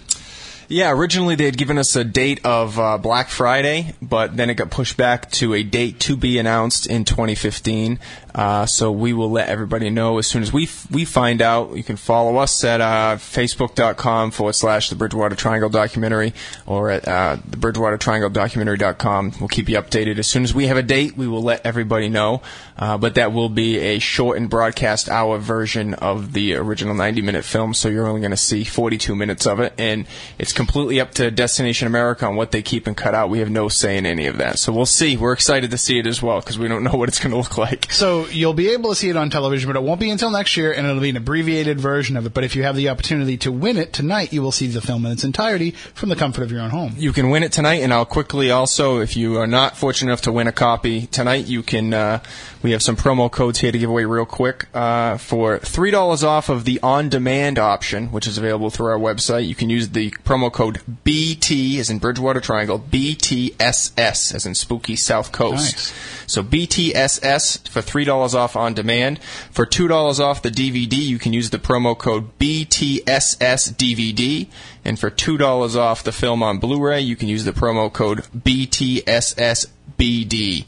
Yeah, 0.71 0.91
originally 0.91 1.33
they 1.33 1.45
had 1.45 1.57
given 1.57 1.79
us 1.79 1.95
a 1.95 2.03
date 2.03 2.45
of 2.45 2.77
uh, 2.77 2.99
Black 2.99 3.29
Friday, 3.29 3.95
but 4.03 4.37
then 4.37 4.51
it 4.51 4.53
got 4.53 4.69
pushed 4.69 4.97
back 4.97 5.31
to 5.31 5.55
a 5.55 5.63
date 5.63 5.99
to 6.01 6.15
be 6.15 6.37
announced 6.37 6.85
in 6.85 7.05
2015. 7.05 7.97
Uh, 8.33 8.65
so 8.65 8.91
we 8.91 9.13
will 9.13 9.31
let 9.31 9.49
everybody 9.49 9.89
know 9.89 10.17
as 10.17 10.27
soon 10.27 10.41
as 10.41 10.53
we 10.53 10.63
f- 10.63 10.89
we 10.91 11.05
find 11.05 11.41
out. 11.41 11.75
You 11.75 11.83
can 11.83 11.95
follow 11.95 12.37
us 12.37 12.63
at 12.63 12.81
uh, 12.81 13.17
facebook.com 13.17 14.31
forward 14.31 14.53
slash 14.53 14.89
the 14.89 14.95
Bridgewater 14.95 15.35
Triangle 15.35 15.69
documentary 15.69 16.33
or 16.65 16.91
at 16.91 17.07
uh, 17.07 17.37
the 17.47 17.57
Bridgewater 17.57 17.97
Triangle 17.97 18.29
documentary.com. 18.29 19.33
We'll 19.39 19.49
keep 19.49 19.69
you 19.69 19.77
updated. 19.77 20.19
As 20.19 20.27
soon 20.27 20.43
as 20.43 20.53
we 20.53 20.67
have 20.67 20.77
a 20.77 20.83
date, 20.83 21.17
we 21.17 21.27
will 21.27 21.43
let 21.43 21.65
everybody 21.65 22.09
know. 22.09 22.41
Uh, 22.77 22.97
but 22.97 23.15
that 23.15 23.33
will 23.33 23.49
be 23.49 23.77
a 23.77 23.99
shortened 23.99 24.49
broadcast 24.49 25.09
hour 25.09 25.37
version 25.37 25.93
of 25.95 26.31
the 26.31 26.55
original 26.55 26.93
90 26.93 27.21
minute 27.21 27.43
film, 27.43 27.73
so 27.73 27.89
you're 27.89 28.07
only 28.07 28.21
going 28.21 28.31
to 28.31 28.37
see 28.37 28.63
42 28.63 29.15
minutes 29.15 29.45
of 29.45 29.59
it. 29.59 29.73
And 29.77 30.05
it's 30.37 30.53
completely 30.53 31.01
up 31.01 31.13
to 31.15 31.29
Destination 31.29 31.87
America 31.87 32.25
on 32.25 32.35
what 32.37 32.51
they 32.51 32.61
keep 32.61 32.87
and 32.87 32.95
cut 32.95 33.13
out. 33.13 33.29
We 33.29 33.39
have 33.39 33.49
no 33.49 33.67
say 33.67 33.97
in 33.97 34.05
any 34.05 34.27
of 34.27 34.37
that. 34.37 34.59
So 34.59 34.71
we'll 34.71 34.85
see. 34.85 35.17
We're 35.17 35.33
excited 35.33 35.71
to 35.71 35.77
see 35.77 35.99
it 35.99 36.07
as 36.07 36.21
well 36.21 36.39
because 36.39 36.57
we 36.57 36.67
don't 36.69 36.83
know 36.83 36.91
what 36.93 37.09
it's 37.09 37.19
going 37.19 37.31
to 37.31 37.37
look 37.37 37.57
like. 37.57 37.91
So 37.91 38.18
you'll 38.27 38.53
be 38.53 38.69
able 38.69 38.89
to 38.89 38.95
see 38.95 39.09
it 39.09 39.15
on 39.15 39.29
television, 39.29 39.69
but 39.69 39.75
it 39.75 39.83
won't 39.83 39.99
be 39.99 40.09
until 40.09 40.31
next 40.31 40.57
year, 40.57 40.71
and 40.71 40.85
it'll 40.85 41.01
be 41.01 41.09
an 41.09 41.17
abbreviated 41.17 41.79
version 41.79 42.17
of 42.17 42.25
it. 42.25 42.33
But 42.33 42.43
if 42.43 42.55
you 42.55 42.63
have 42.63 42.75
the 42.75 42.89
opportunity 42.89 43.37
to 43.37 43.51
win 43.51 43.77
it 43.77 43.93
tonight, 43.93 44.33
you 44.33 44.41
will 44.41 44.51
see 44.51 44.67
the 44.67 44.81
film 44.81 45.05
in 45.05 45.11
its 45.11 45.23
entirety 45.23 45.71
from 45.71 46.09
the 46.09 46.15
comfort 46.15 46.43
of 46.43 46.51
your 46.51 46.61
own 46.61 46.69
home. 46.69 46.95
You 46.97 47.13
can 47.13 47.29
win 47.29 47.43
it 47.43 47.51
tonight, 47.51 47.81
and 47.81 47.93
I'll 47.93 48.05
quickly 48.05 48.51
also, 48.51 48.99
if 48.99 49.15
you 49.15 49.37
are 49.37 49.47
not 49.47 49.77
fortunate 49.77 50.09
enough 50.09 50.21
to 50.21 50.31
win 50.31 50.47
a 50.47 50.51
copy 50.51 51.07
tonight, 51.07 51.45
you 51.45 51.63
can. 51.63 51.93
Uh, 51.93 52.19
we 52.61 52.71
have 52.71 52.81
some 52.81 52.97
promo 52.97 53.31
codes 53.31 53.59
here 53.59 53.71
to 53.71 53.77
give 53.77 53.89
away 53.89 54.03
real 54.03 54.25
quick 54.25 54.67
uh, 54.73 55.17
for 55.17 55.59
three 55.59 55.91
dollars 55.91 56.23
off 56.23 56.49
of 56.49 56.65
the 56.65 56.79
on-demand 56.83 57.57
option, 57.57 58.11
which 58.11 58.27
is 58.27 58.37
available 58.37 58.69
through 58.69 58.87
our 58.87 58.99
website. 58.99 59.47
You 59.47 59.55
can 59.55 59.69
use 59.69 59.89
the 59.89 60.11
promo 60.11 60.51
code 60.51 60.81
BT, 61.03 61.79
as 61.79 61.89
in 61.89 61.99
Bridgewater 61.99 62.41
Triangle, 62.41 62.79
BTSS, 62.79 64.35
as 64.35 64.45
in 64.45 64.55
Spooky 64.55 64.95
South 64.95 65.31
Coast. 65.31 65.75
Nice. 65.77 66.18
So 66.29 66.43
BTSS 66.43 67.67
for 67.67 67.81
three 67.81 68.05
dollars 68.05 68.35
off 68.35 68.55
on 68.55 68.75
demand. 68.75 69.19
For 69.49 69.65
two 69.65 69.87
dollars 69.87 70.19
off 70.19 70.43
the 70.43 70.51
DVD, 70.51 70.93
you 70.93 71.17
can 71.17 71.33
use 71.33 71.49
the 71.49 71.57
promo 71.57 71.97
code 71.97 72.37
BTSS 72.37 73.73
DVD. 73.73 74.47
And 74.85 74.99
for 74.99 75.09
two 75.09 75.37
dollars 75.37 75.75
off 75.75 76.03
the 76.03 76.11
film 76.11 76.43
on 76.43 76.59
Blu-ray, 76.59 77.01
you 77.01 77.15
can 77.15 77.29
use 77.29 77.45
the 77.45 77.51
promo 77.51 77.91
code 77.91 78.19
BTSS 78.37 79.65
BD. 79.97 80.65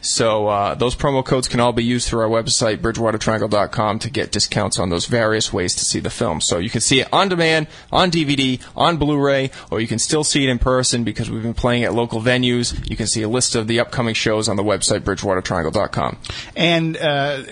So 0.00 0.46
uh, 0.46 0.74
those 0.74 0.94
promo 0.94 1.24
codes 1.24 1.48
can 1.48 1.60
all 1.60 1.72
be 1.72 1.84
used 1.84 2.08
through 2.08 2.20
our 2.20 2.28
website, 2.28 2.78
bridgewatertriangle.com, 2.78 3.98
to 4.00 4.10
get 4.10 4.30
discounts 4.30 4.78
on 4.78 4.90
those 4.90 5.06
various 5.06 5.52
ways 5.52 5.74
to 5.76 5.84
see 5.84 6.00
the 6.00 6.10
film. 6.10 6.40
So 6.40 6.58
you 6.58 6.70
can 6.70 6.80
see 6.80 7.00
it 7.00 7.08
on 7.12 7.28
demand, 7.28 7.66
on 7.90 8.10
DVD, 8.10 8.60
on 8.76 8.96
Blu-ray, 8.96 9.50
or 9.70 9.80
you 9.80 9.88
can 9.88 9.98
still 9.98 10.24
see 10.24 10.44
it 10.44 10.50
in 10.50 10.58
person 10.58 11.04
because 11.04 11.30
we've 11.30 11.42
been 11.42 11.54
playing 11.54 11.84
at 11.84 11.94
local 11.94 12.20
venues. 12.20 12.88
You 12.88 12.96
can 12.96 13.06
see 13.06 13.22
a 13.22 13.28
list 13.28 13.54
of 13.54 13.66
the 13.66 13.80
upcoming 13.80 14.14
shows 14.14 14.48
on 14.48 14.56
the 14.56 14.64
website, 14.64 15.00
bridgewatertriangle.com. 15.00 16.18
And 16.54 16.96
uh, 16.96 17.42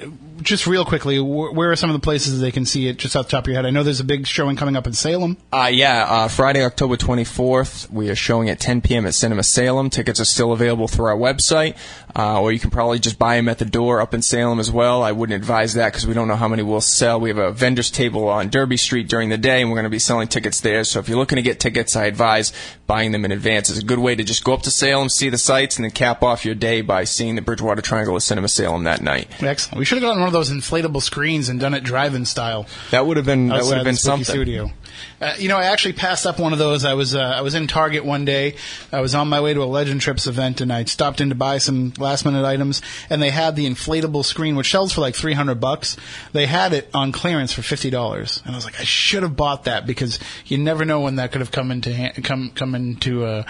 just 0.42 0.66
real 0.66 0.84
quickly, 0.84 1.18
wh- 1.18 1.54
where 1.54 1.70
are 1.70 1.76
some 1.76 1.90
of 1.90 1.94
the 1.94 2.00
places 2.04 2.40
they 2.40 2.50
can 2.50 2.66
see 2.66 2.88
it? 2.88 2.96
Just 2.96 3.16
off 3.16 3.26
the 3.26 3.30
top 3.32 3.44
of 3.44 3.48
your 3.48 3.56
head, 3.56 3.66
I 3.66 3.70
know 3.70 3.82
there's 3.82 4.00
a 4.00 4.04
big 4.04 4.26
showing 4.26 4.56
coming 4.56 4.76
up 4.76 4.86
in 4.86 4.92
Salem. 4.92 5.36
Uh, 5.52 5.70
yeah, 5.72 6.04
uh, 6.08 6.28
Friday, 6.28 6.64
October 6.64 6.96
24th, 6.96 7.90
we 7.90 8.08
are 8.10 8.14
showing 8.14 8.48
at 8.50 8.60
10 8.60 8.80
p.m. 8.80 9.06
at 9.06 9.14
Cinema 9.14 9.42
Salem. 9.42 9.90
Tickets 9.90 10.20
are 10.20 10.24
still 10.24 10.52
available 10.52 10.88
through 10.88 11.06
our 11.06 11.16
website, 11.16 11.76
uh, 12.14 12.40
or 12.40 12.52
you 12.52 12.58
can 12.58 12.70
probably 12.70 12.98
just 12.98 13.18
buy 13.18 13.36
them 13.36 13.48
at 13.48 13.58
the 13.58 13.64
door 13.64 14.00
up 14.00 14.14
in 14.14 14.22
Salem 14.22 14.60
as 14.60 14.70
well. 14.70 15.02
I 15.02 15.12
wouldn't 15.12 15.36
advise 15.40 15.74
that 15.74 15.92
because 15.92 16.06
we 16.06 16.14
don't 16.14 16.28
know 16.28 16.36
how 16.36 16.48
many 16.48 16.62
we'll 16.62 16.80
sell. 16.80 17.20
We 17.20 17.28
have 17.30 17.38
a 17.38 17.52
vendor's 17.52 17.90
table 17.90 18.28
on 18.28 18.48
Derby 18.48 18.76
Street 18.76 19.08
during 19.08 19.28
the 19.28 19.38
day, 19.38 19.60
and 19.60 19.70
we're 19.70 19.76
going 19.76 19.84
to 19.84 19.90
be 19.90 19.98
selling 19.98 20.28
tickets 20.28 20.60
there. 20.60 20.84
So 20.84 20.98
if 21.00 21.08
you're 21.08 21.18
looking 21.18 21.36
to 21.36 21.42
get 21.42 21.60
tickets, 21.60 21.96
I 21.96 22.04
advise 22.06 22.52
buying 22.86 23.12
them 23.12 23.24
in 23.24 23.32
advance. 23.32 23.70
It's 23.70 23.80
a 23.80 23.84
good 23.84 23.98
way 23.98 24.14
to 24.14 24.22
just 24.24 24.44
go 24.44 24.52
up 24.52 24.62
to 24.62 24.70
Salem, 24.70 25.08
see 25.08 25.28
the 25.28 25.38
sights, 25.38 25.76
and 25.76 25.84
then 25.84 25.90
cap 25.90 26.22
off 26.22 26.44
your 26.44 26.54
day 26.54 26.80
by 26.80 27.04
seeing 27.04 27.34
the 27.34 27.42
Bridgewater 27.42 27.82
Triangle 27.82 28.16
at 28.16 28.22
Cinema 28.22 28.48
Salem 28.48 28.84
that 28.84 29.02
night. 29.02 29.28
Excellent. 29.42 29.78
We 29.78 29.84
should 29.84 29.96
have 29.96 30.02
gotten 30.02 30.22
one 30.26 30.34
of 30.34 30.48
those 30.48 30.50
inflatable 30.50 31.00
screens 31.00 31.48
and 31.48 31.60
done 31.60 31.72
it 31.72 31.84
drive-in 31.84 32.24
style. 32.24 32.66
That 32.90 33.06
would 33.06 33.16
have 33.16 33.26
been 33.26 33.48
that 33.48 33.62
would 33.62 33.76
have 33.76 33.84
been 33.84 33.94
something. 33.94 34.24
Studio. 34.24 34.72
Uh, 35.20 35.34
you 35.38 35.48
know, 35.48 35.56
I 35.56 35.66
actually 35.66 35.92
passed 35.92 36.26
up 36.26 36.40
one 36.40 36.52
of 36.52 36.58
those. 36.58 36.84
I 36.84 36.94
was 36.94 37.14
uh, 37.14 37.20
I 37.20 37.42
was 37.42 37.54
in 37.54 37.66
Target 37.68 38.04
one 38.04 38.24
day. 38.24 38.56
I 38.92 39.00
was 39.00 39.14
on 39.14 39.28
my 39.28 39.40
way 39.40 39.54
to 39.54 39.62
a 39.62 39.64
Legend 39.64 40.00
Trips 40.00 40.26
event, 40.26 40.60
and 40.60 40.72
I 40.72 40.84
stopped 40.84 41.20
in 41.20 41.28
to 41.28 41.34
buy 41.34 41.58
some 41.58 41.92
last 41.98 42.24
minute 42.24 42.44
items. 42.44 42.82
And 43.08 43.22
they 43.22 43.30
had 43.30 43.56
the 43.56 43.66
inflatable 43.66 44.24
screen, 44.24 44.56
which 44.56 44.70
sells 44.70 44.92
for 44.92 45.00
like 45.00 45.14
three 45.14 45.34
hundred 45.34 45.60
bucks. 45.60 45.96
They 46.32 46.46
had 46.46 46.72
it 46.72 46.90
on 46.92 47.12
clearance 47.12 47.52
for 47.52 47.62
fifty 47.62 47.88
dollars, 47.88 48.42
and 48.44 48.54
I 48.54 48.56
was 48.56 48.64
like, 48.64 48.80
I 48.80 48.84
should 48.84 49.22
have 49.22 49.36
bought 49.36 49.64
that 49.64 49.86
because 49.86 50.18
you 50.46 50.58
never 50.58 50.84
know 50.84 51.00
when 51.00 51.16
that 51.16 51.30
could 51.30 51.40
have 51.40 51.52
come 51.52 51.70
into 51.70 51.94
ha- 51.94 52.12
come 52.24 52.50
come 52.50 52.74
into 52.74 53.24
uh, 53.24 53.44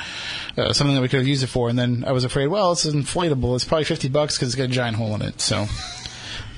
uh, 0.56 0.72
something 0.72 0.94
that 0.94 1.02
we 1.02 1.08
could 1.08 1.20
have 1.20 1.28
used 1.28 1.42
it 1.42 1.48
for. 1.48 1.68
And 1.68 1.78
then 1.78 2.04
I 2.06 2.12
was 2.12 2.24
afraid, 2.24 2.48
well, 2.48 2.72
it's 2.72 2.84
inflatable. 2.84 3.54
It's 3.54 3.64
probably 3.64 3.84
fifty 3.84 4.08
bucks 4.08 4.36
because 4.36 4.48
it's 4.48 4.56
got 4.56 4.64
a 4.64 4.68
giant 4.68 4.96
hole 4.96 5.14
in 5.14 5.22
it. 5.22 5.40
So 5.40 5.66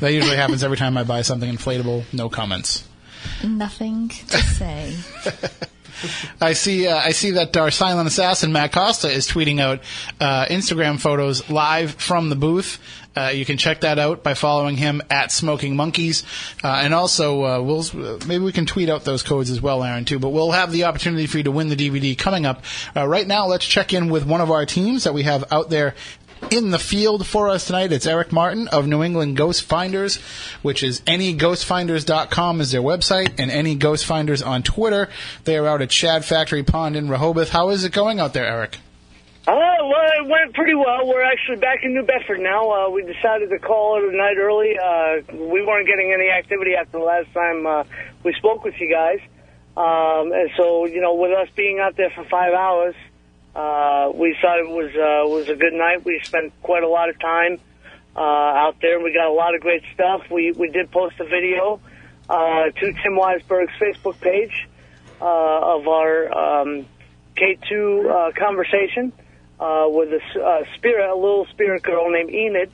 that 0.00 0.12
usually 0.12 0.36
happens 0.36 0.62
every 0.62 0.76
time 0.76 0.96
I 0.96 1.04
buy 1.04 1.22
something 1.22 1.50
inflatable. 1.50 2.04
No 2.12 2.28
comments. 2.28 2.84
Nothing 3.42 4.08
to 4.08 4.38
say. 4.38 4.96
I 6.40 6.52
see. 6.52 6.86
Uh, 6.86 6.96
I 6.96 7.10
see 7.10 7.32
that 7.32 7.56
our 7.56 7.70
silent 7.70 8.08
assassin 8.08 8.52
Matt 8.52 8.72
Costa 8.72 9.10
is 9.10 9.26
tweeting 9.26 9.60
out 9.60 9.80
uh, 10.20 10.46
Instagram 10.46 11.00
photos 11.00 11.50
live 11.50 11.94
from 11.94 12.28
the 12.28 12.36
booth. 12.36 12.78
Uh, 13.16 13.30
you 13.30 13.44
can 13.44 13.56
check 13.56 13.80
that 13.80 13.98
out 13.98 14.22
by 14.22 14.34
following 14.34 14.76
him 14.76 15.02
at 15.10 15.32
Smoking 15.32 15.74
Monkeys, 15.74 16.22
uh, 16.62 16.80
and 16.84 16.94
also 16.94 17.44
uh, 17.44 17.60
we'll 17.60 17.84
maybe 18.26 18.44
we 18.44 18.52
can 18.52 18.64
tweet 18.64 18.88
out 18.88 19.04
those 19.04 19.24
codes 19.24 19.50
as 19.50 19.60
well, 19.60 19.82
Aaron, 19.82 20.04
too. 20.04 20.20
But 20.20 20.28
we'll 20.28 20.52
have 20.52 20.70
the 20.70 20.84
opportunity 20.84 21.26
for 21.26 21.38
you 21.38 21.44
to 21.44 21.50
win 21.50 21.68
the 21.68 21.74
DVD 21.74 22.16
coming 22.16 22.46
up. 22.46 22.62
Uh, 22.94 23.08
right 23.08 23.26
now, 23.26 23.46
let's 23.46 23.66
check 23.66 23.92
in 23.92 24.08
with 24.08 24.24
one 24.24 24.40
of 24.40 24.52
our 24.52 24.64
teams 24.66 25.02
that 25.02 25.14
we 25.14 25.24
have 25.24 25.44
out 25.50 25.68
there 25.68 25.96
in 26.50 26.70
the 26.70 26.78
field 26.78 27.26
for 27.26 27.48
us 27.48 27.66
tonight. 27.66 27.92
It's 27.92 28.06
Eric 28.06 28.32
Martin 28.32 28.68
of 28.68 28.86
New 28.86 29.02
England 29.02 29.36
Ghost 29.36 29.62
Finders, 29.62 30.16
which 30.62 30.82
is 30.82 31.00
neghostfinders.com 31.02 32.60
is 32.60 32.70
their 32.70 32.82
website, 32.82 33.34
and 33.38 33.50
NE 33.64 33.74
Ghost 33.76 34.06
Finders 34.06 34.42
on 34.42 34.62
Twitter. 34.62 35.08
They 35.44 35.56
are 35.56 35.66
out 35.66 35.82
at 35.82 35.92
Shad 35.92 36.24
Factory 36.24 36.62
Pond 36.62 36.96
in 36.96 37.08
Rehoboth. 37.08 37.50
How 37.50 37.70
is 37.70 37.84
it 37.84 37.92
going 37.92 38.20
out 38.20 38.32
there, 38.32 38.46
Eric? 38.46 38.78
Oh, 39.46 39.52
well, 39.54 40.26
it 40.26 40.28
went 40.28 40.54
pretty 40.54 40.74
well. 40.74 41.06
We're 41.06 41.24
actually 41.24 41.56
back 41.56 41.78
in 41.82 41.94
New 41.94 42.02
Bedford 42.02 42.40
now. 42.40 42.70
Uh, 42.70 42.90
we 42.90 43.02
decided 43.02 43.48
to 43.48 43.58
call 43.58 43.96
it 43.96 44.12
a 44.12 44.16
night 44.16 44.36
early. 44.36 44.76
Uh, 44.78 45.48
we 45.50 45.64
weren't 45.64 45.86
getting 45.86 46.12
any 46.12 46.28
activity 46.28 46.74
after 46.74 46.98
the 46.98 47.04
last 47.04 47.32
time 47.32 47.66
uh, 47.66 47.84
we 48.24 48.34
spoke 48.34 48.62
with 48.62 48.74
you 48.78 48.90
guys. 48.90 49.20
Um, 49.74 50.32
and 50.32 50.50
so, 50.56 50.86
you 50.86 51.00
know, 51.00 51.14
with 51.14 51.32
us 51.32 51.48
being 51.56 51.78
out 51.78 51.96
there 51.96 52.10
for 52.10 52.24
five 52.24 52.52
hours, 52.52 52.94
we 53.54 54.36
thought 54.40 54.58
it 54.58 54.68
was 54.68 54.90
uh, 54.94 55.28
was 55.28 55.48
a 55.48 55.56
good 55.56 55.72
night. 55.72 56.04
We 56.04 56.20
spent 56.24 56.52
quite 56.62 56.82
a 56.82 56.88
lot 56.88 57.08
of 57.08 57.18
time 57.18 57.58
uh, 58.16 58.20
out 58.20 58.76
there. 58.80 59.00
We 59.00 59.12
got 59.12 59.28
a 59.28 59.32
lot 59.32 59.54
of 59.54 59.60
great 59.60 59.82
stuff. 59.94 60.22
We 60.30 60.52
we 60.52 60.70
did 60.70 60.90
post 60.90 61.14
a 61.20 61.24
video 61.24 61.80
uh, 62.28 62.70
to 62.70 62.92
Tim 62.92 63.16
Weisberg's 63.16 63.72
Facebook 63.80 64.20
page 64.20 64.68
uh, 65.20 65.24
of 65.24 65.88
our 65.88 66.60
um, 66.60 66.86
K2 67.36 67.70
uh, 68.06 68.32
conversation 68.38 69.12
uh, 69.60 69.86
with 69.88 70.10
a 70.12 70.40
uh, 70.40 70.64
spirit, 70.76 71.10
a 71.10 71.14
little 71.14 71.46
spirit 71.46 71.82
girl 71.82 72.10
named 72.10 72.30
Enid, 72.30 72.70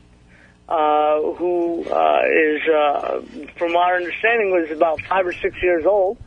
uh, 0.69 1.21
who 1.21 1.85
uh, 1.85 2.21
is, 2.27 2.61
uh, 2.69 3.23
from 3.57 3.77
our 3.77 3.97
understanding, 3.97 4.51
was 4.51 4.71
about 4.71 5.01
five 5.03 5.27
or 5.27 5.33
six 5.33 5.57
years 5.63 5.87
old. 5.87 6.19
Uh, 6.19 6.23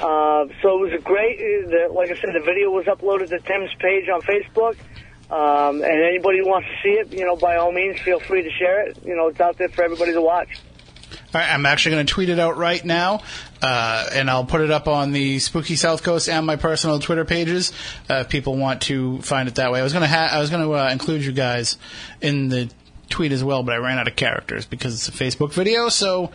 so 0.00 0.78
it 0.78 0.80
was 0.80 0.92
a 0.92 1.02
great, 1.02 1.38
uh, 1.38 1.68
the, 1.70 1.92
like 1.92 2.10
I 2.10 2.14
said, 2.14 2.30
the 2.34 2.44
video 2.44 2.70
was 2.70 2.86
uploaded 2.86 3.30
to 3.30 3.38
Tim's 3.40 3.72
page 3.78 4.08
on 4.08 4.20
Facebook. 4.22 4.76
Um, 5.28 5.82
and 5.82 6.04
anybody 6.04 6.38
who 6.38 6.48
wants 6.48 6.68
to 6.68 6.74
see 6.82 6.94
it, 6.94 7.12
you 7.12 7.24
know, 7.24 7.34
by 7.34 7.56
all 7.56 7.72
means, 7.72 7.98
feel 8.00 8.20
free 8.20 8.42
to 8.42 8.50
share 8.50 8.88
it. 8.88 8.98
You 9.04 9.16
know, 9.16 9.26
it's 9.28 9.40
out 9.40 9.58
there 9.58 9.68
for 9.68 9.82
everybody 9.82 10.12
to 10.12 10.20
watch. 10.20 10.48
All 11.34 11.40
right, 11.40 11.52
I'm 11.52 11.66
actually 11.66 11.96
going 11.96 12.06
to 12.06 12.12
tweet 12.12 12.28
it 12.28 12.38
out 12.38 12.56
right 12.56 12.84
now, 12.84 13.22
uh, 13.60 14.08
and 14.12 14.30
I'll 14.30 14.44
put 14.44 14.60
it 14.60 14.70
up 14.70 14.86
on 14.86 15.12
the 15.12 15.38
Spooky 15.40 15.74
South 15.76 16.02
Coast 16.02 16.28
and 16.28 16.46
my 16.46 16.56
personal 16.56 16.98
Twitter 17.00 17.24
pages 17.24 17.72
uh, 18.08 18.22
if 18.24 18.28
people 18.28 18.56
want 18.56 18.82
to 18.82 19.20
find 19.22 19.48
it 19.48 19.56
that 19.56 19.72
way. 19.72 19.80
I 19.80 19.82
was 19.82 19.92
going 19.92 20.02
to 20.02 20.08
ha- 20.08 20.30
I 20.30 20.40
was 20.40 20.50
going 20.50 20.62
to 20.62 20.72
uh, 20.74 20.88
include 20.90 21.24
you 21.24 21.32
guys 21.32 21.76
in 22.20 22.48
the 22.48 22.70
tweet 23.08 23.32
as 23.32 23.42
well, 23.42 23.62
but 23.62 23.74
I 23.74 23.78
ran 23.78 23.98
out 23.98 24.08
of 24.08 24.16
characters 24.16 24.66
because 24.66 24.94
it's 24.94 25.08
a 25.08 25.12
Facebook 25.12 25.52
video. 25.52 25.88
So 25.88 26.30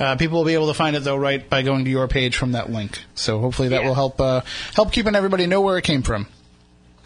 uh, 0.00 0.16
people 0.16 0.38
will 0.38 0.44
be 0.46 0.54
able 0.54 0.68
to 0.68 0.74
find 0.74 0.96
it 0.96 1.04
though 1.04 1.16
right 1.16 1.48
by 1.48 1.62
going 1.62 1.84
to 1.84 1.90
your 1.90 2.08
page 2.08 2.36
from 2.36 2.52
that 2.52 2.70
link. 2.70 2.98
So 3.14 3.38
hopefully 3.38 3.68
that 3.68 3.84
will 3.84 3.94
help 3.94 4.20
uh, 4.20 4.40
help 4.74 4.90
keeping 4.92 5.14
everybody 5.14 5.46
know 5.46 5.60
where 5.60 5.78
it 5.78 5.84
came 5.84 6.02
from. 6.02 6.26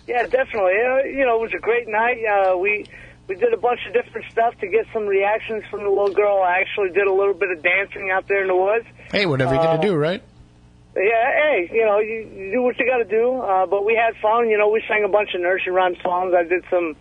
Yeah, 0.06 0.22
definitely. 0.26 0.74
Uh, 0.74 1.04
you 1.04 1.24
know, 1.26 1.36
it 1.36 1.42
was 1.42 1.54
a 1.54 1.60
great 1.60 1.88
night. 1.88 2.18
Uh, 2.24 2.56
we 2.56 2.86
we 3.26 3.34
did 3.36 3.52
a 3.52 3.56
bunch 3.56 3.80
of 3.86 3.92
different 3.94 4.30
stuff 4.30 4.58
to 4.60 4.68
get 4.68 4.86
some 4.92 5.06
reactions 5.06 5.64
from 5.70 5.82
the 5.82 5.88
little 5.88 6.12
girl. 6.14 6.42
I 6.42 6.60
actually 6.60 6.90
did 6.90 7.06
a 7.06 7.12
little 7.12 7.34
bit 7.34 7.50
of 7.50 7.62
dancing 7.62 8.10
out 8.10 8.28
there 8.28 8.42
in 8.42 8.48
the 8.48 8.56
woods. 8.56 8.86
Hey, 9.10 9.26
whatever 9.26 9.54
you 9.54 9.60
got 9.60 9.78
Uh, 9.78 9.82
to 9.82 9.88
do, 9.88 9.94
right? 9.96 10.22
Yeah, 10.96 11.02
hey, 11.02 11.70
you 11.72 11.84
know, 11.84 11.98
you, 11.98 12.30
you 12.36 12.52
do 12.52 12.62
what 12.62 12.78
you 12.78 12.86
got 12.86 12.98
to 12.98 13.04
do. 13.04 13.40
Uh, 13.40 13.66
but 13.66 13.84
we 13.84 13.96
had 13.96 14.14
fun. 14.22 14.48
You 14.48 14.58
know, 14.58 14.68
we 14.68 14.80
sang 14.86 15.02
a 15.04 15.08
bunch 15.08 15.34
of 15.34 15.40
nursery 15.40 15.72
rhyme 15.72 15.96
songs. 16.02 16.34
I 16.34 16.44
did 16.44 16.64
some 16.70 16.94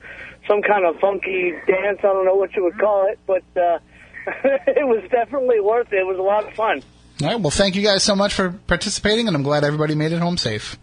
some 0.48 0.62
kind 0.62 0.86
of 0.86 1.00
funky 1.00 1.52
dance. 1.68 2.00
I 2.00 2.08
don't 2.08 2.26
know 2.26 2.36
what 2.36 2.56
you 2.56 2.64
would 2.64 2.80
call 2.80 3.08
it, 3.08 3.20
but 3.28 3.44
uh, 3.56 3.80
it 4.44 4.88
was 4.88 5.04
definitely 5.10 5.60
worth 5.60 5.92
it. 5.92 5.98
It 5.98 6.08
was 6.08 6.18
a 6.18 6.22
lot 6.22 6.48
of 6.48 6.54
fun. 6.54 6.84
All 7.22 7.28
right. 7.28 7.40
Well, 7.40 7.52
thank 7.52 7.76
you 7.76 7.84
guys 7.84 8.04
so 8.04 8.16
much 8.16 8.34
for 8.34 8.52
participating, 8.68 9.28
and 9.28 9.36
I'm 9.36 9.44
glad 9.44 9.64
everybody 9.64 9.96
made 9.96 10.12
it 10.12 10.20
home 10.20 10.38
safe. 10.38 10.78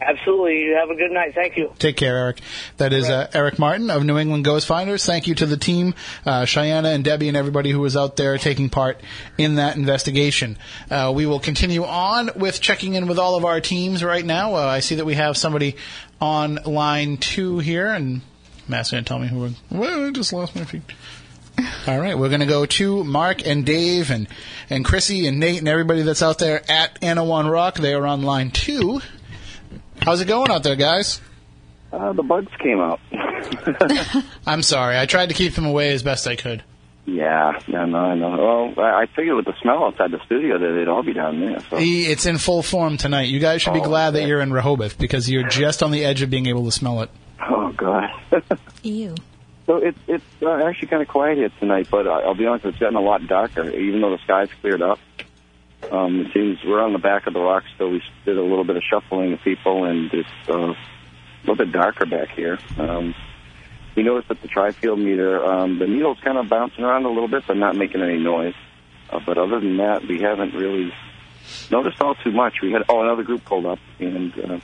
Absolutely. 0.00 0.64
You 0.64 0.74
have 0.74 0.90
a 0.90 0.96
good 0.96 1.12
night. 1.12 1.34
Thank 1.34 1.56
you. 1.56 1.72
Take 1.78 1.96
care, 1.96 2.16
Eric. 2.16 2.40
That 2.76 2.92
is 2.92 3.08
uh, 3.08 3.30
Eric 3.32 3.58
Martin 3.58 3.90
of 3.90 4.04
New 4.04 4.18
England 4.18 4.44
Ghost 4.44 4.66
Finders. 4.66 5.06
Thank 5.06 5.26
you 5.26 5.34
to 5.36 5.46
the 5.46 5.56
team, 5.56 5.94
uh, 6.26 6.44
Cheyenne 6.44 6.84
and 6.84 7.04
Debbie 7.04 7.28
and 7.28 7.36
everybody 7.36 7.70
who 7.70 7.80
was 7.80 7.96
out 7.96 8.16
there 8.16 8.36
taking 8.36 8.68
part 8.68 9.00
in 9.38 9.54
that 9.54 9.76
investigation. 9.76 10.58
Uh, 10.90 11.12
we 11.14 11.26
will 11.26 11.40
continue 11.40 11.84
on 11.84 12.30
with 12.36 12.60
checking 12.60 12.94
in 12.94 13.06
with 13.06 13.18
all 13.18 13.36
of 13.36 13.44
our 13.44 13.60
teams 13.60 14.02
right 14.04 14.24
now. 14.24 14.56
Uh, 14.56 14.66
I 14.66 14.80
see 14.80 14.96
that 14.96 15.06
we 15.06 15.14
have 15.14 15.36
somebody 15.36 15.76
on 16.20 16.56
line 16.66 17.16
two 17.16 17.60
here, 17.60 17.88
and 17.88 18.20
Matt's 18.68 18.90
going 18.90 19.04
to 19.04 19.08
tell 19.08 19.18
me 19.18 19.28
who 19.28 19.38
we're. 19.38 19.50
Well, 19.70 20.08
I 20.08 20.10
just 20.10 20.32
lost 20.32 20.56
my 20.56 20.64
feet. 20.64 20.82
All 21.86 21.98
right, 22.00 22.18
we're 22.18 22.28
going 22.30 22.40
to 22.40 22.46
go 22.46 22.66
to 22.66 23.04
Mark 23.04 23.46
and 23.46 23.64
Dave 23.64 24.10
and, 24.10 24.26
and 24.70 24.84
Chrissy 24.84 25.26
and 25.26 25.38
Nate 25.38 25.58
and 25.58 25.68
everybody 25.68 26.02
that's 26.02 26.22
out 26.22 26.38
there 26.38 26.62
at 26.70 27.00
Anawan 27.00 27.50
Rock. 27.50 27.76
They 27.76 27.94
are 27.94 28.06
on 28.06 28.22
line 28.22 28.50
two. 28.50 29.00
How's 30.02 30.20
it 30.20 30.26
going 30.26 30.50
out 30.50 30.62
there, 30.62 30.76
guys? 30.76 31.20
Uh, 31.92 32.12
the 32.12 32.22
bugs 32.22 32.50
came 32.58 32.80
out. 32.80 33.00
I'm 34.46 34.62
sorry. 34.62 34.98
I 34.98 35.06
tried 35.06 35.28
to 35.28 35.34
keep 35.34 35.54
them 35.54 35.64
away 35.66 35.92
as 35.92 36.02
best 36.02 36.26
I 36.26 36.34
could. 36.36 36.62
yeah, 37.06 37.60
yeah, 37.68 37.84
no, 37.84 37.98
I 37.98 38.14
know. 38.14 38.72
Well, 38.76 38.84
I 38.84 39.02
I 39.02 39.06
figured 39.14 39.36
with 39.36 39.44
the 39.44 39.54
smell 39.62 39.84
outside 39.84 40.10
the 40.10 40.20
studio 40.24 40.58
that 40.58 40.72
they'd 40.72 40.88
all 40.88 41.02
be 41.02 41.12
down 41.12 41.38
there. 41.40 41.60
So. 41.60 41.76
It's 41.78 42.26
in 42.26 42.38
full 42.38 42.62
form 42.62 42.96
tonight. 42.96 43.28
You 43.28 43.38
guys 43.38 43.62
should 43.62 43.74
be 43.74 43.80
Oh, 43.80 43.84
glad 43.84 44.12
that 44.12 44.20
okay. 44.20 44.28
you're 44.28 44.40
in 44.40 44.52
Rehoboth 44.52 44.98
because 44.98 45.30
you're 45.30 45.48
just 45.48 45.82
on 45.82 45.90
the 45.92 46.04
edge 46.04 46.22
of 46.22 46.30
being 46.30 46.46
able 46.46 46.64
to 46.64 46.72
smell 46.72 47.02
it. 47.02 47.10
Oh 47.48 47.72
God. 47.76 48.08
Ew. 48.82 49.14
So 49.66 49.76
it's 49.76 49.98
it's 50.06 50.24
uh, 50.42 50.50
actually 50.66 50.88
kind 50.88 51.02
of 51.02 51.08
quiet 51.08 51.38
here 51.38 51.50
tonight, 51.58 51.88
but 51.90 52.06
I'll 52.06 52.34
be 52.34 52.46
honest, 52.46 52.66
it's 52.66 52.78
gotten 52.78 52.96
a 52.96 53.00
lot 53.00 53.26
darker. 53.26 53.70
Even 53.70 54.02
though 54.02 54.10
the 54.10 54.22
sky's 54.24 54.48
cleared 54.60 54.82
up, 54.82 54.98
um, 55.90 56.20
it 56.20 56.32
seems 56.34 56.58
we're 56.64 56.82
on 56.82 56.92
the 56.92 56.98
back 56.98 57.26
of 57.26 57.32
the 57.32 57.40
rock 57.40 57.64
still. 57.74 57.90
We 57.90 58.02
did 58.24 58.36
a 58.36 58.42
little 58.42 58.64
bit 58.64 58.76
of 58.76 58.82
shuffling 58.82 59.32
of 59.32 59.40
people, 59.40 59.84
and 59.84 60.12
it's 60.12 60.28
uh, 60.48 60.54
a 60.54 60.76
little 61.46 61.56
bit 61.56 61.72
darker 61.72 62.04
back 62.04 62.30
here. 62.30 62.58
Um, 62.78 63.14
we 63.96 64.02
noticed 64.02 64.28
that 64.28 64.42
the 64.42 64.48
tri-field 64.48 64.98
meter, 64.98 65.44
um, 65.44 65.78
the 65.78 65.86
needle's 65.86 66.18
kind 66.20 66.36
of 66.36 66.48
bouncing 66.48 66.84
around 66.84 67.04
a 67.04 67.08
little 67.08 67.28
bit, 67.28 67.44
but 67.46 67.56
not 67.56 67.76
making 67.76 68.02
any 68.02 68.18
noise. 68.18 68.54
Uh, 69.08 69.20
but 69.24 69.38
other 69.38 69.60
than 69.60 69.76
that, 69.76 70.06
we 70.06 70.20
haven't 70.20 70.52
really 70.54 70.92
noticed 71.70 72.00
all 72.00 72.14
too 72.16 72.32
much. 72.32 72.54
We 72.60 72.72
had 72.72 72.82
oh 72.88 73.02
another 73.02 73.22
group 73.22 73.44
pulled 73.44 73.66
up, 73.66 73.78
and 73.98 74.32
uh, 74.38 74.58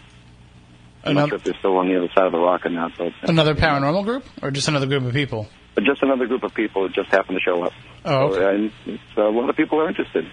I'm 1.02 1.14
not 1.14 1.24
Another, 1.24 1.28
sure 1.28 1.36
if 1.38 1.44
they're 1.44 1.54
still 1.58 1.76
on 1.78 1.88
the 1.88 1.96
other 1.96 2.08
side 2.14 2.26
of 2.26 2.32
the 2.32 2.38
rock 2.38 2.66
or 2.66 2.70
not. 2.70 2.92
But 2.98 3.12
another 3.22 3.54
paranormal 3.54 4.04
group 4.04 4.24
or 4.42 4.50
just 4.50 4.68
another 4.68 4.86
group 4.86 5.04
of 5.04 5.12
people? 5.12 5.48
but 5.74 5.84
just 5.84 6.02
another 6.02 6.26
group 6.26 6.42
of 6.42 6.52
people 6.52 6.82
that 6.82 6.92
just 6.92 7.10
happened 7.10 7.38
to 7.38 7.42
show 7.42 7.62
up. 7.62 7.72
Oh, 8.04 8.34
So, 8.34 8.48
and 8.48 8.72
it's, 8.86 9.02
uh, 9.16 9.22
a 9.22 9.30
lot 9.30 9.48
of 9.48 9.56
people 9.56 9.80
are 9.80 9.88
interested. 9.88 10.26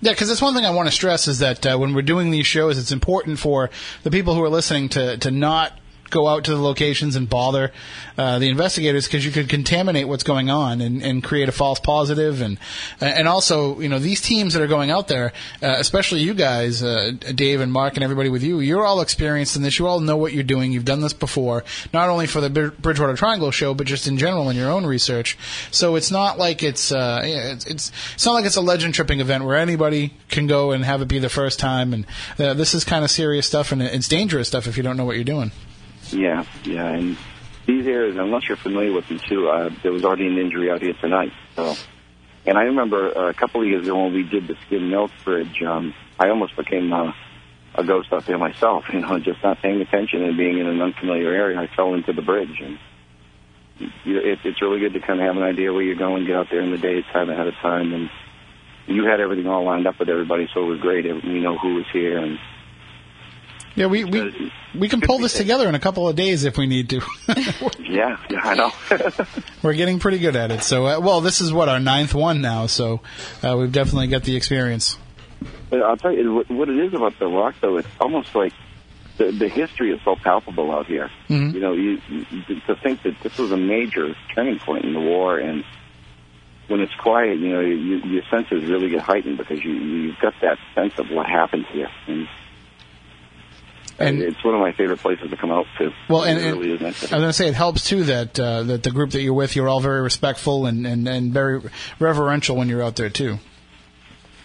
Yeah, 0.00 0.12
because 0.12 0.28
that's 0.28 0.40
one 0.40 0.54
thing 0.54 0.64
I 0.64 0.70
want 0.70 0.88
to 0.88 0.92
stress 0.92 1.26
is 1.26 1.40
that 1.40 1.66
uh, 1.66 1.76
when 1.76 1.94
we're 1.94 2.02
doing 2.02 2.30
these 2.30 2.46
shows, 2.46 2.78
it's 2.78 2.92
important 2.92 3.38
for 3.38 3.70
the 4.04 4.10
people 4.10 4.34
who 4.34 4.44
are 4.44 4.48
listening 4.48 4.88
to 4.90 5.16
to 5.18 5.30
not 5.30 5.72
go 6.10 6.28
out 6.28 6.44
to 6.44 6.52
the 6.52 6.60
locations 6.60 7.16
and 7.16 7.28
bother 7.28 7.72
uh, 8.18 8.38
the 8.38 8.48
investigators 8.48 9.06
because 9.06 9.24
you 9.24 9.32
could 9.32 9.48
contaminate 9.48 10.08
what's 10.08 10.22
going 10.22 10.50
on 10.50 10.80
and, 10.80 11.02
and 11.02 11.22
create 11.22 11.48
a 11.48 11.52
false 11.52 11.80
positive. 11.80 12.40
And 12.40 12.58
and 13.00 13.28
also 13.28 13.80
you 13.80 13.88
know 13.88 13.98
these 13.98 14.20
teams 14.20 14.54
that 14.54 14.62
are 14.62 14.66
going 14.66 14.90
out 14.90 15.08
there 15.08 15.32
uh, 15.62 15.76
especially 15.78 16.20
you 16.20 16.34
guys 16.34 16.82
uh, 16.82 17.12
Dave 17.34 17.60
and 17.60 17.72
Mark 17.72 17.94
and 17.94 18.04
everybody 18.04 18.28
with 18.28 18.42
you 18.42 18.60
you're 18.60 18.84
all 18.84 19.00
experienced 19.00 19.56
in 19.56 19.62
this. 19.62 19.78
You 19.78 19.86
all 19.86 20.00
know 20.00 20.16
what 20.16 20.32
you're 20.32 20.44
doing. 20.44 20.72
You've 20.72 20.84
done 20.84 21.00
this 21.00 21.12
before 21.12 21.64
not 21.92 22.08
only 22.08 22.26
for 22.26 22.40
the 22.40 22.50
Bridgewater 22.50 23.14
Triangle 23.14 23.50
show 23.50 23.74
but 23.74 23.86
just 23.86 24.06
in 24.06 24.18
general 24.18 24.50
in 24.50 24.56
your 24.56 24.70
own 24.70 24.86
research. 24.86 25.36
So 25.70 25.96
it's 25.96 26.10
not 26.10 26.38
like 26.38 26.62
it's 26.62 26.92
uh, 26.92 27.20
it's, 27.24 27.66
it's 27.66 27.92
it's 28.14 28.26
not 28.26 28.32
like 28.32 28.44
it's 28.44 28.56
a 28.56 28.60
legend 28.60 28.94
tripping 28.94 29.20
event 29.20 29.44
where 29.44 29.56
anybody 29.56 30.14
can 30.28 30.46
go 30.46 30.72
and 30.72 30.84
have 30.84 31.02
it 31.02 31.08
be 31.08 31.18
the 31.18 31.28
first 31.28 31.58
time. 31.58 31.92
And 31.92 32.06
uh, 32.38 32.54
this 32.54 32.74
is 32.74 32.84
kind 32.84 33.04
of 33.04 33.10
serious 33.10 33.46
stuff 33.46 33.72
and 33.72 33.82
it's 33.82 34.08
dangerous 34.08 34.48
stuff 34.48 34.66
if 34.66 34.76
you 34.76 34.82
don't 34.82 34.96
know 34.96 35.04
what 35.04 35.16
you're 35.16 35.24
doing. 35.24 35.52
Yeah, 36.12 36.44
yeah, 36.64 36.86
and 36.88 37.16
these 37.66 37.86
areas, 37.86 38.16
unless 38.16 38.48
you're 38.48 38.56
familiar 38.56 38.92
with 38.92 39.08
them 39.08 39.18
too, 39.18 39.48
uh, 39.48 39.70
there 39.82 39.92
was 39.92 40.04
already 40.04 40.26
an 40.26 40.38
injury 40.38 40.70
out 40.70 40.80
here 40.80 40.94
tonight. 41.00 41.32
So 41.56 41.74
And 42.46 42.56
I 42.56 42.62
remember 42.62 43.10
a 43.10 43.34
couple 43.34 43.60
of 43.60 43.66
years 43.66 43.84
ago 43.86 44.04
when 44.04 44.14
we 44.14 44.22
did 44.22 44.46
the 44.46 44.54
Skin 44.66 44.88
Milk 44.88 45.10
Bridge, 45.24 45.60
um, 45.62 45.92
I 46.18 46.28
almost 46.28 46.56
became 46.56 46.92
uh, 46.92 47.12
a 47.74 47.84
ghost 47.84 48.12
out 48.12 48.24
there 48.26 48.38
myself. 48.38 48.84
You 48.92 49.00
know, 49.00 49.18
just 49.18 49.42
not 49.42 49.60
paying 49.60 49.80
attention 49.80 50.22
and 50.22 50.36
being 50.36 50.58
in 50.58 50.66
an 50.66 50.80
unfamiliar 50.80 51.32
area, 51.32 51.60
I 51.60 51.66
fell 51.74 51.94
into 51.94 52.12
the 52.12 52.22
bridge. 52.22 52.60
And 52.60 52.78
it, 54.04 54.38
it's 54.44 54.62
really 54.62 54.78
good 54.78 54.94
to 54.94 55.00
kind 55.00 55.20
of 55.20 55.26
have 55.26 55.36
an 55.36 55.42
idea 55.42 55.72
where 55.72 55.82
you're 55.82 55.96
going, 55.96 56.24
get 56.24 56.36
out 56.36 56.46
there 56.50 56.60
in 56.60 56.70
the 56.70 56.78
daytime 56.78 57.30
ahead 57.30 57.48
of 57.48 57.54
time, 57.56 57.92
and 57.92 58.10
you 58.86 59.04
had 59.04 59.20
everything 59.20 59.48
all 59.48 59.64
lined 59.64 59.86
up 59.88 59.98
with 59.98 60.08
everybody, 60.08 60.48
so 60.54 60.62
it 60.62 60.66
was 60.66 60.80
great. 60.80 61.04
We 61.04 61.40
know 61.40 61.58
who 61.58 61.74
was 61.74 61.84
here, 61.92 62.16
and 62.18 62.38
Yeah, 63.76 63.86
we 63.86 64.04
we 64.04 64.52
we 64.74 64.88
can 64.88 65.02
pull 65.02 65.18
this 65.18 65.34
together 65.34 65.68
in 65.68 65.74
a 65.74 65.78
couple 65.78 66.08
of 66.08 66.16
days 66.16 66.44
if 66.44 66.56
we 66.56 66.66
need 66.66 66.90
to. 66.90 67.02
yeah, 67.78 68.16
yeah, 68.30 68.40
I 68.42 68.54
know. 68.54 68.72
We're 69.62 69.74
getting 69.74 69.98
pretty 69.98 70.18
good 70.18 70.34
at 70.34 70.50
it. 70.50 70.62
So, 70.62 70.86
uh, 70.86 71.00
well, 71.00 71.20
this 71.20 71.42
is 71.42 71.52
what 71.52 71.68
our 71.68 71.78
ninth 71.78 72.14
one 72.14 72.40
now. 72.40 72.66
So, 72.66 73.02
uh, 73.42 73.54
we've 73.58 73.70
definitely 73.70 74.08
got 74.08 74.22
the 74.24 74.34
experience. 74.34 74.96
But 75.68 75.82
I'll 75.82 75.98
tell 75.98 76.12
you 76.12 76.44
what, 76.48 76.68
it 76.70 76.78
is 76.78 76.94
about 76.94 77.18
the 77.18 77.26
rock, 77.26 77.56
though. 77.60 77.76
It's 77.76 77.88
almost 78.00 78.34
like 78.34 78.54
the, 79.18 79.30
the 79.30 79.48
history 79.48 79.92
is 79.92 80.00
so 80.04 80.16
palpable 80.16 80.72
out 80.72 80.86
here. 80.86 81.10
Mhm. 81.28 81.52
You 81.52 81.60
know, 81.60 81.72
you, 81.74 82.00
you 82.08 82.60
to 82.66 82.76
think 82.76 83.02
that 83.02 83.20
this 83.22 83.36
was 83.36 83.52
a 83.52 83.56
major 83.58 84.14
turning 84.34 84.58
point 84.58 84.86
in 84.86 84.94
the 84.94 85.00
war, 85.00 85.38
and 85.38 85.64
when 86.68 86.80
it's 86.80 86.94
quiet, 86.94 87.38
you 87.38 87.50
know, 87.50 87.60
you, 87.60 87.98
your 87.98 88.22
senses 88.30 88.64
really 88.64 88.88
get 88.88 89.02
heightened 89.02 89.36
because 89.36 89.62
you 89.62 89.72
you've 89.72 90.18
got 90.18 90.32
that 90.40 90.58
sense 90.74 90.98
of 90.98 91.10
what 91.10 91.26
happened 91.26 91.66
here, 91.66 91.90
and. 92.06 92.26
And- 93.98 94.20
it's 94.22 94.44
one 94.44 94.54
of 94.54 94.60
my 94.60 94.72
favorite 94.72 94.98
places 94.98 95.30
to 95.30 95.36
come 95.36 95.50
out 95.50 95.66
to. 95.78 95.90
Well, 96.08 96.24
and, 96.24 96.38
and 96.38 96.60
really 96.60 96.72
I 96.72 96.88
was 96.88 97.10
going 97.10 97.22
to 97.22 97.32
say 97.32 97.48
it 97.48 97.54
helps 97.54 97.88
too 97.88 98.04
that 98.04 98.38
uh, 98.38 98.62
that 98.64 98.82
the 98.82 98.90
group 98.90 99.10
that 99.12 99.22
you're 99.22 99.34
with, 99.34 99.56
you're 99.56 99.68
all 99.68 99.80
very 99.80 100.02
respectful 100.02 100.66
and, 100.66 100.86
and, 100.86 101.08
and 101.08 101.32
very 101.32 101.60
reverential 101.98 102.56
when 102.56 102.68
you're 102.68 102.82
out 102.82 102.96
there 102.96 103.10
too. 103.10 103.38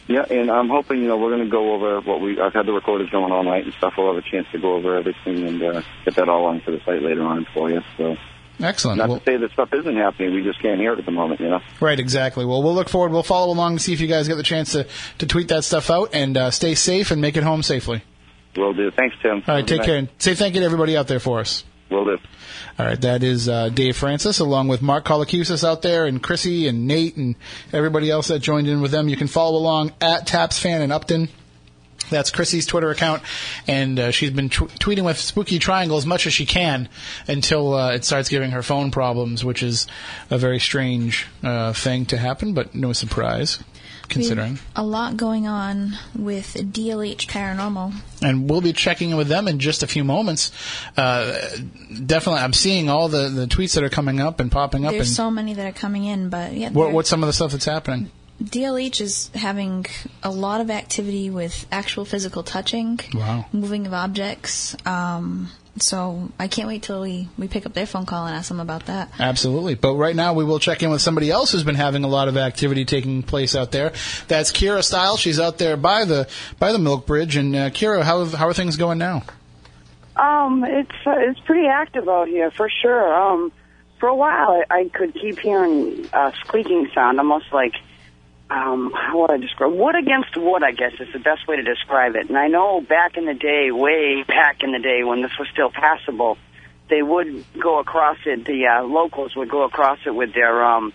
Yeah, 0.08 0.26
and 0.30 0.50
I'm 0.52 0.68
hoping 0.68 1.02
you 1.02 1.08
know 1.08 1.18
we're 1.18 1.30
going 1.30 1.46
to 1.46 1.50
go 1.50 1.74
over 1.74 2.02
what 2.02 2.20
we. 2.22 2.40
I've 2.40 2.54
had 2.54 2.66
the 2.66 2.74
recorders 2.74 3.10
going 3.10 3.32
all 3.32 3.44
night 3.44 3.66
and 3.66 3.74
stuff. 3.76 3.94
We'll 3.98 4.14
have 4.14 4.24
a 4.24 4.30
chance 4.30 4.48
to 4.52 4.60
go 4.60 4.74
over 4.74 4.98
everything 4.98 5.48
and 5.48 5.64
uh, 5.64 5.82
get 6.04 6.16
that 6.16 6.28
all 6.28 6.46
onto 6.46 6.72
the 6.72 6.84
site 6.84 7.02
later 7.02 7.24
on 7.24 7.46
for 7.54 7.70
you. 7.70 7.82
So, 7.98 8.18
Excellent. 8.60 8.98
not 8.98 9.10
Well, 9.10 9.20
to 9.20 9.26
say 9.26 9.38
that 9.38 9.52
stuff 9.52 9.74
isn't 9.74 9.96
happening. 9.96 10.34
We 10.34 10.44
just 10.44 10.62
can't 10.62 10.80
hear 10.80 10.94
it 10.94 11.00
at 11.00 11.06
the 11.06 11.12
moment. 11.12 11.40
You 11.40 11.50
know. 11.50 11.62
right, 11.80 12.00
exactly. 12.00 12.46
Well, 12.46 12.62
we'll 12.62 12.76
look 12.76 12.90
forward. 12.90 13.12
We'll 13.12 13.24
follow 13.24 13.54
along 13.54 13.74
and 13.74 13.82
see 13.82 13.94
if 13.94 14.02
you 14.02 14.08
guys 14.08 14.28
get 14.28 14.36
the 14.36 14.44
chance 14.44 14.74
to, 14.74 14.88
to 15.20 15.28
tweet 15.28 15.48
that 15.50 15.64
stuff 15.64 15.90
out 15.90 16.10
and 16.14 16.36
uh, 16.36 16.52
stay 16.52 16.76
safe 16.76 17.12
and 17.12 17.22
make 17.22 17.38
it 17.38 17.44
home 17.44 17.64
safely. 17.64 18.04
Will 18.56 18.74
do. 18.74 18.92
Thanks, 18.92 19.16
Tim. 19.22 19.44
All 19.48 19.56
right, 19.56 19.68
take 19.68 19.84
care 19.84 19.98
and 19.98 20.10
say 20.18 20.36
thank 20.36 20.56
you 20.56 20.62
to 20.62 20.66
everybody 20.66 20.98
out 20.98 21.08
there 21.08 21.20
for 21.20 21.40
us. 21.40 21.64
Will 21.90 22.06
do. 22.06 22.18
All 22.80 22.86
right, 22.86 23.00
that 23.02 23.24
is 23.24 23.50
uh, 23.50 23.70
Dave 23.70 23.98
Francis 23.98 24.40
along 24.40 24.68
with 24.68 24.82
Mark 24.82 25.06
Colacusis 25.06 25.68
out 25.68 25.82
there 25.82 26.06
and 26.06 26.22
Chrissy 26.22 26.68
and 26.68 26.88
Nate 26.88 27.18
and 27.18 27.36
everybody 27.72 28.10
else 28.10 28.28
that 28.30 28.40
joined 28.40 28.68
in 28.68 28.82
with 28.82 28.92
them. 28.92 29.10
You 29.10 29.18
can 29.18 29.28
follow 29.28 29.58
along 29.58 29.94
at 30.02 30.28
TapsFan 30.28 30.82
in 30.82 30.92
Upton. 30.92 31.30
That's 32.10 32.30
Chrissy's 32.30 32.66
Twitter 32.66 32.90
account, 32.90 33.24
and 33.68 33.98
uh, 33.98 34.12
she's 34.12 34.32
been 34.32 34.50
tw- 34.50 34.68
tweeting 34.80 35.06
with 35.06 35.18
Spooky 35.18 35.60
Triangle 35.60 35.98
as 35.98 36.06
much 36.06 36.28
as 36.28 36.34
she 36.34 36.46
can 36.46 36.90
until 37.26 37.74
uh, 37.74 37.94
it 37.94 38.04
starts 38.04 38.28
giving 38.28 38.52
her 38.52 38.62
phone 38.62 38.92
problems, 38.92 39.46
which 39.46 39.64
is 39.64 39.88
a 40.30 40.38
very 40.38 40.60
strange 40.60 41.28
uh, 41.42 41.72
thing 41.72 42.06
to 42.08 42.18
happen, 42.18 42.54
but 42.54 42.76
no 42.76 42.92
surprise 42.92 43.64
considering. 44.12 44.60
A 44.76 44.84
lot 44.84 45.18
going 45.18 45.48
on 45.48 45.94
with 46.16 46.54
DLH 46.54 47.26
Paranormal. 47.28 47.94
and 48.22 48.48
we'll 48.50 48.62
be 48.62 48.74
checking 48.74 49.10
in 49.10 49.18
with 49.18 49.28
them 49.28 49.48
in 49.48 49.58
just 49.58 49.82
a 49.82 49.88
few 49.88 50.04
moments. 50.04 50.52
Uh, 50.96 51.38
definitely, 52.06 52.42
I'm 52.42 52.54
seeing 52.54 52.90
all 52.90 53.08
the, 53.08 53.30
the 53.30 53.48
tweets 53.48 53.74
that 53.76 53.84
are 53.84 53.90
coming 53.90 54.20
up 54.20 54.40
and 54.40 54.52
popping 54.52 54.86
up. 54.86 54.92
There's 54.92 55.08
and 55.08 55.16
so 55.16 55.32
many 55.32 55.54
that 55.56 55.66
are 55.66 55.72
coming 55.72 56.06
in, 56.06 56.30
but 56.30 56.54
yeah, 56.54 56.70
what, 56.70 56.92
what's 56.92 57.10
some 57.10 57.24
of 57.24 57.28
the 57.28 57.34
stuff 57.34 57.52
that's 57.54 57.66
happening? 57.66 58.12
DLH 58.44 59.02
is 59.02 59.30
having 59.36 59.86
a 60.24 60.32
lot 60.32 60.62
of 60.62 60.72
activity 60.72 61.30
with 61.30 61.68
actual 61.72 62.06
physical 62.06 62.42
touching, 62.44 63.00
Wow. 63.14 63.46
moving 63.54 63.86
of 63.88 63.94
objects. 63.94 64.76
Um, 64.86 65.50
so 65.78 66.32
I 66.38 66.48
can't 66.48 66.68
wait 66.68 66.84
till 66.84 67.02
we, 67.02 67.30
we 67.38 67.48
pick 67.48 67.66
up 67.66 67.74
their 67.74 67.86
phone 67.86 68.06
call 68.06 68.26
and 68.26 68.36
ask 68.36 68.50
them 68.50 68.60
about 68.60 68.88
that. 68.88 69.10
Absolutely. 69.20 69.76
But 69.76 69.96
right 69.96 70.16
now, 70.16 70.34
we 70.34 70.44
will 70.44 70.60
check 70.60 70.84
in 70.84 70.90
with 70.90 71.02
somebody 71.02 71.32
else 71.32 71.52
who's 71.52 71.64
been 71.64 71.76
having 71.76 72.04
a 72.04 72.08
lot 72.08 72.28
of 72.28 72.38
activity 72.38 72.84
taking 72.84 73.24
place 73.24 73.56
out 73.56 73.72
there. 73.72 73.94
That's 74.28 74.52
Kira 74.52 74.84
Style. 74.84 75.18
She's 75.18 75.40
out 75.40 75.58
there 75.58 75.78
by 75.78 76.06
the 76.06 76.28
by 76.60 76.72
the 76.74 76.80
Milk 76.80 77.06
Bridge. 77.06 77.38
And 77.38 77.56
uh, 77.56 77.70
Kira, 77.70 78.04
how 78.04 78.26
how 78.26 78.48
are 78.48 78.54
things 78.54 78.76
going 78.76 78.98
now? 78.98 79.24
Um, 80.18 80.66
it's 80.66 80.92
uh, 81.06 81.16
it's 81.18 81.40
pretty 81.42 81.68
active 81.68 82.08
out 82.10 82.28
here 82.28 82.52
for 82.52 82.70
sure. 82.70 83.14
Um, 83.14 83.52
for 84.00 84.10
a 84.10 84.16
while, 84.16 84.64
I, 84.70 84.80
I 84.80 84.90
could 84.90 85.14
keep 85.14 85.40
hearing 85.40 86.10
a 86.12 86.34
squeaking 86.44 86.90
sound, 86.94 87.20
almost 87.20 87.46
like 87.54 87.74
um, 88.52 88.92
how 88.94 89.22
would 89.22 89.32
I 89.32 89.38
describe 89.38 89.72
wood 89.72 89.96
against 89.96 90.36
wood? 90.36 90.62
I 90.62 90.72
guess 90.72 90.92
is 91.00 91.08
the 91.14 91.20
best 91.20 91.48
way 91.48 91.56
to 91.56 91.64
describe 91.64 92.16
it. 92.16 92.28
And 92.28 92.38
I 92.38 92.48
know 92.48 92.82
back 92.82 93.16
in 93.16 93.26
the 93.26 93.34
day, 93.34 93.72
way 93.72 94.24
back 94.28 94.62
in 94.62 94.74
the 94.74 94.80
day 94.80 95.04
when 95.06 95.22
this 95.22 95.32
was 95.40 95.48
still 95.54 95.72
passable, 95.72 96.38
they 96.90 97.02
would 97.02 97.46
go 97.58 97.80
across 97.80 98.18
it. 98.26 98.44
The 98.46 98.68
uh, 98.68 98.84
locals 98.84 99.36
would 99.38 99.50
go 99.50 99.64
across 99.64 100.00
it 100.06 100.14
with 100.14 100.34
their 100.34 100.66
um, 100.66 100.92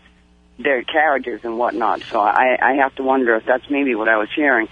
their 0.59 0.83
carriages 0.83 1.41
and 1.45 1.59
whatnot. 1.59 2.03
So 2.03 2.21
I, 2.21 2.59
I 2.61 2.75
have 2.75 2.95
to 2.97 3.03
wonder 3.03 3.35
if 3.37 3.47
that's 3.47 3.69
maybe 3.71 3.95
what 3.95 4.09
I 4.09 4.19
was 4.19 4.29
hearing. 4.37 4.69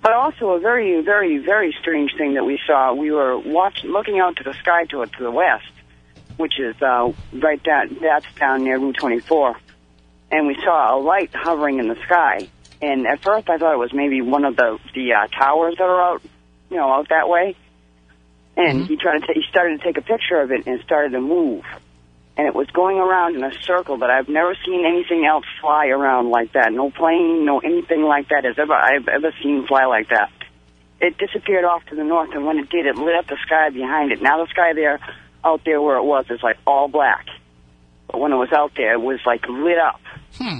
But 0.00 0.12
also 0.12 0.52
a 0.52 0.58
very, 0.58 1.02
very, 1.02 1.38
very 1.38 1.76
strange 1.80 2.12
thing 2.16 2.34
that 2.34 2.44
we 2.44 2.58
saw. 2.66 2.94
We 2.94 3.10
were 3.10 3.38
watching, 3.38 3.90
looking 3.90 4.20
out 4.20 4.36
to 4.36 4.44
the 4.44 4.54
sky 4.54 4.86
to 4.86 5.04
to 5.04 5.22
the 5.22 5.30
west, 5.30 5.70
which 6.38 6.58
is 6.58 6.80
uh, 6.80 7.12
right 7.34 7.62
down. 7.62 7.98
That's 8.00 8.26
down 8.36 8.64
near 8.64 8.78
Route 8.78 8.96
24, 8.98 9.56
and 10.32 10.46
we 10.46 10.56
saw 10.64 10.96
a 10.96 10.98
light 10.98 11.30
hovering 11.32 11.78
in 11.78 11.88
the 11.88 11.96
sky. 12.06 12.48
And 12.80 13.06
at 13.06 13.22
first, 13.22 13.48
I 13.48 13.58
thought 13.58 13.74
it 13.74 13.78
was 13.78 13.92
maybe 13.92 14.22
one 14.22 14.44
of 14.44 14.56
the 14.56 14.78
the 14.94 15.12
uh, 15.12 15.26
towers 15.28 15.76
that 15.76 15.84
are 15.84 16.14
out, 16.14 16.22
you 16.70 16.78
know, 16.78 16.90
out 16.90 17.10
that 17.10 17.28
way. 17.28 17.54
And 18.56 18.86
he 18.86 18.96
tried 18.96 19.20
to 19.20 19.26
ta- 19.26 19.32
he 19.34 19.42
started 19.48 19.80
to 19.80 19.84
take 19.84 19.98
a 19.98 20.02
picture 20.02 20.40
of 20.40 20.50
it 20.50 20.66
and 20.66 20.80
it 20.80 20.84
started 20.84 21.10
to 21.10 21.20
move. 21.20 21.64
And 22.36 22.46
it 22.48 22.54
was 22.54 22.66
going 22.68 22.96
around 22.96 23.36
in 23.36 23.44
a 23.44 23.52
circle 23.62 23.98
that 23.98 24.10
I've 24.10 24.28
never 24.28 24.56
seen 24.64 24.84
anything 24.86 25.24
else 25.26 25.44
fly 25.60 25.88
around 25.88 26.30
like 26.30 26.52
that. 26.52 26.72
No 26.72 26.90
plane, 26.90 27.44
no 27.44 27.60
anything 27.60 28.02
like 28.02 28.30
that 28.30 28.44
has 28.44 28.58
ever 28.58 28.72
I've 28.72 29.06
ever 29.06 29.32
seen 29.42 29.66
fly 29.66 29.84
like 29.84 30.08
that. 30.08 30.30
It 31.00 31.18
disappeared 31.18 31.64
off 31.64 31.84
to 31.86 31.94
the 31.94 32.04
north, 32.04 32.30
and 32.32 32.46
when 32.46 32.58
it 32.58 32.70
did, 32.70 32.86
it 32.86 32.96
lit 32.96 33.14
up 33.16 33.26
the 33.26 33.36
sky 33.44 33.70
behind 33.70 34.12
it. 34.12 34.22
Now 34.22 34.44
the 34.44 34.50
sky 34.50 34.72
there, 34.72 35.00
out 35.44 35.62
there 35.64 35.80
where 35.80 35.96
it 35.96 36.04
was, 36.04 36.26
is 36.30 36.42
like 36.42 36.58
all 36.66 36.88
black. 36.88 37.26
When 38.14 38.32
it 38.32 38.36
was 38.36 38.52
out 38.52 38.72
there, 38.76 38.94
it 38.94 39.00
was 39.00 39.20
like 39.26 39.46
lit 39.48 39.78
up. 39.78 40.00
Hmm. 40.36 40.58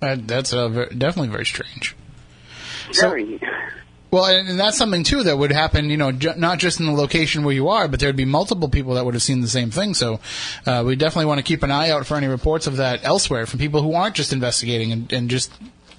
That, 0.00 0.26
that's 0.26 0.52
uh, 0.52 0.68
ver 0.68 0.86
definitely 0.86 1.28
very 1.28 1.46
strange. 1.46 1.96
Very. 2.92 3.40
Well, 4.10 4.24
and, 4.26 4.58
that's 4.58 4.78
something 4.78 5.02
too 5.02 5.24
that 5.24 5.36
would 5.36 5.52
happen. 5.52 5.90
You 5.90 5.96
know, 5.96 6.12
ju- 6.12 6.34
not 6.36 6.58
just 6.58 6.80
in 6.80 6.86
the 6.86 6.92
location 6.92 7.44
where 7.44 7.54
you 7.54 7.68
are, 7.68 7.88
but 7.88 8.00
there'd 8.00 8.16
be 8.16 8.24
multiple 8.24 8.68
people 8.68 8.94
that 8.94 9.04
would 9.04 9.14
have 9.14 9.22
seen 9.22 9.40
the 9.40 9.48
same 9.48 9.70
thing. 9.70 9.94
So, 9.94 10.20
uh, 10.64 10.84
we 10.86 10.96
definitely 10.96 11.26
want 11.26 11.38
to 11.38 11.44
keep 11.44 11.62
an 11.62 11.70
eye 11.70 11.90
out 11.90 12.06
for 12.06 12.16
any 12.16 12.26
reports 12.26 12.66
of 12.66 12.76
that 12.76 13.00
elsewhere 13.04 13.46
from 13.46 13.58
people 13.58 13.82
who 13.82 13.94
aren't 13.94 14.14
just 14.14 14.32
investigating 14.32 14.92
and, 14.92 15.12
and 15.12 15.30
just 15.30 15.50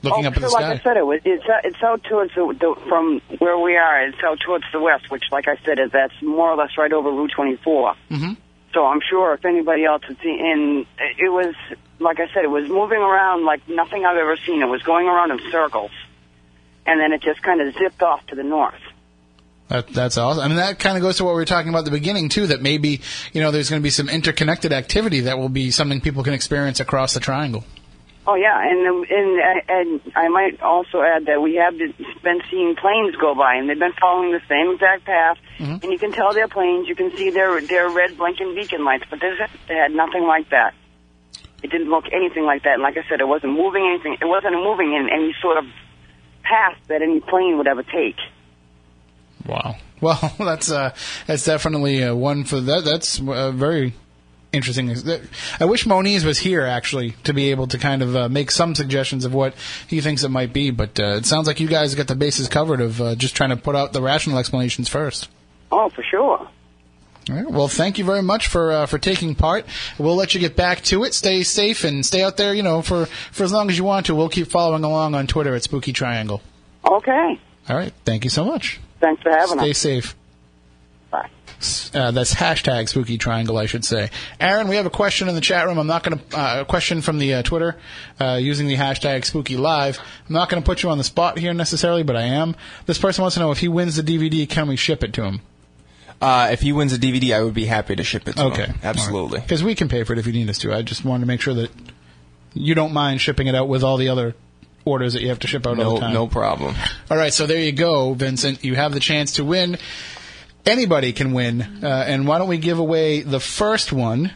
looking 0.04 0.26
oh, 0.26 0.30
up 0.30 0.36
at 0.36 0.42
the 0.42 0.50
sure, 0.50 0.60
sky. 0.60 0.70
Like 0.70 0.82
I 0.82 0.84
said, 0.84 0.98
it 0.98 1.06
was 1.06 1.22
it's 1.26 1.44
it's 1.64 1.84
out 1.84 2.04
towards 2.04 2.34
the, 2.36 2.56
the 2.60 2.76
from 2.88 3.22
where 3.40 3.58
we 3.58 3.76
are. 3.76 4.08
It's 4.08 4.24
out 4.24 4.40
towards 4.40 4.66
the 4.72 4.80
west, 4.80 5.10
which, 5.12 5.24
like 5.32 5.48
I 5.48 5.58
said, 5.66 5.80
is 5.80 5.92
that's 5.92 6.14
more 6.22 6.52
or 6.52 6.56
less 6.56 6.78
right 6.78 6.94
over 6.94 7.12
Route 7.12 7.32
24. 7.36 7.96
Mm-hmm. 8.12 8.34
So 8.78 8.86
I'm 8.86 9.02
sure 9.02 9.34
if 9.34 9.44
anybody 9.44 9.86
else 9.86 10.04
had 10.08 10.20
seen, 10.22 10.40
and 10.40 10.86
it 11.18 11.30
was 11.30 11.56
like 11.98 12.20
I 12.20 12.32
said, 12.32 12.44
it 12.44 12.52
was 12.52 12.70
moving 12.70 13.00
around 13.00 13.44
like 13.44 13.68
nothing 13.68 14.06
I've 14.06 14.18
ever 14.18 14.38
seen. 14.38 14.62
It 14.62 14.68
was 14.68 14.84
going 14.84 15.08
around 15.08 15.32
in 15.32 15.40
circles, 15.50 15.90
and 16.86 17.02
then 17.02 17.12
it 17.12 17.24
just 17.24 17.42
kind 17.42 17.60
of 17.60 17.74
zipped 17.74 18.04
off 18.04 18.24
to 18.28 18.36
the 18.36 18.44
north. 18.44 18.80
That, 19.70 19.88
that's 19.88 20.20
awesome. 20.20 20.44
I 20.44 20.48
mean, 20.48 20.58
that 20.58 20.78
kind 20.78 20.96
of 20.96 21.02
goes 21.02 21.18
to 21.18 21.24
what 21.24 21.32
we 21.32 21.38
were 21.38 21.46
talking 21.46 21.70
about 21.70 21.80
at 21.80 21.86
the 21.86 21.92
beginning 21.92 22.30
too. 22.30 22.46
That 22.46 22.62
maybe 22.62 23.02
you 23.34 23.42
know 23.42 23.50
there's 23.50 23.72
going 23.72 23.82
to 23.82 23.84
be 23.84 23.90
some 23.90 24.10
interconnected 24.10 24.72
activity 24.72 25.22
that 25.22 25.40
will 25.40 25.50
be 25.50 25.72
something 25.72 26.00
people 26.00 26.24
can 26.24 26.36
experience 26.36 26.80
across 26.80 27.16
the 27.16 27.20
triangle. 27.20 27.64
Oh 28.30 28.36
yeah, 28.36 28.60
and 28.62 29.06
and 29.10 29.62
and 29.70 30.02
I 30.14 30.28
might 30.28 30.62
also 30.62 31.02
add 31.02 31.28
that 31.28 31.42
we 31.42 31.56
have 31.56 31.78
been 31.78 32.42
seeing 32.52 32.76
planes 32.76 33.16
go 33.16 33.34
by, 33.34 33.56
and 33.56 33.70
they've 33.70 33.80
been 33.80 33.94
following 33.94 34.34
the 34.34 34.42
same 34.50 34.74
exact 34.74 35.06
path, 35.06 35.38
and 35.82 35.92
you 35.92 35.98
can 35.98 36.12
tell 36.12 36.34
they're 36.34 36.50
planes. 36.50 36.90
You 36.90 36.96
can 36.96 37.16
see 37.16 37.30
their 37.30 37.62
their 37.62 37.90
red 37.90 38.18
blinking 38.18 38.54
beacon 38.54 38.84
lights, 38.84 39.06
but 39.10 39.22
there's, 39.22 39.40
they 39.70 39.76
had 39.76 39.94
nothing 39.94 40.24
like 40.24 40.50
that. 40.50 40.74
It 41.64 41.72
didn't 41.72 41.90
look 41.90 42.04
anything 42.12 42.44
like 42.44 42.64
that. 42.64 42.74
And 42.74 42.84
like 42.84 42.98
I 42.98 43.08
said, 43.10 43.22
it 43.22 43.28
wasn't 43.28 43.54
moving 43.54 43.88
anything. 43.88 44.18
It 44.20 44.26
wasn't 44.26 44.56
moving 44.56 44.94
in 44.94 45.08
any 45.10 45.34
sort 45.42 45.58
of 45.58 45.64
path 46.44 46.78
that 46.90 47.02
any 47.02 47.22
plane 47.22 47.58
would 47.58 47.68
ever 47.68 47.84
take. 47.84 48.18
Wow. 49.46 49.78
Well, 50.02 50.20
that's 50.38 50.70
uh, 50.70 50.94
that's 51.28 51.46
definitely 51.46 52.04
uh, 52.04 52.14
one 52.14 52.44
for 52.44 52.60
that. 52.60 52.84
That's 52.84 53.22
uh, 53.22 53.52
very 53.52 53.94
interesting. 54.52 54.94
I 55.60 55.66
wish 55.66 55.86
Moniz 55.86 56.26
was 56.26 56.40
here 56.40 56.64
actually 56.64 57.12
to 57.24 57.34
be 57.34 57.52
able 57.52 57.68
to 57.68 57.78
kind 57.78 58.02
of 58.02 58.16
uh, 58.16 58.30
make 58.30 58.52
some 58.52 58.76
suggestions 58.76 59.26
of 59.26 59.34
what 59.34 59.54
he 59.88 60.02
thinks 60.02 60.24
it 60.24 60.30
might 60.30 60.54
be. 60.54 60.72
But 60.72 61.00
uh, 61.00 61.18
it 61.18 61.26
sounds 61.26 61.48
like 61.48 61.60
you 61.60 61.68
guys 61.68 61.96
got 61.96 62.08
the 62.08 62.16
bases 62.16 62.48
covered 62.48 62.82
of 62.82 63.02
uh, 63.02 63.16
just 63.16 63.36
trying 63.36 63.50
to 63.50 63.58
put 63.58 63.76
out 63.76 63.94
the 63.94 64.02
rational 64.02 64.38
explanations 64.38 64.90
first. 64.90 65.30
Oh, 65.72 65.90
for 65.90 66.04
sure. 66.04 66.50
All 67.30 67.36
right. 67.36 67.50
Well, 67.50 67.68
thank 67.68 67.98
you 67.98 68.06
very 68.06 68.22
much 68.22 68.48
for 68.48 68.72
uh, 68.72 68.86
for 68.86 68.98
taking 68.98 69.36
part. 69.36 69.66
We'll 69.98 70.16
let 70.16 70.34
you 70.34 70.40
get 70.40 70.56
back 70.56 70.82
to 70.84 71.04
it. 71.04 71.14
Stay 71.14 71.44
safe 71.44 71.84
and 71.84 72.06
stay 72.06 72.24
out 72.24 72.38
there. 72.38 72.54
You 72.54 72.64
know, 72.64 72.82
for 72.82 73.06
for 73.06 73.44
as 73.44 73.52
long 73.52 73.70
as 73.70 73.78
you 73.78 73.84
want 73.84 74.06
to. 74.06 74.16
We'll 74.16 74.30
keep 74.30 74.48
following 74.48 74.84
along 74.84 75.14
on 75.14 75.28
Twitter 75.28 75.54
at 75.54 75.64
Spooky 75.64 75.92
Triangle. 75.92 76.42
Okay. 76.86 77.40
All 77.68 77.76
right. 77.76 77.94
Thank 78.06 78.24
you 78.24 78.30
so 78.30 78.46
much. 78.46 78.80
Thanks 79.02 79.22
for 79.22 79.30
having 79.30 79.60
Stay 79.60 79.72
us. 79.72 79.78
Stay 79.78 80.02
safe. 80.02 80.16
Uh, 81.94 82.12
that's 82.12 82.36
hashtag 82.36 82.88
Spooky 82.88 83.18
Triangle, 83.18 83.58
I 83.58 83.66
should 83.66 83.84
say. 83.84 84.12
Aaron, 84.40 84.68
we 84.68 84.76
have 84.76 84.86
a 84.86 84.92
question 84.92 85.28
in 85.28 85.34
the 85.36 85.42
chat 85.42 85.66
room. 85.66 85.80
I'm 85.80 85.88
not 85.88 86.04
going 86.04 86.20
to 86.20 86.38
uh, 86.38 86.62
a 86.62 86.66
question 86.66 87.02
from 87.02 87.18
the 87.18 87.34
uh, 87.36 87.42
Twitter 87.44 87.76
uh, 88.22 88.38
using 88.40 88.68
the 88.68 88.76
hashtag 88.76 89.26
Spooky 89.26 89.58
Live. 89.58 89.98
I'm 90.28 90.34
not 90.34 90.50
going 90.50 90.62
to 90.62 90.66
put 90.66 90.84
you 90.84 90.90
on 90.90 90.98
the 91.00 91.04
spot 91.04 91.40
here 91.40 91.54
necessarily, 91.56 92.04
but 92.04 92.16
I 92.16 92.24
am. 92.24 92.56
This 92.86 93.00
person 93.00 93.24
wants 93.24 93.36
to 93.36 93.40
know 93.40 93.50
if 93.52 93.58
he 93.60 93.68
wins 93.68 93.96
the 93.96 94.04
DVD, 94.04 94.48
can 94.48 94.68
we 94.68 94.76
ship 94.76 95.04
it 95.04 95.14
to 95.14 95.24
him? 95.24 95.42
Uh, 96.22 96.50
if 96.52 96.62
he 96.62 96.74
wins 96.74 96.94
a 96.94 96.98
DVD, 97.00 97.36
I 97.36 97.42
would 97.44 97.54
be 97.56 97.66
happy 97.66 97.96
to 97.96 98.04
ship 98.04 98.28
it 98.28 98.36
to 98.36 98.44
Okay, 98.46 98.66
him. 98.68 98.80
Absolutely. 98.84 99.40
Because 99.40 99.64
we 99.64 99.74
can 99.76 99.88
pay 99.90 100.04
for 100.04 100.14
it 100.14 100.20
if 100.20 100.28
you 100.28 100.34
need 100.34 100.50
us 100.50 100.58
to. 100.60 100.74
I 100.74 100.82
just 100.84 101.06
wanted 101.06 101.22
to 101.22 101.28
make 101.28 101.42
sure 101.42 101.54
that 101.56 101.72
you 102.54 102.76
don't 102.76 102.94
mind 102.94 103.22
shipping 103.22 103.48
it 103.48 103.56
out 103.56 103.68
with 103.68 103.84
all 103.84 103.98
the 103.98 104.10
other 104.10 104.36
orders 104.86 105.14
that 105.14 105.22
you 105.22 105.30
have 105.30 105.40
to 105.40 105.48
ship 105.48 105.66
out 105.68 105.78
all 105.80 105.84
No, 105.84 105.94
the 105.96 106.00
time. 106.02 106.14
no 106.14 106.28
problem. 106.28 106.76
All 107.12 107.18
right, 107.18 107.34
so 107.34 107.46
there 107.46 107.62
you 107.62 107.72
go, 107.72 108.14
Vincent. 108.14 108.64
You 108.64 108.76
have 108.76 108.94
the 108.94 109.00
chance 109.00 109.34
to 109.34 109.44
win. 109.44 109.78
Anybody 110.68 111.14
can 111.14 111.34
win. 111.34 111.62
Uh, 111.84 111.88
and 111.88 112.28
why 112.28 112.38
don't 112.38 112.50
we 112.50 112.58
give 112.58 112.80
away 112.80 113.22
the 113.22 113.40
first 113.40 113.94
one? 113.94 114.32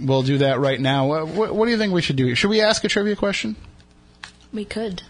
We'll 0.00 0.22
do 0.22 0.38
that 0.38 0.58
right 0.58 0.80
now. 0.80 1.12
Uh, 1.12 1.24
what, 1.24 1.54
what 1.54 1.66
do 1.66 1.70
you 1.70 1.78
think 1.78 1.92
we 1.92 2.02
should 2.02 2.16
do? 2.16 2.34
Should 2.34 2.50
we 2.50 2.60
ask 2.60 2.84
a 2.84 2.88
trivia 2.88 3.16
question? 3.16 3.56
We 4.52 4.64
could. 4.64 5.02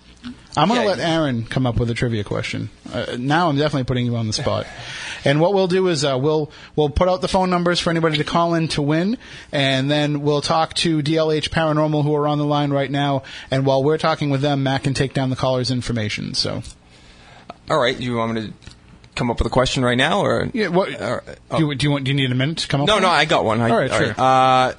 I'm 0.56 0.68
going 0.68 0.80
to 0.80 0.86
let 0.86 0.98
Aaron 0.98 1.44
come 1.44 1.66
up 1.66 1.78
with 1.78 1.90
a 1.90 1.94
trivia 1.94 2.24
question. 2.24 2.70
Uh, 2.92 3.16
now 3.18 3.48
I'm 3.48 3.56
definitely 3.56 3.84
putting 3.84 4.04
you 4.04 4.16
on 4.16 4.26
the 4.26 4.32
spot. 4.32 4.66
And 5.24 5.40
what 5.40 5.54
we'll 5.54 5.68
do 5.68 5.88
is 5.88 6.04
uh, 6.04 6.18
we'll 6.20 6.50
we'll 6.74 6.90
put 6.90 7.08
out 7.08 7.20
the 7.20 7.28
phone 7.28 7.50
numbers 7.50 7.78
for 7.78 7.90
anybody 7.90 8.18
to 8.18 8.24
call 8.24 8.54
in 8.54 8.68
to 8.68 8.82
win, 8.82 9.18
and 9.52 9.90
then 9.90 10.22
we'll 10.22 10.40
talk 10.40 10.74
to 10.74 11.02
DLH 11.02 11.50
Paranormal 11.50 12.02
who 12.02 12.14
are 12.14 12.26
on 12.26 12.38
the 12.38 12.44
line 12.44 12.72
right 12.72 12.90
now. 12.90 13.22
And 13.50 13.64
while 13.64 13.82
we're 13.84 13.98
talking 13.98 14.30
with 14.30 14.40
them, 14.40 14.64
Matt 14.64 14.84
can 14.84 14.94
take 14.94 15.14
down 15.14 15.30
the 15.30 15.36
caller's 15.36 15.70
information. 15.70 16.34
So 16.34 16.62
All 17.70 17.78
right. 17.78 17.96
Do 17.96 18.04
you 18.04 18.16
want 18.16 18.34
me 18.34 18.40
to 18.48 18.52
come 19.18 19.30
up 19.30 19.38
with 19.38 19.46
a 19.46 19.50
question 19.50 19.84
right 19.84 19.98
now, 19.98 20.20
or 20.20 20.48
yeah, 20.54 20.68
what 20.68 20.98
uh, 20.98 21.20
do, 21.56 21.66
you, 21.66 21.74
do 21.74 21.86
you 21.86 21.90
want? 21.90 22.04
Do 22.04 22.10
you 22.10 22.16
need 22.16 22.30
a 22.30 22.34
minute 22.34 22.58
to 22.58 22.68
come 22.68 22.80
up? 22.80 22.86
No, 22.86 22.94
with 22.94 23.02
no, 23.02 23.08
it? 23.08 23.12
I 23.12 23.24
got 23.24 23.44
one. 23.44 23.60
I, 23.60 23.70
All 23.70 23.76
right, 23.76 23.92
sure. 23.92 24.14
Uh, 24.16 24.72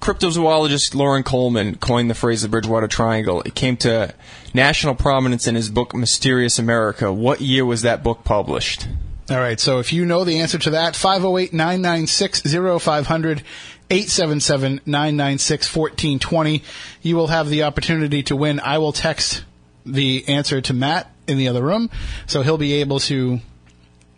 cryptozoologist 0.00 0.94
Loren 0.94 1.22
Coleman 1.22 1.76
coined 1.76 2.10
the 2.10 2.14
phrase 2.14 2.42
the 2.42 2.48
Bridgewater 2.48 2.88
Triangle. 2.88 3.42
It 3.42 3.54
came 3.54 3.76
to 3.78 4.14
national 4.54 4.94
prominence 4.94 5.46
in 5.46 5.54
his 5.54 5.70
book 5.70 5.94
Mysterious 5.94 6.58
America. 6.58 7.12
What 7.12 7.40
year 7.40 7.64
was 7.64 7.82
that 7.82 8.02
book 8.02 8.24
published? 8.24 8.86
All 9.30 9.38
right, 9.38 9.60
so 9.60 9.78
if 9.78 9.92
you 9.92 10.04
know 10.04 10.24
the 10.24 10.40
answer 10.40 10.58
to 10.58 10.70
that, 10.70 10.96
508 10.96 11.52
996 11.52 12.42
0500 12.42 13.42
877 13.90 14.80
996 14.86 15.76
1420, 15.76 16.62
you 17.02 17.16
will 17.16 17.28
have 17.28 17.48
the 17.48 17.62
opportunity 17.62 18.22
to 18.24 18.36
win. 18.36 18.58
I 18.60 18.78
will 18.78 18.92
text 18.92 19.44
the 19.86 20.28
answer 20.28 20.60
to 20.60 20.72
Matt 20.72 21.10
in 21.30 21.38
the 21.38 21.48
other 21.48 21.62
room, 21.62 21.88
so 22.26 22.42
he'll 22.42 22.58
be 22.58 22.74
able 22.74 22.98
to 23.00 23.40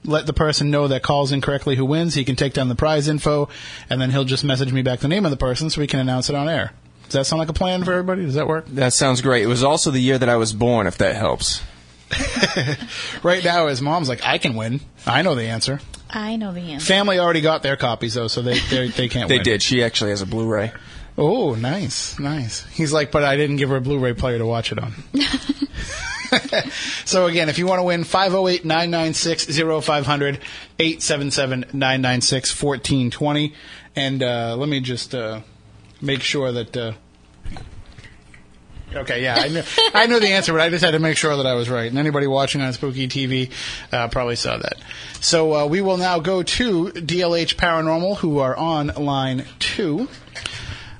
let 0.05 0.27
the 0.27 0.33
person 0.33 0.71
know 0.71 0.89
that 0.89 1.03
calls 1.03 1.31
incorrectly 1.31 1.77
who 1.77 1.85
wins. 1.85 2.15
He 2.15 2.25
can 2.25 2.35
take 2.35 2.55
down 2.55 2.69
the 2.69 2.75
prize 2.75 3.07
info, 3.07 3.49
and 3.89 4.01
then 4.01 4.11
he'll 4.11 4.25
just 4.25 4.43
message 4.43 4.73
me 4.73 4.83
back 4.83 4.99
the 5.01 5.09
name 5.09 5.25
of 5.25 5.31
the 5.31 5.37
person 5.37 5.71
so 5.71 5.81
we 5.81 5.87
can 5.87 6.01
announce 6.01 6.29
it 6.29 6.35
on 6.35 6.49
air. 6.49 6.73
Does 7.05 7.13
that 7.13 7.25
sound 7.27 7.39
like 7.41 7.51
a 7.51 7.53
plan 7.53 7.85
for 7.85 7.93
everybody? 7.93 8.23
Does 8.25 8.35
that 8.35 8.49
work? 8.49 8.67
That 8.69 8.93
sounds 8.95 9.21
great. 9.21 9.43
It 9.43 9.47
was 9.47 9.63
also 9.63 9.91
the 9.91 10.01
year 10.01 10.19
that 10.19 10.29
I 10.29 10.37
was 10.37 10.53
born, 10.53 10.87
if 10.87 10.99
that 10.99 11.15
helps. 11.15 11.63
Right 13.23 13.45
now, 13.45 13.69
his 13.69 13.81
mom's 13.81 14.09
like, 14.09 14.25
I 14.25 14.39
can 14.39 14.55
win. 14.55 14.81
I 15.07 15.23
know 15.23 15.35
the 15.35 15.45
answer. 15.45 15.81
I 16.11 16.37
know 16.37 16.53
the 16.53 16.61
answer. 16.61 16.85
Family 16.87 17.19
already 17.19 17.41
got 17.41 17.63
their 17.63 17.77
copies 17.77 18.15
though, 18.15 18.29
so 18.29 18.43
they 18.43 18.59
they, 18.59 18.89
they 18.89 19.09
can't. 19.09 19.29
They 19.29 19.37
win. 19.37 19.45
did. 19.45 19.63
She 19.63 19.83
actually 19.83 20.11
has 20.11 20.21
a 20.21 20.27
Blu-ray. 20.27 20.73
Oh, 21.17 21.55
nice, 21.55 22.19
nice. 22.19 22.65
He's 22.67 22.93
like, 22.93 23.13
but 23.13 23.23
I 23.23 23.37
didn't 23.37 23.57
give 23.57 23.69
her 23.69 23.77
a 23.77 23.81
Blu-ray 23.81 24.15
player 24.15 24.39
to 24.39 24.47
watch 24.47 24.73
it 24.73 24.79
on. 24.79 24.93
so 27.05 27.27
again, 27.27 27.49
if 27.49 27.59
you 27.59 27.67
want 27.67 27.81
to 27.81 27.85
win, 27.85 28.05
508-996-0500, 28.05 30.41
877-996-1420. 30.79 33.53
And 33.95 34.23
uh, 34.23 34.57
let 34.57 34.69
me 34.69 34.81
just 34.81 35.15
uh, 35.15 35.43
make 36.01 36.23
sure 36.23 36.51
that... 36.53 36.77
Uh, 36.77 36.93
Okay, 38.95 39.23
yeah, 39.23 39.37
I 39.39 39.49
knew, 39.49 39.63
I 39.95 40.07
knew 40.07 40.21
the 40.21 40.29
answer, 40.29 40.53
but 40.53 40.61
I 40.61 40.69
just 40.69 40.85
had 40.85 40.91
to 40.91 40.99
make 40.99 41.17
sure 41.17 41.35
that 41.37 41.47
I 41.47 41.55
was 41.55 41.71
right. 41.71 41.89
And 41.89 41.99
anybody 41.99 42.27
watching 42.27 42.61
on 42.61 42.71
Spooky 42.75 43.09
TV 43.09 43.51
uh, 43.91 44.09
probably 44.09 44.37
saw 44.37 44.59
that. 44.59 44.75
So 45.21 45.55
uh, 45.55 45.65
we 45.67 45.81
will 45.81 45.97
now 45.97 46.19
go 46.19 46.43
to 46.43 46.89
DLH 46.89 47.57
Paranormal, 47.57 48.19
who 48.19 48.41
are 48.41 48.55
on 48.55 48.89
line 48.89 49.47
two. 49.59 50.11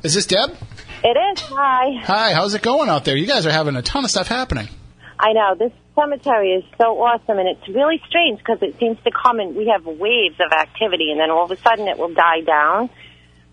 Is 0.03 0.15
this 0.15 0.25
Deb? 0.25 0.57
It 1.05 1.19
is. 1.19 1.41
Hi. 1.43 2.01
Hi, 2.05 2.33
how's 2.33 2.55
it 2.55 2.63
going 2.63 2.89
out 2.89 3.05
there? 3.05 3.17
You 3.17 3.27
guys 3.27 3.45
are 3.45 3.51
having 3.51 3.77
a 3.77 3.83
ton 3.83 4.05
of 4.05 4.11
stuff 4.11 4.29
happening. 4.29 4.69
I 5.23 5.35
know 5.35 5.55
this 5.57 5.73
cemetery 5.95 6.51
is 6.51 6.65
so 6.77 6.99
awesome, 6.99 7.39
and 7.39 7.49
it's 7.49 7.69
really 7.69 8.03
strange 8.09 8.41
because 8.41 8.59
it 8.61 8.77
seems 8.81 8.99
to 9.05 9.13
come 9.13 9.39
and 9.39 9.55
we 9.55 9.69
have 9.69 9.87
waves 9.87 10.35
of 10.45 10.51
activity, 10.51 11.13
and 11.13 11.21
then 11.21 11.31
all 11.31 11.45
of 11.45 11.51
a 11.53 11.57
sudden 11.57 11.87
it 11.87 11.97
will 11.97 12.13
die 12.13 12.41
down. 12.45 12.91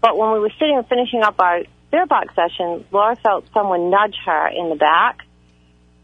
But 0.02 0.18
when 0.18 0.32
we 0.32 0.40
were 0.40 0.52
sitting 0.58 0.78
and 0.78 0.88
finishing 0.88 1.22
up 1.22 1.40
our 1.40 1.62
spirit 1.88 2.10
box 2.10 2.34
session, 2.34 2.86
Laura 2.92 3.16
felt 3.18 3.46
someone 3.54 3.92
nudge 3.92 4.16
her 4.26 4.48
in 4.48 4.70
the 4.70 4.76
back. 4.76 5.20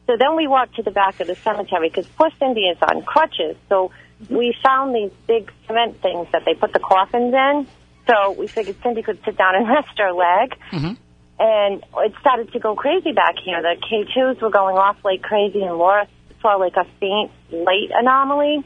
So 0.05 0.13
then 0.19 0.35
we 0.35 0.45
walked 0.45 0.75
to 0.75 0.83
the 0.83 0.91
back 0.91 1.19
of 1.19 1.25
the 1.25 1.35
cemetery 1.35 1.89
because 1.89 2.05
poor 2.05 2.29
Cindy 2.37 2.67
is 2.69 2.77
on 2.83 3.01
crutches. 3.01 3.57
So 3.67 3.91
we 4.29 4.55
found 4.63 4.93
these 4.93 5.11
big 5.25 5.51
cement 5.65 5.99
things 5.99 6.27
that 6.31 6.43
they 6.45 6.53
put 6.53 6.73
the 6.73 6.79
coffins 6.79 7.33
in. 7.33 7.67
So 8.05 8.33
we 8.33 8.45
figured 8.45 8.75
Cindy 8.83 9.01
could 9.01 9.17
sit 9.25 9.35
down 9.35 9.55
and 9.55 9.67
rest 9.75 9.97
her 9.97 10.11
leg. 10.11 10.55
Mm-hmm. 10.71 10.93
And 11.37 11.83
it 11.97 12.13
started 12.21 12.53
to 12.53 12.59
go 12.59 12.75
crazy 12.75 13.11
back 13.11 13.35
here. 13.43 13.61
The 13.61 13.75
K2s 13.81 14.41
were 14.41 14.49
going 14.49 14.77
off 14.77 14.97
like 15.03 15.21
crazy, 15.21 15.61
and 15.61 15.77
Laura 15.77 16.07
saw 16.41 16.55
like 16.55 16.75
a 16.77 16.85
faint 16.99 17.31
light 17.51 17.91
anomaly. 17.93 18.63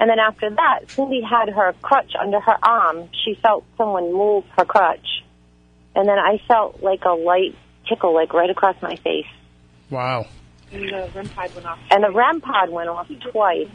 And 0.00 0.08
then 0.08 0.18
after 0.20 0.48
that, 0.50 0.90
Cindy 0.90 1.22
had 1.22 1.48
her 1.48 1.74
crutch 1.82 2.12
under 2.20 2.38
her 2.38 2.56
arm. 2.62 3.08
She 3.24 3.34
felt 3.42 3.64
someone 3.76 4.12
move 4.12 4.44
her 4.56 4.64
crutch. 4.64 5.24
And 5.96 6.08
then 6.08 6.18
I 6.18 6.40
felt 6.46 6.82
like 6.82 7.04
a 7.04 7.14
light 7.14 7.56
tickle, 7.88 8.14
like 8.14 8.32
right 8.32 8.50
across 8.50 8.80
my 8.80 8.94
face. 8.96 9.26
Wow. 9.90 10.26
And 10.70 10.84
the 10.84 11.10
REM 11.14 11.28
pod 11.30 11.54
went 11.54 11.66
off. 11.66 11.78
And 11.90 12.04
the 12.04 12.12
REM 12.12 12.40
pod 12.40 12.70
went 12.70 12.88
off 12.88 13.08
twice. 13.32 13.68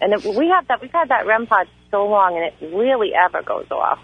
And 0.00 0.12
it, 0.12 0.24
we 0.24 0.48
have 0.48 0.66
that. 0.66 0.80
We've 0.80 0.90
had 0.90 1.10
that 1.10 1.26
REM 1.26 1.46
pod 1.46 1.68
so 1.92 2.06
long, 2.06 2.36
and 2.36 2.46
it 2.46 2.74
really 2.74 3.12
ever 3.14 3.42
goes 3.42 3.70
off. 3.70 4.00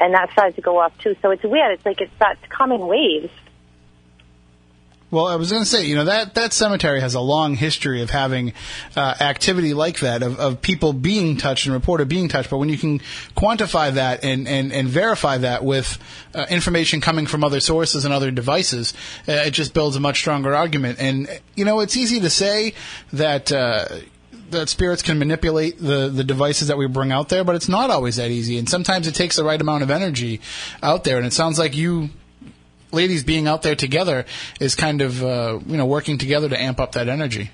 And 0.00 0.14
that 0.14 0.30
started 0.32 0.56
to 0.56 0.62
go 0.62 0.78
off 0.78 0.96
too. 0.98 1.16
So 1.22 1.30
it's 1.30 1.44
weird. 1.44 1.72
It's 1.72 1.86
like 1.86 2.00
it 2.00 2.10
starts 2.16 2.40
in 2.60 2.86
waves. 2.86 3.30
Well, 5.10 5.28
I 5.28 5.36
was 5.36 5.52
going 5.52 5.62
to 5.62 5.68
say, 5.68 5.84
you 5.86 5.94
know, 5.94 6.06
that, 6.06 6.34
that 6.34 6.52
cemetery 6.52 7.00
has 7.00 7.14
a 7.14 7.20
long 7.20 7.54
history 7.54 8.02
of 8.02 8.10
having 8.10 8.52
uh, 8.96 9.14
activity 9.20 9.72
like 9.72 10.00
that, 10.00 10.24
of, 10.24 10.40
of 10.40 10.60
people 10.60 10.92
being 10.92 11.36
touched 11.36 11.66
and 11.66 11.72
reported 11.72 12.08
being 12.08 12.26
touched. 12.26 12.50
But 12.50 12.58
when 12.58 12.68
you 12.68 12.76
can 12.76 12.98
quantify 13.36 13.94
that 13.94 14.24
and, 14.24 14.48
and, 14.48 14.72
and 14.72 14.88
verify 14.88 15.38
that 15.38 15.62
with 15.62 15.98
uh, 16.34 16.46
information 16.50 17.00
coming 17.00 17.26
from 17.26 17.44
other 17.44 17.60
sources 17.60 18.04
and 18.04 18.12
other 18.12 18.32
devices, 18.32 18.92
uh, 19.28 19.32
it 19.32 19.52
just 19.52 19.72
builds 19.72 19.94
a 19.94 20.00
much 20.00 20.18
stronger 20.18 20.52
argument. 20.52 20.98
And, 20.98 21.28
you 21.54 21.64
know, 21.64 21.78
it's 21.78 21.96
easy 21.96 22.18
to 22.18 22.30
say 22.30 22.74
that. 23.12 23.52
That 24.54 24.68
spirits 24.68 25.02
can 25.02 25.18
manipulate 25.18 25.78
the, 25.78 26.08
the 26.08 26.24
devices 26.24 26.68
that 26.68 26.78
we 26.78 26.86
bring 26.86 27.12
out 27.12 27.28
there, 27.28 27.44
but 27.44 27.54
it's 27.54 27.68
not 27.68 27.90
always 27.90 28.16
that 28.16 28.30
easy. 28.30 28.58
And 28.58 28.68
sometimes 28.68 29.06
it 29.06 29.14
takes 29.14 29.36
the 29.36 29.44
right 29.44 29.60
amount 29.60 29.82
of 29.82 29.90
energy 29.90 30.40
out 30.82 31.04
there. 31.04 31.18
And 31.18 31.26
it 31.26 31.32
sounds 31.32 31.58
like 31.58 31.76
you 31.76 32.10
ladies 32.94 33.24
being 33.24 33.48
out 33.48 33.62
there 33.62 33.74
together 33.74 34.24
is 34.60 34.74
kind 34.74 35.02
of 35.02 35.22
uh, 35.22 35.58
you 35.66 35.76
know 35.76 35.86
working 35.86 36.16
together 36.16 36.48
to 36.48 36.60
amp 36.60 36.80
up 36.80 36.92
that 36.92 37.08
energy. 37.08 37.50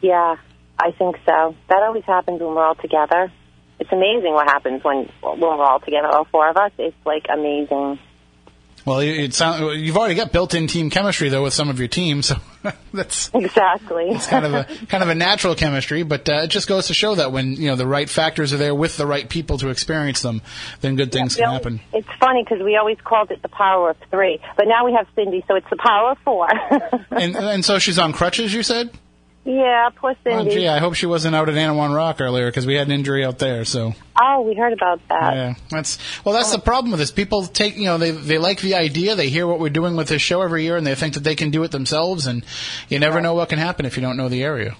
Yeah, 0.00 0.36
I 0.78 0.90
think 0.92 1.16
so. 1.26 1.54
That 1.68 1.82
always 1.82 2.04
happens 2.04 2.40
when 2.40 2.54
we're 2.54 2.64
all 2.64 2.74
together. 2.74 3.30
It's 3.78 3.92
amazing 3.92 4.32
what 4.32 4.48
happens 4.48 4.82
when 4.82 5.08
when 5.20 5.40
we're 5.40 5.64
all 5.64 5.80
together, 5.80 6.08
all 6.08 6.24
four 6.24 6.48
of 6.48 6.56
us. 6.56 6.72
It's 6.78 6.96
like 7.04 7.26
amazing. 7.32 7.98
Well, 8.88 9.00
it, 9.00 9.34
sound, 9.34 9.80
you've 9.80 9.96
already 9.96 10.14
got 10.14 10.32
built-in 10.32 10.66
team 10.66 10.88
chemistry 10.90 11.28
though 11.28 11.42
with 11.42 11.52
some 11.52 11.68
of 11.68 11.78
your 11.78 11.88
team, 11.88 12.22
so 12.22 12.36
that's 12.92 13.30
exactly. 13.34 14.08
it's 14.10 14.26
kind 14.26 14.46
of 14.46 14.54
a 14.54 14.64
kind 14.86 15.02
of 15.02 15.08
a 15.10 15.14
natural 15.14 15.54
chemistry. 15.54 16.02
But 16.02 16.28
uh, 16.28 16.42
it 16.44 16.48
just 16.48 16.68
goes 16.68 16.86
to 16.86 16.94
show 16.94 17.14
that 17.16 17.30
when 17.32 17.52
you 17.52 17.68
know 17.68 17.76
the 17.76 17.86
right 17.86 18.08
factors 18.08 18.52
are 18.52 18.56
there 18.56 18.74
with 18.74 18.96
the 18.96 19.06
right 19.06 19.28
people 19.28 19.58
to 19.58 19.68
experience 19.68 20.22
them, 20.22 20.40
then 20.80 20.96
good 20.96 21.12
things 21.12 21.36
We 21.36 21.40
can 21.42 21.48
always- 21.48 21.62
happen. 21.64 21.80
It's 21.92 22.08
funny 22.18 22.44
because 22.44 22.64
we 22.64 22.76
always 22.76 22.98
called 23.04 23.30
it 23.30 23.42
the 23.42 23.48
power 23.48 23.90
of 23.90 23.96
three, 24.10 24.40
but 24.56 24.66
now 24.66 24.84
we 24.86 24.92
have 24.94 25.06
Cindy, 25.14 25.44
so 25.46 25.54
it's 25.56 25.68
the 25.70 25.76
power 25.76 26.12
of 26.12 26.18
four. 26.24 26.48
And 27.10 27.36
and 27.36 27.64
so 27.64 27.78
she's 27.78 27.98
on 27.98 28.12
crutches. 28.12 28.54
You 28.54 28.62
said. 28.62 28.90
Yeah, 29.48 29.88
poor 29.96 30.14
Well, 30.26 30.44
Cindy. 30.44 30.56
gee, 30.56 30.68
I 30.68 30.78
hope 30.78 30.92
she 30.92 31.06
wasn't 31.06 31.34
out 31.34 31.48
at 31.48 31.54
Anawan 31.54 31.94
Rock 31.94 32.20
earlier 32.20 32.48
because 32.48 32.66
we 32.66 32.74
had 32.74 32.86
an 32.86 32.92
injury 32.92 33.24
out 33.24 33.38
there. 33.38 33.64
So. 33.64 33.94
Oh, 34.20 34.42
we 34.42 34.54
heard 34.54 34.74
about 34.74 35.00
that. 35.08 35.34
Yeah, 35.34 35.54
that's 35.70 35.98
well. 36.22 36.34
That's 36.34 36.52
the 36.52 36.58
problem 36.58 36.90
with 36.90 37.00
this. 37.00 37.10
People 37.10 37.46
take, 37.46 37.78
you 37.78 37.86
know, 37.86 37.96
they 37.96 38.10
they 38.10 38.36
like 38.36 38.60
the 38.60 38.74
idea. 38.74 39.14
They 39.14 39.30
hear 39.30 39.46
what 39.46 39.58
we're 39.58 39.70
doing 39.70 39.96
with 39.96 40.08
this 40.08 40.20
show 40.20 40.42
every 40.42 40.64
year, 40.64 40.76
and 40.76 40.86
they 40.86 40.94
think 40.94 41.14
that 41.14 41.24
they 41.24 41.34
can 41.34 41.50
do 41.50 41.62
it 41.62 41.70
themselves. 41.70 42.26
And 42.26 42.44
you 42.90 42.98
never 42.98 43.22
know 43.22 43.32
what 43.32 43.48
can 43.48 43.58
happen 43.58 43.86
if 43.86 43.96
you 43.96 44.02
don't 44.02 44.18
know 44.18 44.28
the 44.28 44.42
area. 44.42 44.76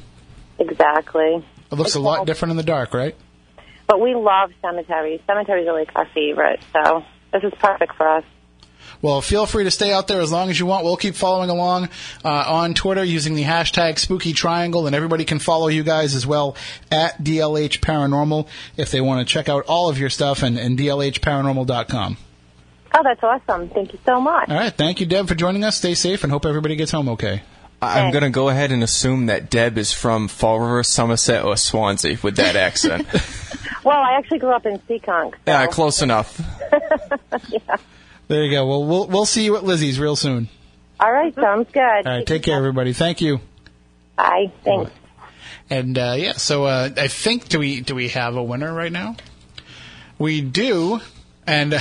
Exactly. 0.58 1.42
It 1.72 1.74
looks 1.74 1.94
a 1.94 2.00
lot 2.00 2.26
different 2.26 2.50
in 2.50 2.58
the 2.58 2.62
dark, 2.62 2.92
right? 2.92 3.16
But 3.86 4.02
we 4.02 4.14
love 4.14 4.50
cemeteries. 4.60 5.20
Cemeteries 5.26 5.66
are 5.66 5.72
like 5.72 5.92
our 5.96 6.06
favorite, 6.14 6.60
so 6.74 7.04
this 7.32 7.42
is 7.42 7.54
perfect 7.58 7.94
for 7.94 8.06
us. 8.06 8.24
Well, 9.00 9.20
feel 9.20 9.46
free 9.46 9.62
to 9.64 9.70
stay 9.70 9.92
out 9.92 10.08
there 10.08 10.20
as 10.20 10.32
long 10.32 10.50
as 10.50 10.58
you 10.58 10.66
want. 10.66 10.84
We'll 10.84 10.96
keep 10.96 11.14
following 11.14 11.50
along 11.50 11.88
uh, 12.24 12.28
on 12.48 12.74
Twitter 12.74 13.04
using 13.04 13.34
the 13.36 13.44
hashtag 13.44 13.98
Spooky 13.98 14.32
Triangle, 14.32 14.86
and 14.88 14.96
everybody 14.96 15.24
can 15.24 15.38
follow 15.38 15.68
you 15.68 15.84
guys 15.84 16.14
as 16.16 16.26
well 16.26 16.56
at 16.90 17.16
DLH 17.22 17.78
Paranormal 17.78 18.48
if 18.76 18.90
they 18.90 19.00
want 19.00 19.20
to 19.26 19.32
check 19.32 19.48
out 19.48 19.64
all 19.68 19.88
of 19.88 19.98
your 19.98 20.10
stuff 20.10 20.42
and, 20.42 20.58
and 20.58 20.76
DLHParanormal.com. 20.78 22.16
Oh, 22.94 23.02
that's 23.04 23.22
awesome. 23.22 23.68
Thank 23.68 23.92
you 23.92 23.98
so 24.04 24.20
much. 24.20 24.48
All 24.48 24.56
right, 24.56 24.72
thank 24.72 24.98
you, 24.98 25.06
Deb, 25.06 25.28
for 25.28 25.34
joining 25.34 25.62
us. 25.62 25.76
Stay 25.76 25.94
safe 25.94 26.24
and 26.24 26.32
hope 26.32 26.44
everybody 26.46 26.74
gets 26.74 26.90
home 26.90 27.08
okay. 27.10 27.42
I- 27.80 28.00
I'm 28.00 28.10
going 28.10 28.24
to 28.24 28.30
go 28.30 28.48
ahead 28.48 28.72
and 28.72 28.82
assume 28.82 29.26
that 29.26 29.50
Deb 29.50 29.78
is 29.78 29.92
from 29.92 30.26
Fall 30.26 30.58
River, 30.58 30.82
Somerset, 30.82 31.44
or 31.44 31.56
Swansea 31.56 32.18
with 32.22 32.34
that 32.36 32.56
accent. 32.66 33.06
Well, 33.84 33.98
I 33.98 34.14
actually 34.18 34.38
grew 34.40 34.50
up 34.52 34.66
in 34.66 34.78
Seekonk. 34.80 35.34
yeah, 35.46 35.66
close 35.68 36.02
enough. 36.02 36.40
yeah. 37.48 37.76
There 38.28 38.44
you 38.44 38.50
go. 38.50 38.66
Well, 38.66 38.84
we'll 38.84 39.06
we'll 39.06 39.26
see 39.26 39.44
you 39.44 39.56
at 39.56 39.64
Lizzie's 39.64 39.98
real 39.98 40.16
soon. 40.16 40.48
All 41.00 41.10
right, 41.10 41.34
sounds 41.34 41.68
good. 41.72 41.80
All 41.80 42.02
right, 42.04 42.26
take 42.26 42.42
care, 42.42 42.56
everybody. 42.56 42.92
Thank 42.92 43.20
you. 43.20 43.40
Bye. 44.16 44.52
Thanks. 44.64 44.90
And 45.70 45.98
uh, 45.98 46.14
yeah, 46.16 46.32
so 46.34 46.64
uh, 46.64 46.90
I 46.96 47.08
think 47.08 47.48
do 47.48 47.58
we 47.58 47.80
do 47.80 47.94
we 47.94 48.08
have 48.08 48.36
a 48.36 48.42
winner 48.42 48.72
right 48.72 48.92
now? 48.92 49.16
We 50.18 50.40
do, 50.40 51.00
and 51.46 51.74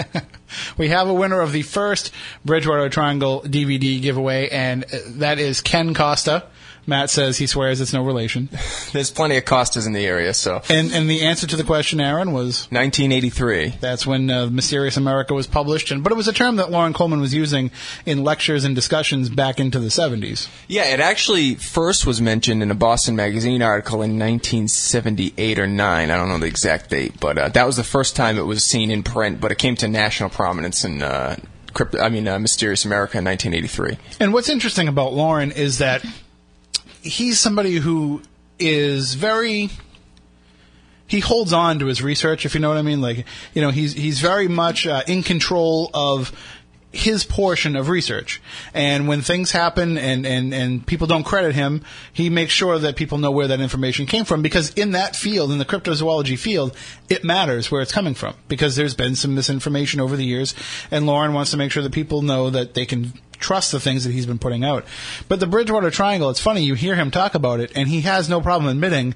we 0.76 0.88
have 0.88 1.08
a 1.08 1.14
winner 1.14 1.40
of 1.40 1.52
the 1.52 1.62
first 1.62 2.12
Bridgewater 2.44 2.88
Triangle 2.88 3.42
DVD 3.42 4.00
giveaway, 4.00 4.48
and 4.50 4.84
uh, 4.84 4.98
that 5.16 5.38
is 5.38 5.60
Ken 5.60 5.94
Costa. 5.94 6.44
Matt 6.86 7.10
says 7.10 7.38
he 7.38 7.46
swears 7.46 7.80
it's 7.80 7.92
no 7.92 8.04
relation. 8.04 8.48
There's 8.92 9.10
plenty 9.10 9.36
of 9.36 9.44
Costas 9.44 9.86
in 9.86 9.92
the 9.92 10.06
area, 10.06 10.34
so. 10.34 10.62
And 10.68 10.92
and 10.92 11.08
the 11.08 11.22
answer 11.22 11.46
to 11.46 11.56
the 11.56 11.64
question, 11.64 12.00
Aaron, 12.00 12.32
was 12.32 12.66
1983. 12.70 13.74
That's 13.80 14.06
when 14.06 14.30
uh, 14.30 14.48
Mysterious 14.50 14.96
America 14.96 15.34
was 15.34 15.46
published, 15.46 15.90
and 15.90 16.02
but 16.02 16.12
it 16.12 16.16
was 16.16 16.28
a 16.28 16.32
term 16.32 16.56
that 16.56 16.70
Loren 16.70 16.92
Coleman 16.92 17.20
was 17.20 17.34
using 17.34 17.70
in 18.06 18.24
lectures 18.24 18.64
and 18.64 18.74
discussions 18.74 19.28
back 19.28 19.58
into 19.60 19.80
the 19.80 19.88
70s. 19.88 20.48
Yeah, 20.68 20.84
it 20.84 21.00
actually 21.00 21.54
first 21.54 22.06
was 22.06 22.20
mentioned 22.20 22.62
in 22.62 22.70
a 22.70 22.74
Boston 22.74 23.16
Magazine 23.16 23.62
article 23.62 24.02
in 24.02 24.18
1978 24.18 25.58
or 25.58 25.66
9. 25.66 26.10
I 26.10 26.16
don't 26.16 26.28
know 26.28 26.38
the 26.38 26.46
exact 26.46 26.90
date, 26.90 27.18
but 27.20 27.38
uh, 27.38 27.48
that 27.48 27.66
was 27.66 27.76
the 27.76 27.84
first 27.84 28.16
time 28.16 28.38
it 28.38 28.42
was 28.42 28.64
seen 28.64 28.90
in 28.90 29.02
print, 29.02 29.40
but 29.40 29.52
it 29.52 29.58
came 29.58 29.76
to 29.76 29.88
national 29.88 30.30
prominence 30.30 30.84
in. 30.84 31.02
Uh, 31.02 31.36
I 32.00 32.08
mean, 32.08 32.28
uh, 32.28 32.38
Mysterious 32.38 32.84
America 32.84 33.18
in 33.18 33.24
1983. 33.24 33.98
And 34.20 34.32
what's 34.32 34.48
interesting 34.48 34.86
about 34.86 35.12
Loren 35.12 35.50
is 35.50 35.78
that 35.78 36.04
he's 37.04 37.38
somebody 37.38 37.76
who 37.76 38.22
is 38.58 39.14
very 39.14 39.70
he 41.06 41.20
holds 41.20 41.52
on 41.52 41.78
to 41.78 41.86
his 41.86 42.02
research 42.02 42.46
if 42.46 42.54
you 42.54 42.60
know 42.60 42.70
what 42.70 42.78
I 42.78 42.82
mean. 42.82 43.00
Like 43.00 43.26
you 43.52 43.62
know 43.62 43.70
he's 43.70 43.92
he's 43.92 44.20
very 44.20 44.48
much 44.48 44.86
uh, 44.86 45.02
in 45.06 45.22
control 45.22 45.90
of 45.92 46.32
his 46.94 47.24
portion 47.24 47.74
of 47.74 47.88
research. 47.88 48.40
And 48.72 49.08
when 49.08 49.20
things 49.20 49.50
happen 49.50 49.98
and, 49.98 50.24
and, 50.24 50.54
and 50.54 50.86
people 50.86 51.08
don't 51.08 51.24
credit 51.24 51.52
him 51.52 51.82
he 52.12 52.30
makes 52.30 52.52
sure 52.52 52.78
that 52.78 52.94
people 52.94 53.18
know 53.18 53.32
where 53.32 53.48
that 53.48 53.60
information 53.60 54.06
came 54.06 54.24
from. 54.24 54.42
Because 54.42 54.72
in 54.74 54.92
that 54.92 55.16
field 55.16 55.50
in 55.50 55.58
the 55.58 55.64
cryptozoology 55.64 56.38
field 56.38 56.76
it 57.08 57.24
matters 57.24 57.70
where 57.70 57.82
it's 57.82 57.92
coming 57.92 58.14
from. 58.14 58.34
Because 58.48 58.76
there's 58.76 58.94
been 58.94 59.16
some 59.16 59.34
misinformation 59.34 60.00
over 60.00 60.16
the 60.16 60.24
years. 60.24 60.54
And 60.90 61.04
Loren 61.04 61.34
wants 61.34 61.50
to 61.50 61.56
make 61.56 61.72
sure 61.72 61.82
that 61.82 61.92
people 61.92 62.22
know 62.22 62.48
that 62.50 62.74
they 62.74 62.86
can 62.86 63.12
trust 63.44 63.72
the 63.72 63.80
things 63.80 64.04
that 64.04 64.12
he's 64.12 64.24
been 64.24 64.38
putting 64.38 64.64
out. 64.64 64.86
But 65.28 65.38
the 65.38 65.46
Bridgewater 65.46 65.90
Triangle, 65.90 66.30
it's 66.30 66.40
funny, 66.40 66.62
you 66.62 66.74
hear 66.74 66.94
him 66.94 67.10
talk 67.10 67.34
about 67.34 67.60
it, 67.60 67.72
and 67.76 67.86
he 67.88 68.00
has 68.00 68.28
no 68.28 68.40
problem 68.40 68.70
admitting 68.70 69.14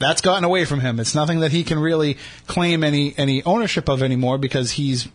that's 0.00 0.20
gotten 0.20 0.42
away 0.42 0.64
from 0.64 0.80
him. 0.80 0.98
It's 0.98 1.14
nothing 1.14 1.38
that 1.40 1.52
he 1.52 1.62
can 1.62 1.78
really 1.78 2.16
claim 2.48 2.82
any, 2.82 3.14
any 3.16 3.44
ownership 3.44 3.88
of 3.88 4.02
anymore 4.02 4.38
because 4.38 4.72
he's 4.72 5.06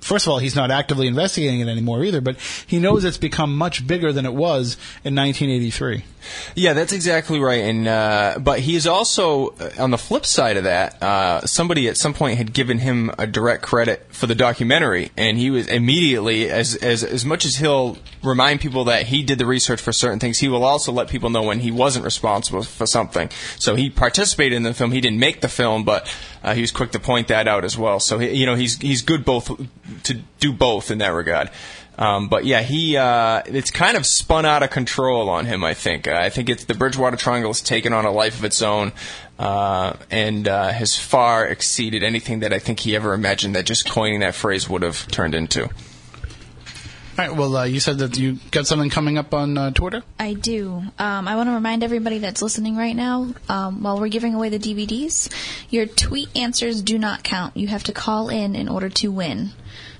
First 0.00 0.26
of 0.26 0.32
all, 0.32 0.38
he's 0.38 0.56
not 0.56 0.70
actively 0.70 1.06
investigating 1.06 1.60
it 1.60 1.68
anymore 1.68 2.04
either, 2.04 2.20
but 2.20 2.36
he 2.66 2.78
knows 2.78 3.04
it's 3.04 3.18
become 3.18 3.56
much 3.56 3.86
bigger 3.86 4.12
than 4.12 4.26
it 4.26 4.34
was 4.34 4.76
in 5.04 5.14
1983. 5.14 6.04
Yeah, 6.54 6.72
that's 6.72 6.92
exactly 6.92 7.38
right. 7.38 7.64
And 7.64 7.86
uh, 7.86 8.38
but 8.40 8.60
he's 8.60 8.86
also 8.86 9.48
uh, 9.48 9.70
on 9.78 9.90
the 9.90 9.98
flip 9.98 10.26
side 10.26 10.56
of 10.56 10.64
that. 10.64 11.02
Uh, 11.02 11.46
somebody 11.46 11.88
at 11.88 11.96
some 11.96 12.14
point 12.14 12.38
had 12.38 12.52
given 12.52 12.78
him 12.78 13.10
a 13.18 13.26
direct 13.26 13.62
credit 13.62 14.06
for 14.10 14.26
the 14.26 14.34
documentary, 14.34 15.10
and 15.16 15.38
he 15.38 15.50
was 15.50 15.66
immediately 15.68 16.50
as 16.50 16.74
as 16.76 17.04
as 17.04 17.24
much 17.24 17.44
as 17.44 17.56
he'll 17.56 17.98
remind 18.22 18.60
people 18.60 18.84
that 18.84 19.06
he 19.06 19.22
did 19.22 19.38
the 19.38 19.46
research 19.46 19.80
for 19.80 19.92
certain 19.92 20.18
things, 20.18 20.38
he 20.38 20.48
will 20.48 20.64
also 20.64 20.92
let 20.92 21.08
people 21.08 21.30
know 21.30 21.42
when 21.42 21.60
he 21.60 21.70
wasn't 21.70 22.04
responsible 22.04 22.62
for 22.62 22.86
something. 22.86 23.30
So 23.58 23.76
he 23.76 23.90
participated 23.90 24.56
in 24.56 24.62
the 24.64 24.74
film. 24.74 24.92
He 24.92 25.00
didn't 25.00 25.20
make 25.20 25.40
the 25.40 25.48
film, 25.48 25.84
but 25.84 26.12
uh, 26.42 26.54
he 26.54 26.60
was 26.60 26.70
quick 26.70 26.92
to 26.92 27.00
point 27.00 27.28
that 27.28 27.48
out 27.48 27.64
as 27.64 27.76
well. 27.76 28.00
So 28.00 28.20
you 28.20 28.46
know 28.46 28.54
he's 28.54 28.78
he's 28.78 29.02
good 29.02 29.24
both 29.24 29.50
to 30.04 30.14
do 30.40 30.52
both 30.52 30.90
in 30.90 30.98
that 30.98 31.08
regard. 31.08 31.50
Um, 31.98 32.28
but 32.28 32.44
yeah, 32.44 32.62
he 32.62 32.96
uh, 32.96 33.42
it's 33.46 33.72
kind 33.72 33.96
of 33.96 34.06
spun 34.06 34.46
out 34.46 34.62
of 34.62 34.70
control 34.70 35.28
on 35.28 35.46
him. 35.46 35.64
I 35.64 35.74
think. 35.74 36.06
Uh, 36.06 36.14
I 36.14 36.30
think 36.30 36.48
it's 36.48 36.64
the 36.64 36.74
Bridgewater 36.74 37.16
Triangle 37.16 37.50
has 37.50 37.60
taken 37.60 37.92
on 37.92 38.04
a 38.04 38.12
life 38.12 38.38
of 38.38 38.44
its 38.44 38.62
own, 38.62 38.92
uh, 39.38 39.94
and 40.10 40.46
uh, 40.46 40.70
has 40.70 40.96
far 40.96 41.44
exceeded 41.46 42.04
anything 42.04 42.40
that 42.40 42.52
I 42.52 42.60
think 42.60 42.80
he 42.80 42.94
ever 42.94 43.14
imagined 43.14 43.56
that 43.56 43.66
just 43.66 43.90
coining 43.90 44.20
that 44.20 44.36
phrase 44.36 44.68
would 44.68 44.82
have 44.82 45.08
turned 45.08 45.34
into. 45.34 45.68
All 47.18 47.26
right, 47.26 47.36
well, 47.36 47.56
uh, 47.56 47.64
you 47.64 47.80
said 47.80 47.98
that 47.98 48.16
you 48.16 48.38
got 48.52 48.68
something 48.68 48.90
coming 48.90 49.18
up 49.18 49.34
on 49.34 49.58
uh, 49.58 49.72
Twitter? 49.72 50.04
I 50.20 50.34
do. 50.34 50.84
Um, 51.00 51.26
I 51.26 51.34
want 51.34 51.48
to 51.48 51.52
remind 51.52 51.82
everybody 51.82 52.18
that's 52.18 52.42
listening 52.42 52.76
right 52.76 52.94
now, 52.94 53.34
um, 53.48 53.82
while 53.82 53.98
we're 53.98 54.06
giving 54.06 54.36
away 54.36 54.50
the 54.50 54.58
DVDs, 54.60 55.28
your 55.68 55.86
tweet 55.86 56.28
answers 56.36 56.80
do 56.80 56.96
not 56.96 57.24
count. 57.24 57.56
You 57.56 57.66
have 57.66 57.82
to 57.84 57.92
call 57.92 58.28
in 58.28 58.54
in 58.54 58.68
order 58.68 58.88
to 58.88 59.10
win. 59.10 59.50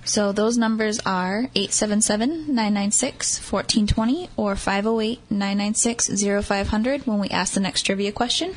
So 0.04 0.30
those 0.30 0.56
numbers 0.56 1.00
are 1.04 1.48
877-996-1420 1.56 4.28
or 4.36 4.54
508-996-0500 4.54 7.04
when 7.04 7.18
we 7.18 7.28
ask 7.30 7.54
the 7.54 7.60
next 7.60 7.82
trivia 7.82 8.12
question. 8.12 8.54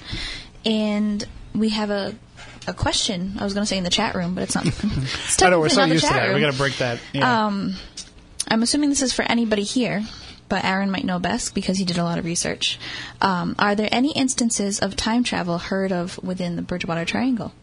And 0.63 1.27
we 1.55 1.69
have 1.69 1.89
a 1.89 2.13
a 2.67 2.73
question. 2.73 3.33
I 3.39 3.43
was 3.43 3.53
going 3.53 3.63
to 3.63 3.67
say 3.67 3.77
in 3.77 3.83
the 3.83 3.89
chat 3.89 4.15
room, 4.15 4.35
but 4.35 4.43
it's 4.43 4.55
not. 4.55 4.65
It's 4.67 5.41
I 5.41 5.49
know, 5.49 5.59
we're 5.59 5.69
so 5.69 5.83
used 5.85 6.05
to 6.05 6.13
that. 6.13 6.33
We 6.33 6.41
got 6.41 6.51
to 6.51 6.57
break 6.57 6.77
that. 6.77 6.99
Yeah. 7.13 7.45
Um, 7.45 7.75
I'm 8.51 8.63
assuming 8.63 8.89
this 8.89 9.01
is 9.01 9.13
for 9.13 9.23
anybody 9.23 9.63
here, 9.63 10.03
but 10.49 10.65
Aaron 10.65 10.91
might 10.91 11.05
know 11.05 11.19
best 11.19 11.55
because 11.55 11.77
he 11.77 11.85
did 11.85 11.97
a 11.97 12.03
lot 12.03 12.19
of 12.19 12.25
research. 12.25 12.77
Um, 13.21 13.55
are 13.57 13.75
there 13.75 13.87
any 13.91 14.11
instances 14.11 14.79
of 14.79 14.97
time 14.97 15.23
travel 15.23 15.57
heard 15.57 15.93
of 15.93 16.21
within 16.21 16.57
the 16.57 16.61
Bridgewater 16.61 17.05
Triangle? 17.05 17.53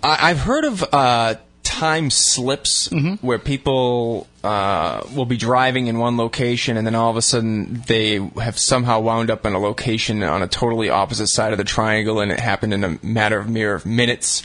I, 0.00 0.30
I've 0.30 0.38
heard 0.38 0.64
of 0.64 0.84
uh, 0.94 1.34
time 1.64 2.10
slips 2.10 2.88
Mm-hmm. 2.88 3.26
where 3.26 3.40
people 3.40 4.28
uh, 4.44 5.02
will 5.16 5.24
be 5.24 5.36
driving 5.36 5.88
in 5.88 5.98
one 5.98 6.16
location 6.16 6.76
and 6.76 6.86
then 6.86 6.94
all 6.94 7.10
of 7.10 7.16
a 7.16 7.22
sudden 7.22 7.82
they 7.88 8.20
have 8.40 8.58
somehow 8.58 9.00
wound 9.00 9.28
up 9.28 9.44
in 9.44 9.54
a 9.54 9.58
location 9.58 10.22
on 10.22 10.42
a 10.42 10.46
totally 10.48 10.88
opposite 10.88 11.26
side 11.28 11.50
of 11.50 11.58
the 11.58 11.64
triangle 11.64 12.20
and 12.20 12.30
it 12.30 12.38
happened 12.38 12.74
in 12.74 12.84
a 12.84 12.98
matter 13.02 13.38
of 13.38 13.48
mere 13.48 13.82
minutes. 13.84 14.44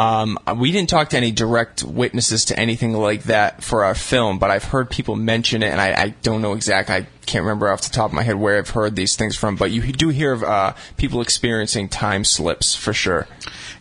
Um, 0.00 0.38
we 0.56 0.72
didn't 0.72 0.88
talk 0.88 1.10
to 1.10 1.18
any 1.18 1.30
direct 1.30 1.82
witnesses 1.82 2.46
to 2.46 2.58
anything 2.58 2.94
like 2.94 3.24
that 3.24 3.62
for 3.62 3.84
our 3.84 3.94
film, 3.94 4.38
but 4.38 4.50
I've 4.50 4.64
heard 4.64 4.88
people 4.88 5.14
mention 5.14 5.62
it, 5.62 5.66
and 5.66 5.78
I, 5.78 5.92
I 5.92 6.08
don't 6.22 6.40
know 6.40 6.54
exactly. 6.54 6.94
I 6.94 7.06
can't 7.26 7.44
remember 7.44 7.70
off 7.70 7.82
the 7.82 7.90
top 7.90 8.06
of 8.06 8.14
my 8.14 8.22
head 8.22 8.36
where 8.36 8.56
I've 8.56 8.70
heard 8.70 8.96
these 8.96 9.14
things 9.14 9.36
from, 9.36 9.56
but 9.56 9.70
you 9.70 9.82
do 9.92 10.08
hear 10.08 10.32
of 10.32 10.42
uh, 10.42 10.72
people 10.96 11.20
experiencing 11.20 11.90
time 11.90 12.24
slips 12.24 12.74
for 12.74 12.94
sure. 12.94 13.28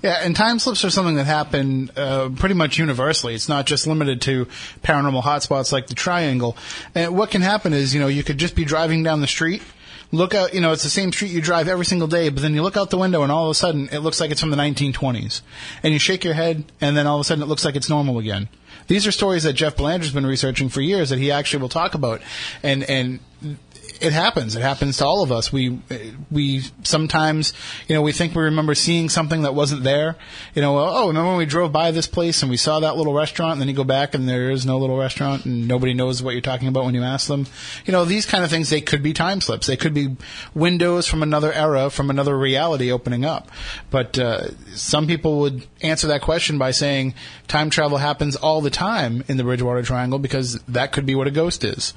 Yeah, 0.03 0.19
and 0.21 0.35
time 0.35 0.59
slips 0.59 0.83
are 0.83 0.89
something 0.89 1.15
that 1.15 1.25
happen 1.25 1.89
uh, 1.95 2.27
pretty 2.35 2.55
much 2.55 2.77
universally. 2.77 3.33
It's 3.33 3.47
not 3.47 3.65
just 3.65 3.87
limited 3.87 4.21
to 4.23 4.45
paranormal 4.83 5.23
hotspots 5.23 5.71
like 5.71 5.87
the 5.87 5.95
Triangle. 5.95 6.57
And 6.95 7.15
what 7.15 7.31
can 7.31 7.41
happen 7.41 7.71
is, 7.71 7.93
you 7.93 8.01
know, 8.01 8.07
you 8.07 8.23
could 8.25 8.37
just 8.37 8.57
be 8.57 8.65
driving 8.65 9.03
down 9.03 9.21
the 9.21 9.27
street, 9.27 9.61
look 10.11 10.33
out, 10.33 10.53
you 10.53 10.61
know, 10.61 10.71
it's 10.71 10.83
the 10.83 10.89
same 10.89 11.11
street 11.11 11.31
you 11.31 11.41
drive 11.41 11.67
every 11.67 11.85
single 11.85 12.07
day, 12.07 12.29
but 12.29 12.41
then 12.41 12.53
you 12.53 12.63
look 12.63 12.77
out 12.77 12.89
the 12.89 12.97
window 12.97 13.23
and 13.23 13.31
all 13.31 13.45
of 13.45 13.51
a 13.51 13.55
sudden 13.55 13.89
it 13.91 13.99
looks 13.99 14.19
like 14.19 14.31
it's 14.31 14.41
from 14.41 14.49
the 14.49 14.57
1920s. 14.57 15.41
And 15.83 15.93
you 15.93 15.99
shake 15.99 16.23
your 16.23 16.33
head, 16.33 16.65
and 16.81 16.97
then 16.97 17.07
all 17.07 17.17
of 17.17 17.21
a 17.21 17.23
sudden 17.23 17.43
it 17.43 17.47
looks 17.47 17.65
like 17.65 17.75
it's 17.75 17.89
normal 17.89 18.17
again. 18.19 18.49
These 18.87 19.05
are 19.05 19.11
stories 19.11 19.43
that 19.43 19.53
Jeff 19.53 19.75
Belanger's 19.75 20.13
been 20.13 20.25
researching 20.25 20.69
for 20.69 20.81
years 20.81 21.09
that 21.09 21.19
he 21.19 21.31
actually 21.31 21.61
will 21.61 21.69
talk 21.69 21.93
about. 21.93 22.21
And, 22.63 22.83
and, 22.83 23.19
it 24.01 24.13
happens. 24.13 24.55
It 24.55 24.61
happens 24.61 24.97
to 24.97 25.05
all 25.05 25.23
of 25.23 25.31
us. 25.31 25.51
We 25.51 25.79
we 26.31 26.63
sometimes, 26.83 27.53
you 27.87 27.95
know, 27.95 28.01
we 28.01 28.11
think 28.11 28.35
we 28.35 28.43
remember 28.43 28.75
seeing 28.75 29.09
something 29.09 29.41
that 29.43 29.53
wasn't 29.53 29.83
there. 29.83 30.15
You 30.55 30.61
know, 30.61 30.79
oh, 30.79 31.07
remember 31.07 31.29
when 31.29 31.37
we 31.37 31.45
drove 31.45 31.71
by 31.71 31.91
this 31.91 32.07
place 32.07 32.41
and 32.41 32.49
we 32.49 32.57
saw 32.57 32.79
that 32.79 32.97
little 32.97 33.13
restaurant, 33.13 33.53
and 33.53 33.61
then 33.61 33.67
you 33.67 33.73
go 33.73 33.83
back 33.83 34.13
and 34.13 34.27
there 34.27 34.51
is 34.51 34.65
no 34.65 34.77
little 34.77 34.97
restaurant, 34.97 35.45
and 35.45 35.67
nobody 35.67 35.93
knows 35.93 36.23
what 36.23 36.31
you're 36.31 36.41
talking 36.41 36.67
about 36.67 36.85
when 36.85 36.95
you 36.95 37.03
ask 37.03 37.27
them. 37.27 37.47
You 37.85 37.91
know, 37.91 38.05
these 38.05 38.25
kind 38.25 38.43
of 38.43 38.49
things. 38.49 38.69
They 38.69 38.81
could 38.81 39.03
be 39.03 39.13
time 39.13 39.41
slips. 39.41 39.67
They 39.67 39.77
could 39.77 39.93
be 39.93 40.15
windows 40.53 41.07
from 41.07 41.23
another 41.23 41.51
era, 41.51 41.89
from 41.89 42.09
another 42.09 42.37
reality 42.37 42.91
opening 42.91 43.25
up. 43.25 43.49
But 43.89 44.17
uh, 44.17 44.51
some 44.75 45.07
people 45.07 45.39
would 45.39 45.65
answer 45.81 46.07
that 46.07 46.21
question 46.21 46.57
by 46.57 46.71
saying 46.71 47.13
time 47.47 47.69
travel 47.69 47.97
happens 47.97 48.35
all 48.35 48.61
the 48.61 48.69
time 48.69 49.23
in 49.27 49.37
the 49.37 49.43
Bridgewater 49.43 49.81
Triangle 49.81 50.19
because 50.19 50.59
that 50.67 50.91
could 50.91 51.05
be 51.05 51.15
what 51.15 51.27
a 51.27 51.31
ghost 51.31 51.63
is. 51.63 51.93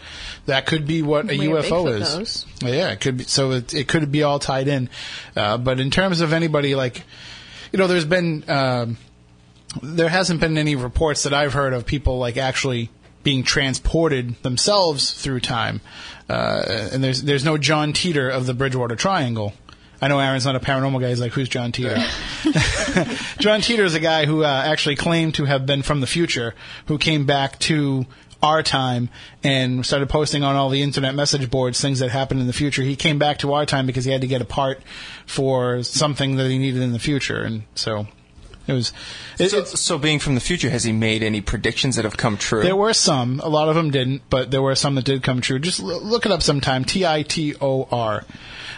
That 0.46 0.66
could 0.66 0.86
be 0.86 1.02
what 1.02 1.30
a 1.30 1.34
UFO 1.34 1.91
goes. 2.00 2.46
Yeah, 2.60 2.90
it 2.90 3.00
could 3.00 3.18
be. 3.18 3.24
So 3.24 3.52
it, 3.52 3.74
it 3.74 3.88
could 3.88 4.10
be 4.10 4.22
all 4.22 4.38
tied 4.38 4.68
in. 4.68 4.88
Uh, 5.36 5.58
but 5.58 5.80
in 5.80 5.90
terms 5.90 6.20
of 6.20 6.32
anybody 6.32 6.74
like, 6.74 7.02
you 7.72 7.78
know, 7.78 7.86
there's 7.86 8.04
been 8.04 8.44
um, 8.48 8.96
there 9.82 10.08
hasn't 10.08 10.40
been 10.40 10.58
any 10.58 10.76
reports 10.76 11.22
that 11.22 11.32
I've 11.32 11.52
heard 11.52 11.72
of 11.72 11.86
people 11.86 12.18
like 12.18 12.36
actually 12.36 12.90
being 13.22 13.42
transported 13.44 14.42
themselves 14.42 15.12
through 15.12 15.40
time. 15.40 15.80
Uh, 16.28 16.88
and 16.92 17.02
there's 17.02 17.22
there's 17.22 17.44
no 17.44 17.58
John 17.58 17.92
Titor 17.92 18.30
of 18.30 18.46
the 18.46 18.54
Bridgewater 18.54 18.96
Triangle. 18.96 19.52
I 20.00 20.08
know 20.08 20.18
Aaron's 20.18 20.44
not 20.44 20.56
a 20.56 20.60
paranormal 20.60 21.00
guy. 21.00 21.10
He's 21.10 21.20
like, 21.20 21.30
who's 21.30 21.48
John 21.48 21.70
Titor? 21.70 21.94
John 23.38 23.60
Titor 23.60 23.84
is 23.84 23.94
a 23.94 24.00
guy 24.00 24.26
who 24.26 24.42
uh, 24.42 24.48
actually 24.48 24.96
claimed 24.96 25.36
to 25.36 25.44
have 25.44 25.64
been 25.64 25.82
from 25.82 26.00
the 26.00 26.08
future, 26.08 26.56
who 26.86 26.98
came 26.98 27.24
back 27.24 27.60
to 27.60 28.04
our 28.42 28.62
time 28.62 29.08
and 29.44 29.86
started 29.86 30.08
posting 30.08 30.42
on 30.42 30.56
all 30.56 30.68
the 30.68 30.82
internet 30.82 31.14
message 31.14 31.50
boards 31.50 31.80
things 31.80 32.00
that 32.00 32.10
happened 32.10 32.40
in 32.40 32.46
the 32.46 32.52
future. 32.52 32.82
He 32.82 32.96
came 32.96 33.18
back 33.18 33.38
to 33.38 33.52
our 33.52 33.64
time 33.64 33.86
because 33.86 34.04
he 34.04 34.10
had 34.10 34.22
to 34.22 34.26
get 34.26 34.42
a 34.42 34.46
part 34.46 34.82
for 35.26 35.82
something 35.82 36.36
that 36.36 36.50
he 36.50 36.58
needed 36.58 36.82
in 36.82 36.92
the 36.92 36.98
future, 36.98 37.42
and 37.42 37.62
so 37.74 38.06
it 38.66 38.72
was. 38.72 38.92
It, 39.38 39.50
so, 39.50 39.64
so, 39.64 39.98
being 39.98 40.18
from 40.18 40.34
the 40.34 40.40
future, 40.40 40.70
has 40.70 40.84
he 40.84 40.92
made 40.92 41.22
any 41.22 41.40
predictions 41.40 41.96
that 41.96 42.04
have 42.04 42.16
come 42.16 42.36
true? 42.36 42.62
There 42.62 42.76
were 42.76 42.92
some. 42.92 43.40
A 43.40 43.48
lot 43.48 43.68
of 43.68 43.74
them 43.74 43.90
didn't, 43.90 44.22
but 44.30 44.50
there 44.50 44.62
were 44.62 44.74
some 44.74 44.94
that 44.94 45.04
did 45.04 45.22
come 45.22 45.40
true. 45.40 45.58
Just 45.58 45.80
l- 45.80 46.02
look 46.02 46.26
it 46.26 46.32
up 46.32 46.42
sometime. 46.42 46.84
T 46.84 47.04
I 47.04 47.22
T 47.22 47.54
O 47.60 47.88
R. 47.90 48.24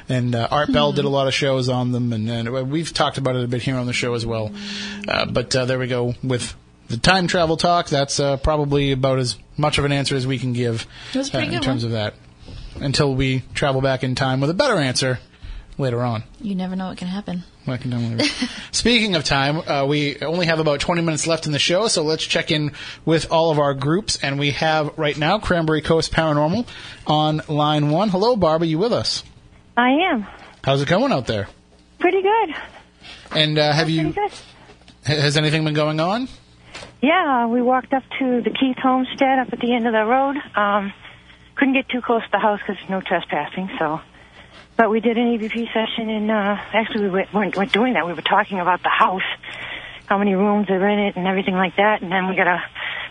And 0.09 0.35
uh, 0.35 0.49
Art 0.51 0.70
Bell 0.70 0.93
did 0.93 1.07
a 1.07 1.09
lot 1.09 1.28
of 1.28 1.35
shows 1.35 1.70
on 1.70 1.93
them, 1.93 2.12
and, 2.12 2.28
and 2.28 2.70
we've 2.70 2.93
talked 2.93 3.16
about 3.16 3.36
it 3.36 3.45
a 3.45 3.49
bit 3.49 3.62
here 3.62 3.77
on 3.77 3.86
the 3.86 3.95
show 3.95 4.12
as 4.12 4.27
well. 4.27 4.53
Uh, 5.09 5.24
but 5.24 5.57
uh, 5.57 5.65
there 5.65 5.78
we 5.78 5.86
go 5.86 6.15
with 6.23 6.55
the 6.89 6.99
time 6.99 7.27
travel 7.27 7.57
talk. 7.57 7.89
That's 7.89 8.20
uh, 8.20 8.36
probably 8.36 8.93
about 8.93 9.19
as 9.19 9.39
much 9.56 9.78
of 9.78 9.85
an 9.85 9.93
answer 9.93 10.16
as 10.16 10.26
we 10.26 10.39
can 10.39 10.52
give 10.52 10.86
It 11.12 11.18
was 11.18 11.28
a 11.28 11.32
pretty 11.32 11.48
uh, 11.48 11.56
in 11.56 11.60
terms 11.62 11.85
one. 11.85 11.93
of 11.94 11.98
that. 11.98 12.14
Until 12.81 13.14
we 13.14 13.43
travel 13.55 13.81
back 13.81 14.02
in 14.02 14.14
time 14.14 14.40
with 14.40 14.51
a 14.51 14.55
better 14.55 14.78
answer 14.78 15.18
later 15.78 16.02
on. 16.02 16.24
You 16.40 16.55
never 16.55 16.74
know 16.76 16.89
what 16.89 16.98
can 16.98 17.09
happen. 17.09 17.44
I 17.66 17.76
can 17.76 17.90
tell 17.93 18.01
you. 18.01 18.18
Speaking 18.72 19.14
of 19.16 19.24
time, 19.24 19.59
uh, 19.59 19.86
we 19.86 20.18
only 20.20 20.47
have 20.47 20.59
about 20.59 20.81
20 20.81 21.02
minutes 21.02 21.26
left 21.26 21.47
in 21.47 21.52
the 21.52 21.59
show, 21.59 21.86
so 21.89 22.02
let's 22.02 22.24
check 22.24 22.51
in 22.51 22.72
with 23.05 23.31
all 23.32 23.51
of 23.51 23.59
our 23.59 23.74
groups. 23.74 24.18
And 24.22 24.39
we 24.39 24.51
have 24.52 24.90
right 24.98 25.16
now 25.16 25.39
Cranberry 25.39 25.82
Coast 25.82 26.12
Paranormal 26.12 26.66
on 27.06 27.43
line 27.48 27.90
one. 27.90 28.09
Hello, 28.09 28.35
Barbara, 28.36 28.66
you 28.68 28.78
with 28.78 28.93
us? 28.93 29.22
I 29.76 29.90
am. 30.12 30.26
How's 30.62 30.82
it 30.82 30.89
going 30.89 31.12
out 31.12 31.26
there? 31.26 31.48
Pretty 32.01 32.22
good. 32.22 32.55
And 33.31 33.59
uh, 33.59 33.72
have 33.72 33.89
you? 33.90 34.12
Good. 34.12 34.32
Has 35.05 35.36
anything 35.36 35.64
been 35.64 35.74
going 35.74 36.01
on? 36.01 36.28
Yeah, 37.02 37.47
we 37.47 37.62
walked 37.62 37.93
up 37.93 38.02
to 38.19 38.40
the 38.40 38.51
Keith 38.51 38.78
Homestead 38.82 39.39
up 39.39 39.52
at 39.52 39.61
the 39.61 39.74
end 39.74 39.86
of 39.86 39.93
the 39.93 40.05
road. 40.05 40.36
Um, 40.56 40.93
couldn't 41.55 41.74
get 41.74 41.89
too 41.89 42.01
close 42.01 42.23
to 42.23 42.28
the 42.32 42.39
house 42.39 42.61
because 42.66 42.82
no 42.89 43.01
trespassing, 43.01 43.70
so. 43.78 44.01
But 44.77 44.90
we 44.90 45.01
did 45.01 45.16
an 45.16 45.39
EVP 45.39 45.73
session, 45.73 46.11
and 46.11 46.31
uh, 46.31 46.56
actually 46.73 47.05
we 47.05 47.11
weren't, 47.11 47.32
weren't, 47.32 47.56
weren't 47.56 47.73
doing 47.73 47.94
that. 47.94 48.06
We 48.06 48.12
were 48.12 48.23
talking 48.23 48.59
about 48.59 48.82
the 48.82 48.89
house, 48.89 49.23
how 50.06 50.19
many 50.19 50.35
rooms 50.35 50.69
are 50.70 50.89
in 50.89 50.98
it, 50.98 51.16
and 51.16 51.27
everything 51.27 51.55
like 51.55 51.77
that. 51.77 52.02
And 52.02 52.11
then 52.11 52.28
we 52.28 52.36
got 52.36 52.48
a 52.48 52.62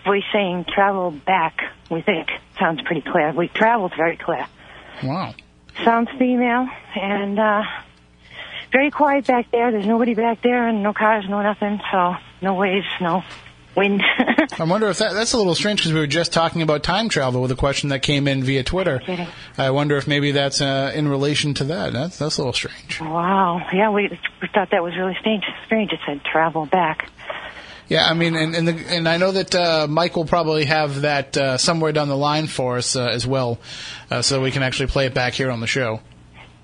voice 0.04 0.24
saying, 0.32 0.66
travel 0.74 1.10
back, 1.10 1.58
we 1.90 2.02
think. 2.02 2.28
Sounds 2.58 2.82
pretty 2.82 3.00
clear. 3.00 3.32
We 3.32 3.48
traveled 3.48 3.92
very 3.96 4.16
clear. 4.16 4.46
Wow. 5.02 5.34
Sounds 5.84 6.08
female, 6.18 6.68
and 6.94 7.38
uh, 7.38 7.62
very 8.72 8.90
quiet 8.90 9.26
back 9.26 9.50
there. 9.50 9.72
There's 9.72 9.86
nobody 9.86 10.14
back 10.14 10.42
there, 10.42 10.68
and 10.68 10.82
no 10.82 10.92
cars, 10.92 11.24
no 11.28 11.42
nothing, 11.42 11.80
so 11.90 12.14
no 12.42 12.54
waves, 12.54 12.86
no 13.00 13.24
wind. 13.76 14.02
I 14.58 14.64
wonder 14.64 14.88
if 14.88 14.98
that, 14.98 15.14
that's 15.14 15.32
a 15.32 15.36
little 15.36 15.54
strange 15.54 15.80
because 15.80 15.92
we 15.92 16.00
were 16.00 16.06
just 16.06 16.32
talking 16.32 16.62
about 16.62 16.82
time 16.82 17.08
travel 17.08 17.42
with 17.42 17.50
a 17.50 17.56
question 17.56 17.90
that 17.90 18.02
came 18.02 18.28
in 18.28 18.42
via 18.42 18.62
Twitter. 18.62 19.00
I 19.58 19.70
wonder 19.70 19.96
if 19.96 20.06
maybe 20.06 20.32
that's 20.32 20.60
uh, 20.60 20.92
in 20.94 21.08
relation 21.08 21.54
to 21.54 21.64
that. 21.64 21.92
That's, 21.92 22.18
that's 22.18 22.38
a 22.38 22.40
little 22.40 22.52
strange. 22.52 23.00
Wow. 23.00 23.66
Yeah, 23.72 23.90
we, 23.90 24.08
we 24.40 24.48
thought 24.48 24.70
that 24.70 24.82
was 24.82 24.96
really 24.96 25.16
strange. 25.20 25.44
Strange. 25.66 25.92
It 25.92 26.00
said 26.06 26.22
travel 26.24 26.66
back. 26.66 27.10
Yeah, 27.86 28.06
I 28.06 28.14
mean, 28.14 28.34
and 28.34 28.54
and, 28.54 28.66
the, 28.66 28.94
and 28.94 29.06
I 29.06 29.18
know 29.18 29.30
that 29.32 29.54
uh, 29.54 29.86
Mike 29.88 30.16
will 30.16 30.24
probably 30.24 30.64
have 30.64 31.02
that 31.02 31.36
uh, 31.36 31.58
somewhere 31.58 31.92
down 31.92 32.08
the 32.08 32.16
line 32.16 32.46
for 32.46 32.78
us 32.78 32.96
uh, 32.96 33.04
as 33.04 33.26
well, 33.26 33.58
uh, 34.10 34.22
so 34.22 34.40
we 34.40 34.50
can 34.50 34.62
actually 34.62 34.86
play 34.86 35.04
it 35.04 35.12
back 35.12 35.34
here 35.34 35.50
on 35.50 35.60
the 35.60 35.66
show. 35.66 36.00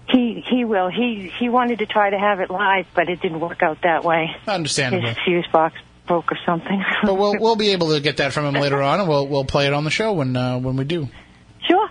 He 0.08 0.42
he 0.48 0.64
will. 0.64 0.88
He 0.88 1.30
he 1.38 1.50
wanted 1.50 1.80
to 1.80 1.86
try 1.86 2.08
to 2.08 2.18
have 2.18 2.40
it 2.40 2.50
live, 2.50 2.86
but 2.94 3.10
it 3.10 3.20
didn't 3.20 3.40
work 3.40 3.62
out 3.62 3.82
that 3.82 4.02
way. 4.02 4.34
Understandable. 4.48 5.08
His 5.08 5.18
fuse 5.24 5.46
box 5.52 5.76
or 6.10 6.38
something. 6.46 6.82
But 7.02 7.14
we'll 7.14 7.38
we'll 7.38 7.56
be 7.56 7.70
able 7.70 7.94
to 7.94 8.00
get 8.00 8.18
that 8.18 8.32
from 8.32 8.44
him 8.44 8.60
later 8.60 8.82
on, 8.82 9.00
and 9.00 9.08
we'll 9.08 9.26
we'll 9.26 9.44
play 9.44 9.66
it 9.66 9.72
on 9.72 9.84
the 9.84 9.90
show 9.90 10.12
when 10.12 10.36
uh, 10.36 10.58
when 10.58 10.76
we 10.76 10.84
do. 10.84 11.08
Sure. 11.66 11.88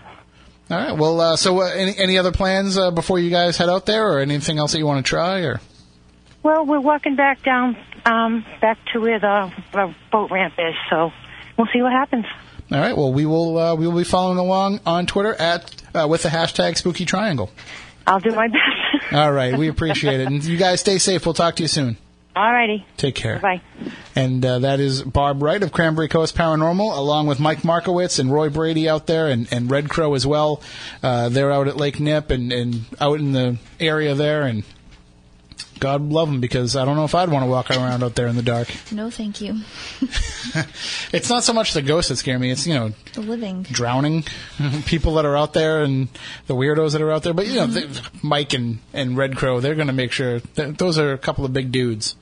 All 0.70 0.78
right. 0.78 0.96
Well, 0.96 1.20
uh, 1.20 1.36
so 1.36 1.62
uh, 1.62 1.66
any 1.66 1.98
any 1.98 2.18
other 2.18 2.32
plans 2.32 2.78
uh, 2.78 2.92
before 2.92 3.18
you 3.18 3.30
guys 3.30 3.58
head 3.58 3.70
out 3.70 3.86
there, 3.86 4.08
or 4.12 4.20
anything 4.20 4.60
else 4.60 4.74
that 4.74 4.78
you 4.78 4.86
want 4.86 5.04
to 5.04 5.10
try, 5.10 5.40
or? 5.40 5.60
Well, 6.44 6.66
we're 6.66 6.80
walking 6.80 7.16
back 7.16 7.44
down, 7.44 7.76
um, 8.06 8.46
back 8.62 8.78
to 8.94 9.02
where 9.02 9.20
the, 9.20 9.52
the 9.74 9.94
boat 10.10 10.32
ramp 10.32 10.54
is, 10.58 10.74
so 10.90 11.12
we'll 11.58 11.68
see 11.74 11.82
what 11.82 11.92
happens. 11.92 12.26
All 12.72 12.80
right. 12.80 12.96
Well, 12.96 13.12
we 13.12 13.26
will 13.26 13.58
uh, 13.58 13.76
we 13.76 13.88
will 13.88 13.98
be 13.98 14.04
following 14.04 14.38
along 14.38 14.80
on 14.86 15.08
Twitter 15.08 15.34
at 15.34 15.82
uh, 15.96 16.08
with 16.08 16.24
the 16.24 16.30
hashtag 16.30 16.78
Spooky 16.78 17.06
Triangle. 17.06 17.50
I'll 18.06 18.20
do 18.20 18.32
my 18.32 18.48
best. 19.02 19.14
All 19.14 19.32
right. 19.32 19.58
We 19.58 19.70
appreciate 19.70 20.20
it, 20.20 20.28
and 20.28 20.44
you 20.44 20.58
guys 20.58 20.80
stay 20.82 21.00
safe. 21.00 21.26
We'll 21.26 21.34
talk 21.34 21.56
to 21.56 21.64
you 21.64 21.68
soon. 21.68 21.98
Alrighty. 22.40 22.86
Take 22.96 23.16
care. 23.16 23.38
Bye. 23.40 23.62
And 24.16 24.46
uh, 24.46 24.60
that 24.60 24.80
is 24.80 25.02
Barb 25.04 25.44
Wright 25.44 25.62
of 25.62 25.74
Cranberry 25.74 26.08
Coast 26.08 26.36
Paranormal, 26.38 26.98
along 26.98 27.28
with 27.28 27.40
Mike 27.42 27.66
Markowitz 27.66 28.18
and 28.18 28.32
Roy 28.32 28.48
Brady 28.50 28.88
out 28.88 29.08
there, 29.08 29.28
and, 29.28 29.46
and 29.52 29.70
Red 29.70 29.90
Crow 29.90 30.14
as 30.14 30.26
well. 30.26 30.62
Uh, 31.04 31.28
they're 31.28 31.52
out 31.52 31.68
at 31.68 31.76
Lake 31.76 32.00
Nip 32.00 32.32
and, 32.32 32.54
and 32.54 32.86
out 33.02 33.20
in 33.20 33.34
the 33.34 33.58
area 33.80 34.16
there, 34.16 34.44
and 34.44 34.64
God 35.82 36.02
love 36.02 36.30
them 36.30 36.40
because 36.42 36.76
I 36.78 36.86
don't 36.86 36.96
know 36.96 37.06
if 37.06 37.16
I'd 37.16 37.30
want 37.30 37.44
to 37.44 37.50
walk 37.50 37.72
around 37.72 38.04
out 38.04 38.16
there 38.16 38.28
in 38.28 38.36
the 38.38 38.42
dark. 38.42 38.70
No, 38.92 39.10
thank 39.10 39.42
you. 39.42 39.60
It's 41.12 41.30
not 41.30 41.44
so 41.44 41.54
much 41.54 41.74
the 41.74 41.82
ghosts 41.82 42.10
that 42.10 42.16
scare 42.16 42.40
me; 42.40 42.50
it's 42.52 42.66
you 42.66 42.74
know 42.74 42.92
The 43.14 43.22
living. 43.22 43.64
drowning 43.64 44.24
people 44.86 45.16
that 45.16 45.26
are 45.26 45.36
out 45.38 45.54
there 45.54 45.84
and 45.84 46.08
the 46.48 46.56
weirdos 46.56 46.94
that 46.94 47.02
are 47.02 47.12
out 47.12 47.24
there. 47.24 47.34
But 47.34 47.48
you 47.48 47.56
know, 47.56 47.68
they, 47.68 47.88
Mike 48.24 48.54
and, 48.54 48.80
and 48.94 49.18
Red 49.18 49.36
Crow, 49.36 49.60
they're 49.60 49.76
going 49.76 49.88
to 49.88 49.94
make 49.94 50.12
sure 50.12 50.40
that 50.56 50.78
those 50.78 50.98
are 50.98 51.12
a 51.14 51.18
couple 51.18 51.46
of 51.46 51.54
big 51.54 51.72
dudes, 51.72 52.16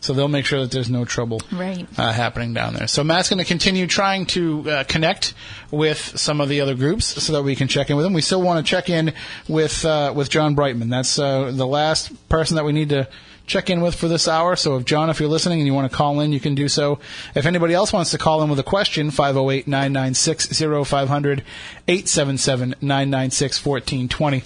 so 0.00 0.12
they'll 0.12 0.28
make 0.28 0.46
sure 0.46 0.60
that 0.60 0.70
there's 0.70 0.88
no 0.90 1.04
trouble 1.04 1.40
Right. 1.52 1.86
uh, 1.98 2.12
happening 2.12 2.54
down 2.54 2.74
there. 2.74 2.86
So 2.86 3.04
Matt's 3.04 3.28
going 3.28 3.38
to 3.38 3.44
continue 3.44 3.86
trying 3.86 4.24
to 4.26 4.70
uh, 4.70 4.84
connect 4.84 5.34
with 5.70 5.98
some 6.18 6.40
of 6.40 6.48
the 6.48 6.60
other 6.62 6.74
groups 6.74 7.06
so 7.22 7.32
that 7.34 7.42
we 7.42 7.54
can 7.54 7.68
check 7.68 7.90
in 7.90 7.96
with 7.96 8.04
them. 8.04 8.12
We 8.14 8.22
still 8.22 8.40
want 8.42 8.64
to 8.64 8.68
check 8.70 8.88
in 8.88 9.12
with 9.48 9.84
uh, 9.84 10.12
with 10.16 10.30
John 10.30 10.54
Brightman. 10.54 10.88
That's 10.88 11.18
uh, 11.18 11.50
the 11.54 11.66
last 11.66 12.28
person 12.28 12.56
that 12.56 12.64
we 12.64 12.72
need 12.72 12.88
to 12.90 13.08
check 13.46 13.68
in 13.68 13.80
with 13.80 13.94
for 13.96 14.06
this 14.08 14.28
hour. 14.28 14.54
So 14.56 14.76
if 14.76 14.84
John, 14.84 15.10
if 15.10 15.18
you're 15.18 15.28
listening 15.28 15.58
and 15.58 15.66
you 15.66 15.74
want 15.74 15.90
to 15.90 15.96
call 15.96 16.20
in, 16.20 16.32
you 16.32 16.38
can 16.40 16.54
do 16.54 16.68
so. 16.68 17.00
If 17.34 17.46
anybody 17.46 17.74
else 17.74 17.92
wants 17.92 18.12
to 18.12 18.18
call 18.18 18.42
in 18.42 18.48
with 18.50 18.58
a 18.60 18.62
question, 18.62 19.10
508-996-0500, 19.10 21.42
877-996-1420. 21.88 24.42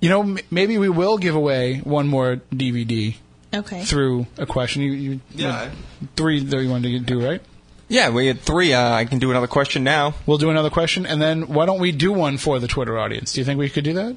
You 0.00 0.08
know, 0.10 0.20
m- 0.22 0.38
maybe 0.50 0.78
we 0.78 0.88
will 0.88 1.18
give 1.18 1.34
away 1.34 1.78
one 1.78 2.06
more 2.06 2.36
DVD 2.54 3.16
Okay. 3.56 3.84
through 3.84 4.26
a 4.38 4.46
question. 4.46 4.82
You, 4.82 4.92
you 4.92 5.20
Yeah. 5.34 5.70
three 6.16 6.42
that 6.44 6.62
you 6.62 6.70
wanted 6.70 6.90
to 6.92 6.98
do, 7.00 7.24
right? 7.24 7.40
Yeah, 7.88 8.10
we 8.10 8.26
had 8.26 8.40
three. 8.40 8.72
Uh, 8.72 8.92
I 8.94 9.04
can 9.04 9.18
do 9.18 9.30
another 9.30 9.46
question 9.46 9.84
now. 9.84 10.14
We'll 10.26 10.38
do 10.38 10.50
another 10.50 10.70
question, 10.70 11.06
and 11.06 11.22
then 11.22 11.42
why 11.48 11.66
don't 11.66 11.78
we 11.80 11.92
do 11.92 12.12
one 12.12 12.36
for 12.36 12.58
the 12.58 12.66
Twitter 12.66 12.98
audience? 12.98 13.32
Do 13.32 13.40
you 13.40 13.44
think 13.44 13.58
we 13.58 13.68
could 13.70 13.84
do 13.84 13.92
that? 13.94 14.16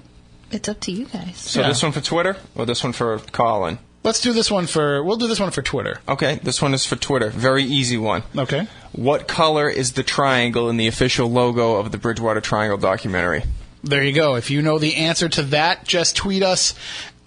It's 0.52 0.68
up 0.68 0.80
to 0.82 0.92
you 0.92 1.06
guys. 1.06 1.38
So 1.38 1.62
Yeah. 1.62 1.68
this 1.68 1.84
one 1.84 1.92
for 1.92 2.02
Twitter 2.02 2.38
or 2.56 2.66
this 2.66 2.84
one 2.84 2.94
for 2.94 3.20
Colin? 3.32 3.78
Let's 4.04 4.22
do 4.22 4.34
this 4.34 4.50
one 4.50 4.66
for. 4.66 5.04
We'll 5.04 5.18
do 5.18 5.28
this 5.28 5.40
one 5.40 5.52
for 5.52 5.62
Twitter. 5.62 6.00
Okay, 6.08 6.40
this 6.42 6.62
one 6.62 6.74
is 6.74 6.86
for 6.86 6.96
Twitter. 6.96 7.30
Very 7.30 7.64
easy 7.64 7.98
one. 7.98 8.24
Okay. 8.36 8.66
What 8.94 9.28
color 9.28 9.70
is 9.70 9.92
the 9.92 10.04
triangle 10.04 10.70
in 10.70 10.78
the 10.78 10.88
official 10.88 11.30
logo 11.30 11.76
of 11.76 11.92
the 11.92 11.98
Bridgewater 12.00 12.42
Triangle 12.42 12.78
documentary? 12.78 13.44
There 13.84 14.04
you 14.04 14.14
go. 14.14 14.36
If 14.36 14.50
you 14.50 14.62
know 14.62 14.80
the 14.80 14.96
answer 14.96 15.30
to 15.30 15.44
that, 15.44 15.86
just 15.86 16.16
tweet 16.16 16.42
us 16.44 16.74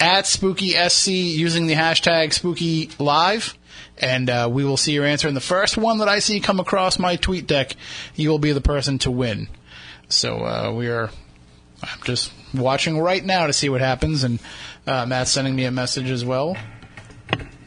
at 0.03 0.25
SpookySC 0.25 1.33
using 1.33 1.69
the 1.69 1.75
hashtag 1.75 2.31
SpookyLive, 2.31 3.55
and 3.97 4.29
uh, 4.29 4.49
we 4.51 4.65
will 4.65 4.77
see 4.77 4.93
your 4.93 5.05
answer. 5.05 5.29
And 5.29 5.37
the 5.37 5.41
first 5.41 5.79
one 5.79 5.99
that 5.99 6.09
I 6.09 6.19
see 6.19 6.41
come 6.41 6.59
across 6.59 6.99
my 6.99 7.15
tweet 7.15 7.47
deck, 7.47 7.77
you 8.17 8.29
will 8.29 8.41
be 8.41 8.51
the 8.51 8.61
person 8.61 8.99
to 8.99 9.13
win. 9.13 9.47
So 10.09 10.45
uh, 10.45 10.73
we 10.73 10.89
are. 10.89 11.11
I'm 11.85 12.03
just 12.03 12.33
watching 12.53 12.99
right 12.99 13.25
now 13.25 13.47
to 13.47 13.53
see 13.53 13.69
what 13.69 13.81
happens, 13.81 14.25
and 14.25 14.41
uh, 14.89 15.07
Matt's 15.07 15.31
sending 15.31 15.55
me 15.55 15.67
a 15.67 15.71
message 15.71 16.11
as 16.11 16.25
well. 16.25 16.57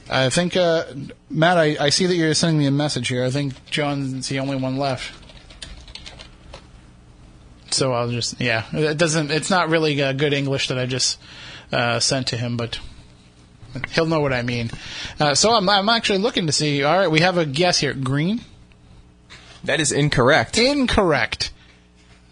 I 0.09 0.29
think, 0.29 0.57
uh, 0.57 0.85
Matt, 1.29 1.57
I, 1.57 1.77
I 1.79 1.89
see 1.89 2.05
that 2.05 2.15
you're 2.15 2.33
sending 2.33 2.59
me 2.59 2.65
a 2.65 2.71
message 2.71 3.07
here. 3.07 3.23
I 3.23 3.29
think 3.29 3.53
John's 3.71 4.27
the 4.27 4.39
only 4.39 4.57
one 4.57 4.77
left. 4.77 5.13
So 7.71 7.93
I'll 7.93 8.09
just 8.09 8.41
yeah. 8.41 8.65
It 8.73 8.97
doesn't. 8.97 9.31
It's 9.31 9.49
not 9.49 9.69
really 9.69 10.01
uh, 10.01 10.11
good 10.11 10.33
English 10.33 10.67
that 10.67 10.77
I 10.77 10.85
just 10.85 11.17
uh, 11.71 11.99
sent 11.99 12.27
to 12.27 12.37
him, 12.37 12.57
but 12.57 12.79
he'll 13.91 14.05
know 14.05 14.19
what 14.21 14.33
I 14.33 14.41
mean. 14.41 14.69
Uh, 15.19 15.35
so 15.35 15.51
I'm 15.53 15.67
I'm 15.69 15.89
actually 15.89 16.19
looking 16.19 16.45
to 16.47 16.51
see. 16.51 16.83
All 16.83 16.97
right, 16.97 17.09
we 17.11 17.19
have 17.21 17.37
a 17.37 17.45
guess 17.45 17.79
here. 17.79 17.93
Green. 17.93 18.41
That 19.63 19.79
is 19.79 19.91
incorrect. 19.91 20.57
Incorrect. 20.57 21.51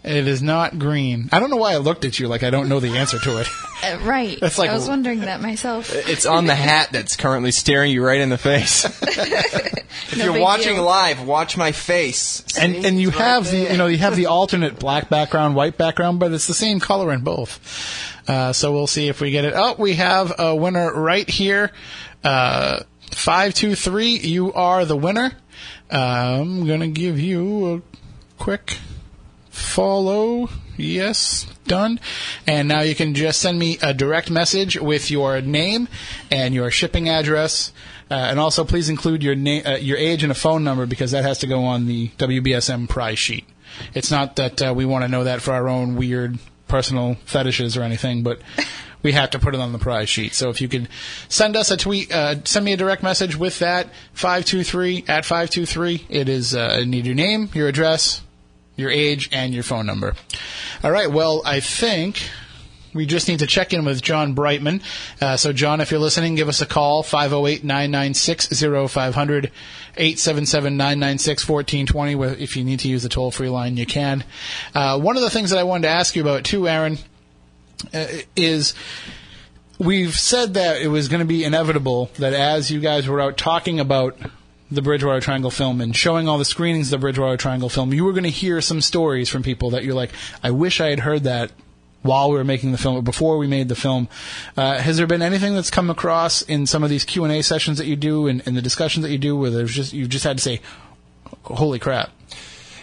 It 0.04 0.28
is 0.28 0.42
not 0.44 0.78
green. 0.80 1.30
I 1.32 1.40
don't 1.40 1.50
know 1.50 1.56
why 1.56 1.72
I 1.74 1.78
looked 1.78 2.04
at 2.04 2.20
you 2.20 2.28
like 2.28 2.44
I 2.44 2.50
don't 2.50 2.68
know 2.68 2.80
the 2.82 2.98
answer 2.98 3.20
to 3.20 3.40
it. 3.42 3.48
Uh, 3.84 4.00
right. 4.04 4.40
That's 4.40 4.58
like- 4.58 4.70
I 4.70 4.76
was 4.76 4.88
wondering 4.88 5.20
that 5.22 5.42
myself. 5.42 5.92
It's 6.08 6.26
on 6.26 6.46
the 6.46 6.56
hat 6.56 6.94
that's 6.94 7.18
currently 7.18 7.52
staring 7.52 7.92
you 7.92 8.02
right 8.02 8.22
in 8.22 8.30
the 8.30 8.38
face. 8.38 8.86
if 9.02 10.18
No 10.18 10.24
you're 10.34 10.42
watching 10.42 10.76
deal. 10.76 10.86
live, 10.86 11.22
watch 11.28 11.58
my 11.58 11.74
face. 11.74 12.46
and 12.58 12.76
See? 12.76 12.86
and 12.88 12.98
you 13.02 13.10
It's 13.10 13.18
right 13.18 13.26
have 13.26 13.52
the 13.52 13.58
you 13.58 13.76
know 13.78 13.88
you 13.88 13.98
have 13.98 14.16
the 14.16 14.28
alternate 14.28 14.80
black 14.80 15.10
background, 15.10 15.56
white 15.56 15.78
background, 15.78 16.22
but 16.22 16.32
it's 16.32 16.48
the 16.48 16.54
same 16.54 16.80
color 16.80 17.12
in 17.12 17.26
both. 17.26 17.60
Uh, 18.28 18.54
so 18.54 18.72
we'll 18.72 18.88
see 18.88 19.08
if 19.08 19.22
we 19.22 19.32
get 19.32 19.45
it. 19.45 19.54
Oh, 19.56 19.76
we 19.78 19.94
have 19.94 20.34
a 20.40 20.56
winner 20.56 20.94
right 20.94 21.30
here. 21.30 21.72
Uh, 22.24 22.82
five 23.12 23.54
two 23.54 23.76
three. 23.76 24.18
You 24.18 24.54
are 24.54 24.86
the 24.86 24.98
winner. 24.98 25.34
Uh, 25.91 26.41
I'm 26.41 26.66
gonna 26.66 26.88
give 26.88 27.20
you 27.20 27.76
a 27.76 27.82
quick 28.41 28.78
follow. 29.50 30.50
Yes, 30.76 31.45
done. 31.66 32.00
And 32.48 32.68
now 32.68 32.82
you 32.82 32.95
can 32.95 33.14
just 33.14 33.40
send 33.41 33.60
me 33.60 33.78
a 33.82 33.94
direct 33.94 34.32
message 34.32 34.80
with 34.80 35.12
your 35.12 35.40
name 35.41 35.88
and 36.32 36.54
your 36.54 36.72
shipping 36.72 37.10
address. 37.10 37.72
Uh, 38.10 38.16
and 38.16 38.40
also, 38.40 38.64
please 38.64 38.90
include 38.90 39.24
your 39.24 39.36
name, 39.36 39.64
uh, 39.66 39.76
your 39.76 39.98
age, 39.98 40.24
and 40.24 40.32
a 40.32 40.36
phone 40.36 40.64
number 40.64 40.86
because 40.86 41.12
that 41.12 41.24
has 41.24 41.40
to 41.40 41.48
go 41.48 41.64
on 41.64 41.86
the 41.86 42.10
WBSM 42.18 42.90
prize 42.90 43.20
sheet. 43.20 43.45
It's 43.94 44.12
not 44.12 44.36
that 44.36 44.62
uh, 44.62 44.74
we 44.76 44.86
want 44.86 45.04
to 45.04 45.08
know 45.08 45.24
that 45.24 45.41
for 45.41 45.52
our 45.54 45.68
own 45.68 45.95
weird 45.95 46.38
personal 46.74 47.14
fetishes 47.26 47.78
or 47.78 47.84
anything, 47.84 48.24
but 48.24 48.40
we 49.04 49.12
have 49.12 49.30
to 49.30 49.38
put 49.38 49.54
it 49.54 49.62
on 49.62 49.74
the 49.74 49.78
prize 49.78 50.10
sheet. 50.10 50.34
So 50.34 50.50
if 50.50 50.60
you 50.60 50.68
could 50.68 50.90
send 51.30 51.56
us 51.56 51.70
a 51.70 51.78
tweet, 51.78 52.12
uh, 52.12 52.44
send 52.45 52.66
me 52.66 52.74
a 52.74 52.78
direct 52.78 53.04
message 53.04 53.36
with 53.36 53.60
that 53.60 53.90
five 54.14 54.44
two 54.44 54.64
three 54.64 55.06
at 55.08 55.24
five 55.24 55.52
two 55.52 55.68
three. 55.68 56.04
It 56.10 56.28
is 56.28 56.56
uh, 56.56 56.80
I 56.80 56.86
need 56.86 57.06
your 57.06 57.14
name, 57.14 57.48
your 57.54 57.68
address, 57.68 58.24
your 58.76 58.90
age, 58.90 59.30
and 59.32 59.54
your 59.54 59.62
phone 59.62 59.86
number. 59.86 60.16
All 60.84 60.90
right. 60.90 61.12
Well, 61.12 61.44
I 61.45 61.60
think 61.60 62.28
we 62.94 63.06
just 63.06 63.28
need 63.28 63.40
to 63.40 63.48
check 63.48 63.74
in 63.74 63.86
with 63.86 64.02
John 64.02 64.34
Brightman. 64.34 64.82
Uh, 65.20 65.38
so, 65.38 65.53
John, 65.53 65.82
if 65.82 65.91
you're 65.91 65.99
listening, 65.99 66.36
give 66.36 66.49
us 66.49 66.61
a 66.61 66.65
call 66.65 67.03
508 67.03 67.64
996 67.64 68.48
0500 68.61 69.52
877 69.95 70.78
996 70.78 71.49
1420. 71.49 72.44
If 72.44 72.57
you 72.57 72.64
need 72.64 72.80
to 72.82 72.88
use 72.88 73.03
the 73.03 73.10
toll 73.10 73.32
free 73.32 73.49
line, 73.49 73.78
you 73.78 73.86
can. 73.86 74.24
Uh, 74.74 74.99
one 74.99 75.15
of 75.15 75.24
the 75.24 75.30
things 75.30 75.49
that 75.49 75.60
I 75.60 75.64
wanted 75.64 75.84
to 75.84 75.94
ask 75.94 76.15
you 76.15 76.22
about, 76.22 76.44
too, 76.44 76.68
Aaron, 76.68 76.98
uh, 77.94 78.06
is 78.36 78.74
we've 79.80 80.18
said 80.18 80.53
that 80.53 80.82
it 80.82 80.88
was 80.88 81.07
going 81.07 81.20
to 81.20 81.26
be 81.26 81.44
inevitable 81.44 82.10
that 82.18 82.34
as 82.34 82.72
you 82.72 82.80
guys 82.80 83.07
were 83.07 83.22
out 83.22 83.38
talking 83.38 83.80
about 83.80 84.18
the 84.72 84.82
Bridgewater 84.82 85.20
Triangle 85.20 85.52
film 85.52 85.82
and 85.82 85.95
showing 85.95 86.28
all 86.28 86.38
the 86.38 86.45
screenings 86.45 86.88
of 86.88 86.99
the 86.99 87.03
Bridgewater 87.03 87.38
Triangle 87.38 87.70
film, 87.70 87.94
you 87.94 88.06
were 88.06 88.14
going 88.14 88.24
to 88.24 88.30
hear 88.30 88.61
some 88.61 88.82
stories 88.82 89.30
from 89.30 89.44
people 89.44 89.72
that 89.72 89.84
you're 89.84 89.94
like, 89.94 90.11
I 90.41 90.52
wish 90.52 90.80
I 90.82 90.90
had 90.90 90.99
heard 90.99 91.24
that 91.24 91.52
while 92.04 92.30
we 92.30 92.38
were 92.38 92.44
making 92.44 92.72
the 92.72 92.78
film 92.78 92.98
or 92.98 93.02
before 93.02 93.38
we 93.38 93.48
made 93.48 93.70
the 93.70 93.76
film. 93.76 94.08
Uh, 94.56 94.78
has 94.78 94.98
there 94.98 95.08
been 95.08 95.22
anything 95.22 95.56
that's 95.56 95.72
come 95.72 95.90
across 95.90 96.42
in 96.44 96.66
some 96.66 96.84
of 96.84 96.90
these 96.90 97.04
Q 97.04 97.24
and 97.24 97.34
A 97.34 97.42
sessions 97.42 97.78
that 97.80 97.88
you 97.88 97.96
do 97.96 98.28
and, 98.28 98.42
the 98.42 98.62
discussions 98.62 99.04
that 99.04 99.12
you 99.12 99.18
do 99.18 99.36
where 99.36 99.50
there's 99.50 99.74
just 99.74 99.94
you've 99.94 100.10
just 100.10 100.24
had 100.24 100.38
to 100.38 100.44
say, 100.44 100.62
"Holy 101.44 101.80
crap"? 101.80 102.12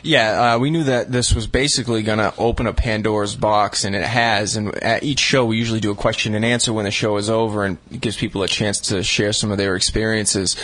Yeah, 0.03 0.55
uh, 0.55 0.59
we 0.59 0.71
knew 0.71 0.85
that 0.85 1.13
this 1.13 1.35
was 1.35 1.47
basically 1.47 2.03
going 2.03 2.19
to 2.19 2.33
open 2.39 2.67
a 2.67 2.73
Pandora's 2.73 3.37
box, 3.37 3.85
and 3.85 3.95
it 3.95 4.05
has. 4.05 4.57
And 4.57 4.75
at 4.83 5.03
each 5.03 5.19
show, 5.19 5.45
we 5.45 5.59
usually 5.59 5.81
do 5.81 5.91
a 5.91 5.95
question 5.95 6.35
and 6.35 6.45
answer 6.45 6.73
when 6.73 6.87
the 6.87 6.91
show 6.91 7.17
is 7.19 7.29
over, 7.29 7.65
and 7.65 7.79
gives 8.01 8.17
people 8.17 8.43
a 8.43 8.49
chance 8.49 8.81
to 8.89 9.03
share 9.03 9.33
some 9.33 9.51
of 9.51 9.59
their 9.59 9.77
experiences. 9.77 10.57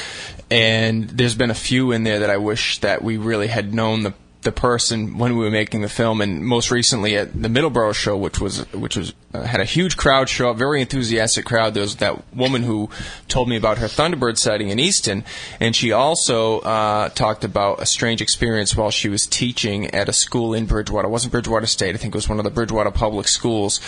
And 0.51 1.09
there's 1.11 1.35
been 1.35 1.51
a 1.51 1.55
few 1.55 1.93
in 1.93 2.05
there 2.05 2.21
that 2.21 2.31
I 2.31 2.39
wish 2.39 2.79
that 2.79 3.03
we 3.03 3.19
really 3.19 3.49
had 3.49 3.75
known 3.75 4.03
the 4.05 4.15
the 4.47 4.53
person 4.53 5.19
when 5.19 5.37
we 5.37 5.45
were 5.45 5.51
making 5.51 5.83
the 5.83 5.89
film, 5.89 6.21
and 6.23 6.47
most 6.47 6.71
recently 6.71 7.17
at 7.17 7.43
the 7.43 7.49
Middleborough 7.49 7.95
show, 7.95 8.17
which 8.17 8.41
was 8.41 8.61
which 8.73 8.97
was 8.97 9.13
uh, 9.35 9.43
had 9.43 9.61
a 9.61 9.65
huge 9.65 9.97
crowd 9.97 10.29
show 10.29 10.51
up, 10.51 10.57
very 10.57 10.81
enthusiastic 10.81 11.45
crowd. 11.45 11.75
There 11.75 11.83
was 11.83 11.97
that 11.97 12.33
woman 12.35 12.63
who 12.63 12.89
told 13.29 13.49
me 13.49 13.57
about 13.57 13.79
her 13.79 13.89
Thunderbird 13.89 14.39
sighting 14.39 14.71
in 14.71 14.79
Easton, 14.79 15.25
and 15.61 15.75
she 15.75 15.91
also 15.91 16.61
uh, 16.61 17.09
talked 17.11 17.43
about 17.45 17.83
a 17.83 17.87
strange 17.87 18.23
experience 18.23 18.77
while 18.77 18.93
she 18.93 19.09
was 19.09 19.27
teaching 19.27 19.91
at 19.91 20.09
a 20.09 20.13
school 20.13 20.55
in 20.55 20.67
Bridgewater. 20.67 21.09
It 21.09 21.11
wasn't 21.11 21.33
Bridgewater 21.33 21.67
State, 21.67 21.95
I 21.95 21.99
think 21.99 22.15
it 22.15 22.17
was 22.17 22.29
one 22.29 22.39
of 22.39 22.45
the 22.45 22.51
Bridgewater 22.51 22.93
public 22.93 23.27
schools, 23.27 23.81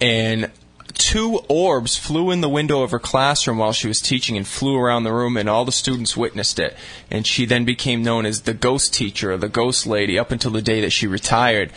and 0.00 0.50
two 0.94 1.40
orbs 1.48 1.96
flew 1.96 2.30
in 2.30 2.40
the 2.40 2.48
window 2.48 2.82
of 2.82 2.90
her 2.90 2.98
classroom 2.98 3.58
while 3.58 3.72
she 3.72 3.88
was 3.88 4.00
teaching 4.00 4.36
and 4.36 4.46
flew 4.46 4.76
around 4.76 5.04
the 5.04 5.12
room 5.12 5.36
and 5.36 5.48
all 5.48 5.64
the 5.64 5.72
students 5.72 6.16
witnessed 6.16 6.58
it. 6.58 6.76
And 7.10 7.26
she 7.26 7.46
then 7.46 7.64
became 7.64 8.02
known 8.02 8.26
as 8.26 8.42
the 8.42 8.54
ghost 8.54 8.94
teacher 8.94 9.32
or 9.32 9.36
the 9.36 9.48
ghost 9.48 9.86
lady 9.86 10.18
up 10.18 10.30
until 10.30 10.50
the 10.50 10.62
day 10.62 10.80
that 10.80 10.90
she 10.90 11.06
retired. 11.06 11.72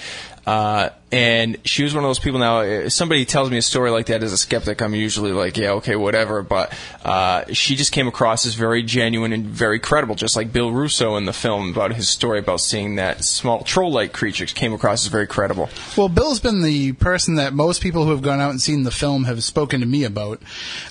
Uh, 0.46 0.90
and 1.14 1.58
she 1.64 1.84
was 1.84 1.94
one 1.94 2.04
of 2.04 2.10
those 2.10 2.20
people 2.20 2.40
now 2.40 2.62
if 2.62 2.92
somebody 2.92 3.26
tells 3.26 3.50
me 3.50 3.58
a 3.58 3.62
story 3.62 3.92
like 3.92 4.08
that 4.08 4.24
as 4.24 4.34
a 4.34 4.38
skeptic 4.38 4.82
i'm 4.82 4.94
usually 4.94 5.32
like 5.32 5.58
yeah 5.58 5.72
okay 5.72 5.96
whatever 5.96 6.42
but 6.42 6.74
uh, 7.06 7.44
she 7.54 7.76
just 7.76 7.92
came 7.92 8.08
across 8.08 8.46
as 8.46 8.56
very 8.56 8.82
genuine 8.82 9.34
and 9.34 9.46
very 9.46 9.80
credible 9.80 10.16
just 10.16 10.36
like 10.36 10.52
bill 10.52 10.72
russo 10.72 11.16
in 11.16 11.26
the 11.26 11.34
film 11.34 11.70
about 11.70 11.94
his 11.94 12.10
story 12.10 12.40
about 12.40 12.60
seeing 12.60 12.96
that 12.96 13.24
small 13.24 13.64
troll-like 13.64 14.12
creature 14.12 14.46
came 14.46 14.74
across 14.74 15.06
as 15.06 15.12
very 15.12 15.28
credible 15.28 15.70
Well, 15.96 16.10
Bill's 16.10 16.40
been 16.40 16.62
the 16.62 16.94
person 16.94 17.36
that 17.36 17.54
most 17.54 17.82
people 17.82 18.06
who 18.06 18.12
have 18.12 18.22
gone 18.22 18.42
out 18.42 18.50
and 18.50 18.62
seen 18.62 18.84
the 18.84 18.92
film 18.92 19.26
have 19.26 19.44
spoken 19.44 19.82
to 19.82 19.86
me 19.86 20.04
about. 20.04 20.42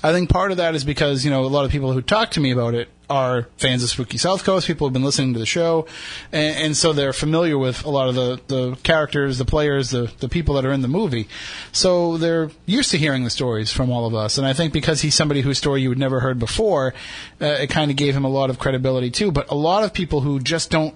I 0.02 0.12
think 0.12 0.30
part 0.30 0.50
of 0.52 0.58
that 0.58 0.74
is 0.74 0.84
because, 0.84 1.24
you 1.24 1.30
know, 1.30 1.44
a 1.44 1.46
lot 1.46 1.64
of 1.64 1.70
people 1.70 1.92
who 1.92 2.02
talk 2.02 2.30
to 2.32 2.40
me 2.40 2.52
about 2.52 2.74
it 2.74 2.88
are 3.10 3.48
fans 3.56 3.82
of 3.82 3.88
Spooky 3.90 4.16
South 4.16 4.44
Coast, 4.44 4.66
people 4.66 4.86
who've 4.86 4.92
been 4.92 5.02
listening 5.02 5.32
to 5.32 5.38
the 5.38 5.46
show, 5.46 5.86
and, 6.30 6.56
and 6.56 6.76
so 6.76 6.92
they're 6.92 7.12
familiar 7.12 7.58
with 7.58 7.84
a 7.84 7.90
lot 7.90 8.08
of 8.08 8.14
the, 8.14 8.40
the 8.46 8.76
characters, 8.82 9.38
the 9.38 9.44
players, 9.44 9.90
the, 9.90 10.11
the 10.18 10.28
people 10.28 10.54
that 10.54 10.64
are 10.64 10.72
in 10.72 10.82
the 10.82 10.88
movie. 10.88 11.28
So 11.72 12.16
they're 12.16 12.50
used 12.66 12.90
to 12.92 12.98
hearing 12.98 13.24
the 13.24 13.30
stories 13.30 13.70
from 13.70 13.90
all 13.90 14.06
of 14.06 14.14
us. 14.14 14.38
And 14.38 14.46
I 14.46 14.52
think 14.52 14.72
because 14.72 15.00
he's 15.02 15.14
somebody 15.14 15.40
whose 15.40 15.58
story 15.58 15.82
you 15.82 15.88
had 15.88 15.98
never 15.98 16.20
heard 16.20 16.38
before, 16.38 16.94
uh, 17.40 17.46
it 17.46 17.70
kind 17.70 17.90
of 17.90 17.96
gave 17.96 18.16
him 18.16 18.24
a 18.24 18.28
lot 18.30 18.50
of 18.50 18.58
credibility 18.58 19.10
too. 19.10 19.32
But 19.32 19.50
a 19.50 19.54
lot 19.54 19.84
of 19.84 19.92
people 19.92 20.20
who 20.20 20.40
just 20.40 20.70
don't 20.70 20.94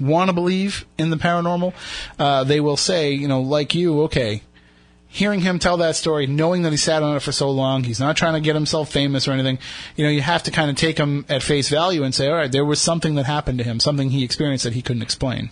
want 0.00 0.28
to 0.28 0.32
believe 0.32 0.86
in 0.96 1.10
the 1.10 1.16
paranormal, 1.16 1.72
uh, 2.18 2.44
they 2.44 2.60
will 2.60 2.76
say, 2.76 3.12
you 3.12 3.28
know, 3.28 3.40
like 3.40 3.74
you, 3.74 4.02
okay, 4.02 4.42
hearing 5.08 5.40
him 5.40 5.58
tell 5.58 5.78
that 5.78 5.96
story, 5.96 6.26
knowing 6.26 6.62
that 6.62 6.70
he 6.70 6.76
sat 6.76 7.02
on 7.02 7.16
it 7.16 7.20
for 7.20 7.32
so 7.32 7.50
long, 7.50 7.82
he's 7.82 7.98
not 7.98 8.16
trying 8.16 8.34
to 8.34 8.40
get 8.40 8.54
himself 8.54 8.92
famous 8.92 9.26
or 9.26 9.32
anything, 9.32 9.58
you 9.96 10.04
know, 10.04 10.10
you 10.10 10.20
have 10.20 10.42
to 10.42 10.50
kind 10.50 10.70
of 10.70 10.76
take 10.76 10.98
him 10.98 11.24
at 11.28 11.42
face 11.42 11.68
value 11.68 12.04
and 12.04 12.14
say, 12.14 12.28
all 12.28 12.34
right, 12.34 12.52
there 12.52 12.64
was 12.64 12.80
something 12.80 13.14
that 13.14 13.24
happened 13.24 13.58
to 13.58 13.64
him, 13.64 13.80
something 13.80 14.10
he 14.10 14.22
experienced 14.22 14.64
that 14.64 14.74
he 14.74 14.82
couldn't 14.82 15.02
explain. 15.02 15.50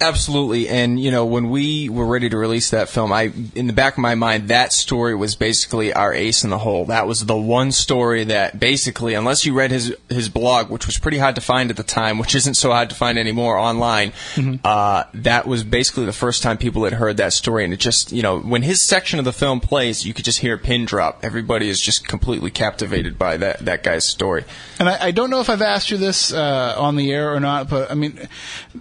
Absolutely, 0.00 0.68
and 0.68 0.98
you 0.98 1.10
know 1.10 1.24
when 1.24 1.50
we 1.50 1.88
were 1.88 2.06
ready 2.06 2.28
to 2.28 2.36
release 2.36 2.70
that 2.70 2.88
film, 2.88 3.12
I 3.12 3.32
in 3.54 3.66
the 3.66 3.72
back 3.72 3.94
of 3.94 3.98
my 3.98 4.14
mind 4.14 4.48
that 4.48 4.72
story 4.72 5.14
was 5.14 5.36
basically 5.36 5.92
our 5.92 6.12
ace 6.12 6.44
in 6.44 6.50
the 6.50 6.58
hole. 6.58 6.86
That 6.86 7.06
was 7.06 7.24
the 7.24 7.36
one 7.36 7.72
story 7.72 8.24
that 8.24 8.58
basically, 8.58 9.14
unless 9.14 9.46
you 9.46 9.54
read 9.54 9.70
his 9.70 9.94
his 10.08 10.28
blog, 10.28 10.70
which 10.70 10.86
was 10.86 10.98
pretty 10.98 11.18
hard 11.18 11.34
to 11.36 11.40
find 11.40 11.70
at 11.70 11.76
the 11.76 11.82
time, 11.82 12.18
which 12.18 12.34
isn't 12.34 12.54
so 12.54 12.70
hard 12.70 12.90
to 12.90 12.96
find 12.96 13.18
anymore 13.18 13.58
online, 13.58 14.12
uh, 14.64 15.04
that 15.14 15.46
was 15.46 15.64
basically 15.64 16.04
the 16.04 16.12
first 16.12 16.42
time 16.42 16.58
people 16.58 16.84
had 16.84 16.94
heard 16.94 17.16
that 17.16 17.32
story, 17.32 17.64
and 17.64 17.72
it 17.72 17.80
just 17.80 18.12
you 18.12 18.22
know 18.22 18.40
when 18.40 18.62
his 18.62 18.86
section 18.86 19.18
of 19.18 19.24
the 19.24 19.32
film 19.32 19.60
plays, 19.60 20.04
you 20.04 20.12
could 20.14 20.24
just 20.24 20.38
hear 20.38 20.54
a 20.54 20.58
pin 20.58 20.84
drop. 20.84 21.20
Everybody 21.22 21.68
is 21.68 21.80
just 21.80 22.06
completely 22.08 22.50
captivated 22.50 23.18
by 23.18 23.36
that 23.36 23.64
that 23.64 23.82
guy's 23.82 24.08
story. 24.08 24.44
And 24.78 24.88
I, 24.88 25.06
I 25.06 25.10
don't 25.12 25.30
know 25.30 25.40
if 25.40 25.48
I've 25.48 25.62
asked 25.62 25.90
you 25.90 25.96
this 25.96 26.32
uh, 26.32 26.74
on 26.76 26.96
the 26.96 27.12
air 27.12 27.32
or 27.32 27.40
not, 27.40 27.68
but 27.68 27.90
I 27.90 27.94
mean, 27.94 28.28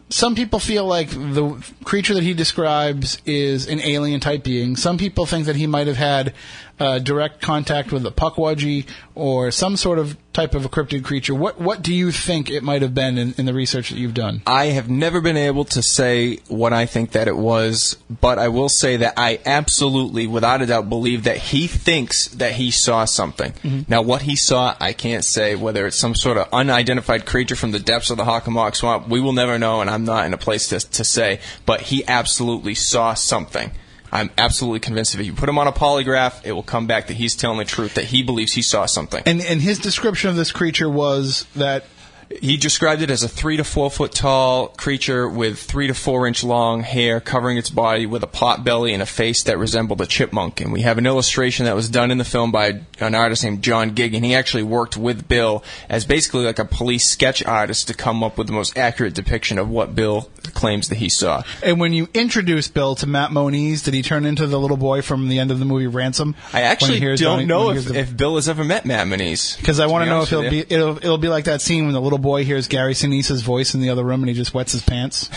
some 0.09 0.35
people 0.35 0.59
feel 0.59 0.85
like 0.85 1.02
the 1.09 1.63
creature 1.83 2.13
that 2.13 2.23
he 2.23 2.33
describes 2.33 3.21
is 3.25 3.67
an 3.67 3.79
alien 3.79 4.19
type 4.19 4.43
being. 4.43 4.75
Some 4.75 4.97
people 4.97 5.25
think 5.25 5.45
that 5.45 5.55
he 5.55 5.67
might 5.67 5.87
have 5.87 5.97
had 5.97 6.33
uh, 6.83 6.99
direct 6.99 7.41
contact 7.41 7.93
with 7.93 8.05
a 8.05 8.11
pukwudgie 8.11 8.85
or 9.15 9.51
some 9.51 9.77
sort 9.77 9.99
of 9.99 10.17
type 10.33 10.53
of 10.53 10.65
a 10.65 10.69
cryptid 10.69 11.03
creature. 11.03 11.33
What 11.33 11.61
what 11.61 11.81
do 11.81 11.93
you 11.93 12.11
think 12.11 12.49
it 12.49 12.61
might 12.61 12.81
have 12.81 12.93
been 12.93 13.17
in, 13.17 13.33
in 13.37 13.45
the 13.45 13.53
research 13.53 13.89
that 13.89 13.97
you've 13.97 14.13
done? 14.13 14.41
I 14.45 14.65
have 14.65 14.89
never 14.89 15.21
been 15.21 15.37
able 15.37 15.63
to 15.65 15.81
say 15.81 16.39
what 16.49 16.73
I 16.73 16.85
think 16.85 17.11
that 17.11 17.29
it 17.29 17.37
was, 17.37 17.95
but 18.09 18.37
I 18.37 18.49
will 18.49 18.67
say 18.67 18.97
that 18.97 19.13
I 19.15 19.39
absolutely, 19.45 20.27
without 20.27 20.61
a 20.61 20.65
doubt, 20.65 20.89
believe 20.89 21.23
that 21.23 21.37
he 21.37 21.67
thinks 21.67 22.27
that 22.29 22.53
he 22.53 22.69
saw 22.69 23.05
something. 23.05 23.53
Mhm. 23.63 23.87
Now, 23.87 24.01
what 24.01 24.23
he 24.23 24.35
saw, 24.35 24.75
I 24.81 24.91
can't 24.91 25.23
say. 25.23 25.55
Whether 25.55 25.87
it's 25.87 25.97
some 25.97 26.15
sort 26.15 26.37
of 26.37 26.49
unidentified 26.51 27.25
creature 27.25 27.55
from 27.55 27.71
the 27.71 27.79
depths 27.79 28.09
of 28.09 28.17
the 28.17 28.25
Hockomock 28.25 28.75
Swamp, 28.75 29.07
we 29.07 29.21
will 29.21 29.33
never 29.33 29.57
know, 29.57 29.79
and 29.79 29.89
I'm 29.89 30.03
not 30.03 30.25
in 30.25 30.33
a 30.33 30.37
place 30.37 30.67
to, 30.69 30.79
to 30.79 31.03
say. 31.05 31.39
But 31.65 31.79
he 31.81 32.03
absolutely 32.07 32.75
saw 32.75 33.13
something. 33.13 33.71
I'm 34.13 34.29
absolutely 34.37 34.79
convinced 34.79 35.15
if 35.15 35.25
you 35.25 35.33
put 35.33 35.49
him 35.49 35.57
on 35.57 35.67
a 35.67 35.71
polygraph, 35.71 36.45
it 36.45 36.51
will 36.51 36.61
come 36.61 36.85
back 36.85 37.07
that 37.07 37.15
he's 37.15 37.35
telling 37.35 37.57
the 37.57 37.65
truth, 37.65 37.95
that 37.95 38.05
he 38.05 38.21
believes 38.21 38.53
he 38.53 38.61
saw 38.61 38.85
something. 38.85 39.23
And 39.25 39.41
and 39.41 39.59
his 39.59 39.79
description 39.79 40.29
of 40.29 40.35
this 40.35 40.51
creature 40.51 40.89
was 40.89 41.47
that 41.55 41.85
He 42.29 42.57
described 42.57 43.01
it 43.01 43.09
as 43.09 43.23
a 43.23 43.27
three 43.27 43.57
to 43.57 43.63
four 43.63 43.89
foot 43.89 44.11
tall 44.11 44.67
creature 44.67 45.27
with 45.27 45.59
three 45.59 45.87
to 45.87 45.93
four 45.93 46.27
inch 46.27 46.43
long 46.43 46.81
hair 46.81 47.19
covering 47.19 47.57
its 47.57 47.69
body 47.69 48.05
with 48.05 48.23
a 48.23 48.27
pot 48.27 48.63
belly 48.63 48.93
and 48.93 49.01
a 49.01 49.05
face 49.05 49.43
that 49.43 49.57
resembled 49.57 50.01
a 50.01 50.05
chipmunk. 50.05 50.61
And 50.61 50.71
we 50.71 50.81
have 50.81 50.97
an 50.97 51.05
illustration 51.05 51.65
that 51.65 51.75
was 51.75 51.89
done 51.89 52.11
in 52.11 52.17
the 52.17 52.25
film 52.25 52.51
by 52.51 52.81
an 52.99 53.15
artist 53.15 53.43
named 53.43 53.63
John 53.63 53.93
Gig, 53.93 54.13
and 54.13 54.25
he 54.25 54.35
actually 54.35 54.63
worked 54.63 54.97
with 54.97 55.27
Bill 55.27 55.63
as 55.89 56.05
basically 56.05 56.45
like 56.45 56.59
a 56.59 56.65
police 56.65 57.09
sketch 57.09 57.43
artist 57.45 57.87
to 57.87 57.93
come 57.93 58.23
up 58.23 58.37
with 58.37 58.47
the 58.47 58.53
most 58.53 58.77
accurate 58.77 59.13
depiction 59.13 59.57
of 59.57 59.69
what 59.69 59.95
Bill 59.95 60.29
claims 60.53 60.89
that 60.89 60.95
he 60.95 61.09
saw. 61.09 61.43
And 61.61 61.79
when 61.79 61.93
you 61.93 62.07
introduce 62.13 62.67
Bill 62.67 62.95
to 62.95 63.07
Matt 63.07 63.31
Moniz, 63.31 63.83
did 63.83 63.93
he 63.93 64.01
turn 64.01 64.25
into 64.25 64.47
the 64.47 64.59
little 64.59 64.77
boy 64.77 65.01
from 65.01 65.29
the 65.29 65.39
end 65.39 65.51
of 65.51 65.59
the 65.59 65.65
movie 65.65 65.87
Ransom? 65.87 66.35
I 66.51 66.61
actually 66.61 67.15
don't 67.15 67.47
know 67.47 67.71
if, 67.71 67.89
if 67.91 68.15
Bill 68.15 68.35
has 68.35 68.49
ever 68.49 68.63
met 68.63 68.85
Matt 68.85 69.07
Moniz. 69.07 69.57
Because 69.57 69.79
I 69.79 69.87
want 69.87 70.05
to 70.05 70.09
know 70.09 70.21
if 70.23 70.31
it'll 70.31 70.49
be 70.49 70.59
it'll 70.59 70.97
it'll 70.97 71.17
be 71.17 71.29
like 71.29 71.45
that 71.45 71.61
scene 71.61 71.85
when 71.85 71.93
the 71.93 72.01
little 72.01 72.12
boy 72.17 72.43
hears 72.45 72.67
Gary 72.67 72.93
Sinise's 72.93 73.41
voice 73.41 73.73
in 73.73 73.81
the 73.81 73.89
other 73.89 74.03
room 74.03 74.21
and 74.21 74.29
he 74.29 74.35
just 74.35 74.53
wets 74.53 74.71
his 74.71 74.83
pants. 74.83 75.29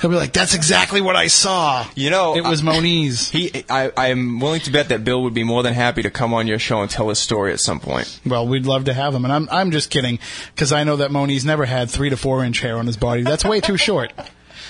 He'll 0.00 0.10
be 0.10 0.16
like, 0.16 0.32
"That's 0.32 0.54
exactly 0.54 1.00
what 1.00 1.16
I 1.16 1.26
saw." 1.26 1.84
You 1.96 2.10
know, 2.10 2.36
it 2.36 2.44
was 2.44 2.62
Moniz. 2.62 3.30
He, 3.30 3.64
I, 3.68 3.90
I'm 3.96 4.38
willing 4.38 4.60
to 4.60 4.70
bet 4.70 4.90
that 4.90 5.02
Bill 5.02 5.22
would 5.24 5.34
be 5.34 5.42
more 5.42 5.64
than 5.64 5.74
happy 5.74 6.02
to 6.02 6.10
come 6.10 6.32
on 6.32 6.46
your 6.46 6.60
show 6.60 6.82
and 6.82 6.90
tell 6.90 7.08
his 7.08 7.18
story 7.18 7.52
at 7.52 7.58
some 7.58 7.80
point. 7.80 8.20
Well, 8.24 8.46
we'd 8.46 8.64
love 8.64 8.84
to 8.84 8.94
have 8.94 9.12
him, 9.12 9.24
and 9.24 9.32
I'm 9.32 9.48
I'm 9.50 9.72
just 9.72 9.90
kidding 9.90 10.20
because 10.54 10.72
I 10.72 10.84
know 10.84 10.96
that 10.96 11.10
Moniz 11.10 11.44
never 11.44 11.64
had 11.64 11.90
three 11.90 12.10
to 12.10 12.16
four 12.16 12.44
inch 12.44 12.60
hair 12.60 12.76
on 12.78 12.86
his 12.86 12.96
body. 12.96 13.22
That's 13.22 13.44
way 13.44 13.60
too 13.60 13.76
short. 13.76 14.12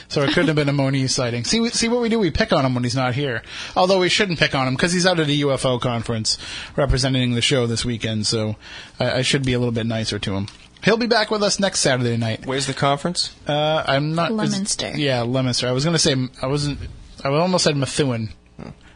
So 0.08 0.22
it 0.22 0.28
couldn't 0.28 0.46
have 0.46 0.56
been 0.56 0.70
a 0.70 0.72
Moniz 0.72 1.14
sighting. 1.14 1.44
See, 1.44 1.68
see 1.68 1.88
what 1.88 2.00
we 2.00 2.08
do? 2.08 2.18
We 2.18 2.30
pick 2.30 2.50
on 2.50 2.64
him 2.64 2.74
when 2.74 2.82
he's 2.82 2.96
not 2.96 3.14
here. 3.14 3.42
Although 3.76 3.98
we 3.98 4.08
shouldn't 4.08 4.38
pick 4.38 4.54
on 4.54 4.66
him 4.66 4.74
because 4.74 4.92
he's 4.92 5.04
out 5.04 5.20
at 5.20 5.28
a 5.28 5.40
UFO 5.40 5.78
conference 5.78 6.38
representing 6.76 7.34
the 7.34 7.42
show 7.42 7.66
this 7.66 7.84
weekend. 7.84 8.26
So 8.26 8.56
I, 8.98 9.18
I 9.18 9.22
should 9.22 9.44
be 9.44 9.52
a 9.52 9.58
little 9.58 9.72
bit 9.72 9.84
nicer 9.84 10.18
to 10.18 10.34
him. 10.34 10.46
He'll 10.84 10.96
be 10.96 11.06
back 11.06 11.30
with 11.30 11.42
us 11.42 11.58
next 11.58 11.80
Saturday 11.80 12.16
night. 12.16 12.46
Where's 12.46 12.66
the 12.66 12.74
conference? 12.74 13.34
Uh, 13.46 13.82
I'm 13.86 14.14
not. 14.14 14.32
Leominster. 14.32 14.92
Yeah, 14.96 15.22
Leominster. 15.22 15.68
I 15.68 15.72
was 15.72 15.84
going 15.84 15.94
to 15.94 15.98
say 15.98 16.14
I 16.40 16.46
wasn't. 16.46 16.78
I 17.24 17.28
almost 17.28 17.64
said 17.64 17.76
Methuen. 17.76 18.30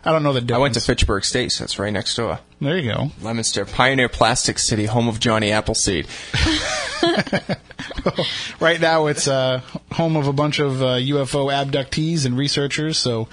I 0.05 0.11
don't 0.11 0.23
know 0.23 0.33
the 0.33 0.41
difference. 0.41 0.59
I 0.59 0.61
went 0.61 0.75
to 0.75 0.81
Fitchburg 0.81 1.25
State, 1.25 1.53
so 1.53 1.63
that's 1.65 1.79
right 1.79 1.93
next 1.93 2.17
door. 2.17 2.41
There 2.63 2.79
you 2.79 2.93
go. 2.93 3.11
Leominster, 3.21 3.65
Pioneer 3.65 4.09
Plastic 4.09 4.57
City, 4.57 4.87
home 4.87 5.09
of 5.09 5.19
Johnny 5.19 5.51
Appleseed. 5.51 6.07
right 8.61 8.81
now 8.81 9.09
it's 9.09 9.27
uh, 9.27 9.63
home 9.91 10.15
of 10.15 10.29
a 10.29 10.33
bunch 10.33 10.61
of 10.61 10.81
uh, 10.81 10.95
UFO 10.95 11.53
abductees 11.53 12.25
and 12.25 12.39
researchers. 12.39 12.99
So 12.99 13.27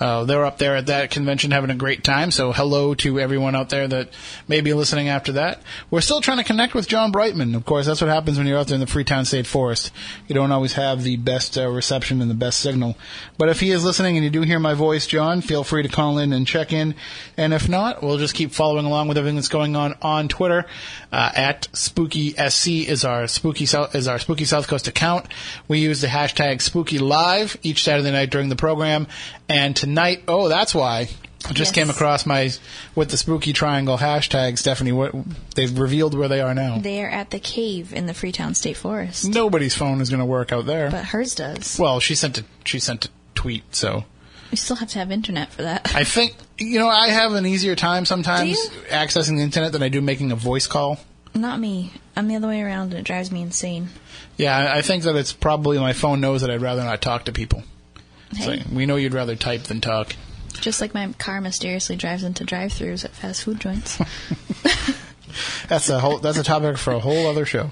uh, 0.00 0.24
they're 0.24 0.46
up 0.46 0.56
there 0.56 0.76
at 0.76 0.86
that 0.86 1.10
convention 1.10 1.50
having 1.50 1.68
a 1.68 1.74
great 1.74 2.02
time. 2.02 2.30
So 2.30 2.52
hello 2.52 2.94
to 2.94 3.20
everyone 3.20 3.54
out 3.54 3.68
there 3.68 3.86
that 3.86 4.08
may 4.48 4.62
be 4.62 4.72
listening 4.72 5.08
after 5.08 5.32
that. 5.32 5.60
We're 5.90 6.00
still 6.00 6.22
trying 6.22 6.38
to 6.38 6.44
connect 6.44 6.72
with 6.72 6.88
John 6.88 7.12
Brightman. 7.12 7.54
Of 7.54 7.66
course, 7.66 7.84
that's 7.84 8.00
what 8.00 8.08
happens 8.08 8.38
when 8.38 8.46
you're 8.46 8.58
out 8.58 8.68
there 8.68 8.76
in 8.76 8.80
the 8.80 8.86
Freetown 8.86 9.26
State 9.26 9.46
Forest. 9.46 9.92
You 10.26 10.34
don't 10.34 10.52
always 10.52 10.72
have 10.72 11.02
the 11.02 11.18
best 11.18 11.58
uh, 11.58 11.68
reception 11.68 12.22
and 12.22 12.30
the 12.30 12.34
best 12.34 12.60
signal. 12.60 12.96
But 13.36 13.50
if 13.50 13.60
he 13.60 13.72
is 13.72 13.84
listening 13.84 14.16
and 14.16 14.24
you 14.24 14.30
do 14.30 14.40
hear 14.40 14.58
my 14.58 14.72
voice, 14.72 15.06
John, 15.06 15.42
feel 15.42 15.64
free 15.64 15.82
to 15.82 15.90
call 15.90 16.16
in 16.16 16.32
and 16.32 16.46
check 16.46 16.72
in. 16.72 16.94
And 17.36 17.52
if 17.52 17.68
not, 17.68 18.02
we'll 18.02 18.16
just 18.16 18.34
keep 18.34 18.52
following 18.52 18.69
along 18.78 19.08
with 19.08 19.18
everything 19.18 19.36
that's 19.36 19.48
going 19.48 19.76
on 19.76 19.94
on 20.02 20.28
Twitter. 20.28 20.66
Uh, 21.12 21.30
at 21.34 21.68
Spooky 21.72 22.30
SC 22.30 22.68
is 22.88 23.04
our 23.04 23.26
Spooky 23.26 23.66
South 23.66 23.94
is 23.94 24.08
our 24.08 24.18
Spooky 24.18 24.44
South 24.44 24.68
Coast 24.68 24.88
account. 24.88 25.26
We 25.68 25.80
use 25.80 26.00
the 26.00 26.06
hashtag 26.06 26.60
Spooky 26.62 26.98
Live 26.98 27.56
each 27.62 27.82
Saturday 27.84 28.10
night 28.10 28.30
during 28.30 28.48
the 28.48 28.56
program. 28.56 29.06
And 29.48 29.74
tonight, 29.74 30.22
oh, 30.28 30.48
that's 30.48 30.74
why. 30.74 31.08
I 31.48 31.52
just 31.54 31.70
Yes. 31.70 31.72
came 31.72 31.88
across 31.90 32.26
my 32.26 32.50
with 32.94 33.10
the 33.10 33.16
Spooky 33.16 33.54
Triangle 33.54 33.96
hashtag. 33.96 34.58
Stephanie, 34.58 34.92
what 34.92 35.12
they've 35.54 35.76
revealed 35.78 36.14
where 36.14 36.28
they 36.28 36.42
are 36.42 36.54
now. 36.54 36.78
They 36.78 37.02
are 37.02 37.08
at 37.08 37.30
the 37.30 37.40
cave 37.40 37.94
in 37.94 38.04
the 38.04 38.12
Freetown 38.12 38.54
State 38.54 38.76
Forest. 38.76 39.24
Nobody's 39.26 39.74
phone 39.74 40.02
is 40.02 40.10
going 40.10 40.20
to 40.20 40.26
work 40.26 40.52
out 40.52 40.66
there. 40.66 40.90
But 40.90 41.06
hers 41.06 41.34
does. 41.34 41.78
well, 41.78 41.98
she 41.98 42.14
sent 42.14 42.36
a 42.38 42.44
she 42.64 42.78
sent 42.78 43.06
a 43.06 43.08
tweet, 43.34 43.74
so 43.74 44.04
We 44.50 44.56
still 44.56 44.76
have 44.76 44.88
to 44.90 44.98
have 44.98 45.12
internet 45.12 45.52
for 45.52 45.62
that. 45.62 45.94
I 45.94 46.04
think 46.04 46.34
you 46.58 46.78
know 46.78 46.88
I 46.88 47.08
have 47.08 47.32
an 47.32 47.46
easier 47.46 47.76
time 47.76 48.04
sometimes 48.04 48.68
accessing 48.88 49.36
the 49.36 49.42
internet 49.42 49.72
than 49.72 49.82
I 49.82 49.88
do 49.88 50.00
making 50.00 50.32
a 50.32 50.36
voice 50.36 50.66
call. 50.66 50.98
Not 51.34 51.60
me. 51.60 51.92
I'm 52.16 52.26
the 52.26 52.36
other 52.36 52.48
way 52.48 52.60
around, 52.60 52.90
and 52.90 53.00
it 53.00 53.04
drives 53.04 53.30
me 53.30 53.40
insane. 53.42 53.88
Yeah, 54.36 54.72
I 54.74 54.82
think 54.82 55.04
that 55.04 55.14
it's 55.16 55.32
probably 55.32 55.78
my 55.78 55.92
phone 55.92 56.20
knows 56.20 56.40
that 56.40 56.50
I'd 56.50 56.60
rather 56.60 56.82
not 56.82 57.00
talk 57.00 57.26
to 57.26 57.32
people. 57.32 57.62
Hey. 58.34 58.62
we 58.72 58.86
know 58.86 58.96
you'd 58.96 59.14
rather 59.14 59.36
type 59.36 59.64
than 59.64 59.80
talk. 59.80 60.14
Just 60.54 60.80
like 60.80 60.94
my 60.94 61.12
car 61.18 61.40
mysteriously 61.40 61.96
drives 61.96 62.22
into 62.22 62.44
drive-throughs 62.44 63.04
at 63.04 63.12
fast 63.12 63.44
food 63.44 63.60
joints. 63.60 63.98
That's 65.68 65.88
a 65.88 66.00
whole. 66.00 66.18
That's 66.18 66.38
a 66.38 66.42
topic 66.42 66.78
for 66.78 66.92
a 66.92 66.98
whole 66.98 67.26
other 67.26 67.46
show. 67.46 67.70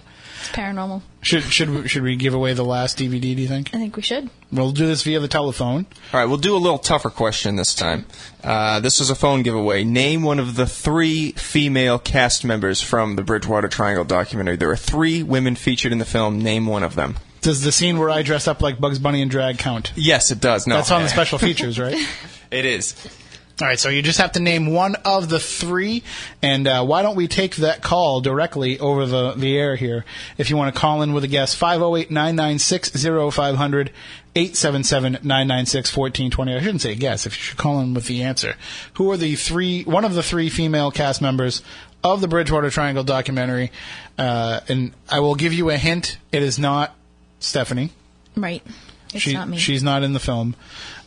It's 0.48 0.56
paranormal. 0.56 1.02
Should 1.20 1.42
should 1.44 1.68
we, 1.70 1.88
should 1.88 2.02
we 2.02 2.16
give 2.16 2.32
away 2.32 2.54
the 2.54 2.64
last 2.64 2.98
DVD? 2.98 3.20
Do 3.20 3.42
you 3.42 3.48
think? 3.48 3.74
I 3.74 3.78
think 3.78 3.96
we 3.96 4.02
should. 4.02 4.30
We'll 4.50 4.72
do 4.72 4.86
this 4.86 5.02
via 5.02 5.20
the 5.20 5.28
telephone. 5.28 5.86
All 6.12 6.20
right, 6.20 6.26
we'll 6.26 6.38
do 6.38 6.56
a 6.56 6.58
little 6.58 6.78
tougher 6.78 7.10
question 7.10 7.56
this 7.56 7.74
time. 7.74 8.06
Uh, 8.42 8.80
this 8.80 9.00
is 9.00 9.10
a 9.10 9.14
phone 9.14 9.42
giveaway. 9.42 9.84
Name 9.84 10.22
one 10.22 10.38
of 10.38 10.56
the 10.56 10.66
three 10.66 11.32
female 11.32 11.98
cast 11.98 12.44
members 12.44 12.80
from 12.80 13.16
the 13.16 13.22
Bridgewater 13.22 13.68
Triangle 13.68 14.04
documentary. 14.04 14.56
There 14.56 14.70
are 14.70 14.76
three 14.76 15.22
women 15.22 15.54
featured 15.54 15.92
in 15.92 15.98
the 15.98 16.04
film. 16.06 16.38
Name 16.40 16.66
one 16.66 16.82
of 16.82 16.94
them. 16.94 17.16
Does 17.40 17.62
the 17.62 17.72
scene 17.72 17.98
where 17.98 18.10
I 18.10 18.22
dress 18.22 18.48
up 18.48 18.62
like 18.62 18.80
Bugs 18.80 18.98
Bunny 18.98 19.20
and 19.22 19.30
drag 19.30 19.58
count? 19.58 19.92
Yes, 19.96 20.30
it 20.30 20.40
does. 20.40 20.66
No, 20.66 20.76
That's 20.76 20.90
on 20.90 21.02
the 21.02 21.08
special 21.10 21.38
features, 21.38 21.78
right? 21.78 21.96
It 22.50 22.64
is. 22.64 22.94
All 23.60 23.66
right, 23.66 23.78
so 23.78 23.88
you 23.88 24.02
just 24.02 24.20
have 24.20 24.32
to 24.32 24.40
name 24.40 24.66
one 24.66 24.94
of 25.04 25.28
the 25.28 25.40
three, 25.40 26.04
and 26.40 26.68
uh, 26.68 26.84
why 26.84 27.02
don't 27.02 27.16
we 27.16 27.26
take 27.26 27.56
that 27.56 27.82
call 27.82 28.20
directly 28.20 28.78
over 28.78 29.04
the, 29.04 29.32
the 29.32 29.58
air 29.58 29.74
here? 29.74 30.04
If 30.36 30.48
you 30.48 30.56
want 30.56 30.72
to 30.72 30.80
call 30.80 31.02
in 31.02 31.12
with 31.12 31.24
a 31.24 31.28
guess, 31.28 31.56
508 31.56 32.08
996 32.08 32.90
0500 33.34 33.90
877 34.36 35.12
996 35.24 35.96
1420. 35.96 36.54
I 36.54 36.60
shouldn't 36.60 36.82
say 36.82 36.94
guess, 36.94 37.26
if 37.26 37.36
you 37.36 37.42
should 37.42 37.58
call 37.58 37.80
in 37.80 37.94
with 37.94 38.06
the 38.06 38.22
answer. 38.22 38.54
Who 38.94 39.10
are 39.10 39.16
the 39.16 39.34
three, 39.34 39.82
one 39.82 40.04
of 40.04 40.14
the 40.14 40.22
three 40.22 40.50
female 40.50 40.92
cast 40.92 41.20
members 41.20 41.60
of 42.04 42.20
the 42.20 42.28
Bridgewater 42.28 42.70
Triangle 42.70 43.02
documentary? 43.02 43.72
Uh, 44.16 44.60
and 44.68 44.92
I 45.08 45.18
will 45.18 45.34
give 45.34 45.52
you 45.52 45.70
a 45.70 45.76
hint 45.76 46.18
it 46.30 46.44
is 46.44 46.60
not 46.60 46.94
Stephanie. 47.40 47.90
Right. 48.36 48.62
It's 49.12 49.24
She- 49.24 49.32
not 49.32 49.48
me. 49.48 49.58
She's 49.58 49.82
not 49.82 50.04
in 50.04 50.12
the 50.12 50.20
film, 50.20 50.54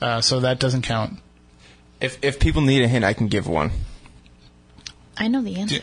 uh, 0.01 0.19
so 0.19 0.41
that 0.41 0.59
doesn't 0.59 0.81
count. 0.81 1.19
If 2.01 2.17
if 2.23 2.39
people 2.39 2.61
need 2.61 2.81
a 2.83 2.87
hint, 2.87 3.05
I 3.05 3.13
can 3.13 3.27
give 3.27 3.47
one. 3.47 3.71
I 5.17 5.27
know 5.27 5.41
the 5.41 5.55
answer. 5.57 5.81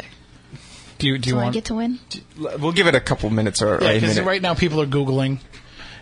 Do 0.98 1.06
you, 1.06 1.16
do 1.16 1.22
Do 1.22 1.30
you 1.30 1.38
I 1.38 1.42
want 1.44 1.54
get 1.54 1.66
to 1.66 1.74
win? 1.74 2.00
We'll 2.36 2.72
give 2.72 2.88
it 2.88 2.94
a 2.96 3.00
couple 3.00 3.30
minutes 3.30 3.62
or, 3.62 3.76
or 3.76 3.82
Yeah, 3.84 3.90
a 3.90 3.94
because 4.00 4.16
minute. 4.16 4.26
right 4.28 4.42
now 4.42 4.54
people 4.54 4.80
are 4.80 4.86
googling 4.86 5.38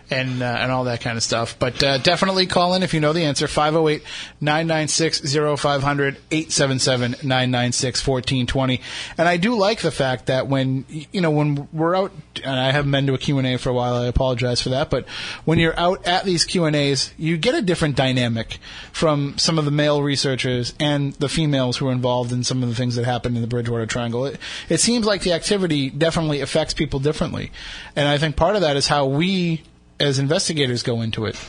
and 0.09 0.41
uh, 0.41 0.57
and 0.59 0.71
all 0.71 0.85
that 0.85 1.01
kind 1.01 1.17
of 1.17 1.23
stuff. 1.23 1.59
But 1.59 1.83
uh, 1.83 1.97
definitely 1.99 2.47
call 2.47 2.73
in 2.73 2.81
if 2.83 2.93
you 2.93 2.99
know 2.99 3.13
the 3.13 3.23
answer. 3.23 3.47
508-996-0500 3.47 6.17
877-996-1420. 6.31 8.81
And 9.17 9.27
I 9.27 9.37
do 9.37 9.55
like 9.55 9.81
the 9.81 9.91
fact 9.91 10.27
that 10.27 10.47
when 10.47 10.85
you 11.11 11.21
know 11.21 11.31
when 11.31 11.67
we're 11.73 11.95
out 11.95 12.11
and 12.43 12.59
I 12.59 12.71
haven't 12.71 12.91
been 12.91 13.07
to 13.07 13.13
a 13.13 13.17
Q&A 13.17 13.57
for 13.57 13.69
a 13.69 13.73
while, 13.73 13.95
I 13.95 14.05
apologize 14.05 14.61
for 14.61 14.69
that, 14.69 14.89
but 14.89 15.07
when 15.45 15.59
you're 15.59 15.79
out 15.79 16.05
at 16.05 16.25
these 16.25 16.45
Q&As, 16.45 17.13
you 17.17 17.37
get 17.37 17.55
a 17.55 17.61
different 17.61 17.95
dynamic 17.95 18.59
from 18.91 19.37
some 19.37 19.57
of 19.57 19.65
the 19.65 19.71
male 19.71 20.03
researchers 20.03 20.73
and 20.79 21.13
the 21.13 21.29
females 21.29 21.77
who 21.77 21.87
are 21.87 21.91
involved 21.91 22.31
in 22.31 22.43
some 22.43 22.63
of 22.63 22.69
the 22.69 22.75
things 22.75 22.95
that 22.95 23.05
happen 23.05 23.35
in 23.35 23.41
the 23.41 23.47
Bridgewater 23.47 23.85
Triangle. 23.85 24.25
It, 24.25 24.39
it 24.69 24.79
seems 24.79 25.05
like 25.05 25.21
the 25.21 25.33
activity 25.33 25.89
definitely 25.89 26.41
affects 26.41 26.73
people 26.73 26.99
differently. 26.99 27.51
And 27.95 28.07
I 28.07 28.17
think 28.17 28.35
part 28.35 28.55
of 28.55 28.61
that 28.61 28.75
is 28.75 28.87
how 28.87 29.05
we 29.05 29.63
as 29.99 30.19
investigators 30.19 30.83
go 30.83 31.01
into 31.01 31.25
it. 31.25 31.39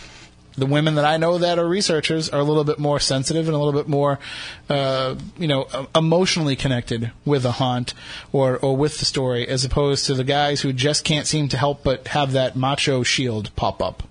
The 0.56 0.66
women 0.66 0.96
that 0.96 1.04
I 1.04 1.18
know 1.18 1.38
that 1.38 1.58
are 1.60 1.68
researchers 1.68 2.28
are 2.30 2.40
a 2.40 2.44
little 2.44 2.64
bit 2.64 2.80
more 2.80 2.98
sensitive 2.98 3.46
and 3.46 3.54
a 3.54 3.58
little 3.58 3.80
bit 3.80 3.88
more, 3.88 4.18
uh, 4.68 5.14
you 5.38 5.46
know, 5.46 5.68
emotionally 5.94 6.56
connected 6.56 7.12
with 7.24 7.44
a 7.44 7.52
haunt 7.52 7.94
or, 8.32 8.56
or 8.56 8.76
with 8.76 8.98
the 8.98 9.04
story, 9.04 9.46
as 9.46 9.64
opposed 9.64 10.06
to 10.06 10.14
the 10.14 10.24
guys 10.24 10.62
who 10.62 10.72
just 10.72 11.04
can't 11.04 11.28
seem 11.28 11.48
to 11.50 11.56
help 11.56 11.84
but 11.84 12.08
have 12.08 12.32
that 12.32 12.56
macho 12.56 13.04
shield 13.04 13.54
pop 13.54 13.80
up. 13.80 14.02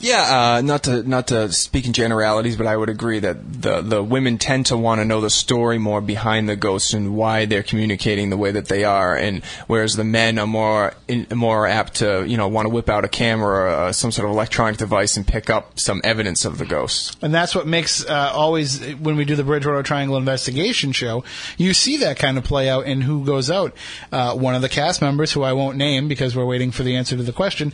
Yeah, 0.00 0.56
uh, 0.58 0.60
not 0.62 0.84
to 0.84 1.02
not 1.02 1.28
to 1.28 1.50
speak 1.50 1.86
in 1.86 1.92
generalities, 1.92 2.56
but 2.56 2.68
I 2.68 2.76
would 2.76 2.88
agree 2.88 3.18
that 3.18 3.62
the 3.62 3.80
the 3.80 4.02
women 4.02 4.38
tend 4.38 4.66
to 4.66 4.76
want 4.76 5.00
to 5.00 5.04
know 5.04 5.20
the 5.20 5.30
story 5.30 5.78
more 5.78 6.00
behind 6.00 6.48
the 6.48 6.54
ghosts 6.54 6.94
and 6.94 7.16
why 7.16 7.46
they're 7.46 7.64
communicating 7.64 8.30
the 8.30 8.36
way 8.36 8.52
that 8.52 8.68
they 8.68 8.84
are, 8.84 9.16
and 9.16 9.44
whereas 9.66 9.94
the 9.94 10.04
men 10.04 10.38
are 10.38 10.46
more 10.46 10.94
in, 11.08 11.26
more 11.34 11.66
apt 11.66 11.96
to 11.96 12.24
you 12.26 12.36
know 12.36 12.46
want 12.46 12.66
to 12.66 12.70
whip 12.70 12.88
out 12.88 13.04
a 13.04 13.08
camera 13.08 13.48
or 13.48 13.68
uh, 13.68 13.92
some 13.92 14.12
sort 14.12 14.28
of 14.28 14.34
electronic 14.34 14.76
device 14.76 15.16
and 15.16 15.26
pick 15.26 15.50
up 15.50 15.80
some 15.80 16.00
evidence 16.04 16.44
of 16.44 16.58
the 16.58 16.64
ghosts. 16.64 17.16
And 17.20 17.34
that's 17.34 17.54
what 17.54 17.66
makes 17.66 18.04
uh, 18.04 18.30
always 18.32 18.80
when 18.96 19.16
we 19.16 19.24
do 19.24 19.34
the 19.34 19.44
Bridgewater 19.44 19.82
Triangle 19.82 20.16
investigation 20.16 20.92
show, 20.92 21.24
you 21.56 21.74
see 21.74 21.96
that 21.98 22.18
kind 22.18 22.38
of 22.38 22.44
play 22.44 22.68
out 22.68 22.86
in 22.86 23.00
who 23.00 23.24
goes 23.24 23.50
out. 23.50 23.74
Uh, 24.12 24.34
one 24.36 24.54
of 24.54 24.62
the 24.62 24.68
cast 24.68 25.02
members, 25.02 25.32
who 25.32 25.42
I 25.42 25.54
won't 25.54 25.76
name 25.76 26.06
because 26.06 26.36
we're 26.36 26.46
waiting 26.46 26.70
for 26.70 26.84
the 26.84 26.94
answer 26.94 27.16
to 27.16 27.22
the 27.24 27.32
question, 27.32 27.72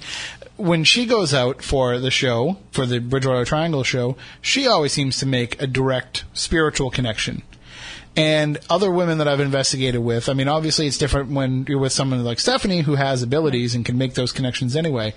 when 0.57 0.85
she 0.85 1.07
goes 1.07 1.35
out 1.35 1.63
for 1.63 1.99
the 1.99 2.11
show, 2.11 2.59
for 2.71 2.87
the 2.87 3.01
Bridgewater 3.01 3.45
Triangle 3.45 3.83
show, 3.83 4.17
she 4.41 4.67
always 4.67 4.93
seems 4.93 5.19
to 5.19 5.27
make 5.27 5.61
a 5.61 5.67
direct 5.67 6.25
spiritual 6.33 6.91
connection. 6.91 7.43
and 8.17 8.59
other 8.71 8.93
women 8.93 9.19
that 9.19 9.27
I've 9.27 9.41
investigated 9.41 10.01
with. 10.01 10.29
I 10.29 10.35
mean, 10.35 10.47
obviously 10.47 10.87
it's 10.87 10.99
different 10.99 11.33
when 11.33 11.67
you're 11.69 11.81
with 11.81 11.93
someone 11.93 12.23
like 12.23 12.39
Stephanie 12.39 12.83
who 12.83 12.95
has 12.95 13.23
abilities 13.25 13.75
and 13.75 13.85
can 13.85 13.99
make 13.99 14.15
those 14.15 14.31
connections 14.31 14.77
anyway. 14.77 15.15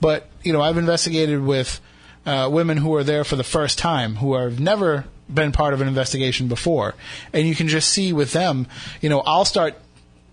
But 0.00 0.28
you 0.42 0.52
know, 0.52 0.60
I've 0.60 0.76
investigated 0.76 1.42
with 1.42 1.80
uh, 2.26 2.48
women 2.50 2.78
who 2.78 2.94
are 2.96 3.04
there 3.04 3.22
for 3.22 3.36
the 3.36 3.44
first 3.44 3.78
time, 3.78 4.16
who 4.16 4.34
have 4.34 4.58
never 4.58 5.04
been 5.32 5.52
part 5.52 5.74
of 5.74 5.80
an 5.80 5.86
investigation 5.86 6.48
before, 6.48 6.96
and 7.32 7.46
you 7.46 7.54
can 7.54 7.68
just 7.68 7.88
see 7.88 8.12
with 8.12 8.32
them. 8.32 8.66
You 9.00 9.08
know, 9.08 9.20
I'll 9.20 9.44
start 9.44 9.78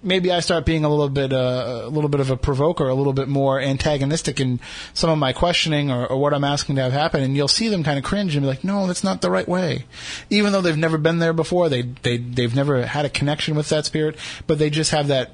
maybe 0.04 0.32
I 0.32 0.40
start 0.40 0.66
being 0.66 0.84
a 0.84 0.90
little 0.90 1.10
bit 1.10 1.34
uh, 1.34 1.82
a 1.86 1.90
little 1.90 2.10
bit 2.10 2.20
of 2.20 2.30
a 2.32 2.38
provoker, 2.38 2.88
a 2.88 2.94
little 2.94 3.14
bit 3.14 3.28
more 3.28 3.60
antagonistic 3.60 4.40
in 4.40 4.60
some 4.94 5.10
of 5.10 5.18
my 5.18 5.34
questioning 5.34 5.92
or, 5.92 6.08
or 6.08 6.18
what 6.18 6.34
I'm 6.34 6.44
asking 6.44 6.76
to 6.76 6.84
have 6.84 6.94
happen, 6.94 7.22
and 7.22 7.36
you'll 7.36 7.48
see 7.48 7.68
them 7.70 7.84
kind 7.84 7.98
of 7.98 8.04
cringe 8.04 8.36
and 8.36 8.44
be 8.44 8.48
like, 8.48 8.64
"No, 8.64 8.88
that's 8.88 9.04
not 9.04 9.22
the 9.22 9.32
right 9.32 9.48
way," 9.48 9.86
even 10.30 10.52
though 10.52 10.62
they've 10.62 10.78
never 10.78 10.98
been 10.98 11.20
there 11.20 11.34
before, 11.34 11.70
they 11.70 11.82
they 11.82 12.18
they've 12.18 12.56
never 12.56 12.86
had 12.86 13.06
a 13.06 13.10
connection 13.10 13.56
with 13.56 13.70
that 13.70 13.86
spirit, 13.86 14.18
but 14.46 14.60
they 14.60 14.70
just 14.70 14.92
have 14.92 15.08
that 15.08 15.32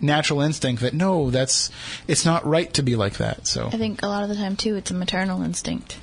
natural 0.00 0.40
instinct 0.40 0.82
that 0.82 0.94
no, 0.94 1.30
that's 1.30 1.70
it's 2.06 2.24
not 2.24 2.46
right 2.46 2.72
to 2.74 2.82
be 2.82 2.96
like 2.96 3.14
that. 3.14 3.46
So 3.46 3.66
I 3.66 3.78
think 3.78 4.02
a 4.02 4.08
lot 4.08 4.22
of 4.22 4.28
the 4.28 4.34
time 4.34 4.56
too, 4.56 4.76
it's 4.76 4.90
a 4.90 4.94
maternal 4.94 5.42
instinct. 5.42 5.98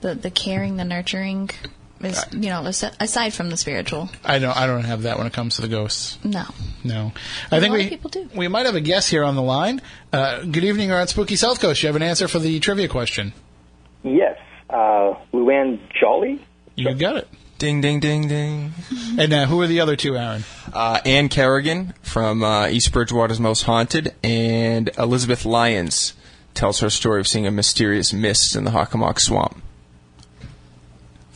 The 0.00 0.14
the 0.14 0.30
caring, 0.30 0.76
the 0.76 0.84
nurturing 0.84 1.50
is 2.00 2.24
you 2.32 2.50
know 2.50 2.64
aside 2.64 3.32
from 3.34 3.50
the 3.50 3.56
spiritual. 3.56 4.10
I 4.24 4.38
don't 4.38 4.56
I 4.56 4.66
don't 4.66 4.84
have 4.84 5.02
that 5.02 5.16
when 5.18 5.26
it 5.26 5.32
comes 5.32 5.56
to 5.56 5.62
the 5.62 5.68
ghosts. 5.68 6.18
No. 6.24 6.44
No, 6.82 7.12
A 7.50 7.56
I 7.56 7.60
think 7.60 7.70
lot 7.70 7.78
we 7.78 7.84
of 7.84 7.88
people 7.90 8.10
do. 8.10 8.28
we 8.36 8.46
might 8.48 8.66
have 8.66 8.74
a 8.74 8.80
guest 8.80 9.08
here 9.10 9.24
on 9.24 9.36
the 9.36 9.42
line. 9.42 9.80
Uh, 10.12 10.42
good 10.42 10.64
evening, 10.64 10.88
you're 10.90 11.00
on 11.00 11.06
Spooky 11.08 11.36
South 11.36 11.60
Coast. 11.60 11.82
You 11.82 11.86
have 11.86 11.96
an 11.96 12.02
answer 12.02 12.28
for 12.28 12.38
the 12.38 12.60
trivia 12.60 12.88
question. 12.88 13.32
Yes, 14.02 14.38
uh, 14.68 15.14
Luann 15.32 15.78
Jolly. 15.98 16.44
You 16.76 16.92
got 16.94 17.16
it. 17.16 17.28
Ding, 17.56 17.80
ding, 17.80 18.00
ding, 18.00 18.28
ding. 18.28 18.72
And 19.18 19.32
uh, 19.32 19.46
who 19.46 19.60
are 19.62 19.66
the 19.66 19.80
other 19.80 19.94
two, 19.96 20.16
Aaron? 20.16 20.44
Uh, 20.72 21.00
Ann 21.06 21.28
Kerrigan 21.30 21.94
from 22.02 22.42
uh, 22.42 22.66
East 22.66 22.92
Bridgewater's 22.92 23.38
Most 23.40 23.62
Haunted, 23.62 24.12
and 24.24 24.90
Elizabeth 24.98 25.44
Lyons 25.46 26.12
tells 26.52 26.80
her 26.80 26.90
story 26.90 27.20
of 27.20 27.28
seeing 27.28 27.46
a 27.46 27.50
mysterious 27.52 28.12
mist 28.12 28.56
in 28.56 28.64
the 28.64 28.72
Hockomock 28.72 29.20
Swamp. 29.20 29.62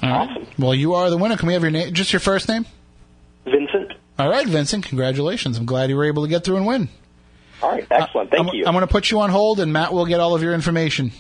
All 0.03 0.11
right. 0.11 0.49
Well, 0.59 0.75
you 0.75 0.95
are 0.95 1.11
the 1.11 1.17
winner. 1.17 1.37
Can 1.37 1.47
we 1.49 1.55
have 1.55 1.63
your 1.63 1.71
name? 1.71 1.93
Just 1.93 2.13
your 2.13 2.21
first 2.21 2.49
name? 2.49 2.67
Vincent. 3.45 3.93
All 4.19 4.29
right, 4.29 4.47
Vincent. 4.47 4.85
Congratulations. 4.87 5.59
I'm 5.59 5.67
glad 5.67 5.91
you 5.91 5.97
were 5.97 6.05
able 6.05 6.23
to 6.25 6.29
get 6.29 6.45
through 6.45 6.57
and 6.57 6.67
win. 6.67 6.89
All 7.63 7.71
right, 7.71 7.87
excellent. 7.91 8.33
Uh, 8.33 8.37
Thank 8.37 8.49
I'm, 8.49 8.55
you. 8.55 8.67
I'm 8.67 8.73
going 8.73 8.87
to 8.87 8.93
put 8.93 9.11
you 9.11 9.21
on 9.21 9.31
hold, 9.31 9.61
and 9.61 9.73
Matt 9.73 9.93
will 9.93 10.07
get 10.07 10.21
all 10.21 10.35
of 10.35 10.43
your 10.43 10.55
information. 10.55 11.13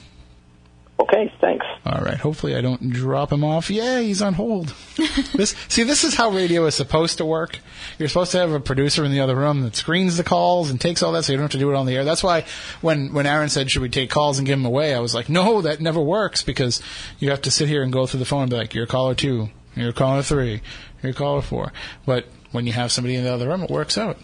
Okay, 1.00 1.32
thanks. 1.40 1.64
All 1.86 2.02
right. 2.02 2.18
Hopefully, 2.18 2.56
I 2.56 2.60
don't 2.60 2.90
drop 2.90 3.32
him 3.32 3.44
off. 3.44 3.70
Yeah, 3.70 4.00
he's 4.00 4.20
on 4.20 4.34
hold. 4.34 4.74
this 5.34 5.54
see, 5.68 5.84
this 5.84 6.02
is 6.02 6.14
how 6.14 6.30
radio 6.30 6.66
is 6.66 6.74
supposed 6.74 7.18
to 7.18 7.24
work. 7.24 7.60
You're 7.98 8.08
supposed 8.08 8.32
to 8.32 8.38
have 8.38 8.52
a 8.52 8.58
producer 8.58 9.04
in 9.04 9.12
the 9.12 9.20
other 9.20 9.36
room 9.36 9.62
that 9.62 9.76
screens 9.76 10.16
the 10.16 10.24
calls 10.24 10.70
and 10.70 10.80
takes 10.80 11.02
all 11.02 11.12
that, 11.12 11.24
so 11.24 11.32
you 11.32 11.36
don't 11.36 11.44
have 11.44 11.52
to 11.52 11.58
do 11.58 11.70
it 11.70 11.76
on 11.76 11.86
the 11.86 11.94
air. 11.94 12.04
That's 12.04 12.24
why 12.24 12.44
when 12.80 13.14
when 13.14 13.26
Aaron 13.26 13.48
said, 13.48 13.70
"Should 13.70 13.82
we 13.82 13.88
take 13.88 14.10
calls 14.10 14.38
and 14.38 14.46
give 14.46 14.58
them 14.58 14.66
away?" 14.66 14.92
I 14.92 14.98
was 14.98 15.14
like, 15.14 15.28
"No, 15.28 15.62
that 15.62 15.80
never 15.80 16.00
works 16.00 16.42
because 16.42 16.82
you 17.18 17.30
have 17.30 17.42
to 17.42 17.50
sit 17.50 17.68
here 17.68 17.82
and 17.82 17.92
go 17.92 18.06
through 18.06 18.20
the 18.20 18.26
phone 18.26 18.42
and 18.42 18.50
be 18.50 18.56
like, 18.56 18.74
you're 18.74 18.86
caller 18.86 19.14
two, 19.14 19.50
you're 19.74 19.92
caller 19.92 20.22
three, 20.22 20.62
you're 21.02 21.12
caller 21.12 21.42
four. 21.42 21.72
But 22.06 22.26
when 22.52 22.66
you 22.66 22.72
have 22.72 22.92
somebody 22.92 23.14
in 23.14 23.24
the 23.24 23.32
other 23.32 23.48
room, 23.48 23.62
it 23.62 23.70
works 23.70 23.98
out. 23.98 24.18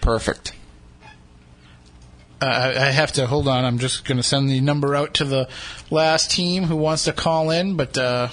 Perfect. 0.00 0.52
Uh, 2.40 2.46
I 2.46 2.88
I 2.88 2.90
have 2.90 3.12
to 3.12 3.26
hold 3.26 3.48
on. 3.48 3.64
I'm 3.64 3.78
just 3.78 4.04
going 4.04 4.16
to 4.16 4.22
send 4.22 4.48
the 4.48 4.60
number 4.60 4.94
out 4.94 5.14
to 5.14 5.24
the 5.24 5.48
last 5.90 6.30
team 6.30 6.64
who 6.64 6.76
wants 6.76 7.04
to 7.04 7.12
call 7.12 7.50
in, 7.50 7.76
but 7.76 7.96
uh, 7.98 8.28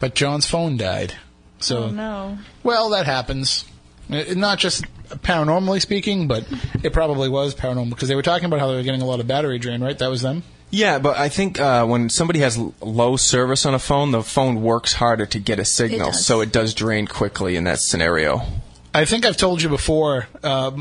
but 0.00 0.14
John's 0.14 0.46
phone 0.46 0.76
died. 0.76 1.14
So 1.60 1.84
oh 1.84 1.90
no. 1.90 2.38
well, 2.62 2.90
that 2.90 3.06
happens. 3.06 3.64
Uh, 4.10 4.24
Not 4.34 4.58
just 4.58 4.84
paranormally 5.08 5.80
speaking, 5.80 6.28
but 6.28 6.46
it 6.82 6.92
probably 6.92 7.28
was 7.28 7.54
paranormal 7.54 7.90
because 7.90 8.08
they 8.08 8.14
were 8.14 8.22
talking 8.22 8.46
about 8.46 8.60
how 8.60 8.68
they 8.68 8.76
were 8.76 8.82
getting 8.82 9.02
a 9.02 9.06
lot 9.06 9.20
of 9.20 9.26
battery 9.26 9.58
drain. 9.58 9.82
Right? 9.82 9.98
That 9.98 10.08
was 10.08 10.22
them. 10.22 10.42
Yeah, 10.70 10.98
but 10.98 11.16
I 11.16 11.30
think 11.30 11.58
uh, 11.58 11.86
when 11.86 12.10
somebody 12.10 12.40
has 12.40 12.58
l- 12.58 12.74
low 12.82 13.16
service 13.16 13.64
on 13.64 13.72
a 13.74 13.78
phone, 13.78 14.10
the 14.10 14.22
phone 14.22 14.60
works 14.60 14.92
harder 14.92 15.24
to 15.24 15.38
get 15.38 15.58
a 15.58 15.64
signal, 15.64 16.10
does. 16.10 16.26
so 16.26 16.42
it 16.42 16.52
does 16.52 16.74
drain 16.74 17.06
quickly 17.06 17.56
in 17.56 17.64
that 17.64 17.78
scenario. 17.78 18.42
I 18.98 19.04
think 19.04 19.24
I've 19.24 19.36
told 19.36 19.62
you 19.62 19.68
before. 19.68 20.26
Uh, 20.42 20.72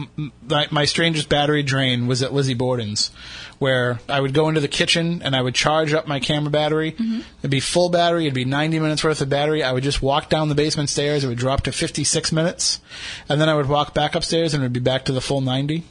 my, 0.42 0.68
my 0.72 0.86
strangest 0.86 1.30
battery 1.30 1.62
drain 1.62 2.08
was 2.08 2.24
at 2.24 2.34
Lizzie 2.34 2.56
Borden's, 2.56 3.12
where 3.60 4.00
I 4.10 4.20
would 4.20 4.34
go 4.34 4.50
into 4.50 4.60
the 4.60 4.68
kitchen 4.68 5.22
and 5.22 5.36
I 5.36 5.42
would 5.44 5.54
charge 5.54 5.94
up 5.94 6.08
my 6.08 6.20
camera 6.20 6.50
battery. 6.50 6.96
It'd 7.40 7.52
be 7.52 7.60
full 7.60 7.90
battery. 7.90 8.24
It'd 8.24 8.34
be 8.34 8.44
90 8.44 8.80
minutes 8.80 9.04
worth 9.04 9.22
of 9.22 9.30
battery. 9.30 9.62
I 9.62 9.72
would 9.72 9.84
just 9.84 10.02
walk 10.02 10.30
down 10.30 10.50
the 10.50 10.56
basement 10.56 10.90
stairs. 10.90 11.24
It 11.24 11.28
would 11.28 11.38
drop 11.38 11.62
to 11.66 11.72
56 11.72 12.32
minutes, 12.32 12.82
and 13.30 13.40
then 13.40 13.50
I 13.50 13.54
would 13.56 13.70
walk 13.70 13.94
back 13.94 14.16
upstairs 14.16 14.56
and 14.56 14.64
it 14.64 14.66
would 14.66 14.74
be 14.74 14.80
back 14.80 15.06
to 15.06 15.12
the 15.12 15.22
full 15.22 15.42
90. 15.42 15.84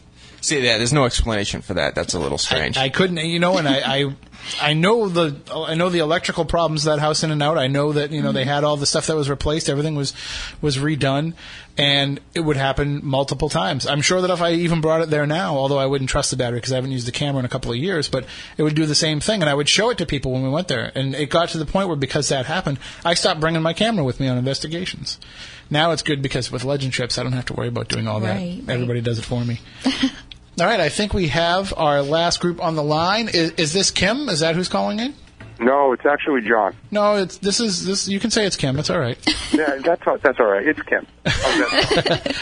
See, 0.46 0.60
yeah, 0.60 0.78
there's 0.78 0.92
no 0.92 1.06
explanation 1.06 1.60
for 1.60 1.74
that. 1.74 1.96
That's 1.96 2.14
a 2.14 2.20
little 2.20 2.38
strange. 2.38 2.76
I 2.76 2.88
couldn't, 2.88 3.16
you 3.16 3.40
know, 3.40 3.58
and 3.58 3.66
I, 3.66 3.80
I, 3.80 4.14
I 4.62 4.74
know 4.74 5.08
the, 5.08 5.34
I 5.52 5.74
know 5.74 5.88
the 5.88 5.98
electrical 5.98 6.44
problems 6.44 6.86
of 6.86 6.94
that 6.94 7.00
house 7.00 7.24
in 7.24 7.32
and 7.32 7.42
out. 7.42 7.58
I 7.58 7.66
know 7.66 7.92
that 7.94 8.12
you 8.12 8.22
know 8.22 8.30
they 8.30 8.44
had 8.44 8.62
all 8.62 8.76
the 8.76 8.86
stuff 8.86 9.08
that 9.08 9.16
was 9.16 9.28
replaced. 9.28 9.68
Everything 9.68 9.96
was, 9.96 10.14
was 10.62 10.76
redone, 10.76 11.34
and 11.76 12.20
it 12.32 12.42
would 12.42 12.56
happen 12.56 13.00
multiple 13.02 13.48
times. 13.48 13.88
I'm 13.88 14.02
sure 14.02 14.20
that 14.20 14.30
if 14.30 14.40
I 14.40 14.52
even 14.52 14.80
brought 14.80 15.00
it 15.00 15.10
there 15.10 15.26
now, 15.26 15.56
although 15.56 15.78
I 15.78 15.86
wouldn't 15.86 16.10
trust 16.10 16.30
the 16.30 16.36
battery 16.36 16.58
because 16.58 16.70
I 16.70 16.76
haven't 16.76 16.92
used 16.92 17.08
the 17.08 17.12
camera 17.12 17.40
in 17.40 17.44
a 17.44 17.48
couple 17.48 17.72
of 17.72 17.78
years, 17.78 18.08
but 18.08 18.24
it 18.56 18.62
would 18.62 18.76
do 18.76 18.86
the 18.86 18.94
same 18.94 19.18
thing, 19.18 19.40
and 19.40 19.50
I 19.50 19.54
would 19.54 19.68
show 19.68 19.90
it 19.90 19.98
to 19.98 20.06
people 20.06 20.30
when 20.30 20.44
we 20.44 20.48
went 20.48 20.68
there. 20.68 20.92
And 20.94 21.12
it 21.16 21.28
got 21.28 21.48
to 21.48 21.58
the 21.58 21.66
point 21.66 21.88
where 21.88 21.96
because 21.96 22.28
that 22.28 22.46
happened, 22.46 22.78
I 23.04 23.14
stopped 23.14 23.40
bringing 23.40 23.62
my 23.62 23.72
camera 23.72 24.04
with 24.04 24.20
me 24.20 24.28
on 24.28 24.38
investigations. 24.38 25.18
Now 25.70 25.90
it's 25.90 26.02
good 26.02 26.22
because 26.22 26.52
with 26.52 26.62
legend 26.62 26.92
trips, 26.92 27.18
I 27.18 27.24
don't 27.24 27.32
have 27.32 27.46
to 27.46 27.52
worry 27.52 27.66
about 27.66 27.88
doing 27.88 28.06
all 28.06 28.20
that. 28.20 28.36
Right, 28.36 28.60
right. 28.64 28.74
Everybody 28.74 29.00
does 29.00 29.18
it 29.18 29.24
for 29.24 29.44
me. 29.44 29.60
All 30.58 30.66
right, 30.66 30.80
I 30.80 30.88
think 30.88 31.12
we 31.12 31.28
have 31.28 31.74
our 31.76 32.00
last 32.00 32.40
group 32.40 32.62
on 32.62 32.76
the 32.76 32.82
line. 32.82 33.28
Is, 33.28 33.50
is 33.52 33.72
this 33.74 33.90
Kim? 33.90 34.30
Is 34.30 34.40
that 34.40 34.54
who's 34.54 34.68
calling 34.68 34.98
in? 35.00 35.14
No, 35.60 35.92
it's 35.92 36.06
actually 36.06 36.48
John. 36.48 36.74
No, 36.90 37.16
it's 37.16 37.36
this 37.38 37.60
is 37.60 37.84
this. 37.84 38.08
You 38.08 38.18
can 38.18 38.30
say 38.30 38.46
it's 38.46 38.56
Kim. 38.56 38.78
It's 38.78 38.88
all 38.88 38.98
right. 38.98 39.18
yeah, 39.52 39.76
that's 39.84 40.06
all, 40.06 40.16
that's 40.16 40.40
all 40.40 40.46
right. 40.46 40.66
It's 40.66 40.80
Kim. 40.82 41.06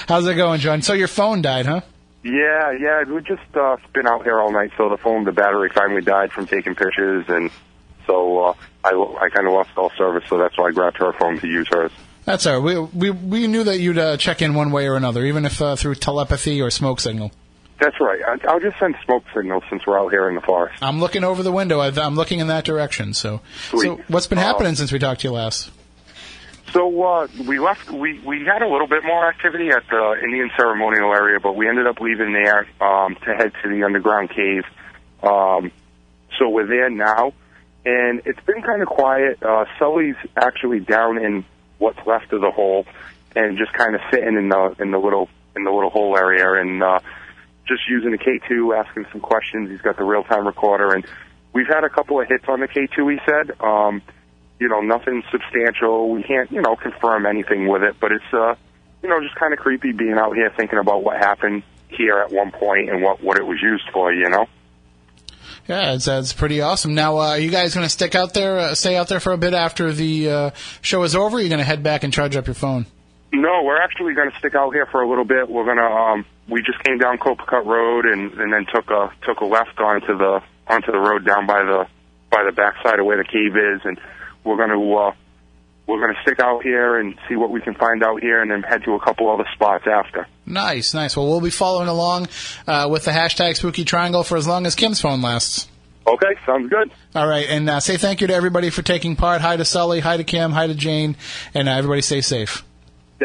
How's 0.08 0.28
it 0.28 0.36
going, 0.36 0.60
John? 0.60 0.82
So 0.82 0.92
your 0.92 1.08
phone 1.08 1.42
died, 1.42 1.66
huh? 1.66 1.80
Yeah, 2.22 2.70
yeah. 2.78 3.02
We 3.02 3.20
just 3.22 3.42
uh, 3.54 3.78
been 3.92 4.06
out 4.06 4.22
here 4.22 4.38
all 4.38 4.52
night, 4.52 4.70
so 4.76 4.88
the 4.88 4.96
phone, 4.96 5.24
the 5.24 5.32
battery 5.32 5.70
finally 5.74 6.02
died 6.02 6.30
from 6.30 6.46
taking 6.46 6.76
pictures, 6.76 7.24
and 7.26 7.50
so 8.06 8.44
uh, 8.44 8.54
I 8.84 8.90
I 8.90 9.28
kind 9.30 9.48
of 9.48 9.54
lost 9.54 9.70
all 9.76 9.90
service. 9.98 10.22
So 10.28 10.38
that's 10.38 10.56
why 10.56 10.68
I 10.68 10.70
grabbed 10.70 10.98
her 10.98 11.12
phone 11.14 11.40
to 11.40 11.48
use 11.48 11.66
hers. 11.68 11.90
That's 12.26 12.46
all 12.46 12.60
right. 12.60 12.90
We 12.92 13.10
we 13.10 13.10
we 13.10 13.46
knew 13.48 13.64
that 13.64 13.80
you'd 13.80 13.98
uh, 13.98 14.16
check 14.18 14.40
in 14.40 14.54
one 14.54 14.70
way 14.70 14.86
or 14.86 14.94
another, 14.94 15.24
even 15.24 15.44
if 15.44 15.60
uh, 15.60 15.74
through 15.74 15.96
telepathy 15.96 16.62
or 16.62 16.70
smoke 16.70 17.00
signal. 17.00 17.32
That's 17.80 17.98
right. 18.00 18.20
I, 18.24 18.38
I'll 18.48 18.60
just 18.60 18.78
send 18.78 18.94
smoke 19.04 19.24
signals 19.34 19.64
since 19.68 19.84
we're 19.86 19.98
out 19.98 20.10
here 20.10 20.28
in 20.28 20.34
the 20.36 20.40
forest. 20.40 20.82
I'm 20.82 21.00
looking 21.00 21.24
over 21.24 21.42
the 21.42 21.52
window. 21.52 21.80
I've, 21.80 21.98
I'm 21.98 22.14
looking 22.14 22.38
in 22.40 22.46
that 22.46 22.64
direction. 22.64 23.14
So, 23.14 23.40
so 23.70 23.96
what's 24.08 24.26
been 24.28 24.38
Uh, 24.38 24.42
happening 24.42 24.74
since 24.76 24.92
we 24.92 24.98
talked 24.98 25.22
to 25.22 25.28
you 25.28 25.32
last? 25.34 25.70
So 26.72 27.02
uh, 27.02 27.28
we 27.46 27.58
left. 27.60 27.90
We 27.90 28.18
we 28.20 28.44
had 28.44 28.62
a 28.62 28.68
little 28.68 28.88
bit 28.88 29.04
more 29.04 29.28
activity 29.28 29.70
at 29.70 29.82
the 29.90 30.18
Indian 30.22 30.50
ceremonial 30.56 31.12
area, 31.12 31.38
but 31.40 31.54
we 31.54 31.68
ended 31.68 31.86
up 31.86 32.00
leaving 32.00 32.32
there 32.32 32.66
um, 32.80 33.14
to 33.24 33.34
head 33.34 33.52
to 33.62 33.68
the 33.68 33.84
underground 33.84 34.30
cave. 34.30 34.64
Um, 35.22 35.70
so 36.38 36.48
we're 36.48 36.66
there 36.66 36.90
now, 36.90 37.32
and 37.84 38.22
it's 38.24 38.40
been 38.44 38.62
kind 38.62 38.82
of 38.82 38.88
quiet. 38.88 39.40
Uh, 39.42 39.66
Sully's 39.78 40.16
actually 40.36 40.80
down 40.80 41.18
in 41.18 41.44
what's 41.78 42.04
left 42.06 42.32
of 42.32 42.40
the 42.40 42.50
hole, 42.50 42.86
and 43.36 43.56
just 43.56 43.72
kind 43.72 43.94
of 43.94 44.00
sitting 44.10 44.36
in 44.36 44.48
the 44.48 44.74
in 44.80 44.90
the 44.90 44.98
little 44.98 45.28
in 45.54 45.62
the 45.64 45.70
little 45.70 45.90
hole 45.90 46.16
area, 46.16 46.60
and 46.60 46.82
uh, 46.82 46.98
just 47.66 47.82
using 47.88 48.10
the 48.10 48.18
K2, 48.18 48.84
asking 48.84 49.06
some 49.12 49.20
questions. 49.20 49.70
He's 49.70 49.80
got 49.80 49.96
the 49.96 50.04
real 50.04 50.24
time 50.24 50.46
recorder, 50.46 50.92
and 50.92 51.04
we've 51.52 51.66
had 51.66 51.84
a 51.84 51.88
couple 51.88 52.20
of 52.20 52.28
hits 52.28 52.44
on 52.48 52.60
the 52.60 52.68
K2. 52.68 53.12
He 53.12 53.18
said. 53.26 53.60
Um, 53.60 54.02
you 54.60 54.68
know, 54.68 54.80
nothing 54.80 55.22
substantial. 55.30 56.10
We 56.10 56.22
can't, 56.22 56.50
you 56.50 56.62
know, 56.62 56.76
confirm 56.76 57.26
anything 57.26 57.68
with 57.68 57.82
it, 57.82 57.96
but 58.00 58.12
it's, 58.12 58.32
uh, 58.32 58.54
you 59.02 59.08
know, 59.08 59.20
just 59.20 59.34
kind 59.34 59.52
of 59.52 59.58
creepy 59.58 59.92
being 59.92 60.14
out 60.14 60.34
here 60.34 60.50
thinking 60.56 60.78
about 60.78 61.02
what 61.02 61.16
happened 61.18 61.62
here 61.88 62.18
at 62.18 62.32
one 62.32 62.50
point 62.50 62.88
and 62.88 63.02
what, 63.02 63.22
what 63.22 63.38
it 63.38 63.46
was 63.46 63.60
used 63.60 63.84
for, 63.92 64.12
you 64.12 64.28
know? 64.28 64.46
Yeah, 65.68 65.94
it's, 65.94 66.08
it's 66.08 66.32
pretty 66.32 66.60
awesome. 66.60 66.94
Now, 66.94 67.18
uh, 67.18 67.30
are 67.30 67.38
you 67.38 67.50
guys 67.50 67.74
going 67.74 67.84
to 67.86 67.90
stick 67.90 68.14
out 68.14 68.34
there, 68.34 68.58
uh, 68.58 68.74
stay 68.74 68.96
out 68.96 69.08
there 69.08 69.20
for 69.20 69.32
a 69.32 69.38
bit 69.38 69.54
after 69.54 69.92
the 69.92 70.30
uh, 70.30 70.50
show 70.82 71.02
is 71.02 71.14
over? 71.14 71.36
Or 71.36 71.40
are 71.40 71.42
you 71.42 71.48
going 71.48 71.58
to 71.58 71.64
head 71.64 71.82
back 71.82 72.04
and 72.04 72.12
charge 72.12 72.36
up 72.36 72.46
your 72.46 72.54
phone? 72.54 72.86
No, 73.32 73.62
we're 73.64 73.80
actually 73.80 74.14
going 74.14 74.30
to 74.30 74.38
stick 74.38 74.54
out 74.54 74.72
here 74.72 74.86
for 74.86 75.02
a 75.02 75.08
little 75.08 75.24
bit. 75.24 75.48
We're 75.48 75.64
going 75.64 75.78
to, 75.78 75.82
um, 75.82 76.26
we 76.48 76.62
just 76.62 76.82
came 76.84 76.98
down 76.98 77.18
Copicut 77.18 77.64
Road 77.64 78.06
and, 78.06 78.32
and 78.32 78.52
then 78.52 78.66
took 78.72 78.90
a, 78.90 79.10
took 79.26 79.40
a 79.40 79.44
left 79.44 79.78
onto 79.78 80.16
the, 80.18 80.42
onto 80.66 80.92
the 80.92 80.98
road 80.98 81.24
down 81.24 81.46
by 81.46 81.62
the, 81.62 81.86
by 82.30 82.44
the 82.44 82.52
backside 82.52 82.98
of 82.98 83.06
where 83.06 83.16
the 83.16 83.24
cave 83.24 83.56
is 83.56 83.80
and 83.84 83.98
we're 84.44 84.56
going 84.56 84.70
to, 84.70 84.94
uh, 84.94 85.12
we're 85.86 86.00
going 86.00 86.14
to 86.14 86.22
stick 86.22 86.40
out 86.40 86.62
here 86.62 86.98
and 86.98 87.14
see 87.28 87.36
what 87.36 87.50
we 87.50 87.60
can 87.60 87.74
find 87.74 88.02
out 88.02 88.20
here 88.20 88.40
and 88.40 88.50
then 88.50 88.62
head 88.62 88.82
to 88.84 88.92
a 88.92 89.00
couple 89.00 89.30
other 89.30 89.46
spots 89.54 89.84
after. 89.86 90.26
Nice, 90.46 90.94
nice. 90.94 91.16
Well, 91.16 91.28
we'll 91.28 91.40
be 91.40 91.50
following 91.50 91.88
along 91.88 92.28
uh, 92.66 92.88
with 92.90 93.04
the 93.04 93.10
hashtag 93.10 93.56
Spooky 93.56 93.84
Triangle 93.84 94.22
for 94.22 94.36
as 94.36 94.46
long 94.46 94.66
as 94.66 94.74
Kim's 94.74 95.00
phone 95.00 95.22
lasts. 95.22 95.68
Okay, 96.06 96.34
sounds 96.44 96.68
good. 96.68 96.90
All 97.14 97.26
right, 97.26 97.46
and 97.48 97.68
uh, 97.68 97.80
say 97.80 97.96
thank 97.96 98.20
you 98.20 98.26
to 98.26 98.34
everybody 98.34 98.68
for 98.68 98.82
taking 98.82 99.16
part. 99.16 99.40
Hi 99.40 99.56
to 99.56 99.64
Sully, 99.64 100.00
hi 100.00 100.18
to 100.18 100.24
Kim, 100.24 100.52
hi 100.52 100.66
to 100.66 100.74
Jane, 100.74 101.16
and 101.54 101.66
uh, 101.66 101.72
everybody 101.72 102.02
stay 102.02 102.20
safe. 102.20 102.62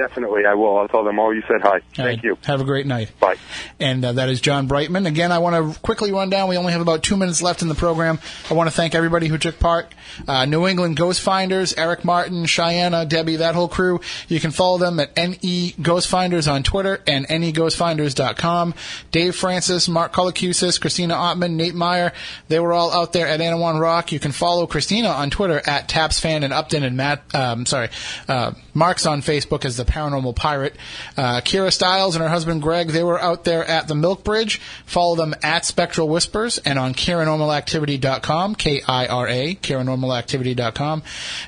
Definitely. 0.01 0.45
I 0.45 0.53
will. 0.53 0.77
I'll 0.77 0.87
tell 0.87 1.03
them 1.03 1.19
all 1.19 1.33
you 1.33 1.41
said 1.47 1.61
hi. 1.61 1.69
All 1.69 1.79
Thank 1.95 2.07
right. 2.07 2.23
you. 2.23 2.37
Have 2.45 2.61
a 2.61 2.63
great 2.63 2.85
night. 2.85 3.11
Bye. 3.19 3.35
And 3.79 4.03
uh, 4.03 4.13
that 4.13 4.29
is 4.29 4.41
John 4.41 4.67
Brightman. 4.67 5.05
Again, 5.05 5.31
I 5.31 5.39
want 5.39 5.73
to 5.73 5.79
quickly 5.81 6.11
run 6.11 6.29
down. 6.29 6.49
We 6.49 6.57
only 6.57 6.71
have 6.71 6.81
about 6.81 7.03
two 7.03 7.17
minutes 7.17 7.41
left 7.41 7.61
in 7.61 7.67
the 7.67 7.75
program. 7.75 8.19
I 8.49 8.53
want 8.53 8.69
to 8.69 8.75
thank 8.75 8.95
everybody 8.95 9.27
who 9.27 9.37
took 9.37 9.59
part. 9.59 9.93
Uh, 10.27 10.45
New 10.45 10.67
England 10.67 10.97
Ghost 10.97 11.21
Finders, 11.21 11.73
Eric 11.73 12.03
Martin, 12.03 12.45
Cheyenne, 12.45 13.07
Debbie, 13.07 13.37
that 13.37 13.55
whole 13.55 13.67
crew. 13.67 13.99
You 14.27 14.39
can 14.39 14.51
follow 14.51 14.77
them 14.77 14.99
at 14.99 15.15
NE 15.15 15.75
Ghost 15.81 16.07
Finders 16.07 16.47
on 16.47 16.63
Twitter 16.63 17.01
and 17.07 17.27
NEGhostFinders.com. 17.27 18.73
Dave 19.11 19.35
Francis, 19.35 19.87
Mark 19.87 20.13
Colacusis, 20.13 20.79
Christina 20.79 21.15
Ottman, 21.15 21.51
Nate 21.51 21.75
Meyer. 21.75 22.13
They 22.47 22.59
were 22.59 22.73
all 22.73 22.91
out 22.91 23.13
there 23.13 23.27
at 23.27 23.39
Anawan 23.39 23.79
Rock. 23.79 24.11
You 24.11 24.19
can 24.19 24.31
follow 24.31 24.67
Christina 24.67 25.09
on 25.09 25.29
Twitter 25.29 25.61
at 25.65 25.87
TapsFan 25.87 26.43
and 26.43 26.53
Upton 26.53 26.83
and 26.83 26.97
Matt, 26.97 27.23
um, 27.33 27.65
sorry, 27.65 27.89
uh, 28.27 28.51
Mark's 28.79 29.05
on 29.05 29.21
Facebook 29.21 29.65
as 29.65 29.75
the 29.75 29.83
Paranormal 29.83 30.35
Pirate. 30.35 30.75
Uh, 31.17 31.41
Kira 31.41 31.71
Stiles 31.71 32.15
and 32.15 32.23
her 32.23 32.29
husband 32.29 32.61
Greg, 32.61 32.87
they 32.87 33.03
were 33.03 33.21
out 33.21 33.43
there 33.43 33.65
at 33.65 33.89
the 33.89 33.93
Milk 33.93 34.23
Bridge. 34.23 34.61
Follow 34.85 35.17
them 35.17 35.35
at 35.43 35.65
Spectral 35.65 36.07
Whispers 36.07 36.59
and 36.59 36.79
on 36.79 36.93
KiraNormalActivity.com, 36.93 38.55
K-I-R-A, 38.55 39.55
KiraNormalActivity.com. 39.55 41.03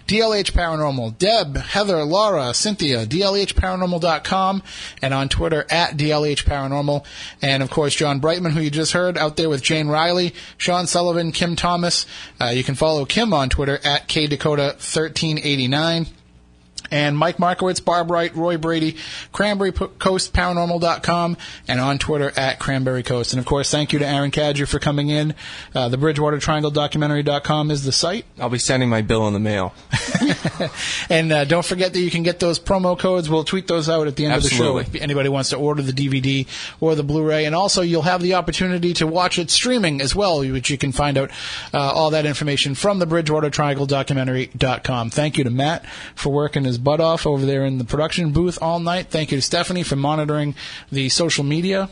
DLH 0.07 0.51
Paranormal, 0.51 1.17
Deb, 1.17 1.55
Heather, 1.55 2.03
Laura, 2.03 2.53
Cynthia, 2.53 3.05
DLHParanormal.com 3.05 4.61
and 5.01 5.13
on 5.13 5.29
Twitter 5.29 5.65
at 5.69 5.95
DLH 5.95 6.43
Paranormal. 6.43 7.05
And 7.41 7.63
of 7.63 7.69
course, 7.69 7.95
John 7.95 8.19
Brightman, 8.19 8.51
who 8.51 8.59
you 8.59 8.69
just 8.69 8.91
heard 8.91 9.17
out 9.17 9.37
there 9.37 9.49
with 9.49 9.63
Jane 9.63 9.87
Riley, 9.87 10.33
Sean 10.57 10.85
Sullivan, 10.85 11.31
Kim 11.31 11.55
Thomas. 11.55 12.05
Uh, 12.41 12.47
you 12.47 12.65
can 12.65 12.75
follow 12.75 13.05
Kim 13.05 13.33
on 13.33 13.49
Twitter 13.49 13.79
at 13.85 14.09
KDakota1389. 14.09 16.09
And 16.91 17.17
Mike 17.17 17.39
Markowitz, 17.39 17.79
Barb 17.79 18.11
Wright, 18.11 18.35
Roy 18.35 18.57
Brady, 18.57 18.97
Cranberry 19.31 19.71
P- 19.71 19.87
Coast 19.97 20.33
Paranormal.com, 20.33 21.37
and 21.67 21.79
on 21.79 21.97
Twitter 21.97 22.31
at 22.37 22.59
Cranberry 22.59 23.01
Coast. 23.03 23.33
And 23.33 23.39
of 23.39 23.45
course, 23.45 23.71
thank 23.71 23.93
you 23.93 23.99
to 23.99 24.07
Aaron 24.07 24.31
Cadieux 24.31 24.65
for 24.65 24.79
coming 24.79 25.09
in. 25.09 25.33
Uh, 25.73 25.89
the 25.89 25.97
Bridgewater 25.97 26.37
Triangle 26.39 26.71
Documentary.com 26.71 27.71
is 27.71 27.85
the 27.85 27.91
site. 27.91 28.25
I'll 28.39 28.49
be 28.49 28.59
sending 28.59 28.89
my 28.89 29.01
bill 29.01 29.27
in 29.27 29.33
the 29.33 29.39
mail. 29.39 29.73
And 31.09 31.31
uh, 31.31 31.45
don't 31.45 31.65
forget 31.65 31.93
that 31.93 31.99
you 31.99 32.11
can 32.11 32.23
get 32.23 32.39
those 32.39 32.59
promo 32.59 32.97
codes. 32.97 33.29
We'll 33.29 33.43
tweet 33.43 33.67
those 33.67 33.89
out 33.89 34.07
at 34.07 34.15
the 34.15 34.25
end 34.25 34.33
Absolutely. 34.33 34.81
of 34.81 34.85
the 34.85 34.91
show 34.91 34.97
if 34.97 35.01
anybody 35.01 35.29
wants 35.29 35.49
to 35.49 35.57
order 35.57 35.81
the 35.81 35.91
DVD 35.91 36.47
or 36.79 36.95
the 36.95 37.03
Blu-ray. 37.03 37.45
And 37.45 37.55
also, 37.55 37.81
you'll 37.81 38.03
have 38.03 38.21
the 38.21 38.35
opportunity 38.35 38.93
to 38.93 39.07
watch 39.07 39.39
it 39.39 39.49
streaming 39.49 40.01
as 40.01 40.15
well, 40.15 40.39
which 40.39 40.69
you 40.69 40.77
can 40.77 40.91
find 40.91 41.17
out 41.17 41.31
uh, 41.73 41.79
all 41.79 42.11
that 42.11 42.25
information 42.25 42.75
from 42.75 42.99
the 42.99 43.05
Bridgewater 43.05 43.49
Triangle 43.49 43.85
Documentary.com. 43.85 45.09
Thank 45.09 45.37
you 45.37 45.43
to 45.43 45.49
Matt 45.49 45.85
for 46.15 46.29
working 46.31 46.63
his 46.63 46.77
butt 46.83 46.99
off 46.99 47.25
over 47.25 47.45
there 47.45 47.65
in 47.65 47.77
the 47.77 47.83
production 47.83 48.31
booth 48.31 48.57
all 48.61 48.79
night. 48.79 49.07
Thank 49.09 49.31
you 49.31 49.37
to 49.37 49.41
Stephanie 49.41 49.83
for 49.83 49.95
monitoring 49.95 50.55
the 50.91 51.09
social 51.09 51.43
media. 51.43 51.89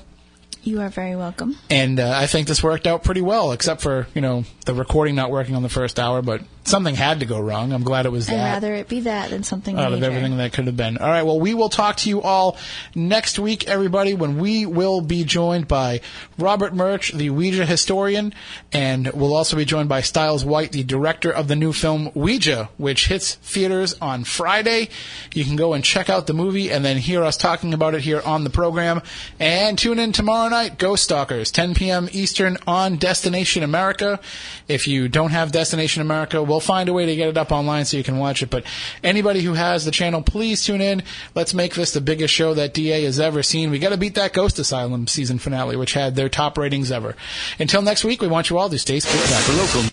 You 0.63 0.81
are 0.81 0.89
very 0.89 1.15
welcome. 1.15 1.55
And 1.69 1.99
uh, 1.99 2.11
I 2.13 2.27
think 2.27 2.47
this 2.47 2.61
worked 2.61 2.85
out 2.85 3.03
pretty 3.03 3.21
well, 3.21 3.53
except 3.53 3.81
for 3.81 4.07
you 4.13 4.21
know 4.21 4.43
the 4.65 4.73
recording 4.73 5.15
not 5.15 5.31
working 5.31 5.55
on 5.55 5.63
the 5.63 5.69
first 5.69 5.99
hour. 5.99 6.21
But 6.21 6.41
something 6.69 6.95
had 6.95 7.19
to 7.19 7.25
go 7.25 7.39
wrong. 7.39 7.73
I'm 7.73 7.83
glad 7.83 8.05
it 8.05 8.11
was 8.11 8.29
I'd 8.29 8.35
that 8.35 8.53
rather 8.53 8.73
it 8.75 8.87
be 8.87 9.01
that 9.01 9.29
than 9.29 9.43
something 9.43 9.77
else. 9.77 9.85
out 9.87 9.93
of 9.93 10.03
everything 10.03 10.37
that 10.37 10.53
could 10.53 10.67
have 10.67 10.77
been. 10.77 10.97
All 10.97 11.09
right, 11.09 11.23
well, 11.23 11.39
we 11.39 11.53
will 11.53 11.69
talk 11.69 11.97
to 11.97 12.09
you 12.09 12.21
all 12.21 12.57
next 12.95 13.39
week, 13.39 13.67
everybody, 13.67 14.13
when 14.13 14.37
we 14.39 14.65
will 14.65 15.01
be 15.01 15.23
joined 15.23 15.67
by 15.67 16.01
Robert 16.37 16.73
Murch, 16.73 17.11
the 17.11 17.29
Ouija 17.29 17.65
historian, 17.65 18.33
and 18.71 19.11
we'll 19.13 19.35
also 19.35 19.57
be 19.57 19.65
joined 19.65 19.89
by 19.89 20.01
Stiles 20.01 20.45
White, 20.45 20.71
the 20.71 20.83
director 20.83 21.31
of 21.31 21.47
the 21.47 21.55
new 21.55 21.73
film 21.73 22.11
Ouija, 22.13 22.69
which 22.77 23.07
hits 23.07 23.35
theaters 23.35 23.95
on 24.01 24.23
Friday. 24.23 24.89
You 25.33 25.43
can 25.43 25.55
go 25.55 25.73
and 25.73 25.83
check 25.83 26.09
out 26.09 26.27
the 26.27 26.33
movie 26.33 26.71
and 26.71 26.85
then 26.85 26.97
hear 26.97 27.23
us 27.23 27.37
talking 27.37 27.73
about 27.73 27.95
it 27.95 28.01
here 28.01 28.21
on 28.23 28.43
the 28.43 28.49
program. 28.49 29.01
And 29.39 29.77
tune 29.77 29.99
in 29.99 30.11
tomorrow 30.11 30.49
night, 30.49 30.77
Ghost 30.77 31.03
Stalkers, 31.03 31.51
10 31.51 31.73
p.m. 31.73 32.09
Eastern 32.11 32.57
on 32.67 32.97
Destination 32.97 33.63
America. 33.63 34.19
If 34.67 34.87
you 34.87 35.07
don't 35.07 35.31
have 35.31 35.51
Destination 35.51 36.01
America, 36.01 36.41
we'll 36.43 36.58
find 36.59 36.89
a 36.89 36.93
way 36.93 37.05
to 37.05 37.15
get 37.15 37.29
it 37.29 37.37
up 37.37 37.51
online 37.51 37.85
so 37.85 37.97
you 37.97 38.03
can 38.03 38.17
watch 38.17 38.41
it. 38.41 38.49
But 38.49 38.65
anybody 39.03 39.41
who 39.41 39.53
has 39.53 39.85
the 39.85 39.91
channel, 39.91 40.21
please 40.21 40.63
tune 40.63 40.81
in. 40.81 41.03
Let's 41.35 41.53
make 41.53 41.75
this 41.75 41.93
the 41.93 42.01
biggest 42.01 42.33
show 42.33 42.53
that 42.53 42.73
DA 42.73 43.03
has 43.03 43.19
ever 43.19 43.43
seen. 43.43 43.71
We 43.71 43.79
got 43.79 43.89
to 43.89 43.97
beat 43.97 44.15
that 44.15 44.33
Ghost 44.33 44.59
Asylum 44.59 45.07
season 45.07 45.39
finale, 45.39 45.75
which 45.75 45.93
had 45.93 46.15
their 46.15 46.29
top 46.29 46.57
ratings 46.57 46.91
ever. 46.91 47.15
Until 47.59 47.81
next 47.81 48.03
week, 48.03 48.21
we 48.21 48.27
want 48.27 48.49
you 48.49 48.57
all 48.57 48.69
to 48.69 48.77
stay 48.79 48.99
spectacular. 48.99 49.59
Local 49.59 49.83